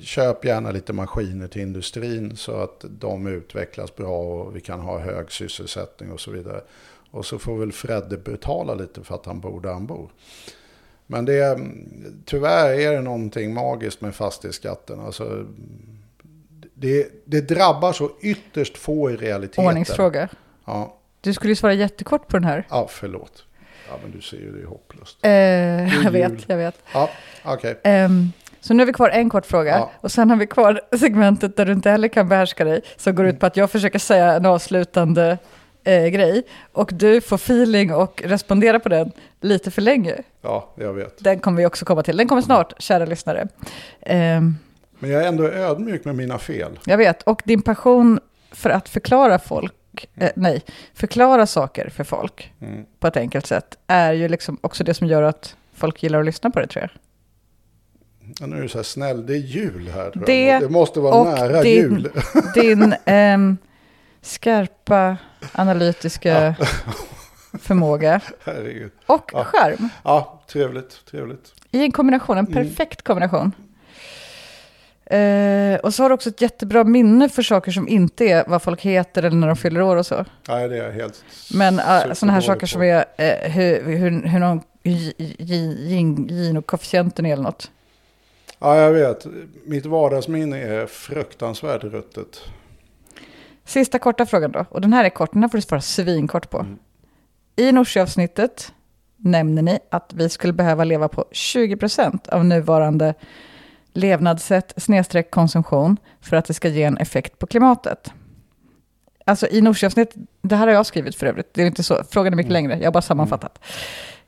köp 0.00 0.44
gärna 0.44 0.70
lite 0.70 0.92
maskiner 0.92 1.48
till 1.48 1.62
industrin 1.62 2.36
så 2.36 2.52
att 2.56 2.84
de 3.00 3.26
utvecklas 3.26 3.96
bra 3.96 4.18
och 4.18 4.56
vi 4.56 4.60
kan 4.60 4.80
ha 4.80 4.98
hög 4.98 5.32
sysselsättning 5.32 6.12
och 6.12 6.20
så 6.20 6.30
vidare. 6.30 6.60
Och 7.10 7.26
så 7.26 7.38
får 7.38 7.58
väl 7.58 7.72
Fredde 7.72 8.16
betala 8.18 8.74
lite 8.74 9.02
för 9.02 9.14
att 9.14 9.26
han 9.26 9.40
bor 9.40 9.60
där 9.60 9.72
han 9.72 9.86
bor. 9.86 10.10
Men 11.06 11.24
det, 11.24 11.34
är- 11.34 11.70
tyvärr 12.24 12.70
är 12.80 12.92
det 12.92 13.00
någonting 13.00 13.54
magiskt 13.54 14.00
med 14.00 14.14
fastighetsskatten. 14.14 15.00
Alltså, 15.00 15.46
det, 16.74 17.08
det 17.24 17.40
drabbar 17.40 17.92
så 17.92 18.10
ytterst 18.22 18.78
få 18.78 19.10
i 19.10 19.16
realiteten. 19.16 19.66
Ordningsfråga. 19.66 20.28
Ja, 20.64 20.96
Du 21.20 21.34
skulle 21.34 21.50
ju 21.50 21.56
svara 21.56 21.74
jättekort 21.74 22.28
på 22.28 22.36
den 22.36 22.44
här. 22.44 22.66
ja, 22.70 22.86
förlåt. 22.90 23.44
Ja, 23.90 23.98
men 24.02 24.10
du 24.12 24.20
ser 24.20 24.36
ju 24.36 24.52
det 24.52 24.62
är 24.62 24.66
hopplöst. 24.66 25.18
Eh, 25.22 25.94
jul. 25.94 26.04
jag 26.04 26.10
vet, 26.10 26.48
jag 26.48 26.56
vet. 26.56 26.74
Ja, 26.92 27.10
okej. 27.44 27.78
Ehm, 27.84 28.32
så 28.60 28.74
nu 28.74 28.80
har 28.82 28.86
vi 28.86 28.92
kvar 28.92 29.08
en 29.10 29.30
kort 29.30 29.46
fråga. 29.46 29.70
Ja. 29.78 29.90
Och 30.00 30.12
sen 30.12 30.30
har 30.30 30.36
vi 30.36 30.46
kvar 30.46 30.80
segmentet 30.98 31.56
där 31.56 31.66
du 31.66 31.72
inte 31.72 31.90
heller 31.90 32.08
kan 32.08 32.28
behärska 32.28 32.64
dig. 32.64 32.80
Som 32.96 33.14
går 33.14 33.26
ut 33.26 33.40
på 33.40 33.46
att 33.46 33.56
jag 33.56 33.70
försöker 33.70 33.98
säga 33.98 34.32
en 34.32 34.46
avslutande 34.46 35.38
eh, 35.84 36.06
grej. 36.06 36.42
Och 36.72 36.90
du 36.94 37.20
får 37.20 37.36
feeling 37.36 37.94
och 37.94 38.22
respondera 38.24 38.80
på 38.80 38.88
den 38.88 39.12
lite 39.40 39.70
för 39.70 39.82
länge. 39.82 40.14
Ja, 40.42 40.72
jag 40.76 40.92
vet. 40.94 41.24
Den 41.24 41.38
kommer 41.40 41.58
vi 41.58 41.66
också 41.66 41.84
komma 41.84 42.02
till. 42.02 42.16
Den 42.16 42.28
kommer 42.28 42.42
snart, 42.42 42.82
kära 42.82 43.04
lyssnare. 43.04 43.48
Ehm, 44.00 44.56
Men 44.98 45.10
jag 45.10 45.22
är 45.22 45.28
ändå 45.28 45.44
ödmjuk 45.48 46.04
med 46.04 46.14
mina 46.14 46.38
fel. 46.38 46.78
jag 46.84 46.96
vet. 46.98 47.22
Och 47.22 47.42
din 47.44 47.62
passion 47.62 48.20
för 48.52 48.70
att 48.70 48.88
förklara 48.88 49.38
folk, 49.38 49.72
eh, 50.16 50.30
nej, 50.36 50.62
förklara 50.94 51.46
saker 51.46 51.88
för 51.88 52.04
folk 52.04 52.52
Mm. 52.60 52.84
på 52.98 53.06
ett 53.06 53.16
enkelt 53.16 53.46
sätt 53.46 53.78
är 53.86 54.12
ju 54.12 54.28
liksom 54.28 54.58
också 54.60 54.84
det 54.84 54.94
som 54.94 55.06
gör 55.06 55.22
att 55.22 55.56
folk 55.74 56.02
gillar 56.02 56.18
att 56.20 56.26
lyssna 56.26 56.50
på 56.50 56.60
det 56.60 56.66
tror 56.66 56.82
jag. 56.82 56.90
Ja, 58.40 58.46
Nu 58.46 58.56
är 58.56 58.62
du 58.62 58.68
så 58.68 58.78
här 58.78 58.82
snäll, 58.82 59.26
det 59.26 59.32
är 59.32 59.36
jul 59.38 59.88
här. 59.94 60.10
Tror 60.10 60.26
Det 60.26 60.44
jag. 60.46 60.62
det 60.62 60.68
måste 60.68 61.00
vara 61.00 61.34
nära 61.34 61.62
din- 61.62 61.72
jul. 61.82 62.10
Din 62.54 62.94
ehm, 63.04 63.56
skarpa 64.22 65.16
analytiska 65.52 66.54
förmåga 67.60 68.20
Herregud. 68.44 68.90
och 69.06 69.30
Ja. 69.34 69.44
charm 69.44 69.88
Ja, 70.04 70.42
trevligt, 70.48 71.04
trevligt. 71.10 71.52
i 71.70 71.82
en 71.82 71.92
kombination, 71.92 72.38
en 72.38 72.46
Mm. 72.46 72.54
perfekt 72.64 73.02
kombination. 73.02 73.52
Eh, 75.10 75.78
och 75.78 75.94
så 75.94 76.02
har 76.02 76.08
du 76.08 76.14
också 76.14 76.28
ett 76.28 76.40
jättebra 76.40 76.84
minne 76.84 77.28
för 77.28 77.42
saker 77.42 77.72
som 77.72 77.88
inte 77.88 78.24
är 78.24 78.44
vad 78.46 78.62
folk 78.62 78.80
heter 78.80 79.22
eller 79.22 79.36
när 79.36 79.46
de 79.46 79.56
fyller 79.56 79.82
år 79.82 79.96
och 79.96 80.06
så. 80.06 80.24
Nej, 80.48 80.68
det 80.68 80.78
är 80.78 80.90
helt... 80.90 81.24
Men 81.54 81.74
uh, 81.74 82.12
sådana 82.12 82.32
här 82.32 82.40
saker 82.40 82.60
på. 82.60 82.66
som 82.66 82.82
är 82.82 83.04
eh, 83.16 83.50
hur, 83.50 83.82
hur, 83.96 84.26
hur 84.28 84.38
någon 84.38 84.60
Gino-koefficienten 86.28 87.26
är 87.26 87.32
eller 87.32 87.42
något. 87.42 87.70
Ja, 88.58 88.76
jag 88.76 88.92
vet. 88.92 89.26
Mitt 89.64 89.86
vardagsminne 89.86 90.58
är 90.58 90.86
fruktansvärt 90.86 91.84
ruttet. 91.84 92.40
Sista 93.64 93.98
korta 93.98 94.26
frågan 94.26 94.52
då, 94.52 94.64
och 94.68 94.80
den 94.80 94.92
här 94.92 95.04
är 95.04 95.08
kort, 95.10 95.32
den 95.32 95.42
här 95.42 95.48
får 95.48 95.58
du 95.58 95.62
svara 95.62 95.80
svinkort 95.80 96.50
på. 96.50 96.58
Mm. 96.58 96.78
I 97.56 97.72
Norsjö-avsnittet 97.72 98.72
nämner 99.16 99.62
ni 99.62 99.78
att 99.90 100.12
vi 100.14 100.28
skulle 100.28 100.52
behöva 100.52 100.84
leva 100.84 101.08
på 101.08 101.24
20% 101.32 102.28
av 102.28 102.44
nuvarande 102.44 103.14
levnadssätt 103.98 104.72
snedstreck 104.76 105.30
konsumtion 105.30 105.96
för 106.20 106.36
att 106.36 106.44
det 106.44 106.54
ska 106.54 106.68
ge 106.68 106.82
en 106.82 106.98
effekt 106.98 107.38
på 107.38 107.46
klimatet. 107.46 108.12
Alltså 109.24 109.48
i 109.48 109.60
Norsjö-avsnittet, 109.60 110.16
det 110.42 110.56
här 110.56 110.66
har 110.66 110.74
jag 110.74 110.86
skrivit 110.86 111.16
för 111.16 111.26
övrigt, 111.26 111.54
det 111.54 111.62
är 111.62 111.66
inte 111.66 111.82
så, 111.82 112.02
frågan 112.10 112.32
är 112.32 112.36
mycket 112.36 112.52
längre, 112.52 112.78
jag 112.78 112.84
har 112.84 112.92
bara 112.92 113.02
sammanfattat. 113.02 113.58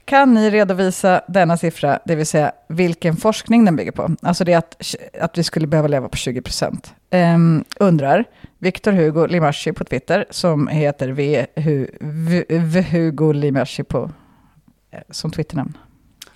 Kan 0.05 0.35
ni 0.35 0.51
redovisa 0.51 1.23
denna 1.29 1.57
siffra, 1.57 1.99
det 2.05 2.15
vill 2.15 2.27
säga 2.27 2.53
vilken 2.69 3.17
forskning 3.17 3.65
den 3.65 3.77
bygger 3.77 3.93
på? 3.93 4.17
Alltså 4.23 4.45
det 4.45 4.55
att, 4.55 4.95
att 5.21 5.39
vi 5.39 5.43
skulle 5.43 5.67
behöva 5.67 5.89
leva 5.89 6.09
på 6.09 6.17
20%. 6.17 6.91
Um, 7.35 7.65
undrar 7.81 8.25
Victor 8.59 8.93
Hugo 8.93 9.27
Limashi 9.27 9.73
på 9.73 9.85
Twitter, 9.85 10.25
som 10.31 10.69
heter 10.69 11.09
v, 11.09 11.47
Hu, 11.57 11.87
v, 12.01 12.45
v 12.49 12.83
Hugo 12.83 13.33
Limashi 13.33 13.83
på, 13.83 14.11
eh, 14.91 15.01
som 15.11 15.31
Twitternamn. 15.31 15.77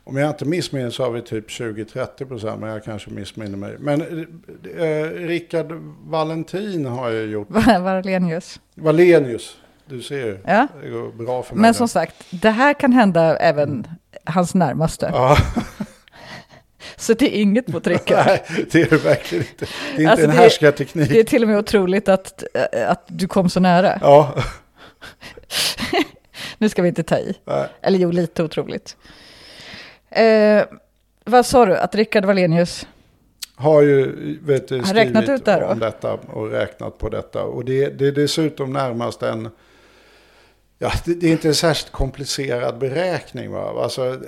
Om 0.07 0.17
jag 0.17 0.31
inte 0.31 0.45
missminner 0.45 0.91
så 0.91 1.03
har 1.03 1.11
vi 1.11 1.23
typ 1.23 1.49
20-30 1.49 2.25
procent, 2.29 2.61
men 2.61 2.71
jag 2.71 2.85
kanske 2.85 3.11
missminner 3.11 3.57
mig. 3.57 3.77
Men 3.79 4.01
eh, 4.79 5.05
Rickard 5.11 5.73
Valentin 6.07 6.87
har 6.87 7.11
ju 7.11 7.23
gjort... 7.23 7.49
Varlenius. 7.81 8.61
Valenius, 8.75 9.57
du 9.87 10.03
ser 10.03 10.27
ju. 10.27 10.39
Ja. 10.47 10.67
Det 10.83 10.89
går 10.91 11.13
bra 11.25 11.43
för 11.43 11.55
mig. 11.55 11.63
Men 11.63 11.75
som 11.75 11.89
sagt, 11.89 12.15
det 12.31 12.51
här 12.51 12.75
kan 12.75 12.93
hända 12.93 13.37
även 13.37 13.87
hans 14.25 14.55
närmaste. 14.55 15.11
Ja, 15.13 15.37
Så 16.97 17.15
det 17.15 17.37
är 17.37 17.41
inget 17.43 17.69
mot 17.69 17.87
Rickard. 17.87 18.27
nej, 18.27 18.45
det 18.73 18.83
är 18.83 18.91
det 18.91 18.97
verkligen 19.05 19.45
inte. 19.53 19.67
Det 19.97 19.97
är 19.97 20.01
inte 20.01 20.11
Alltså, 20.11 20.25
en 20.27 20.31
det- 20.31 20.37
härskarteknik. 20.37 21.09
Det 21.09 21.21
är 21.21 21.25
till 21.25 21.43
och 21.43 21.49
med 21.49 21.59
otroligt 21.59 22.09
att, 22.09 22.45
äh, 22.73 22.91
att 22.91 23.05
du 23.07 23.29
kom 23.29 23.49
så 23.51 23.61
nära. 23.61 23.99
Ja, 24.01 24.35
Nu 26.59 26.69
ska 26.69 26.83
vi 26.83 26.89
inte 26.89 27.03
ta 27.03 27.19
i. 27.19 27.35
nej. 27.45 27.69
Eller 27.83 27.99
jo, 27.99 28.11
lite 28.11 28.43
otroligt. 28.43 28.97
Eh, 30.15 30.65
vad 31.25 31.47
sa 31.47 31.67
du? 31.67 31.77
Att 31.77 31.95
Rickard 31.95 32.25
Wallenius... 32.25 32.87
har 33.57 33.83
ju 33.83 34.39
vet 34.43 34.69
du, 34.69 34.83
skrivit 34.83 35.29
ut 35.29 35.45
det 35.45 35.65
om 35.65 35.79
detta 35.79 36.13
och 36.13 36.51
räknat 36.51 36.99
på 36.99 37.09
detta. 37.09 37.43
Och 37.43 37.65
det, 37.65 37.89
det 37.89 38.07
är 38.07 38.13
dessutom 38.13 38.73
närmast 38.73 39.23
en... 39.23 39.49
Ja, 40.79 40.93
det, 41.05 41.15
det 41.15 41.27
är 41.27 41.33
inte 41.33 41.49
en 41.49 41.55
särskilt 41.55 41.93
komplicerad 41.93 42.79
beräkning. 42.79 43.51
Va? 43.51 43.83
Alltså, 43.83 44.21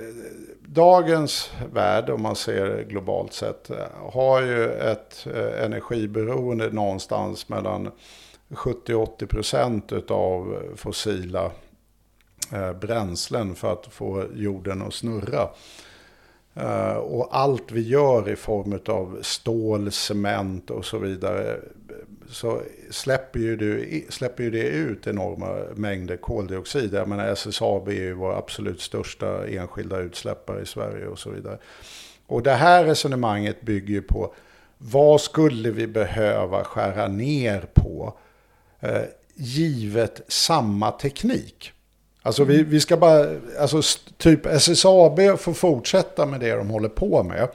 dagens 0.65 1.51
värld, 1.73 2.09
om 2.09 2.21
man 2.21 2.35
ser 2.35 2.83
globalt 2.83 3.33
sett, 3.33 3.71
har 4.11 4.41
ju 4.41 4.71
ett 4.71 5.27
eh, 5.35 5.65
energiberoende 5.65 6.69
någonstans 6.69 7.49
mellan 7.49 7.91
70-80 8.49 9.25
procent 9.25 9.91
av 10.11 10.63
fossila 10.75 11.51
Eh, 12.51 12.73
bränslen 12.73 13.55
för 13.55 13.73
att 13.73 13.87
få 13.93 14.25
jorden 14.33 14.81
att 14.81 14.93
snurra. 14.93 15.49
Eh, 16.55 16.95
och 16.95 17.27
allt 17.31 17.71
vi 17.71 17.81
gör 17.81 18.29
i 18.29 18.35
form 18.35 18.79
av 18.85 19.19
stål, 19.21 19.91
cement 19.91 20.71
och 20.71 20.85
så 20.85 20.97
vidare 20.97 21.59
så 22.29 22.61
släpper 22.91 23.39
ju, 23.39 23.55
du, 23.55 24.03
släpper 24.09 24.43
ju 24.43 24.51
det 24.51 24.67
ut 24.67 25.07
enorma 25.07 25.55
mängder 25.75 26.17
koldioxid. 26.17 26.93
Jag 26.93 27.07
menar 27.07 27.27
SSAB 27.27 27.87
är 27.87 27.91
ju 27.91 28.13
vår 28.13 28.37
absolut 28.37 28.81
största 28.81 29.47
enskilda 29.47 29.99
utsläppare 29.99 30.61
i 30.61 30.65
Sverige 30.65 31.07
och 31.07 31.19
så 31.19 31.29
vidare. 31.29 31.57
Och 32.27 32.43
det 32.43 32.53
här 32.53 32.85
resonemanget 32.85 33.61
bygger 33.61 33.93
ju 33.93 34.01
på 34.01 34.33
vad 34.77 35.21
skulle 35.21 35.71
vi 35.71 35.87
behöva 35.87 36.63
skära 36.63 37.07
ner 37.07 37.65
på 37.73 38.17
eh, 38.79 39.01
givet 39.35 40.21
samma 40.27 40.91
teknik? 40.91 41.73
Alltså 42.27 42.43
vi, 42.43 42.63
vi 42.63 42.79
ska 42.79 42.97
bara, 42.97 43.25
alltså 43.59 43.81
typ 44.17 44.45
SSAB 44.45 45.19
får 45.39 45.53
fortsätta 45.53 46.25
med 46.25 46.39
det 46.39 46.55
de 46.55 46.69
håller 46.69 46.89
på 46.89 47.23
med. 47.23 47.47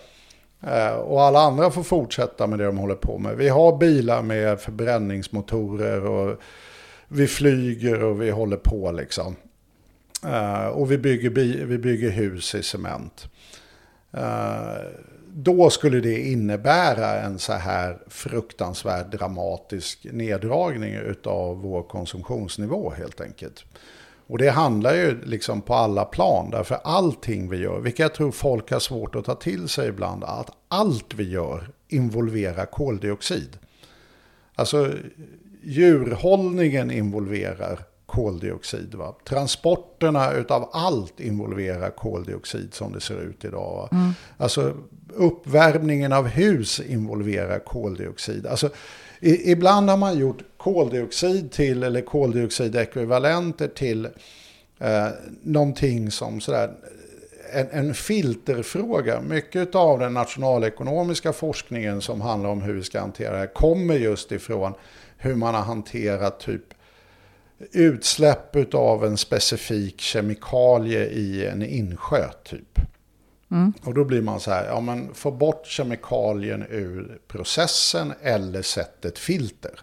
Eh, 0.67 0.95
och 0.95 1.23
alla 1.23 1.41
andra 1.41 1.71
får 1.71 1.83
fortsätta 1.83 2.47
med 2.47 2.59
det 2.59 2.65
de 2.65 2.79
håller 2.79 2.95
på 2.95 3.19
med. 3.19 3.37
Vi 3.37 3.49
har 3.49 3.77
bilar 3.77 4.23
med 4.23 4.61
förbränningsmotorer 4.61 6.07
och 6.07 6.41
vi 7.09 7.27
flyger 7.27 8.03
och 8.05 8.23
vi 8.23 8.31
håller 8.31 8.57
på 8.57 8.93
liksom. 8.93 9.37
Eh, 10.27 10.67
och 10.67 10.93
vi 10.93 10.99
bygger, 10.99 11.31
vi 11.67 11.79
bygger 11.79 12.11
hus 12.11 12.55
i 12.55 12.63
cement. 12.63 13.29
Eh, 14.13 14.83
då 15.35 15.71
skulle 15.71 16.01
det 16.01 16.21
innebära 16.21 17.21
en 17.21 17.39
så 17.39 17.53
här 17.53 17.99
fruktansvärt 18.09 19.13
dramatisk 19.13 20.07
neddragning 20.13 20.99
av 21.25 21.63
vår 21.63 21.83
konsumtionsnivå 21.83 22.91
helt 22.91 23.21
enkelt. 23.21 23.65
Och 24.27 24.39
det 24.39 24.51
handlar 24.51 24.95
ju 24.95 25.25
liksom 25.25 25.61
på 25.61 25.75
alla 25.75 26.05
plan, 26.05 26.51
därför 26.51 26.79
allting 26.85 27.51
vi 27.51 27.57
gör, 27.57 27.81
vilket 27.81 27.99
jag 27.99 28.15
tror 28.15 28.33
folk 28.33 28.71
har 28.71 28.81
svårt 28.81 29.15
att 29.15 29.25
ta 29.25 29.35
till 29.35 29.69
sig 29.69 29.89
ibland, 29.89 30.25
att 30.25 30.51
allt 30.69 31.15
vi 31.15 31.31
gör 31.31 31.71
involverar 31.89 32.67
koldioxid. 32.67 33.59
Alltså 34.55 34.93
djurhållningen 35.63 36.91
involverar 36.91 37.79
koldioxid. 38.07 38.95
Va? 38.95 39.15
Transporterna 39.25 40.33
utav 40.33 40.71
allt 40.73 41.21
involverar 41.21 41.91
koldioxid 41.91 42.75
som 42.75 42.93
det 42.93 43.01
ser 43.01 43.21
ut 43.21 43.45
idag. 43.45 43.89
Va? 43.91 44.13
Alltså 44.37 44.75
uppvärmningen 45.15 46.13
av 46.13 46.27
hus 46.27 46.81
involverar 46.81 47.59
koldioxid. 47.59 48.47
Alltså, 48.47 48.71
i, 49.23 49.51
ibland 49.51 49.91
har 49.91 49.97
man 49.97 50.19
gjort 50.19 50.43
koldioxid 50.57 51.53
till, 51.53 51.83
eller 51.83 52.01
koldioxidekvivalenter 52.01 53.69
till 53.69 54.05
eh, 54.79 55.09
någonting 55.43 56.11
som 56.11 56.41
sådär, 56.41 56.73
en, 57.53 57.69
en 57.71 57.95
filterfråga. 57.95 59.21
Mycket 59.21 59.75
av 59.75 59.99
den 59.99 60.15
nationalekonomiska 60.15 61.33
forskningen 61.33 62.01
som 62.01 62.21
handlar 62.21 62.51
om 62.51 62.63
hur 62.63 62.75
vi 62.75 62.83
ska 62.83 63.01
hantera 63.01 63.33
det 63.33 63.39
här 63.39 63.55
kommer 63.55 63.95
just 63.95 64.33
ifrån 64.33 64.75
hur 65.17 65.35
man 65.35 65.55
har 65.55 65.63
hanterat 65.63 66.41
typ 66.41 66.75
utsläpp 67.73 68.75
av 68.75 69.05
en 69.05 69.17
specifik 69.17 70.01
kemikalie 70.01 71.07
i 71.07 71.47
en 71.47 71.63
insjö 71.63 72.29
typ. 72.45 72.79
Mm. 73.53 73.73
Och 73.85 73.95
då 73.95 74.05
blir 74.05 74.23
man 74.23 74.41
så 74.41 74.51
här, 74.51 74.67
ja 74.67 74.81
men 74.81 75.15
få 75.15 75.31
bort 75.31 75.67
kemikalien 75.67 76.67
ur 76.71 77.19
processen 77.29 78.13
eller 78.23 78.63
sätt 78.63 79.05
ett 79.05 79.19
filter. 79.19 79.81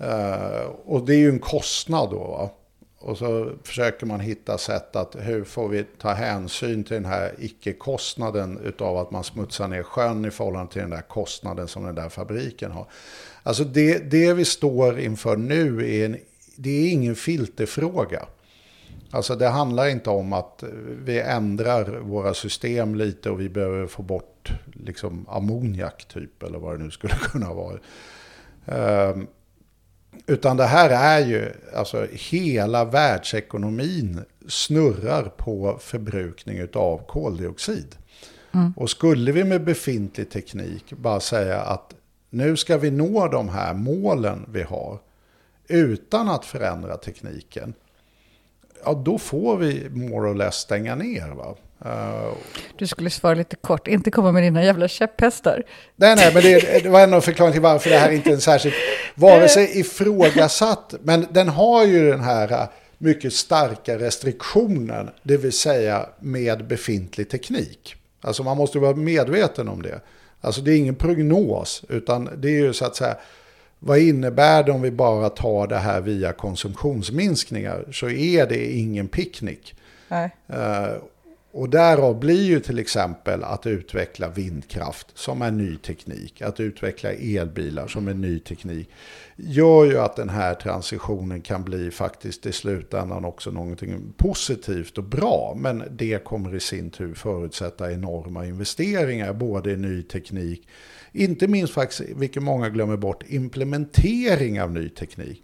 Uh, 0.00 0.66
och 0.84 1.06
det 1.06 1.14
är 1.14 1.18
ju 1.18 1.28
en 1.28 1.38
kostnad 1.38 2.10
då. 2.10 2.18
Va? 2.18 2.50
Och 2.98 3.18
så 3.18 3.52
försöker 3.64 4.06
man 4.06 4.20
hitta 4.20 4.58
sätt 4.58 4.96
att 4.96 5.16
hur 5.18 5.44
får 5.44 5.68
vi 5.68 5.84
ta 5.84 6.12
hänsyn 6.12 6.84
till 6.84 6.94
den 6.94 7.04
här 7.04 7.34
icke-kostnaden 7.38 8.58
utav 8.64 8.96
att 8.96 9.10
man 9.10 9.24
smutsar 9.24 9.68
ner 9.68 9.82
sjön 9.82 10.24
i 10.24 10.30
förhållande 10.30 10.72
till 10.72 10.80
den 10.80 10.90
där 10.90 11.08
kostnaden 11.08 11.68
som 11.68 11.84
den 11.84 11.94
där 11.94 12.08
fabriken 12.08 12.70
har. 12.70 12.86
Alltså 13.42 13.64
det, 13.64 14.10
det 14.10 14.32
vi 14.32 14.44
står 14.44 14.98
inför 14.98 15.36
nu 15.36 15.94
är, 15.94 16.04
en, 16.04 16.16
det 16.56 16.70
är 16.70 16.90
ingen 16.90 17.16
filterfråga. 17.16 18.26
Alltså 19.10 19.36
det 19.36 19.48
handlar 19.48 19.88
inte 19.88 20.10
om 20.10 20.32
att 20.32 20.64
vi 21.04 21.20
ändrar 21.20 21.98
våra 21.98 22.34
system 22.34 22.94
lite 22.94 23.30
och 23.30 23.40
vi 23.40 23.48
behöver 23.48 23.86
få 23.86 24.02
bort 24.02 24.52
liksom 24.72 25.26
ammoniak 25.28 26.04
typ 26.08 26.42
eller 26.42 26.58
vad 26.58 26.78
det 26.78 26.84
nu 26.84 26.90
skulle 26.90 27.14
kunna 27.20 27.54
vara. 27.54 27.78
Um, 28.64 29.26
utan 30.26 30.56
det 30.56 30.64
här 30.64 30.90
är 30.90 31.26
ju, 31.26 31.52
alltså 31.74 32.06
hela 32.10 32.84
världsekonomin 32.84 34.20
snurrar 34.48 35.22
på 35.22 35.78
förbrukning 35.80 36.68
av 36.74 37.06
koldioxid. 37.06 37.96
Mm. 38.52 38.72
Och 38.76 38.90
skulle 38.90 39.32
vi 39.32 39.44
med 39.44 39.64
befintlig 39.64 40.30
teknik 40.30 40.92
bara 40.92 41.20
säga 41.20 41.60
att 41.60 41.94
nu 42.30 42.56
ska 42.56 42.78
vi 42.78 42.90
nå 42.90 43.28
de 43.28 43.48
här 43.48 43.74
målen 43.74 44.46
vi 44.48 44.62
har 44.62 44.98
utan 45.68 46.28
att 46.28 46.44
förändra 46.44 46.96
tekniken. 46.96 47.74
Ja, 48.84 49.02
då 49.04 49.18
får 49.18 49.56
vi 49.56 49.88
more 49.90 50.30
or 50.30 50.34
less 50.34 50.54
stänga 50.54 50.94
ner. 50.94 51.28
Va? 51.28 51.56
Uh, 51.86 52.32
du 52.78 52.86
skulle 52.86 53.10
svara 53.10 53.34
lite 53.34 53.56
kort, 53.56 53.88
inte 53.88 54.10
komma 54.10 54.32
med 54.32 54.42
dina 54.42 54.64
jävla 54.64 54.88
käpphästar. 54.88 55.62
Nej, 55.96 56.16
nej, 56.16 56.30
men 56.34 56.42
det, 56.42 56.82
det 56.82 56.88
var 56.88 57.00
en 57.00 57.22
förklaring 57.22 57.52
till 57.52 57.62
varför 57.62 57.90
det 57.90 57.98
här 57.98 58.10
inte 58.10 58.30
är 58.30 58.34
en 58.34 58.40
särskilt, 58.40 58.74
vare 59.14 59.48
sig 59.48 59.80
ifrågasatt, 59.80 60.94
men 61.00 61.26
den 61.30 61.48
har 61.48 61.84
ju 61.84 62.10
den 62.10 62.20
här 62.20 62.52
uh, 62.52 62.68
mycket 62.98 63.32
starka 63.32 63.98
restriktionen, 63.98 65.10
det 65.22 65.36
vill 65.36 65.52
säga 65.52 66.06
med 66.20 66.66
befintlig 66.66 67.30
teknik. 67.30 67.94
Alltså 68.20 68.42
man 68.42 68.56
måste 68.56 68.78
vara 68.78 68.96
medveten 68.96 69.68
om 69.68 69.82
det. 69.82 70.00
Alltså 70.40 70.60
det 70.60 70.72
är 70.72 70.76
ingen 70.76 70.94
prognos, 70.94 71.84
utan 71.88 72.30
det 72.36 72.48
är 72.48 72.62
ju 72.62 72.72
så 72.72 72.84
att 72.84 72.96
säga, 72.96 73.16
vad 73.80 73.98
innebär 73.98 74.62
det 74.62 74.72
om 74.72 74.82
vi 74.82 74.90
bara 74.90 75.28
tar 75.28 75.66
det 75.66 75.78
här 75.78 76.00
via 76.00 76.32
konsumtionsminskningar? 76.32 77.84
Så 77.92 78.10
är 78.10 78.46
det 78.46 78.72
ingen 78.72 79.08
picknick. 79.08 79.74
Nej. 80.08 80.30
Uh, 80.50 81.02
och 81.52 81.68
därav 81.68 82.20
blir 82.20 82.42
ju 82.42 82.60
till 82.60 82.78
exempel 82.78 83.44
att 83.44 83.66
utveckla 83.66 84.28
vindkraft 84.28 85.06
som 85.14 85.42
är 85.42 85.50
ny 85.50 85.76
teknik, 85.76 86.42
att 86.42 86.60
utveckla 86.60 87.10
elbilar 87.12 87.86
som 87.86 88.08
är 88.08 88.14
ny 88.14 88.38
teknik, 88.38 88.90
gör 89.36 89.84
ju 89.84 89.98
att 89.98 90.16
den 90.16 90.28
här 90.28 90.54
transitionen 90.54 91.40
kan 91.40 91.64
bli 91.64 91.90
faktiskt 91.90 92.46
i 92.46 92.52
slutändan 92.52 93.24
också 93.24 93.50
någonting 93.50 94.12
positivt 94.16 94.98
och 94.98 95.04
bra. 95.04 95.54
Men 95.56 95.82
det 95.90 96.24
kommer 96.24 96.54
i 96.54 96.60
sin 96.60 96.90
tur 96.90 97.14
förutsätta 97.14 97.92
enorma 97.92 98.46
investeringar, 98.46 99.32
både 99.32 99.70
i 99.70 99.76
ny 99.76 100.02
teknik, 100.02 100.68
inte 101.12 101.48
minst 101.48 101.72
faktiskt, 101.74 102.10
vilket 102.16 102.42
många 102.42 102.68
glömmer 102.68 102.96
bort, 102.96 103.22
implementering 103.26 104.62
av 104.62 104.72
ny 104.72 104.88
teknik. 104.88 105.42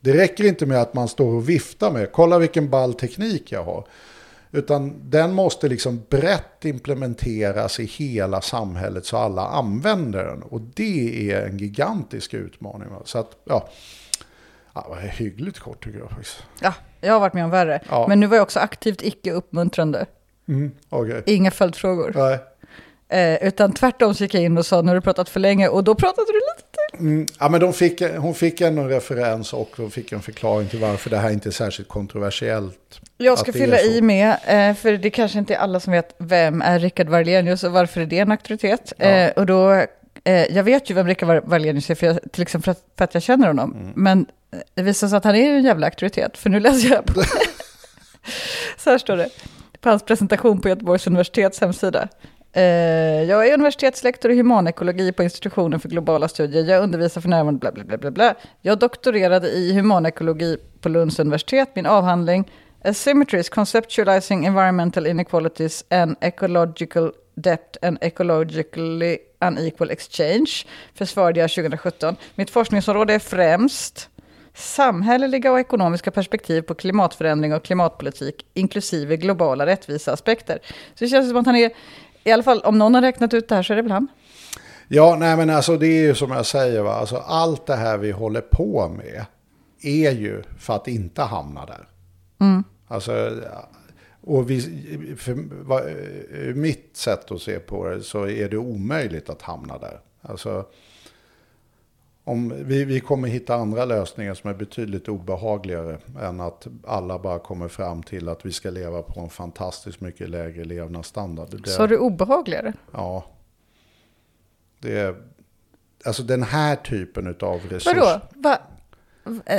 Det 0.00 0.12
räcker 0.12 0.44
inte 0.44 0.66
med 0.66 0.80
att 0.80 0.94
man 0.94 1.08
står 1.08 1.34
och 1.34 1.48
viftar 1.48 1.90
med, 1.90 2.12
kolla 2.12 2.38
vilken 2.38 2.70
ball 2.70 2.94
teknik 2.94 3.52
jag 3.52 3.64
har. 3.64 3.86
Utan 4.52 5.10
den 5.10 5.32
måste 5.32 5.68
liksom 5.68 6.02
brett 6.08 6.64
implementeras 6.64 7.80
i 7.80 7.84
hela 7.84 8.40
samhället 8.40 9.06
så 9.06 9.16
alla 9.16 9.46
använder 9.46 10.24
den. 10.24 10.42
Och 10.42 10.60
det 10.60 11.30
är 11.32 11.46
en 11.46 11.58
gigantisk 11.58 12.34
utmaning. 12.34 12.88
Så 13.04 13.18
att, 13.18 13.36
ja, 13.44 13.68
ja 14.74 14.82
det 14.82 14.88
var 14.88 14.96
hyggligt 14.96 15.58
kort 15.58 15.84
tycker 15.84 15.98
jag 15.98 16.10
faktiskt. 16.10 16.42
Ja, 16.60 16.74
jag 17.00 17.12
har 17.12 17.20
varit 17.20 17.34
med 17.34 17.44
om 17.44 17.50
värre. 17.50 17.80
Ja. 17.88 18.06
Men 18.08 18.20
nu 18.20 18.26
var 18.26 18.36
jag 18.36 18.42
också 18.42 18.58
aktivt 18.58 19.02
icke 19.02 19.32
uppmuntrande. 19.32 20.06
Mm, 20.48 20.70
okay. 20.88 21.22
Inga 21.26 21.50
följdfrågor. 21.50 22.12
Nej. 22.14 22.38
Eh, 23.10 23.48
utan 23.48 23.72
tvärtom 23.72 24.14
så 24.14 24.24
gick 24.24 24.34
jag 24.34 24.42
in 24.42 24.58
och 24.58 24.66
sa, 24.66 24.82
nu 24.82 24.88
har 24.88 24.94
du 24.94 25.00
pratat 25.00 25.28
för 25.28 25.40
länge, 25.40 25.68
och 25.68 25.84
då 25.84 25.94
pratade 25.94 26.26
du 26.26 26.38
lite 26.38 26.68
till. 26.72 27.06
Mm, 27.06 27.26
ja, 27.38 27.48
men 27.48 27.72
fick, 27.72 28.02
hon 28.02 28.34
fick 28.34 28.60
en 28.60 28.88
referens 28.88 29.52
och 29.52 29.70
de 29.76 29.90
fick 29.90 30.12
en 30.12 30.22
förklaring 30.22 30.68
till 30.68 30.78
varför 30.78 31.10
det 31.10 31.16
här 31.16 31.30
inte 31.30 31.48
är 31.48 31.50
särskilt 31.50 31.88
kontroversiellt. 31.88 33.00
Jag 33.18 33.38
ska 33.38 33.52
fylla 33.52 33.80
i 33.80 34.02
med, 34.02 34.30
eh, 34.30 34.74
för 34.74 34.92
det 34.92 35.10
kanske 35.10 35.38
inte 35.38 35.54
är 35.54 35.58
alla 35.58 35.80
som 35.80 35.92
vet 35.92 36.14
vem 36.18 36.62
är 36.62 36.78
Rickard 36.78 37.08
Wallenius 37.08 37.64
och 37.64 37.72
varför 37.72 38.00
är 38.00 38.06
det 38.06 38.18
en 38.18 38.30
auktoritet. 38.30 38.92
Ja. 38.96 39.06
Eh, 39.06 39.30
och 39.30 39.46
då, 39.46 39.72
eh, 40.24 40.54
jag 40.56 40.62
vet 40.62 40.90
ju 40.90 40.94
vem 40.94 41.06
Rickard 41.06 41.44
Wallenius 41.44 41.90
är, 41.90 41.94
för 41.94 42.06
jag, 42.06 42.18
till 42.32 42.42
exempel 42.42 42.64
för 42.64 42.70
att, 42.70 42.84
för 42.96 43.04
att 43.04 43.14
jag 43.14 43.22
känner 43.22 43.46
honom. 43.46 43.72
Mm. 43.72 43.92
Men 43.96 44.26
det 44.74 44.82
visar 44.82 45.08
sig 45.08 45.16
att 45.16 45.24
han 45.24 45.36
är 45.36 45.50
en 45.50 45.64
jävla 45.64 45.86
auktoritet, 45.86 46.38
för 46.38 46.50
nu 46.50 46.60
läser 46.60 46.90
jag 46.90 47.04
på. 47.04 47.22
Så 48.78 48.90
här 48.90 48.98
står 48.98 49.16
det, 49.16 49.28
på 49.80 49.88
hans 49.88 50.02
presentation 50.02 50.60
på 50.60 50.68
Göteborgs 50.68 51.06
universitets 51.06 51.60
hemsida. 51.60 52.08
Eh, 52.52 52.62
jag 53.22 53.48
är 53.48 53.54
universitetslektor 53.54 54.30
i 54.30 54.36
humanekologi 54.36 55.12
på 55.12 55.22
institutionen 55.22 55.80
för 55.80 55.88
globala 55.88 56.28
studier. 56.28 56.64
Jag 56.64 56.82
undervisar 56.82 57.20
för 57.20 57.28
närvarande 57.28 57.58
bla 57.58 57.72
bla 57.72 57.84
bla 57.84 57.98
bla. 57.98 58.10
bla. 58.10 58.34
Jag 58.60 58.78
doktorerade 58.78 59.48
i 59.48 59.72
humanekologi 59.72 60.56
på 60.80 60.88
Lunds 60.88 61.18
universitet. 61.18 61.68
Min 61.74 61.86
avhandling 61.86 62.50
Asymmetries 62.84 63.48
Conceptualizing 63.48 64.46
Environmental 64.46 65.06
Inequalities 65.06 65.84
and 65.90 66.16
Ecological 66.20 67.12
Debt 67.34 67.76
and 67.82 67.98
Ecologically 68.00 69.18
Unequal 69.40 69.90
Exchange 69.90 70.50
försvarade 70.94 71.40
jag 71.40 71.50
2017. 71.50 72.16
Mitt 72.34 72.50
forskningsområde 72.50 73.14
är 73.14 73.18
främst 73.18 74.08
samhälleliga 74.54 75.52
och 75.52 75.60
ekonomiska 75.60 76.10
perspektiv 76.10 76.62
på 76.62 76.74
klimatförändring 76.74 77.54
och 77.54 77.64
klimatpolitik, 77.64 78.46
inklusive 78.54 79.16
globala 79.16 79.66
rättviseaspekter. 79.66 80.58
Så 80.94 81.04
det 81.04 81.08
känns 81.08 81.28
som 81.28 81.36
att 81.36 81.46
han 81.46 81.56
är 81.56 81.70
i 82.24 82.32
alla 82.32 82.42
fall 82.42 82.60
om 82.60 82.78
någon 82.78 82.94
har 82.94 83.02
räknat 83.02 83.34
ut 83.34 83.48
det 83.48 83.54
här 83.54 83.62
så 83.62 83.72
är 83.72 83.76
det 83.76 83.82
väl 83.82 83.92
han. 83.92 84.08
Ja, 84.88 85.16
nej 85.20 85.36
men 85.36 85.50
alltså 85.50 85.76
det 85.76 85.86
är 85.86 86.02
ju 86.02 86.14
som 86.14 86.30
jag 86.30 86.46
säger, 86.46 86.82
va? 86.82 86.92
Alltså, 86.92 87.16
allt 87.16 87.66
det 87.66 87.76
här 87.76 87.98
vi 87.98 88.10
håller 88.10 88.40
på 88.40 88.88
med 88.88 89.24
är 89.82 90.10
ju 90.10 90.42
för 90.58 90.76
att 90.76 90.88
inte 90.88 91.22
hamna 91.22 91.66
där. 91.66 91.88
Mm. 92.40 92.64
Alltså, 92.88 93.40
och 94.20 94.50
vi, 94.50 94.60
för, 95.18 95.34
va, 95.64 95.80
mitt 96.54 96.96
sätt 96.96 97.30
att 97.30 97.42
se 97.42 97.58
på 97.58 97.88
det 97.88 98.02
så 98.02 98.28
är 98.28 98.48
det 98.48 98.56
omöjligt 98.56 99.30
att 99.30 99.42
hamna 99.42 99.78
där. 99.78 100.00
Alltså, 100.22 100.64
om 102.24 102.64
vi, 102.64 102.84
vi 102.84 103.00
kommer 103.00 103.28
hitta 103.28 103.54
andra 103.54 103.84
lösningar 103.84 104.34
som 104.34 104.50
är 104.50 104.54
betydligt 104.54 105.08
obehagligare 105.08 105.98
än 106.20 106.40
att 106.40 106.66
alla 106.86 107.18
bara 107.18 107.38
kommer 107.38 107.68
fram 107.68 108.02
till 108.02 108.28
att 108.28 108.46
vi 108.46 108.52
ska 108.52 108.70
leva 108.70 109.02
på 109.02 109.20
en 109.20 109.28
fantastiskt 109.28 110.00
mycket 110.00 110.30
lägre 110.30 110.64
levnadsstandard. 110.64 111.68
Så 111.68 111.86
du 111.86 111.98
obehagligare? 111.98 112.72
Ja. 112.92 113.24
Det 114.78 114.98
är, 114.98 115.16
alltså 116.04 116.22
den 116.22 116.42
här 116.42 116.76
typen 116.76 117.36
av 117.40 117.60
resurs... 117.70 117.86
Vadå? 117.86 118.20
Va, 118.34 118.58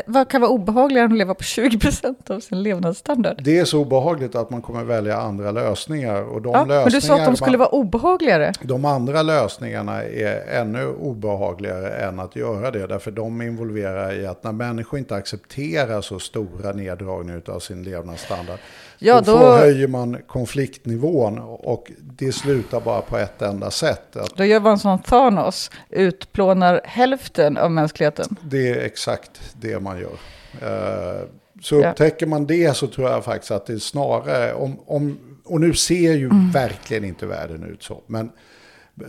vad 0.06 0.30
kan 0.30 0.42
vara 0.42 0.52
obehagligare 0.52 1.06
än 1.06 1.12
att 1.12 1.18
leva 1.18 1.34
på 1.34 1.44
20% 1.44 2.32
av 2.32 2.40
sin 2.40 2.64
levnadsstandard? 2.64 3.42
Det 3.44 3.58
är 3.58 3.66
så 3.66 3.80
obehagligt 3.80 4.36
att 4.36 4.50
man 4.50 4.62
kommer 4.62 4.84
välja 4.84 5.18
andra 5.18 5.52
lösningar. 5.52 6.22
Och 6.22 6.42
de 6.42 6.52
ja, 6.54 6.60
lösningar 6.60 6.84
men 6.84 6.92
du 6.92 7.02
sa 7.02 7.16
att 7.16 7.26
de 7.26 7.36
skulle 7.36 7.58
man, 7.58 7.60
vara 7.60 7.70
obehagligare. 7.70 8.54
De 8.62 8.86
andra 8.86 9.22
lösningarna 9.22 10.04
är 10.04 10.62
ännu 10.62 10.88
obehagligare 10.88 11.90
än 11.90 12.20
att 12.20 12.36
göra 12.36 12.72
det. 12.72 12.88
Därför 12.88 13.12
de 13.12 13.42
involverar 13.42 14.20
i 14.20 14.28
att 14.28 14.44
när 14.44 14.52
människor 14.52 15.00
inte 15.00 15.16
accepterar 15.16 16.02
så 16.02 16.20
stora 16.20 16.72
neddragningar 16.72 17.42
av 17.48 17.60
sin 17.60 17.84
levnadsstandard 17.84 18.60
Ja, 19.04 19.22
då, 19.22 19.32
då 19.32 19.52
höjer 19.52 19.88
man 19.88 20.18
konfliktnivån 20.28 21.40
och 21.40 21.92
det 21.98 22.32
slutar 22.32 22.82
bara 22.82 23.02
på 23.02 23.18
ett 23.18 23.42
enda 23.42 23.72
sätt. 23.72 24.16
Att 24.16 24.36
då 24.36 24.46
gör 24.46 24.60
man 24.60 24.80
som 24.80 25.00
Thanos, 25.00 25.72
utplånar 25.90 26.82
hälften 26.84 27.58
av 27.58 27.72
mänskligheten. 27.72 28.36
Det 28.42 28.70
är 28.70 28.86
exakt 28.86 29.56
det 29.62 29.80
man 29.80 30.00
gör. 30.00 30.18
Eh, 30.62 31.22
så 31.62 31.76
upptäcker 31.76 32.26
man 32.26 32.46
det 32.46 32.78
så 32.78 32.88
tror 32.88 33.10
jag 33.10 33.24
faktiskt 33.24 33.52
att 33.52 33.66
det 33.66 33.74
är 33.74 33.78
snarare, 33.78 34.54
om, 34.54 34.80
om, 34.86 35.20
och 35.46 35.62
nu 35.62 35.74
ser 35.74 36.14
ju 36.14 36.26
mm. 36.26 36.52
verkligen 36.52 37.04
inte 37.04 37.26
världen 37.26 37.64
ut 37.64 37.84
så, 37.84 38.02
men 38.08 38.32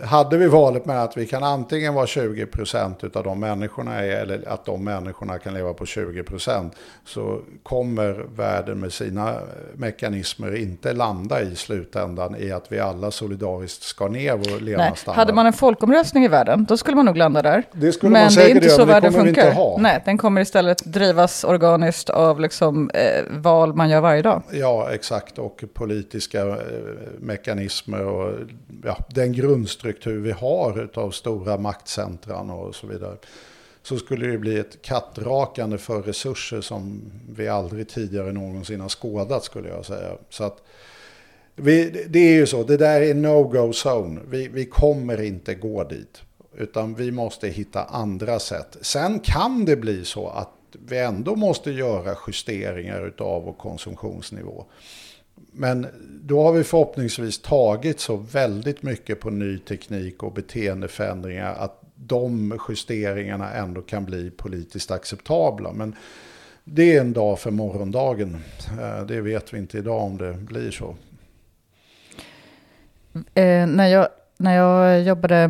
hade 0.05 0.39
vi 0.39 0.47
valet 0.47 0.87
med 0.87 1.03
att 1.03 1.17
vi 1.17 1.27
kan 1.27 1.45
antingen 1.45 1.95
vara 1.95 2.07
20% 2.07 3.17
av 3.17 3.25
de 3.25 3.41
människorna 3.41 4.03
eller 4.03 4.49
att 4.49 4.65
de 4.65 4.85
människorna 4.85 5.39
kan 5.39 5.55
leva 5.55 5.75
på 5.75 5.85
20% 5.85 6.71
så 7.07 7.41
kommer 7.63 8.27
världen 8.37 8.81
med 8.81 8.93
sina 8.93 9.35
mekanismer 9.75 10.57
inte 10.57 10.93
landa 10.93 11.43
i 11.43 11.57
slutändan 11.57 12.37
i 12.39 12.53
att 12.53 12.73
vi 12.73 12.79
alla 12.79 13.11
solidariskt 13.11 13.83
ska 13.83 14.09
ner 14.09 14.37
vår 14.37 14.61
levnadsstandard. 14.61 15.19
Hade 15.19 15.33
man 15.33 15.47
en 15.47 15.53
folkomröstning 15.53 16.25
i 16.25 16.29
världen 16.29 16.67
då 16.69 16.77
skulle 16.77 16.97
man 16.97 17.07
nog 17.07 17.17
landa 17.17 17.43
där. 17.43 17.63
Det 17.73 17.93
skulle 17.93 18.13
men 18.13 18.23
man 18.23 18.31
säkert 18.31 18.47
det 18.47 18.53
är 18.53 18.63
inte 18.63 18.69
så 18.69 18.85
världen 18.85 19.13
funkar. 19.13 19.79
Nej, 19.79 20.03
den 20.05 20.19
kommer 20.19 20.41
istället 20.41 20.85
drivas 20.85 21.45
organiskt 21.45 22.11
av 22.11 22.41
liksom, 22.41 22.91
eh, 22.91 23.25
val 23.31 23.75
man 23.75 23.91
gör 23.91 24.01
varje 24.01 24.23
dag. 24.23 24.43
Ja, 24.51 24.89
exakt. 24.93 25.39
Och 25.39 25.65
politiska 25.75 26.41
eh, 26.41 26.57
mekanismer 27.19 28.07
och 28.07 28.35
ja, 28.85 28.99
den 29.09 29.33
struktur 29.83 30.21
vi 30.21 30.31
har 30.33 30.89
av 30.95 31.11
stora 31.11 31.59
maktcentran 31.59 32.51
och 32.51 32.75
så 32.75 32.87
vidare. 32.87 33.17
så 33.83 33.99
skulle 33.99 34.27
det 34.27 34.39
bli 34.39 34.59
ett 34.59 34.83
kattrakande 34.83 35.79
för 35.79 36.03
resurser 36.03 36.61
som 36.61 37.13
vi 37.37 37.49
aldrig 37.49 37.89
tidigare 37.89 38.33
någonsin 38.33 38.81
har 38.81 38.89
skådat 38.89 39.45
skulle 39.45 39.69
jag 39.69 39.87
säga. 39.87 40.13
Så 40.31 40.45
att 40.45 40.63
vi, 41.55 42.07
det 42.09 42.19
är 42.19 42.35
ju 42.35 42.47
så, 42.47 42.63
det 42.63 42.77
där 42.77 43.01
är 43.01 43.15
no-go 43.15 43.73
zone. 43.73 44.21
Vi, 44.31 44.49
vi 44.49 44.65
kommer 44.65 45.23
inte 45.23 45.55
gå 45.55 45.85
dit. 45.85 46.23
Utan 46.57 46.95
vi 46.95 47.11
måste 47.11 47.49
hitta 47.49 47.85
andra 47.85 48.39
sätt. 48.39 48.77
Sen 48.81 49.21
kan 49.21 49.65
det 49.65 49.77
bli 49.77 50.05
så 50.05 50.29
att 50.29 50.77
vi 50.87 50.99
ändå 50.99 51.37
måste 51.37 51.71
göra 51.71 52.17
justeringar 52.27 53.13
av 53.19 53.45
vår 53.45 53.53
konsumtionsnivå. 53.53 54.65
Men 55.53 55.87
då 56.23 56.43
har 56.43 56.53
vi 56.53 56.65
förhoppningsvis 56.65 57.43
tagit 57.43 58.01
så 58.01 58.17
väldigt 58.17 58.83
mycket 58.83 59.21
på 59.21 59.31
ny 59.31 59.59
teknik 59.59 60.23
och 60.23 60.33
beteendeförändringar 60.33 61.55
att 61.55 61.83
de 61.95 62.59
justeringarna 62.69 63.53
ändå 63.53 63.83
kan 63.83 64.05
bli 64.05 64.31
politiskt 64.31 64.91
acceptabla. 64.91 65.73
Men 65.73 65.95
det 66.65 66.97
är 66.97 67.01
en 67.01 67.13
dag 67.13 67.39
för 67.39 67.51
morgondagen. 67.51 68.37
Eh, 68.81 69.07
det 69.07 69.21
vet 69.21 69.55
vi 69.55 69.59
inte 69.59 69.79
idag 69.79 70.03
om 70.03 70.19
det 70.19 70.33
blir 70.33 70.71
så. 70.71 70.97
Eh, 73.35 73.67
när, 73.67 73.87
jag, 73.87 74.09
när 74.37 74.57
jag 74.57 75.03
jobbade, 75.03 75.43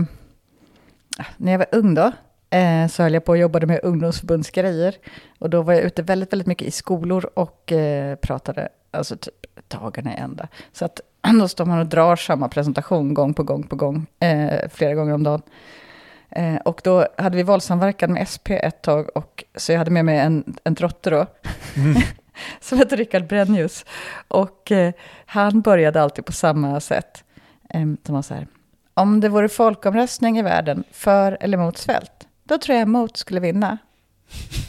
eh, 1.18 1.26
när 1.36 1.52
jag 1.52 1.58
var 1.58 1.68
ung 1.72 1.94
då, 1.94 2.12
eh, 2.50 2.88
så 2.88 3.02
höll 3.02 3.14
jag 3.14 3.24
på 3.24 3.32
och 3.32 3.38
jobbade 3.38 3.66
med 3.66 3.80
ungdomsförbundsgrejer. 3.82 4.96
Och 5.38 5.50
då 5.50 5.62
var 5.62 5.72
jag 5.72 5.82
ute 5.82 6.02
väldigt, 6.02 6.32
väldigt 6.32 6.46
mycket 6.46 6.68
i 6.68 6.70
skolor 6.70 7.30
och 7.34 7.72
eh, 7.72 8.16
pratade, 8.16 8.68
alltså 8.92 9.16
typ 9.16 9.34
dagarna 9.68 10.14
i 10.14 10.16
ända. 10.16 10.48
Så 10.72 10.84
att 10.84 11.00
då 11.40 11.48
står 11.48 11.64
man 11.64 11.78
och 11.78 11.86
drar 11.86 12.16
samma 12.16 12.48
presentation 12.48 13.14
gång 13.14 13.34
på 13.34 13.42
gång 13.42 13.62
på 13.62 13.76
gång, 13.76 14.06
eh, 14.20 14.68
flera 14.68 14.94
gånger 14.94 15.14
om 15.14 15.22
dagen. 15.22 15.42
Eh, 16.30 16.56
och 16.56 16.80
då 16.84 17.06
hade 17.18 17.36
vi 17.36 17.42
valsamverkan 17.42 18.12
med 18.12 18.28
SP 18.32 18.48
ett 18.50 18.82
tag, 18.82 19.16
och, 19.16 19.44
så 19.56 19.72
jag 19.72 19.78
hade 19.78 19.90
med 19.90 20.04
mig 20.04 20.18
en, 20.18 20.56
en 20.64 20.74
drotte 20.74 21.10
då, 21.10 21.26
som 22.60 22.78
hette 22.78 22.96
Rickard 22.96 23.26
Brennjus. 23.26 23.84
Och 24.28 24.72
eh, 24.72 24.92
han 25.26 25.60
började 25.60 26.02
alltid 26.02 26.24
på 26.24 26.32
samma 26.32 26.80
sätt. 26.80 27.24
Eh, 27.68 27.86
som 28.06 28.14
var 28.14 28.22
så 28.22 28.34
här, 28.34 28.46
om 28.94 29.20
det 29.20 29.28
vore 29.28 29.48
folkomröstning 29.48 30.38
i 30.38 30.42
världen 30.42 30.84
för 30.90 31.38
eller 31.40 31.58
mot 31.58 31.78
svält, 31.78 32.28
då 32.44 32.58
tror 32.58 32.78
jag 32.78 32.88
mot 32.88 33.16
skulle 33.16 33.40
vinna. 33.40 33.78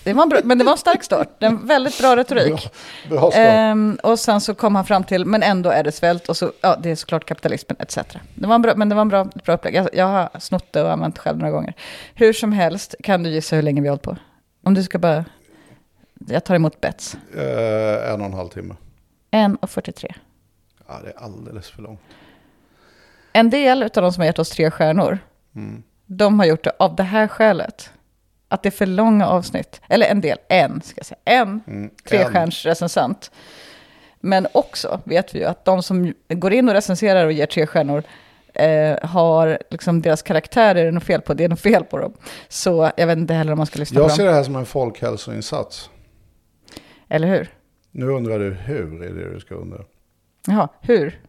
Det 0.03 0.13
var 0.13 0.23
en 0.23 0.29
bra, 0.29 0.39
men 0.43 0.57
det 0.57 0.63
var 0.63 0.71
en 0.71 0.77
stark 0.77 1.03
start, 1.03 1.43
en 1.43 1.67
väldigt 1.67 1.99
bra 1.99 2.15
retorik. 2.15 2.71
Bra, 3.09 3.19
bra. 3.19 3.31
Ehm, 3.33 3.97
och 4.03 4.19
sen 4.19 4.41
så 4.41 4.55
kom 4.55 4.75
han 4.75 4.85
fram 4.85 5.03
till, 5.03 5.25
men 5.25 5.43
ändå 5.43 5.69
är 5.69 5.83
det 5.83 5.91
svält 5.91 6.29
och 6.29 6.37
så, 6.37 6.51
ja, 6.61 6.75
det 6.83 6.89
är 6.91 6.95
såklart 6.95 7.25
kapitalismen 7.25 7.75
etc. 7.79 7.97
Det 8.35 8.47
var 8.47 8.55
en 8.55 8.61
bra, 8.61 8.73
men 8.75 8.89
det 8.89 8.95
var 8.95 9.01
en 9.01 9.09
bra, 9.09 9.23
bra 9.45 9.55
upplägg. 9.55 9.75
Jag, 9.75 9.89
jag 9.93 10.05
har 10.05 10.39
snott 10.39 10.73
det 10.73 10.81
och 10.83 10.91
använt 10.91 11.15
det 11.15 11.21
själv 11.21 11.37
några 11.37 11.51
gånger. 11.51 11.73
Hur 12.15 12.33
som 12.33 12.51
helst, 12.51 12.95
kan 13.03 13.23
du 13.23 13.29
gissa 13.29 13.55
hur 13.55 13.63
länge 13.63 13.81
vi 13.81 13.87
har 13.87 13.91
hållit 13.91 14.01
på? 14.03 14.17
Om 14.63 14.73
du 14.73 14.83
ska 14.83 14.99
bara, 14.99 15.25
jag 16.27 16.43
tar 16.43 16.55
emot 16.55 16.81
bets. 16.81 17.17
Eh, 17.35 18.11
en 18.13 18.19
och 18.21 18.27
en 18.27 18.33
halv 18.33 18.49
timme. 18.49 18.75
1.43. 19.31 20.13
Ja, 20.87 20.99
det 21.03 21.09
är 21.09 21.23
alldeles 21.23 21.69
för 21.69 21.81
långt. 21.81 21.99
En 23.33 23.49
del 23.49 23.83
av 23.83 23.89
de 23.93 24.13
som 24.13 24.21
har 24.21 24.25
gett 24.25 24.39
oss 24.39 24.49
tre 24.49 24.71
stjärnor, 24.71 25.19
Mm. 25.55 25.83
de 26.05 26.39
har 26.39 26.45
gjort 26.45 26.63
det 26.63 26.71
av 26.79 26.95
det 26.95 27.03
här 27.03 27.27
skälet. 27.27 27.89
Att 28.53 28.63
det 28.63 28.69
är 28.69 28.71
för 28.71 28.85
långa 28.85 29.27
avsnitt. 29.27 29.81
Eller 29.89 30.05
en 30.07 30.21
del, 30.21 30.37
en 30.47 30.81
ska 30.81 30.99
jag 30.99 31.05
säga. 31.05 31.19
En 31.25 31.61
Mm. 31.67 31.89
trestjärnsrecensent. 32.09 33.31
Men 34.19 34.47
också 34.51 35.01
vet 35.03 35.35
vi 35.35 35.39
ju 35.39 35.45
att 35.45 35.65
de 35.65 35.83
som 35.83 36.13
går 36.29 36.53
in 36.53 36.67
och 36.69 36.73
recenserar 36.75 37.25
och 37.25 37.31
ger 37.31 37.45
tre 37.45 37.67
stjärnor 37.67 38.03
eh, 38.53 38.97
har 39.09 39.57
liksom 39.71 40.01
deras 40.01 40.21
karaktärer 40.21 40.75
är 40.81 40.85
det 40.85 40.91
något 40.91 41.03
fel 41.03 41.21
på, 41.21 41.33
det 41.33 41.43
är 41.43 41.49
något 41.49 41.59
fel 41.61 41.83
på 41.83 41.97
dem. 41.97 42.13
Så 42.47 42.91
jag 42.97 43.07
vet 43.07 43.17
inte 43.17 43.33
heller 43.33 43.51
om 43.51 43.57
man 43.57 43.65
ska 43.67 43.79
lyssna 43.79 43.99
Jag 43.99 44.09
på 44.09 44.15
ser 44.15 44.23
dem. 44.23 44.31
det 44.31 44.37
här 44.37 44.43
som 44.43 44.55
en 44.55 44.65
folkhälsoinsats. 44.65 45.89
Eller 47.09 47.27
hur? 47.27 47.49
Nu 47.91 48.05
undrar 48.09 48.39
du 48.39 48.53
hur 48.53 49.03
är 49.03 49.09
det 49.13 49.33
du 49.33 49.39
ska 49.39 49.55
undra. 49.55 49.79
Jaha, 50.47 50.67
hur? 50.81 51.19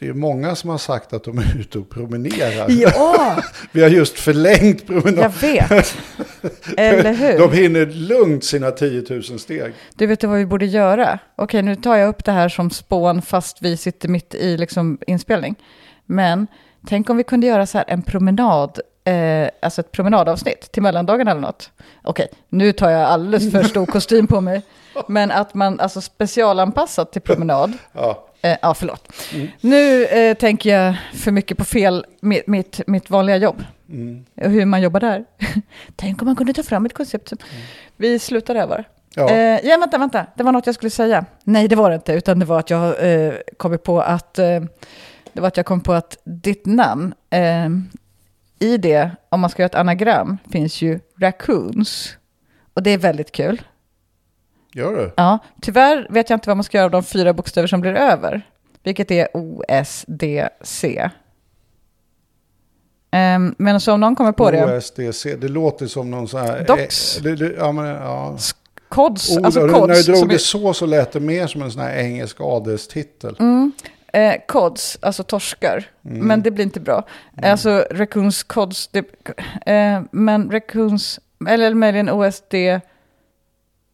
Det 0.00 0.08
är 0.08 0.12
många 0.12 0.54
som 0.54 0.70
har 0.70 0.78
sagt 0.78 1.12
att 1.12 1.24
de 1.24 1.38
är 1.38 1.56
ute 1.60 1.78
och 1.78 1.90
promenerar. 1.90 2.66
Ja, 2.68 3.36
Vi 3.72 3.82
har 3.82 3.88
just 3.88 4.18
förlängt 4.18 4.82
jag 4.86 4.86
promenaden. 4.86 5.30
vet. 5.40 5.94
Eller 6.76 7.12
hur? 7.12 7.38
De 7.38 7.52
hinner 7.52 7.86
lugnt 7.86 8.44
sina 8.44 8.70
10 8.70 9.04
000 9.10 9.22
steg. 9.22 9.72
Du 9.94 10.06
vet 10.06 10.24
vad 10.24 10.38
vi 10.38 10.46
borde 10.46 10.66
göra? 10.66 11.18
Okej, 11.36 11.62
nu 11.62 11.76
tar 11.76 11.96
jag 11.96 12.08
upp 12.08 12.24
det 12.24 12.32
här 12.32 12.48
som 12.48 12.70
spån 12.70 13.22
fast 13.22 13.62
vi 13.62 13.76
sitter 13.76 14.08
mitt 14.08 14.34
i 14.34 14.56
liksom 14.56 14.98
inspelning. 15.06 15.54
Men 16.06 16.46
tänk 16.86 17.10
om 17.10 17.16
vi 17.16 17.24
kunde 17.24 17.46
göra 17.46 17.66
så 17.66 17.78
här 17.78 17.84
en 17.88 18.02
promenad, 18.02 18.80
eh, 19.04 19.48
alltså 19.62 19.80
ett 19.80 19.92
promenadavsnitt 19.92 20.72
till 20.72 20.82
mellandagen 20.82 21.28
eller 21.28 21.40
något. 21.40 21.70
Okej, 22.02 22.28
nu 22.48 22.72
tar 22.72 22.90
jag 22.90 23.02
alldeles 23.02 23.52
för 23.52 23.62
stor 23.62 23.86
kostym 23.86 24.26
på 24.26 24.40
mig. 24.40 24.62
Men 25.08 25.30
att 25.30 25.54
man, 25.54 25.80
alltså 25.80 26.00
specialanpassat 26.00 27.12
till 27.12 27.22
promenad. 27.22 27.72
Ja, 27.92 28.26
Eh, 28.42 28.56
ja, 28.62 28.74
förlåt. 28.74 29.12
Nu 29.60 30.04
eh, 30.04 30.34
tänker 30.36 30.78
jag 30.78 30.96
för 31.14 31.32
mycket 31.32 31.58
på 31.58 31.64
fel, 31.64 32.06
mitt, 32.20 32.46
mitt, 32.46 32.80
mitt 32.86 33.10
vanliga 33.10 33.36
jobb. 33.36 33.64
Och 34.36 34.50
hur 34.50 34.64
man 34.64 34.82
jobbar 34.82 35.00
där. 35.00 35.24
Tänk 35.96 36.22
om 36.22 36.26
man 36.26 36.36
kunde 36.36 36.52
ta 36.52 36.62
fram 36.62 36.86
ett 36.86 36.94
koncept. 36.94 37.32
Vi 37.96 38.18
slutar 38.18 38.54
där 38.54 38.66
bara. 38.66 38.84
Ja. 39.14 39.30
Eh, 39.30 39.60
ja, 39.68 39.76
vänta, 39.78 39.98
vänta. 39.98 40.26
Det 40.36 40.42
var 40.42 40.52
något 40.52 40.66
jag 40.66 40.74
skulle 40.74 40.90
säga. 40.90 41.24
Nej, 41.44 41.68
det 41.68 41.76
var 41.76 41.90
det 41.90 41.94
inte. 41.94 42.12
Utan 42.12 42.38
det 42.38 42.44
var 42.44 42.58
att 42.58 42.70
jag 42.70 43.12
eh, 43.12 43.34
kommit 43.56 43.82
på 43.82 44.00
att... 44.00 44.38
Eh, 44.38 44.60
det 45.32 45.40
var 45.40 45.48
att 45.48 45.56
jag 45.56 45.66
kom 45.66 45.80
på 45.80 45.92
att 45.92 46.18
ditt 46.24 46.66
namn, 46.66 47.14
eh, 47.30 47.68
i 48.58 48.76
det, 48.76 49.10
om 49.28 49.40
man 49.40 49.50
ska 49.50 49.62
göra 49.62 49.66
ett 49.66 49.74
anagram, 49.74 50.38
finns 50.50 50.82
ju 50.82 51.00
raccoons. 51.20 52.16
Och 52.74 52.82
det 52.82 52.90
är 52.90 52.98
väldigt 52.98 53.32
kul. 53.32 53.62
Gör 54.74 54.96
du? 54.96 55.12
Ja, 55.16 55.38
tyvärr 55.62 56.06
vet 56.10 56.30
jag 56.30 56.36
inte 56.36 56.48
vad 56.48 56.56
man 56.56 56.64
ska 56.64 56.76
göra 56.76 56.84
av 56.84 56.90
de 56.90 57.02
fyra 57.02 57.32
bokstäver 57.32 57.68
som 57.68 57.80
blir 57.80 57.94
över. 57.94 58.42
Vilket 58.82 59.10
är 59.10 59.28
OSDC. 59.34 61.10
Um, 63.12 63.54
men 63.58 63.80
så 63.80 63.92
om 63.92 64.00
någon 64.00 64.16
kommer 64.16 64.32
på 64.32 64.50
det. 64.50 64.76
OSDC, 64.76 65.36
det 65.36 65.48
låter 65.48 65.86
som 65.86 66.10
någon 66.10 66.28
sån 66.28 66.40
här... 66.40 66.64
Docs. 66.64 67.20
Eh, 67.24 67.50
ja, 67.58 67.72
men, 67.72 67.86
ja. 67.86 68.36
Kods, 68.88 69.30
Oh, 69.30 69.44
alltså 69.44 69.60
kods. 69.60 69.88
när 69.88 69.94
du 69.94 70.02
drog 70.02 70.28
det 70.28 70.34
är, 70.34 70.38
så 70.38 70.74
så 70.74 70.86
lät 70.86 71.12
det 71.12 71.20
mer 71.20 71.46
som 71.46 71.62
en 71.62 71.70
sån 71.70 71.82
här 71.82 71.96
engelsk 71.96 72.36
adelstitel. 72.40 73.36
mm, 73.40 73.72
eh, 74.12 74.34
kods, 74.48 74.98
alltså 75.02 75.22
torskar. 75.22 75.84
Mm. 76.04 76.26
Men 76.26 76.42
det 76.42 76.50
blir 76.50 76.64
inte 76.64 76.80
bra. 76.80 77.04
Alltså 77.42 77.84
raccoons, 77.90 78.42
kods, 78.42 78.88
det, 78.92 79.04
eh, 79.66 80.02
men 80.10 80.50
raccoons, 80.50 81.20
eller 81.48 81.74
möjligen 81.74 82.10
OSD, 82.10 82.54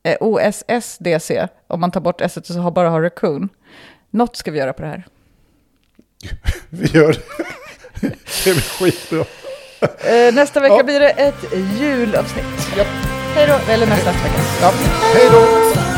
eh, 0.06 0.16
OSSDC, 0.20 1.48
om 1.66 1.80
man 1.80 1.90
tar 1.90 2.00
bort 2.00 2.20
S 2.20 2.36
och 2.36 2.46
så 2.46 2.70
bara 2.70 2.90
har 2.90 3.02
raccoon. 3.02 3.48
Något 4.10 4.36
ska 4.36 4.50
vi 4.50 4.58
göra 4.58 4.72
på 4.72 4.82
det 4.82 4.88
här. 4.88 5.06
Vi 6.70 6.86
gör 6.86 7.12
det. 7.12 7.18
det 8.44 8.52
blir 8.52 8.60
skitbra. 8.60 9.24
Eh, 10.10 10.34
nästa 10.34 10.60
vecka 10.60 10.74
Ja. 10.74 10.82
blir 10.82 11.00
det 11.00 11.10
ett 11.10 11.44
julavsnitt. 11.80 12.44
Hej 13.34 13.46
då, 13.46 13.72
eller 13.72 13.86
nästa 13.86 14.12
vecka. 14.12 14.40
Ja, 14.60 14.72
hej 15.14 15.28
då! 15.32 15.95